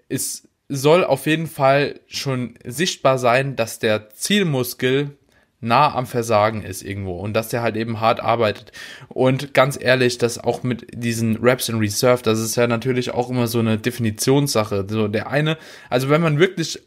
es 0.09 0.47
soll 0.69 1.03
auf 1.03 1.25
jeden 1.25 1.47
Fall 1.47 1.99
schon 2.07 2.55
sichtbar 2.65 3.17
sein, 3.17 3.55
dass 3.55 3.79
der 3.79 4.09
Zielmuskel 4.09 5.17
nah 5.59 5.93
am 5.95 6.05
Versagen 6.05 6.63
ist 6.63 6.83
irgendwo 6.83 7.19
und 7.19 7.33
dass 7.33 7.49
der 7.49 7.61
halt 7.61 7.75
eben 7.75 7.99
hart 7.99 8.19
arbeitet. 8.19 8.71
Und 9.09 9.53
ganz 9.53 9.77
ehrlich, 9.81 10.17
das 10.17 10.37
auch 10.37 10.63
mit 10.63 10.87
diesen 10.93 11.37
Raps 11.41 11.69
in 11.69 11.79
Reserve, 11.79 12.21
das 12.23 12.39
ist 12.39 12.55
ja 12.55 12.67
natürlich 12.67 13.11
auch 13.11 13.29
immer 13.29 13.47
so 13.47 13.59
eine 13.59 13.77
Definitionssache. 13.77 14.85
So 14.87 15.07
der 15.07 15.29
eine, 15.29 15.57
also 15.89 16.09
wenn 16.09 16.21
man 16.21 16.39
wirklich 16.39 16.79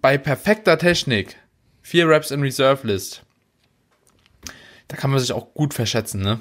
bei 0.00 0.16
perfekter 0.16 0.78
Technik 0.78 1.36
vier 1.82 2.08
Raps 2.08 2.30
in 2.30 2.40
Reserve 2.40 2.86
List, 2.86 3.22
da 4.88 4.96
kann 4.96 5.10
man 5.10 5.20
sich 5.20 5.32
auch 5.32 5.54
gut 5.54 5.74
verschätzen, 5.74 6.22
ne? 6.22 6.40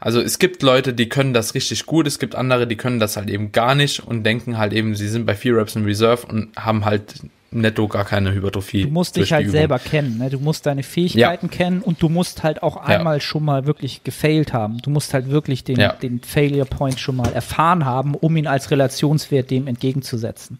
Also 0.00 0.20
es 0.20 0.38
gibt 0.38 0.62
Leute, 0.62 0.92
die 0.92 1.08
können 1.08 1.32
das 1.32 1.54
richtig 1.54 1.86
gut, 1.86 2.06
es 2.06 2.18
gibt 2.18 2.34
andere, 2.34 2.66
die 2.66 2.76
können 2.76 3.00
das 3.00 3.16
halt 3.16 3.30
eben 3.30 3.52
gar 3.52 3.74
nicht 3.74 4.00
und 4.00 4.22
denken 4.24 4.58
halt 4.58 4.72
eben, 4.72 4.94
sie 4.94 5.08
sind 5.08 5.24
bei 5.24 5.34
vier 5.34 5.56
Raps 5.56 5.76
in 5.76 5.84
Reserve 5.84 6.26
und 6.26 6.54
haben 6.56 6.84
halt 6.84 7.14
netto 7.54 7.88
gar 7.88 8.04
keine 8.04 8.32
Hypertrophie. 8.32 8.82
Du 8.82 8.90
musst 8.90 9.16
dich 9.16 9.32
halt 9.32 9.50
selber 9.50 9.78
kennen, 9.78 10.18
ne? 10.18 10.30
du 10.30 10.38
musst 10.38 10.66
deine 10.66 10.82
Fähigkeiten 10.82 11.46
ja. 11.46 11.52
kennen 11.52 11.82
und 11.82 12.02
du 12.02 12.08
musst 12.08 12.42
halt 12.42 12.62
auch 12.62 12.76
einmal 12.76 13.16
ja. 13.16 13.20
schon 13.20 13.44
mal 13.44 13.66
wirklich 13.66 14.04
gefailt 14.04 14.52
haben. 14.52 14.78
Du 14.78 14.90
musst 14.90 15.14
halt 15.14 15.30
wirklich 15.30 15.64
den, 15.64 15.78
ja. 15.78 15.92
den 15.92 16.20
Failure 16.20 16.66
Point 16.66 17.00
schon 17.00 17.16
mal 17.16 17.32
erfahren 17.32 17.84
haben, 17.84 18.14
um 18.14 18.36
ihn 18.36 18.46
als 18.46 18.70
Relationswert 18.70 19.50
dem 19.50 19.66
entgegenzusetzen. 19.66 20.58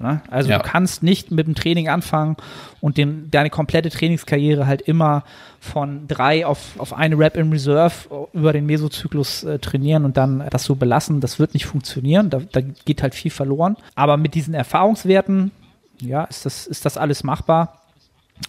Ne? 0.00 0.20
Also 0.30 0.48
du 0.50 0.60
kannst 0.60 1.02
nicht 1.02 1.32
mit 1.32 1.46
dem 1.48 1.56
Training 1.56 1.88
anfangen 1.88 2.36
und 2.80 2.96
den, 2.96 3.30
deine 3.30 3.50
komplette 3.50 3.90
Trainingskarriere 3.90 4.66
halt 4.66 4.82
immer 4.82 5.24
von 5.58 6.06
drei 6.06 6.46
auf, 6.46 6.78
auf 6.78 6.92
eine 6.92 7.18
Rap 7.18 7.36
in 7.36 7.50
Reserve 7.50 8.28
über 8.32 8.52
den 8.52 8.66
Mesozyklus 8.66 9.42
äh, 9.42 9.58
trainieren 9.58 10.04
und 10.04 10.16
dann 10.16 10.44
das 10.50 10.64
so 10.64 10.76
belassen. 10.76 11.20
Das 11.20 11.40
wird 11.40 11.54
nicht 11.54 11.66
funktionieren. 11.66 12.30
Da, 12.30 12.40
da 12.52 12.60
geht 12.60 13.02
halt 13.02 13.16
viel 13.16 13.32
verloren. 13.32 13.76
Aber 13.96 14.16
mit 14.16 14.34
diesen 14.34 14.54
Erfahrungswerten 14.54 15.50
ja, 16.00 16.24
ist 16.24 16.46
das, 16.46 16.66
ist 16.66 16.84
das 16.84 16.96
alles 16.96 17.24
machbar? 17.24 17.78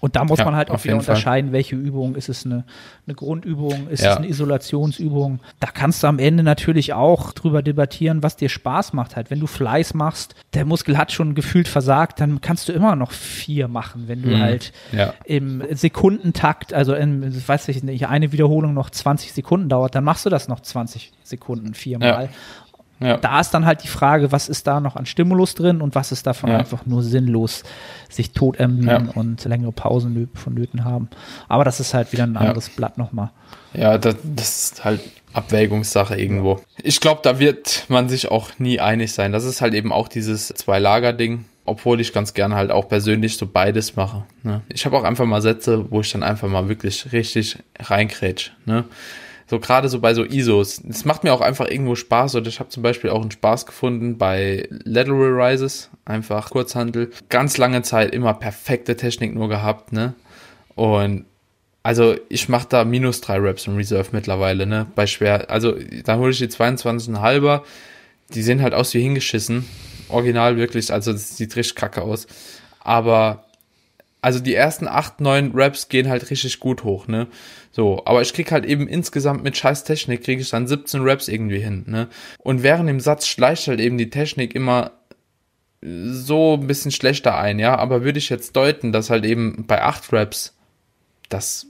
Und 0.01 0.15
da 0.15 0.23
muss 0.23 0.39
ja, 0.39 0.45
man 0.45 0.55
halt 0.55 0.69
auch 0.69 0.83
wieder 0.83 0.95
unterscheiden, 0.95 1.49
Fall. 1.49 1.53
welche 1.53 1.75
Übung. 1.75 2.15
Ist 2.15 2.29
es 2.29 2.45
eine, 2.45 2.63
eine 3.05 3.15
Grundübung? 3.15 3.89
Ist 3.89 4.03
ja. 4.03 4.11
es 4.11 4.17
eine 4.17 4.27
Isolationsübung? 4.27 5.39
Da 5.59 5.67
kannst 5.67 6.03
du 6.03 6.07
am 6.07 6.19
Ende 6.19 6.43
natürlich 6.43 6.93
auch 6.93 7.33
drüber 7.33 7.61
debattieren, 7.61 8.23
was 8.23 8.37
dir 8.37 8.49
Spaß 8.49 8.93
macht. 8.93 9.15
Halt, 9.15 9.29
wenn 9.29 9.39
du 9.39 9.47
Fleiß 9.47 9.95
machst, 9.95 10.35
der 10.53 10.63
Muskel 10.63 10.97
hat 10.97 11.11
schon 11.11 11.35
gefühlt 11.35 11.67
versagt, 11.67 12.21
dann 12.21 12.39
kannst 12.39 12.69
du 12.69 12.73
immer 12.73 12.95
noch 12.95 13.11
vier 13.11 13.67
machen. 13.67 14.03
Wenn 14.07 14.21
du 14.21 14.29
mhm. 14.29 14.39
halt 14.39 14.71
ja. 14.91 15.13
im 15.25 15.63
Sekundentakt, 15.71 16.73
also 16.73 16.93
in, 16.93 17.47
weiß 17.47 17.67
ich 17.69 17.83
nicht, 17.83 18.07
eine 18.07 18.31
Wiederholung 18.31 18.73
noch 18.73 18.89
20 18.89 19.33
Sekunden 19.33 19.69
dauert, 19.69 19.95
dann 19.95 20.03
machst 20.03 20.25
du 20.25 20.29
das 20.29 20.47
noch 20.47 20.61
20 20.61 21.11
Sekunden 21.23 21.73
viermal. 21.73 22.29
Ja. 22.99 23.17
Da 23.17 23.39
ist 23.39 23.51
dann 23.51 23.65
halt 23.65 23.83
die 23.83 23.87
Frage, 23.87 24.31
was 24.31 24.49
ist 24.49 24.67
da 24.67 24.79
noch 24.79 24.95
an 24.95 25.05
Stimulus 25.05 25.55
drin 25.55 25.81
und 25.81 25.95
was 25.95 26.11
ist 26.11 26.27
davon 26.27 26.49
ja. 26.49 26.57
einfach 26.57 26.85
nur 26.85 27.01
sinnlos, 27.01 27.63
sich 28.09 28.31
tot 28.31 28.57
ermüden 28.57 29.07
ja. 29.07 29.13
und 29.15 29.43
längere 29.45 29.71
Pausen 29.71 30.29
vonnöten 30.33 30.83
haben. 30.83 31.09
Aber 31.47 31.63
das 31.63 31.79
ist 31.79 31.93
halt 31.93 32.11
wieder 32.11 32.23
ein 32.23 32.35
anderes 32.35 32.69
Blatt 32.69 32.97
nochmal. 32.97 33.31
Ja, 33.73 33.97
das, 33.97 34.15
das 34.23 34.63
ist 34.63 34.85
halt 34.85 34.99
Abwägungssache 35.33 36.19
irgendwo. 36.19 36.59
Ich 36.83 36.99
glaube, 36.99 37.21
da 37.23 37.39
wird 37.39 37.85
man 37.87 38.09
sich 38.09 38.31
auch 38.31 38.49
nie 38.57 38.79
einig 38.79 39.13
sein. 39.13 39.31
Das 39.31 39.45
ist 39.45 39.61
halt 39.61 39.73
eben 39.73 39.93
auch 39.93 40.07
dieses 40.07 40.47
Zwei-Lager-Ding 40.47 41.45
obwohl 41.69 42.01
ich 42.01 42.13
ganz 42.13 42.33
gerne 42.33 42.55
halt 42.55 42.71
auch 42.71 42.89
persönlich 42.89 43.37
so 43.37 43.45
beides 43.45 43.95
mache. 43.95 44.23
Ne? 44.41 44.61
Ich 44.69 44.85
habe 44.87 44.97
auch 44.97 45.03
einfach 45.03 45.25
mal 45.25 45.41
Sätze, 45.41 45.91
wo 45.91 46.01
ich 46.01 46.11
dann 46.11 46.23
einfach 46.23 46.47
mal 46.47 46.67
wirklich 46.67 47.11
richtig 47.11 47.59
reinkrätsch. 47.79 48.51
Ne? 48.65 48.85
So 49.49 49.59
gerade 49.59 49.89
so 49.89 49.99
bei 49.99 50.13
so 50.13 50.23
ISOs. 50.23 50.79
Es 50.87 51.05
macht 51.05 51.23
mir 51.23 51.33
auch 51.33 51.41
einfach 51.41 51.67
irgendwo 51.67 51.95
Spaß. 51.95 52.35
Und 52.35 52.47
ich 52.47 52.59
habe 52.59 52.69
zum 52.69 52.83
Beispiel 52.83 53.09
auch 53.09 53.21
einen 53.21 53.31
Spaß 53.31 53.65
gefunden 53.65 54.19
bei 54.19 54.67
Lateral 54.69 55.41
Rises, 55.41 55.89
einfach 56.05 56.51
Kurzhandel. 56.51 57.09
Ganz 57.29 57.57
lange 57.57 57.81
Zeit 57.81 58.13
immer 58.13 58.35
perfekte 58.35 58.95
Technik 58.95 59.33
nur 59.33 59.49
gehabt, 59.49 59.91
ne? 59.91 60.13
Und 60.75 61.25
also 61.81 62.15
ich 62.29 62.47
mache 62.47 62.67
da 62.69 62.85
minus 62.85 63.21
drei 63.21 63.39
Reps 63.39 63.65
im 63.65 63.75
Reserve 63.75 64.09
mittlerweile, 64.11 64.67
ne? 64.67 64.85
Bei 64.93 65.07
schwer. 65.07 65.49
Also 65.49 65.75
da 66.03 66.17
hole 66.17 66.31
ich 66.31 66.37
die 66.37 66.47
22,5er. 66.47 67.61
Die 68.35 68.43
sehen 68.43 68.61
halt 68.61 68.75
aus 68.75 68.93
wie 68.93 69.01
hingeschissen. 69.01 69.65
Original 70.09 70.57
wirklich, 70.57 70.93
also 70.93 71.11
das 71.11 71.37
sieht 71.37 71.55
richtig 71.55 71.75
kacke 71.75 72.03
aus. 72.03 72.27
Aber 72.81 73.45
also 74.21 74.39
die 74.39 74.53
ersten 74.53 74.87
acht, 74.87 75.21
neun 75.21 75.51
Raps 75.53 75.87
gehen 75.87 76.09
halt 76.09 76.29
richtig 76.29 76.59
gut 76.59 76.83
hoch, 76.83 77.07
ne? 77.07 77.27
So, 77.71 78.01
aber 78.05 78.21
ich 78.21 78.33
krieg 78.33 78.51
halt 78.51 78.65
eben 78.65 78.87
insgesamt 78.87 79.43
mit 79.43 79.55
scheiß 79.55 79.83
Technik 79.83 80.23
kriege 80.23 80.41
ich 80.41 80.49
dann 80.49 80.67
17 80.67 81.01
Raps 81.01 81.27
irgendwie 81.27 81.59
hin, 81.59 81.85
ne? 81.87 82.07
Und 82.39 82.63
während 82.63 82.89
dem 82.89 82.99
Satz 82.99 83.27
schleicht 83.27 83.67
halt 83.67 83.79
eben 83.79 83.97
die 83.97 84.09
Technik 84.09 84.55
immer 84.55 84.91
so 85.81 86.57
ein 86.59 86.67
bisschen 86.67 86.91
schlechter 86.91 87.37
ein, 87.37 87.59
ja? 87.59 87.77
Aber 87.77 88.03
würde 88.03 88.19
ich 88.19 88.29
jetzt 88.29 88.55
deuten, 88.55 88.91
dass 88.91 89.09
halt 89.09 89.25
eben 89.25 89.65
bei 89.67 89.81
acht 89.81 90.11
Raps 90.11 90.55
das, 91.29 91.67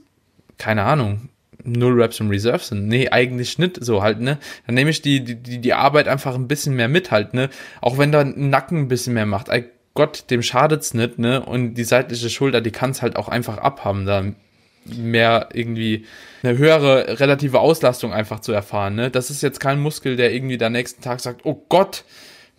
keine 0.58 0.82
Ahnung, 0.82 1.28
null 1.62 2.00
Raps 2.00 2.20
im 2.20 2.30
Reserve 2.30 2.64
sind. 2.64 2.88
Nee, 2.88 3.10
eigentlich 3.10 3.58
nicht 3.58 3.84
so 3.84 4.02
halt, 4.02 4.20
ne? 4.20 4.38
Dann 4.66 4.74
nehme 4.74 4.90
ich 4.90 5.02
die, 5.02 5.22
die, 5.22 5.58
die 5.60 5.72
Arbeit 5.74 6.08
einfach 6.08 6.34
ein 6.34 6.48
bisschen 6.48 6.74
mehr 6.74 6.88
mit 6.88 7.10
halt, 7.10 7.34
ne? 7.34 7.50
Auch 7.80 7.98
wenn 7.98 8.10
da 8.10 8.24
Nacken 8.24 8.78
ein 8.78 8.88
bisschen 8.88 9.14
mehr 9.14 9.26
macht. 9.26 9.48
Gott, 10.00 10.30
dem 10.30 10.42
schadet's 10.42 10.94
nicht, 10.94 11.18
ne? 11.18 11.44
Und 11.44 11.74
die 11.74 11.84
seitliche 11.84 12.30
Schulter, 12.30 12.62
die 12.62 12.70
kann's 12.70 13.02
halt 13.02 13.16
auch 13.16 13.28
einfach 13.28 13.58
abhaben, 13.58 14.06
da 14.06 14.24
mehr 14.86 15.50
irgendwie 15.52 16.06
eine 16.42 16.56
höhere 16.56 17.20
relative 17.20 17.60
Auslastung 17.60 18.14
einfach 18.14 18.40
zu 18.40 18.50
erfahren, 18.50 18.94
ne? 18.94 19.10
Das 19.10 19.28
ist 19.28 19.42
jetzt 19.42 19.60
kein 19.60 19.78
Muskel, 19.78 20.16
der 20.16 20.32
irgendwie 20.32 20.56
der 20.56 20.70
nächsten 20.70 21.02
Tag 21.02 21.20
sagt, 21.20 21.42
oh 21.44 21.66
Gott, 21.68 22.04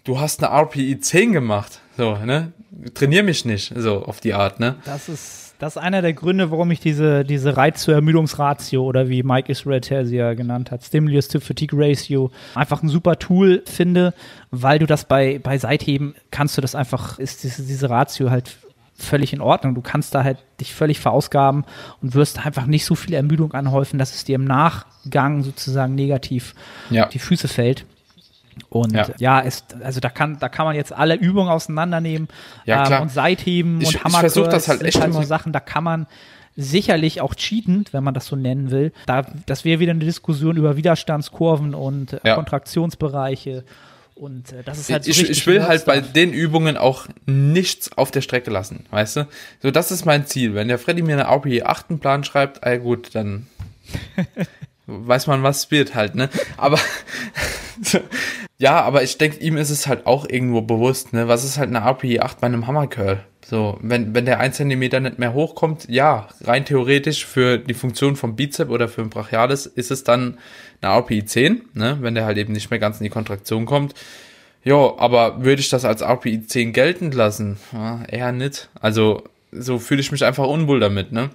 du 0.03 0.19
hast 0.19 0.43
eine 0.43 0.53
RPI 0.53 0.99
10 0.99 1.33
gemacht, 1.33 1.79
so, 1.97 2.15
ne? 2.15 2.51
Trainier 2.93 3.23
mich 3.23 3.43
nicht, 3.43 3.73
so 3.75 4.05
auf 4.05 4.19
die 4.19 4.35
Art, 4.35 4.59
ne? 4.59 4.75
Das 4.85 5.09
ist 5.09 5.50
das 5.61 5.75
ist 5.75 5.81
einer 5.81 6.01
der 6.01 6.13
Gründe, 6.13 6.49
warum 6.49 6.71
ich 6.71 6.79
diese, 6.79 7.23
diese 7.23 7.55
Reiz-zu-Ermüdungsratio 7.55 8.83
oder 8.83 9.09
wie 9.09 9.21
Mike 9.21 9.51
Israel 9.51 10.05
sie 10.05 10.15
ja 10.15 10.33
genannt 10.33 10.71
hat, 10.71 10.83
Stimulus-to-Fatigue-Ratio, 10.83 12.31
einfach 12.55 12.81
ein 12.81 12.89
super 12.89 13.19
Tool 13.19 13.61
finde, 13.67 14.15
weil 14.49 14.79
du 14.79 14.87
das 14.87 15.05
bei, 15.05 15.37
bei 15.37 15.59
Seitheben 15.59 16.15
kannst 16.31 16.57
du 16.57 16.61
das 16.61 16.73
einfach, 16.73 17.19
ist 17.19 17.43
diese, 17.43 17.61
diese 17.61 17.91
Ratio 17.91 18.31
halt 18.31 18.57
völlig 18.95 19.33
in 19.33 19.41
Ordnung. 19.41 19.75
Du 19.75 19.81
kannst 19.81 20.15
da 20.15 20.23
halt 20.23 20.39
dich 20.59 20.73
völlig 20.73 20.99
verausgaben 20.99 21.63
und 22.01 22.15
wirst 22.15 22.43
einfach 22.43 22.65
nicht 22.65 22.83
so 22.85 22.95
viel 22.95 23.13
Ermüdung 23.13 23.53
anhäufen, 23.53 23.99
dass 23.99 24.15
es 24.15 24.23
dir 24.23 24.35
im 24.35 24.45
Nachgang 24.45 25.43
sozusagen 25.43 25.93
negativ 25.93 26.55
ja. 26.89 27.03
auf 27.03 27.09
die 27.09 27.19
Füße 27.19 27.47
fällt. 27.47 27.85
Und 28.69 28.93
ja, 28.93 29.07
ja 29.17 29.41
es, 29.41 29.63
also 29.83 29.99
da 29.99 30.09
kann, 30.09 30.37
da 30.39 30.49
kann 30.49 30.65
man 30.65 30.75
jetzt 30.75 30.93
alle 30.93 31.15
Übungen 31.15 31.49
auseinandernehmen 31.49 32.27
ja, 32.65 32.97
ähm, 32.97 33.03
und 33.03 33.09
Seitheben 33.09 33.81
ich, 33.81 33.87
und 33.87 34.03
Hammercurls 34.03 34.37
ich 34.37 34.43
das 34.47 34.67
halt 34.67 34.83
echt 34.83 34.99
halt 34.99 35.13
so 35.13 35.21
Sachen, 35.23 35.51
da 35.53 35.59
kann 35.59 35.83
man 35.83 36.07
sicherlich 36.55 37.21
auch 37.21 37.35
cheaten, 37.35 37.85
wenn 37.91 38.03
man 38.03 38.13
das 38.13 38.25
so 38.25 38.35
nennen 38.35 38.71
will. 38.71 38.91
Da, 39.05 39.25
das 39.45 39.63
wäre 39.65 39.79
wieder 39.79 39.91
eine 39.91 40.03
Diskussion 40.03 40.57
über 40.57 40.75
Widerstandskurven 40.75 41.73
und 41.73 42.19
ja. 42.23 42.35
Kontraktionsbereiche. 42.35 43.63
Und 44.15 44.51
äh, 44.51 44.63
das 44.63 44.79
ist 44.79 44.91
halt 44.91 45.05
so 45.05 45.11
Ich, 45.11 45.29
ich 45.29 45.47
will 45.47 45.63
halt 45.63 45.85
bei 45.85 46.01
den 46.01 46.33
Übungen 46.33 46.77
auch 46.77 47.07
nichts 47.25 47.97
auf 47.97 48.11
der 48.11 48.21
Strecke 48.21 48.51
lassen, 48.51 48.85
weißt 48.91 49.15
du? 49.15 49.27
So, 49.61 49.71
das 49.71 49.91
ist 49.91 50.05
mein 50.05 50.25
Ziel. 50.27 50.53
Wenn 50.53 50.67
der 50.67 50.77
Freddy 50.77 51.01
mir 51.01 51.13
eine 51.13 51.27
API 51.27 51.63
8 51.63 51.99
Plan 51.99 52.23
schreibt, 52.23 52.63
ey 52.63 52.79
gut, 52.79 53.15
dann 53.15 53.47
weiß 54.87 55.27
man, 55.27 55.43
was 55.43 55.71
wird 55.71 55.95
halt, 55.95 56.15
ne? 56.15 56.29
Aber 56.57 56.79
ja, 58.57 58.81
aber 58.81 59.03
ich 59.03 59.17
denke, 59.17 59.37
ihm 59.37 59.57
ist 59.57 59.69
es 59.69 59.87
halt 59.87 60.05
auch 60.05 60.27
irgendwo 60.27 60.61
bewusst, 60.61 61.13
ne? 61.13 61.27
Was 61.27 61.43
ist 61.43 61.57
halt 61.57 61.69
eine 61.69 61.85
RPI 61.85 62.19
8 62.19 62.39
bei 62.39 62.47
einem 62.47 62.67
Hammercurl? 62.67 63.23
So, 63.45 63.77
wenn, 63.81 64.13
wenn 64.13 64.25
der 64.25 64.39
1 64.39 64.57
cm 64.57 64.79
nicht 64.79 65.19
mehr 65.19 65.33
hochkommt, 65.33 65.87
ja, 65.89 66.27
rein 66.41 66.63
theoretisch 66.63 67.25
für 67.25 67.57
die 67.57 67.73
Funktion 67.73 68.15
vom 68.15 68.35
Bizep 68.35 68.69
oder 68.69 68.87
für 68.87 69.01
ein 69.01 69.09
Brachialis 69.09 69.65
ist 69.65 69.91
es 69.91 70.03
dann 70.03 70.37
eine 70.81 70.93
RPI 70.93 71.25
10, 71.25 71.61
ne? 71.73 71.97
Wenn 72.01 72.15
der 72.15 72.25
halt 72.25 72.37
eben 72.37 72.53
nicht 72.53 72.69
mehr 72.69 72.79
ganz 72.79 72.99
in 72.99 73.03
die 73.03 73.09
Kontraktion 73.09 73.65
kommt. 73.65 73.93
Ja, 74.63 74.93
aber 74.97 75.43
würde 75.43 75.61
ich 75.61 75.69
das 75.69 75.85
als 75.85 76.01
RPI 76.01 76.45
10 76.45 76.73
geltend 76.73 77.15
lassen? 77.15 77.57
Ja, 77.73 78.03
eher 78.07 78.31
nicht. 78.31 78.69
Also 78.79 79.23
so 79.51 79.79
fühle 79.79 80.01
ich 80.01 80.11
mich 80.11 80.23
einfach 80.23 80.47
unwohl 80.47 80.79
damit, 80.79 81.11
ne? 81.11 81.29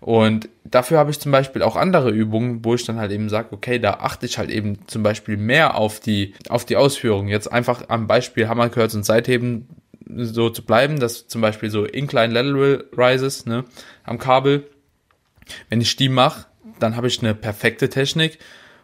Und 0.00 0.48
dafür 0.64 0.98
habe 0.98 1.10
ich 1.10 1.20
zum 1.20 1.32
Beispiel 1.32 1.62
auch 1.62 1.76
andere 1.76 2.10
Übungen, 2.10 2.64
wo 2.64 2.74
ich 2.74 2.84
dann 2.84 2.98
halt 2.98 3.12
eben 3.12 3.28
sage, 3.28 3.48
okay, 3.52 3.78
da 3.78 3.94
achte 3.94 4.26
ich 4.26 4.38
halt 4.38 4.50
eben 4.50 4.86
zum 4.86 5.02
Beispiel 5.02 5.36
mehr 5.36 5.76
auf 5.76 6.00
die, 6.00 6.34
auf 6.48 6.64
die 6.64 6.76
Ausführung. 6.76 7.28
Jetzt 7.28 7.52
einfach 7.52 7.84
am 7.88 8.06
Beispiel 8.06 8.48
Hammer 8.48 8.68
Curls 8.68 8.94
und 8.94 9.04
Seitheben 9.04 9.68
so 10.16 10.50
zu 10.50 10.64
bleiben, 10.64 10.98
dass 10.98 11.28
zum 11.28 11.40
Beispiel 11.40 11.70
so 11.70 11.84
Incline 11.84 12.32
Lateral 12.32 12.84
Rises, 12.96 13.46
ne, 13.46 13.64
am 14.04 14.18
Kabel. 14.18 14.66
Wenn 15.68 15.80
ich 15.80 15.96
die 15.96 16.08
mache, 16.08 16.46
dann 16.78 16.96
habe 16.96 17.06
ich 17.06 17.20
eine 17.20 17.34
perfekte 17.34 17.88
Technik 17.88 18.38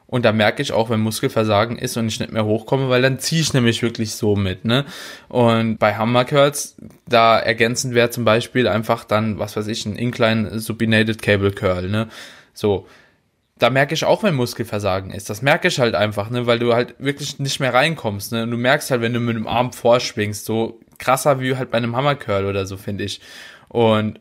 und 0.09 0.25
da 0.25 0.33
merke 0.33 0.63
ich 0.63 0.73
auch, 0.73 0.89
wenn 0.89 1.01
Muskelversagen 1.01 1.79
ist 1.79 1.97
und 1.97 2.07
ich 2.07 2.21
nicht 2.21 2.33
mehr 2.33 2.45
hochkomme, 2.45 2.89
weil 2.89 3.03
dann 3.03 3.19
ziehe 3.19 3.41
ich 3.41 3.53
nämlich 3.53 3.83
wirklich 3.83 4.15
so 4.15 4.37
mit, 4.37 4.65
ne? 4.65 4.85
Und 5.29 5.79
bei 5.79 5.97
Hammer 5.97 6.25
Curls, 6.25 6.77
da 7.09 7.39
ergänzend 7.39 7.95
wäre 7.95 8.11
zum 8.11 8.25
Beispiel 8.25 8.69
einfach 8.69 9.05
dann, 9.05 9.39
was 9.39 9.57
weiß 9.57 9.67
ich, 9.67 9.85
ein 9.85 9.97
Incline 9.97 10.61
Supinated 10.61 11.23
Cable 11.23 11.53
Curl, 11.53 11.89
ne? 11.89 12.09
So. 12.55 12.87
Da 13.59 13.71
merke 13.71 13.95
ich 13.95 14.05
auch, 14.05 14.23
wenn 14.23 14.35
Muskelversagen 14.35 15.11
ist. 15.11 15.31
Das 15.31 15.41
merke 15.41 15.69
ich 15.69 15.81
halt 15.81 15.95
einfach, 15.95 16.29
ne, 16.29 16.47
weil 16.47 16.59
du 16.59 16.75
halt 16.75 16.95
wirklich 16.99 17.39
nicht 17.39 17.59
mehr 17.59 17.73
reinkommst, 17.73 18.33
ne? 18.33 18.43
Und 18.43 18.51
du 18.51 18.59
merkst 18.59 18.91
halt, 18.91 19.01
wenn 19.01 19.15
du 19.15 19.21
mit 19.21 19.35
dem 19.35 19.47
Arm 19.47 19.73
vorschwingst, 19.73 20.45
so 20.45 20.79
krasser 20.99 21.41
wie 21.41 21.57
halt 21.57 21.71
bei 21.71 21.79
einem 21.79 21.97
Hammer 21.97 22.17
Curl 22.17 22.45
oder 22.45 22.67
so, 22.67 22.77
finde 22.77 23.05
ich. 23.05 23.23
Und 23.69 24.21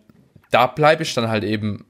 da 0.52 0.68
bleibe 0.68 1.04
ich 1.04 1.14
dann 1.14 1.28
halt 1.28 1.44
eben 1.44 1.86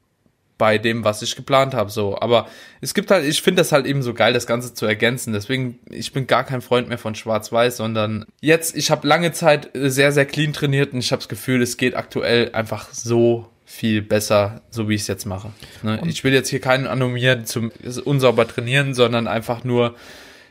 bei 0.57 0.77
dem, 0.77 1.03
was 1.03 1.21
ich 1.21 1.35
geplant 1.35 1.73
habe, 1.73 1.89
so. 1.89 2.19
Aber 2.19 2.47
es 2.81 2.93
gibt 2.93 3.11
halt, 3.11 3.25
ich 3.25 3.41
finde 3.41 3.61
das 3.61 3.71
halt 3.71 3.85
eben 3.85 4.01
so 4.01 4.13
geil, 4.13 4.33
das 4.33 4.47
Ganze 4.47 4.73
zu 4.73 4.85
ergänzen. 4.85 5.33
Deswegen, 5.33 5.79
ich 5.89 6.13
bin 6.13 6.27
gar 6.27 6.43
kein 6.43 6.61
Freund 6.61 6.87
mehr 6.87 6.97
von 6.97 7.15
Schwarz-Weiß, 7.15 7.77
sondern 7.77 8.25
jetzt, 8.41 8.75
ich 8.75 8.91
habe 8.91 9.07
lange 9.07 9.31
Zeit 9.33 9.69
sehr, 9.73 10.11
sehr 10.11 10.25
clean 10.25 10.53
trainiert 10.53 10.93
und 10.93 10.99
ich 10.99 11.11
habe 11.11 11.19
das 11.19 11.29
Gefühl, 11.29 11.61
es 11.61 11.77
geht 11.77 11.95
aktuell 11.95 12.51
einfach 12.53 12.91
so 12.91 13.47
viel 13.65 14.01
besser, 14.01 14.61
so 14.69 14.87
wie 14.87 14.95
ich 14.95 15.01
es 15.01 15.07
jetzt 15.07 15.25
mache. 15.25 15.51
Ne? 15.83 15.99
Ich 16.07 16.23
will 16.23 16.33
jetzt 16.33 16.49
hier 16.49 16.61
keinen 16.61 16.87
animieren 16.87 17.45
zum 17.45 17.71
unsauber 18.05 18.47
trainieren, 18.47 18.93
sondern 18.93 19.27
einfach 19.27 19.63
nur 19.63 19.95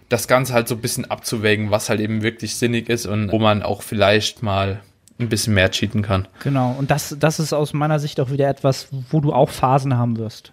das 0.09 0.29
Ganze 0.29 0.53
halt 0.53 0.69
so 0.69 0.75
ein 0.75 0.81
bisschen 0.81 1.11
abzuwägen, 1.11 1.71
was 1.71 1.89
halt 1.89 2.01
eben 2.01 2.23
wirklich 2.23 2.57
sinnig 2.57 2.89
ist 2.91 3.07
und 3.07 3.33
wo 3.33 3.39
man 3.39 3.63
auch 3.63 3.83
vielleicht 3.83 4.43
mal 4.43 4.83
ein 5.19 5.29
bisschen 5.29 5.55
mehr 5.55 5.71
cheaten 5.71 6.03
kann. 6.03 6.27
Genau, 6.43 6.75
und 6.79 6.91
das, 6.91 7.17
das 7.19 7.39
ist 7.39 7.53
aus 7.53 7.73
meiner 7.73 7.99
Sicht 7.99 8.19
auch 8.21 8.31
wieder 8.31 8.49
etwas, 8.49 8.89
wo 9.11 9.21
du 9.21 9.33
auch 9.33 9.51
Phasen 9.51 9.97
haben 9.97 10.17
wirst. 10.17 10.53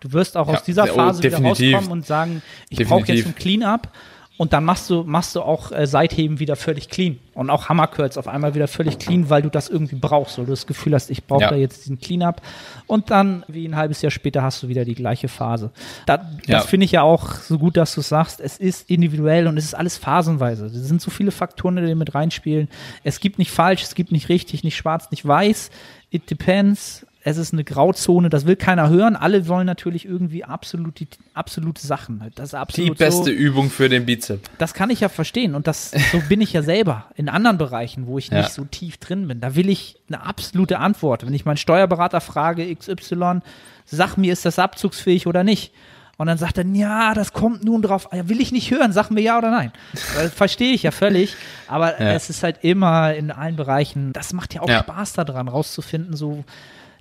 Du 0.00 0.12
wirst 0.12 0.36
auch 0.36 0.48
ja, 0.48 0.54
aus 0.54 0.62
dieser 0.62 0.86
Phase 0.86 1.20
oh, 1.20 1.24
wieder 1.24 1.42
rauskommen 1.42 1.90
und 1.90 2.06
sagen, 2.06 2.42
ich 2.70 2.86
brauche 2.86 3.12
jetzt 3.12 3.26
ein 3.26 3.34
Clean-up 3.34 3.92
und 4.38 4.52
dann 4.52 4.64
machst 4.64 4.88
du, 4.88 5.02
machst 5.02 5.34
du 5.34 5.42
auch 5.42 5.72
äh, 5.72 5.84
Seitheben 5.88 6.38
wieder 6.38 6.54
völlig 6.54 6.88
clean. 6.88 7.18
Und 7.34 7.50
auch 7.50 7.68
Hammercurls 7.68 8.16
auf 8.16 8.28
einmal 8.28 8.54
wieder 8.54 8.68
völlig 8.68 9.00
clean, 9.00 9.28
weil 9.28 9.42
du 9.42 9.50
das 9.50 9.68
irgendwie 9.68 9.96
brauchst. 9.96 10.38
Weil 10.38 10.44
du 10.44 10.52
das 10.52 10.68
Gefühl 10.68 10.94
hast, 10.94 11.10
ich 11.10 11.24
brauche 11.24 11.42
ja. 11.42 11.50
da 11.50 11.56
jetzt 11.56 11.84
diesen 11.84 11.98
Cleanup. 11.98 12.40
Und 12.86 13.10
dann, 13.10 13.44
wie 13.48 13.66
ein 13.66 13.74
halbes 13.74 14.00
Jahr 14.00 14.12
später, 14.12 14.42
hast 14.42 14.62
du 14.62 14.68
wieder 14.68 14.84
die 14.84 14.94
gleiche 14.94 15.26
Phase. 15.26 15.72
Da, 16.06 16.24
das 16.46 16.66
finde 16.66 16.86
ich 16.86 16.92
ja 16.92 17.02
auch 17.02 17.32
so 17.34 17.58
gut, 17.58 17.76
dass 17.76 17.96
du 17.96 18.00
sagst, 18.00 18.38
es 18.38 18.58
ist 18.58 18.88
individuell 18.88 19.48
und 19.48 19.56
es 19.56 19.64
ist 19.64 19.74
alles 19.74 19.98
phasenweise. 19.98 20.66
Es 20.66 20.72
sind 20.72 21.02
so 21.02 21.10
viele 21.10 21.32
Faktoren, 21.32 21.84
die 21.84 21.94
mit 21.96 22.14
reinspielen. 22.14 22.68
Es 23.02 23.18
gibt 23.18 23.40
nicht 23.40 23.50
falsch, 23.50 23.82
es 23.82 23.96
gibt 23.96 24.12
nicht 24.12 24.28
richtig, 24.28 24.62
nicht 24.62 24.76
schwarz, 24.76 25.10
nicht 25.10 25.26
weiß. 25.26 25.70
It 26.10 26.30
depends 26.30 27.04
es 27.28 27.36
ist 27.36 27.52
eine 27.52 27.62
Grauzone, 27.62 28.30
das 28.30 28.46
will 28.46 28.56
keiner 28.56 28.88
hören. 28.88 29.14
Alle 29.14 29.46
wollen 29.48 29.66
natürlich 29.66 30.06
irgendwie 30.06 30.44
absolut, 30.44 30.94
absolute 31.34 31.86
Sachen. 31.86 32.22
Das 32.34 32.50
ist 32.50 32.54
absolut 32.54 32.90
die 32.90 32.94
beste 32.94 33.24
so, 33.24 33.30
Übung 33.30 33.68
für 33.68 33.88
den 33.90 34.06
Bizep. 34.06 34.40
Das 34.56 34.72
kann 34.72 34.88
ich 34.88 35.00
ja 35.00 35.10
verstehen 35.10 35.54
und 35.54 35.66
das 35.66 35.90
so 35.90 36.20
bin 36.28 36.40
ich 36.40 36.54
ja 36.54 36.62
selber 36.62 37.06
in 37.16 37.28
anderen 37.28 37.58
Bereichen, 37.58 38.06
wo 38.06 38.16
ich 38.18 38.28
ja. 38.28 38.38
nicht 38.38 38.52
so 38.52 38.64
tief 38.64 38.96
drin 38.96 39.28
bin. 39.28 39.40
Da 39.40 39.54
will 39.54 39.68
ich 39.68 39.96
eine 40.08 40.24
absolute 40.24 40.78
Antwort. 40.78 41.26
Wenn 41.26 41.34
ich 41.34 41.44
meinen 41.44 41.58
Steuerberater 41.58 42.22
frage, 42.22 42.74
XY, 42.74 43.40
sag 43.84 44.16
mir, 44.16 44.32
ist 44.32 44.46
das 44.46 44.58
abzugsfähig 44.58 45.26
oder 45.26 45.44
nicht? 45.44 45.72
Und 46.16 46.26
dann 46.26 46.38
sagt 46.38 46.58
er, 46.58 46.66
ja, 46.66 47.14
das 47.14 47.32
kommt 47.32 47.62
nun 47.62 47.80
drauf, 47.80 48.08
will 48.10 48.40
ich 48.40 48.50
nicht 48.50 48.72
hören, 48.72 48.92
sag 48.92 49.10
mir 49.10 49.20
ja 49.20 49.38
oder 49.38 49.52
nein. 49.52 49.70
Das 49.92 50.32
verstehe 50.32 50.72
ich 50.72 50.82
ja 50.82 50.90
völlig, 50.90 51.36
aber 51.68 52.00
ja. 52.00 52.12
es 52.12 52.28
ist 52.28 52.42
halt 52.42 52.58
immer 52.62 53.14
in 53.14 53.30
allen 53.30 53.54
Bereichen, 53.54 54.12
das 54.12 54.32
macht 54.32 54.52
ja 54.52 54.62
auch 54.62 54.68
ja. 54.68 54.80
Spaß 54.80 55.12
daran, 55.12 55.46
rauszufinden, 55.46 56.16
so, 56.16 56.42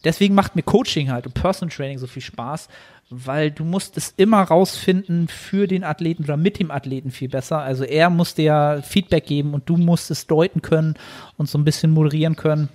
deswegen 0.08 0.34
macht 0.34 0.56
mir 0.56 0.64
Coaching 0.64 1.12
halt 1.12 1.26
und 1.26 1.34
Personal 1.34 1.76
Training 1.76 1.98
so 2.00 2.08
viel 2.08 2.22
Spaß, 2.22 2.70
weil 3.10 3.52
du 3.52 3.64
musst 3.64 3.98
es 3.98 4.14
immer 4.18 4.42
rausfinden 4.42 5.28
für 5.28 5.68
den 5.68 5.84
Athleten 5.84 6.24
oder 6.24 6.38
mit 6.38 6.60
dem 6.60 6.72
Athleten 6.72 7.12
viel 7.12 7.30
besser. 7.30 7.60
Also 7.60 7.84
er 7.84 8.10
muss 8.10 8.34
dir 8.34 8.82
Feedback 8.84 9.26
geben 9.26 9.54
und 9.54 9.70
du 9.70 9.78
musst 9.78 10.10
es 10.10 10.26
deuten 10.26 10.62
können 10.62 10.96
und 11.38 11.50
so 11.50 11.58
ein 11.58 11.66
bisschen 11.66 11.92
moderieren 11.92 12.36
können, 12.36 12.70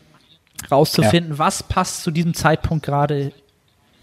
rauszufinden, 0.71 1.33
ja. 1.33 1.39
was 1.39 1.63
passt 1.63 2.03
zu 2.03 2.11
diesem 2.11 2.35
Zeitpunkt 2.35 2.85
gerade 2.85 3.33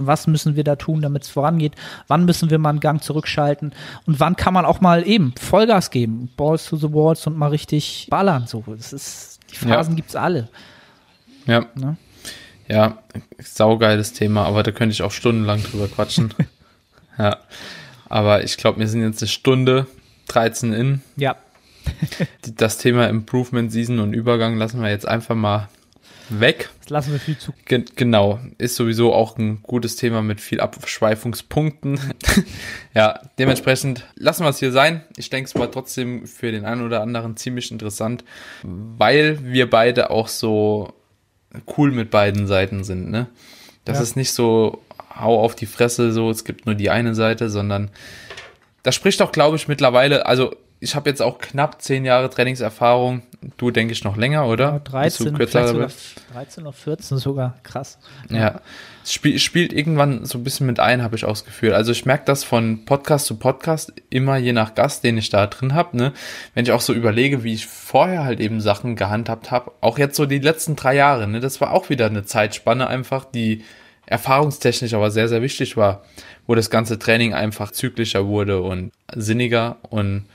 was 0.02 0.28
müssen 0.28 0.56
wir 0.56 0.64
da 0.64 0.78
tun, 0.78 1.02
damit 1.02 1.24
es 1.24 1.30
vorangeht, 1.30 1.74
wann 2.08 2.24
müssen 2.24 2.50
wir 2.50 2.58
mal 2.58 2.70
einen 2.70 2.80
Gang 2.80 3.04
zurückschalten 3.04 3.74
und 4.06 4.20
wann 4.22 4.38
kann 4.38 4.54
man 4.54 4.64
auch 4.64 4.80
mal 4.80 5.06
eben 5.06 5.34
Vollgas 5.38 5.92
geben, 5.92 6.30
Balls 6.38 6.70
to 6.70 6.78
the 6.78 6.94
Walls 6.94 7.28
und 7.28 7.38
mal 7.38 7.50
richtig 7.50 8.08
ballern. 8.10 8.48
So, 8.48 8.64
das 8.66 8.94
ist, 8.94 9.40
die 9.52 9.56
Phasen 9.56 9.98
ja. 9.98 10.04
es 10.08 10.16
alle. 10.16 10.48
Ja. 11.46 11.66
Ne? 11.76 11.98
Ja, 12.70 13.00
saugeiles 13.40 14.14
Thema, 14.14 14.46
aber 14.46 14.62
da 14.64 14.72
könnte 14.72 14.94
ich 14.94 15.02
auch 15.02 15.12
stundenlang 15.12 15.64
drüber 15.64 15.88
quatschen. 15.88 16.34
ja. 17.18 17.38
Aber 18.08 18.44
ich 18.44 18.58
glaube, 18.58 18.80
wir 18.80 18.88
sind 18.88 19.02
jetzt 19.02 19.22
eine 19.22 19.30
Stunde 19.30 19.88
13 20.28 20.74
in. 20.74 21.02
Ja. 21.16 21.36
das 22.56 22.78
Thema 22.78 23.08
Improvement 23.08 23.72
Season 23.72 24.00
und 24.00 24.14
Übergang 24.14 24.58
lassen 24.58 24.82
wir 24.82 24.90
jetzt 24.90 25.08
einfach 25.08 25.36
mal 25.36 25.70
weg. 26.30 26.70
Das 26.82 26.90
lassen 26.90 27.12
wir 27.14 27.20
viel 27.20 27.38
zu. 27.38 27.54
Ge 27.66 27.86
genau, 27.96 28.40
ist 28.58 28.76
sowieso 28.76 29.14
auch 29.14 29.38
ein 29.38 29.64
gutes 29.64 29.96
Thema 29.96 30.22
mit 30.22 30.41
viel 30.41 30.62
Abschweifungspunkten. 30.62 32.00
ja, 32.94 33.20
dementsprechend 33.40 34.06
lassen 34.16 34.44
wir 34.44 34.50
es 34.50 34.60
hier 34.60 34.72
sein. 34.72 35.04
Ich 35.18 35.30
denke, 35.30 35.48
es 35.48 35.56
war 35.56 35.72
trotzdem 35.72 36.28
für 36.28 36.52
den 36.52 36.66
einen 36.66 36.86
oder 36.86 37.02
anderen 37.02 37.36
ziemlich 37.38 37.72
interessant, 37.72 38.24
weil 38.64 39.40
wir 39.44 39.70
beide 39.70 40.12
auch 40.12 40.28
so 40.28 40.94
cool 41.78 41.92
mit 41.92 42.12
beiden 42.12 42.48
Seiten 42.48 42.84
sind, 42.84 43.10
ne? 43.10 43.28
Das 43.86 43.98
ja. 43.98 44.04
ist 44.04 44.16
nicht 44.16 44.32
so, 44.34 44.82
hau 45.20 45.42
auf 45.42 45.56
die 45.56 45.66
Fresse, 45.66 46.12
so, 46.12 46.30
es 46.30 46.44
gibt 46.44 46.66
nur 46.66 46.76
die 46.76 46.90
eine 46.90 47.16
Seite, 47.16 47.50
sondern 47.50 47.90
das 48.84 48.96
spricht 48.96 49.22
auch, 49.22 49.32
glaube 49.32 49.56
ich, 49.56 49.68
mittlerweile, 49.68 50.26
also 50.26 50.56
ich 50.82 50.96
habe 50.96 51.10
jetzt 51.10 51.22
auch 51.22 51.40
knapp 51.40 51.82
zehn 51.82 52.06
Jahre 52.06 52.30
Trainingserfahrung. 52.30 53.22
Du 53.58 53.70
denke 53.70 53.92
ich 53.92 54.04
noch 54.06 54.16
länger, 54.16 54.48
oder? 54.48 54.66
Ja, 54.66 54.80
13, 54.80 55.34
kürzer 55.34 55.68
sogar, 55.68 55.90
13 56.34 56.64
oder 56.64 56.74
14 56.74 57.18
sogar, 57.18 57.58
krass. 57.64 58.00
Ja, 58.30 58.38
ja. 58.38 58.62
es 59.04 59.14
spiel, 59.14 59.40
spielt 59.40 59.74
irgendwann 59.74 60.26
so 60.26 60.38
ein 60.38 60.44
bisschen 60.44 60.68
mit 60.68 60.80
ein, 60.80 61.04
habe 61.04 61.18
ich 61.18 61.26
auch 61.26 61.32
das 61.32 61.46
Gefühl. 61.46 61.74
Also 61.74 61.92
ich 61.92 62.06
merke 62.06 62.24
das 62.26 62.46
von 62.46 62.86
Podcast 62.86 63.26
zu 63.26 63.38
Podcast 63.38 63.94
immer 64.10 64.38
je 64.38 64.54
nach 64.54 64.74
Gast, 64.74 65.04
den 65.04 65.18
ich 65.18 65.30
da 65.30 65.48
drin 65.48 65.74
habe. 65.74 65.98
Ne? 65.98 66.14
Wenn 66.54 66.64
ich 66.66 66.72
auch 66.72 66.82
so 66.82 66.94
überlege, 66.94 67.44
wie 67.44 67.54
ich 67.54 67.68
vorher 67.68 68.24
halt 68.24 68.40
eben 68.40 68.62
Sachen 68.62 68.96
gehandhabt 68.96 69.52
habe, 69.52 69.74
auch 69.82 69.98
jetzt 69.98 70.16
so 70.16 70.26
die 70.26 70.40
letzten 70.40 70.78
drei 70.78 70.96
Jahre, 70.96 71.28
ne? 71.28 71.42
das 71.42 71.60
war 71.60 71.72
auch 71.72 71.90
wieder 71.90 72.06
eine 72.06 72.24
Zeitspanne 72.24 72.88
einfach, 72.88 73.26
die 73.26 73.64
erfahrungstechnisch 74.06 74.94
aber 74.94 75.12
sehr, 75.12 75.28
sehr 75.28 75.42
wichtig 75.42 75.78
war, 75.78 76.04
wo 76.48 76.56
das 76.56 76.70
ganze 76.70 76.98
Training 76.98 77.34
einfach 77.34 77.72
zyklischer 77.72 78.26
wurde 78.26 78.62
und 78.62 78.92
sinniger 79.14 79.78
und 79.90 80.26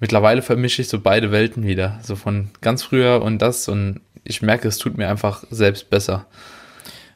mittlerweile 0.00 0.42
vermische 0.42 0.82
ich 0.82 0.88
so 0.88 1.00
beide 1.00 1.30
Welten 1.30 1.64
wieder. 1.64 2.00
So 2.02 2.16
von 2.16 2.50
ganz 2.60 2.82
früher 2.82 3.22
und 3.22 3.40
das 3.40 3.68
und 3.68 4.00
ich 4.24 4.42
merke, 4.42 4.68
es 4.68 4.78
tut 4.78 4.96
mir 4.96 5.08
einfach 5.08 5.44
selbst 5.50 5.90
besser. 5.90 6.26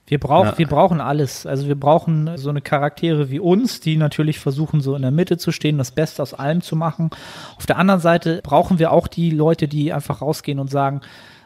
Wir, 0.07 0.21
brauch, 0.21 0.45
ja. 0.45 0.59
wir 0.59 0.67
brauchen 0.67 1.01
alles. 1.01 1.47
Also 1.47 1.67
wir 1.67 1.77
brauchen 1.77 2.37
so 2.37 2.51
eine 2.51 2.61
Charaktere 2.61 3.31
wie 3.31 3.41
uns, 3.41 3.81
die 3.81 3.97
natürlich 3.97 4.39
versuchen, 4.39 4.81
so 4.81 4.95
in 4.95 5.03
der 5.03 5.11
Mitte 5.11 5.39
zu 5.39 5.51
stehen, 5.51 5.79
das 5.79 5.93
Beste 5.93 6.23
aus 6.23 6.35
allem 6.35 6.61
zu 6.61 6.77
machen. 6.77 7.11
Auf 7.57 7.65
der 7.65 7.79
anderen 7.79 8.01
Seite 8.01 8.41
brauchen 8.43 8.79
wir 8.79 8.93
auch 8.93 9.09
die 9.09 9.31
Leute, 9.31 9.67
die 9.67 9.93
einfach 9.93 10.21
rausgehen 10.21 10.59
und 10.59 10.71
sagen, 10.71 11.01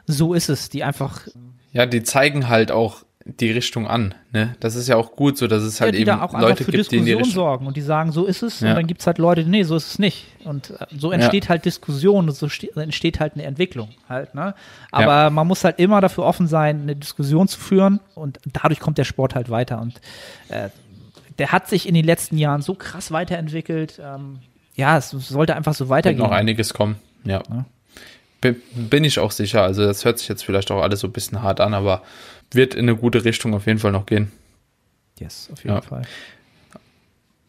so 0.07 0.35
ist 0.35 0.49
es, 0.49 0.71
die 0.71 0.83
einfach. 0.83 1.29
Ja, 1.73 1.87
die 1.87 2.03
zeigen 2.03 2.49
halt 2.49 2.73
auch 2.73 3.05
die 3.29 3.51
Richtung 3.51 3.87
an. 3.87 4.15
Ne? 4.33 4.57
Das 4.61 4.75
ist 4.75 4.89
ja 4.89 4.97
auch 4.97 5.15
gut, 5.15 5.37
so 5.37 5.47
dass 5.47 5.63
es 5.63 5.81
halt 5.81 5.95
ja, 5.95 6.01
eben 6.01 6.41
Leute 6.41 6.65
für 6.65 6.73
gibt, 6.73 6.91
die 6.91 6.97
in 6.97 7.05
die 7.05 7.13
Richtung 7.13 7.33
sorgen 7.33 7.67
und 7.67 7.77
die 7.77 7.83
sagen, 7.83 8.11
so 8.11 8.25
ist 8.25 8.43
es. 8.43 8.61
Ja. 8.61 8.71
Und 8.71 8.77
dann 8.77 8.87
gibt 8.87 9.01
es 9.01 9.07
halt 9.07 9.19
Leute, 9.19 9.45
nee, 9.45 9.63
so 9.63 9.77
ist 9.77 9.87
es 9.87 9.99
nicht. 9.99 10.27
Und 10.45 10.71
äh, 10.71 10.87
so 10.97 11.13
entsteht 11.13 11.45
ja. 11.45 11.51
halt 11.51 11.65
Diskussion 11.65 12.29
und 12.29 12.35
so 12.35 12.49
entsteht 12.77 13.21
halt 13.21 13.35
eine 13.35 13.45
Entwicklung 13.45 13.91
halt. 14.09 14.35
Ne? 14.35 14.55
Aber 14.91 15.31
man 15.31 15.47
muss 15.47 15.63
halt 15.63 15.79
immer 15.79 16.01
dafür 16.01 16.25
offen 16.25 16.49
sein, 16.49 16.83
eine 16.83 16.97
Diskussion 16.97 17.49
zu 17.49 17.61
führen 17.61 18.01
und 18.15 18.41
dadurch 18.47 18.81
kommt 18.81 18.97
der 18.99 19.05
Sport 19.05 19.35
halt 19.35 19.51
weiter. 19.51 19.81
Und 19.81 20.01
äh, 20.49 20.71
der 21.39 21.53
hat 21.53 21.69
sich 21.69 21.87
in 21.87 21.95
den 21.95 22.05
letzten 22.05 22.39
Jahren 22.39 22.63
so 22.63 22.75
krass 22.75 23.13
weiterentwickelt. 23.13 24.01
Ähm, 24.03 24.39
ja, 24.75 24.97
es 24.97 25.11
sollte 25.11 25.55
einfach 25.55 25.75
so 25.75 25.89
weitergehen. 25.89 26.19
Wird 26.19 26.31
noch 26.31 26.37
einiges 26.37 26.73
kommen, 26.73 26.97
ja. 27.25 27.43
Bin 28.41 29.03
ich 29.03 29.19
auch 29.19 29.33
sicher. 29.33 29.63
Also 29.63 29.85
das 29.85 30.05
hört 30.05 30.21
sich 30.21 30.29
jetzt 30.29 30.45
vielleicht 30.45 30.71
auch 30.71 30.81
alles 30.81 31.01
so 31.01 31.09
ein 31.09 31.13
bisschen 31.13 31.43
hart 31.43 31.61
an, 31.61 31.75
aber 31.75 32.03
wird 32.51 32.75
in 32.75 32.89
eine 32.89 32.97
gute 32.97 33.25
Richtung 33.25 33.55
auf 33.55 33.67
jeden 33.67 33.79
Fall 33.79 33.93
noch 33.93 34.07
gehen. 34.07 34.33
Yes, 35.19 35.49
auf 35.53 35.63
jeden 35.65 35.77
ja. 35.77 35.83
Fall. 35.83 36.03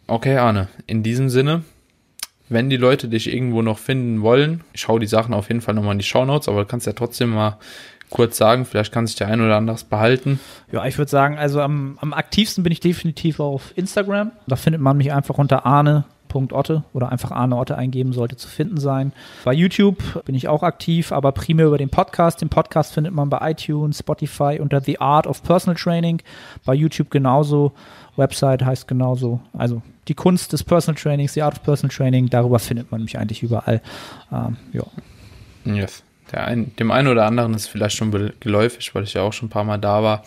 Okay, 0.07 0.37
Arne, 0.37 0.67
in 0.87 1.03
diesem 1.03 1.29
Sinne, 1.29 1.63
wenn 2.49 2.69
die 2.69 2.77
Leute 2.77 3.07
dich 3.07 3.31
irgendwo 3.31 3.61
noch 3.61 3.77
finden 3.77 4.21
wollen, 4.21 4.63
ich 4.73 4.81
schaue 4.81 4.99
die 4.99 5.07
Sachen 5.07 5.33
auf 5.33 5.49
jeden 5.49 5.61
Fall 5.61 5.75
nochmal 5.75 5.93
in 5.93 5.99
die 5.99 6.05
Show 6.05 6.25
Notes, 6.25 6.49
aber 6.49 6.61
du 6.61 6.67
kannst 6.67 6.87
ja 6.87 6.93
trotzdem 6.93 7.29
mal 7.29 7.59
kurz 8.09 8.37
sagen, 8.37 8.65
vielleicht 8.65 8.91
kann 8.91 9.05
sich 9.05 9.15
der 9.15 9.27
ein 9.27 9.39
oder 9.39 9.55
andere 9.55 9.77
behalten. 9.87 10.39
Ja, 10.71 10.85
ich 10.85 10.97
würde 10.97 11.11
sagen, 11.11 11.37
also 11.37 11.61
am, 11.61 11.97
am 12.01 12.13
aktivsten 12.13 12.63
bin 12.63 12.73
ich 12.73 12.79
definitiv 12.79 13.39
auf 13.39 13.71
Instagram. 13.75 14.31
Da 14.47 14.55
findet 14.55 14.81
man 14.81 14.97
mich 14.97 15.13
einfach 15.13 15.37
unter 15.37 15.65
Arne 15.65 16.05
Otte 16.35 16.83
oder 16.93 17.11
einfach 17.11 17.31
Arne 17.31 17.55
Otte 17.55 17.77
eingeben, 17.77 18.13
sollte 18.13 18.35
zu 18.35 18.47
finden 18.47 18.77
sein. 18.77 19.13
Bei 19.43 19.53
YouTube 19.53 20.23
bin 20.25 20.35
ich 20.35 20.47
auch 20.47 20.63
aktiv, 20.63 21.11
aber 21.11 21.31
primär 21.31 21.67
über 21.67 21.77
den 21.77 21.89
Podcast. 21.89 22.41
Den 22.41 22.49
Podcast 22.49 22.93
findet 22.93 23.13
man 23.13 23.29
bei 23.29 23.51
iTunes, 23.51 23.99
Spotify 23.99 24.59
unter 24.59 24.81
The 24.81 24.99
Art 24.99 25.27
of 25.27 25.43
Personal 25.43 25.75
Training. 25.75 26.21
Bei 26.65 26.73
YouTube 26.73 27.09
genauso. 27.11 27.73
Website 28.15 28.63
heißt 28.63 28.87
genauso. 28.87 29.39
Also 29.57 29.81
die 30.07 30.13
Kunst 30.13 30.53
des 30.53 30.63
Personal 30.63 30.99
Trainings, 31.01 31.33
The 31.33 31.41
Art 31.41 31.55
of 31.55 31.63
Personal 31.63 31.95
Training, 31.95 32.29
darüber 32.29 32.59
findet 32.59 32.91
man 32.91 33.01
mich 33.01 33.17
eigentlich 33.17 33.43
überall. 33.43 33.81
Ähm, 34.31 34.57
ja. 34.73 34.83
Yes. 35.65 36.03
Ein, 36.31 36.75
dem 36.77 36.91
einen 36.91 37.07
oder 37.07 37.25
anderen 37.25 37.53
ist 37.55 37.67
vielleicht 37.67 37.95
schon 37.95 38.11
geläufig, 38.39 38.93
weil 38.93 39.03
ich 39.03 39.13
ja 39.13 39.23
auch 39.23 39.33
schon 39.33 39.47
ein 39.47 39.51
paar 39.51 39.63
Mal 39.63 39.77
da 39.77 40.03
war. 40.03 40.23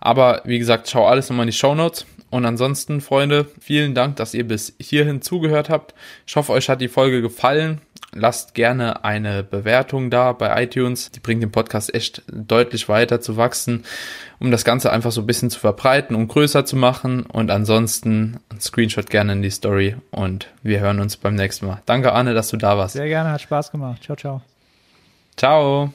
Aber 0.00 0.42
wie 0.44 0.58
gesagt, 0.58 0.88
schau 0.88 1.06
alles 1.06 1.28
nochmal 1.28 1.44
in 1.44 1.50
die 1.50 1.56
Show 1.56 1.74
Notes. 1.74 2.06
Und 2.30 2.44
ansonsten, 2.44 3.00
Freunde, 3.00 3.46
vielen 3.60 3.94
Dank, 3.94 4.16
dass 4.16 4.34
ihr 4.34 4.46
bis 4.46 4.74
hierhin 4.80 5.22
zugehört 5.22 5.70
habt. 5.70 5.94
Ich 6.26 6.36
hoffe, 6.36 6.52
euch 6.52 6.68
hat 6.68 6.80
die 6.80 6.88
Folge 6.88 7.22
gefallen. 7.22 7.80
Lasst 8.12 8.54
gerne 8.54 9.04
eine 9.04 9.42
Bewertung 9.42 10.10
da 10.10 10.32
bei 10.32 10.62
iTunes. 10.62 11.10
Die 11.10 11.20
bringt 11.20 11.42
den 11.42 11.52
Podcast 11.52 11.94
echt 11.94 12.22
deutlich 12.28 12.88
weiter 12.88 13.20
zu 13.20 13.36
wachsen, 13.36 13.84
um 14.38 14.50
das 14.50 14.64
Ganze 14.64 14.90
einfach 14.90 15.12
so 15.12 15.20
ein 15.20 15.26
bisschen 15.26 15.50
zu 15.50 15.60
verbreiten 15.60 16.16
und 16.16 16.28
größer 16.28 16.64
zu 16.64 16.76
machen. 16.76 17.24
Und 17.26 17.50
ansonsten 17.50 18.38
ein 18.50 18.60
Screenshot 18.60 19.10
gerne 19.10 19.32
in 19.32 19.42
die 19.42 19.50
Story 19.50 19.96
und 20.10 20.48
wir 20.62 20.80
hören 20.80 21.00
uns 21.00 21.16
beim 21.16 21.34
nächsten 21.34 21.66
Mal. 21.66 21.82
Danke, 21.86 22.12
Arne, 22.12 22.34
dass 22.34 22.48
du 22.48 22.56
da 22.56 22.78
warst. 22.78 22.94
Sehr 22.94 23.08
gerne, 23.08 23.30
hat 23.32 23.42
Spaß 23.42 23.70
gemacht. 23.70 24.02
Ciao, 24.02 24.16
ciao. 24.16 24.42
Ciao. 25.36 25.92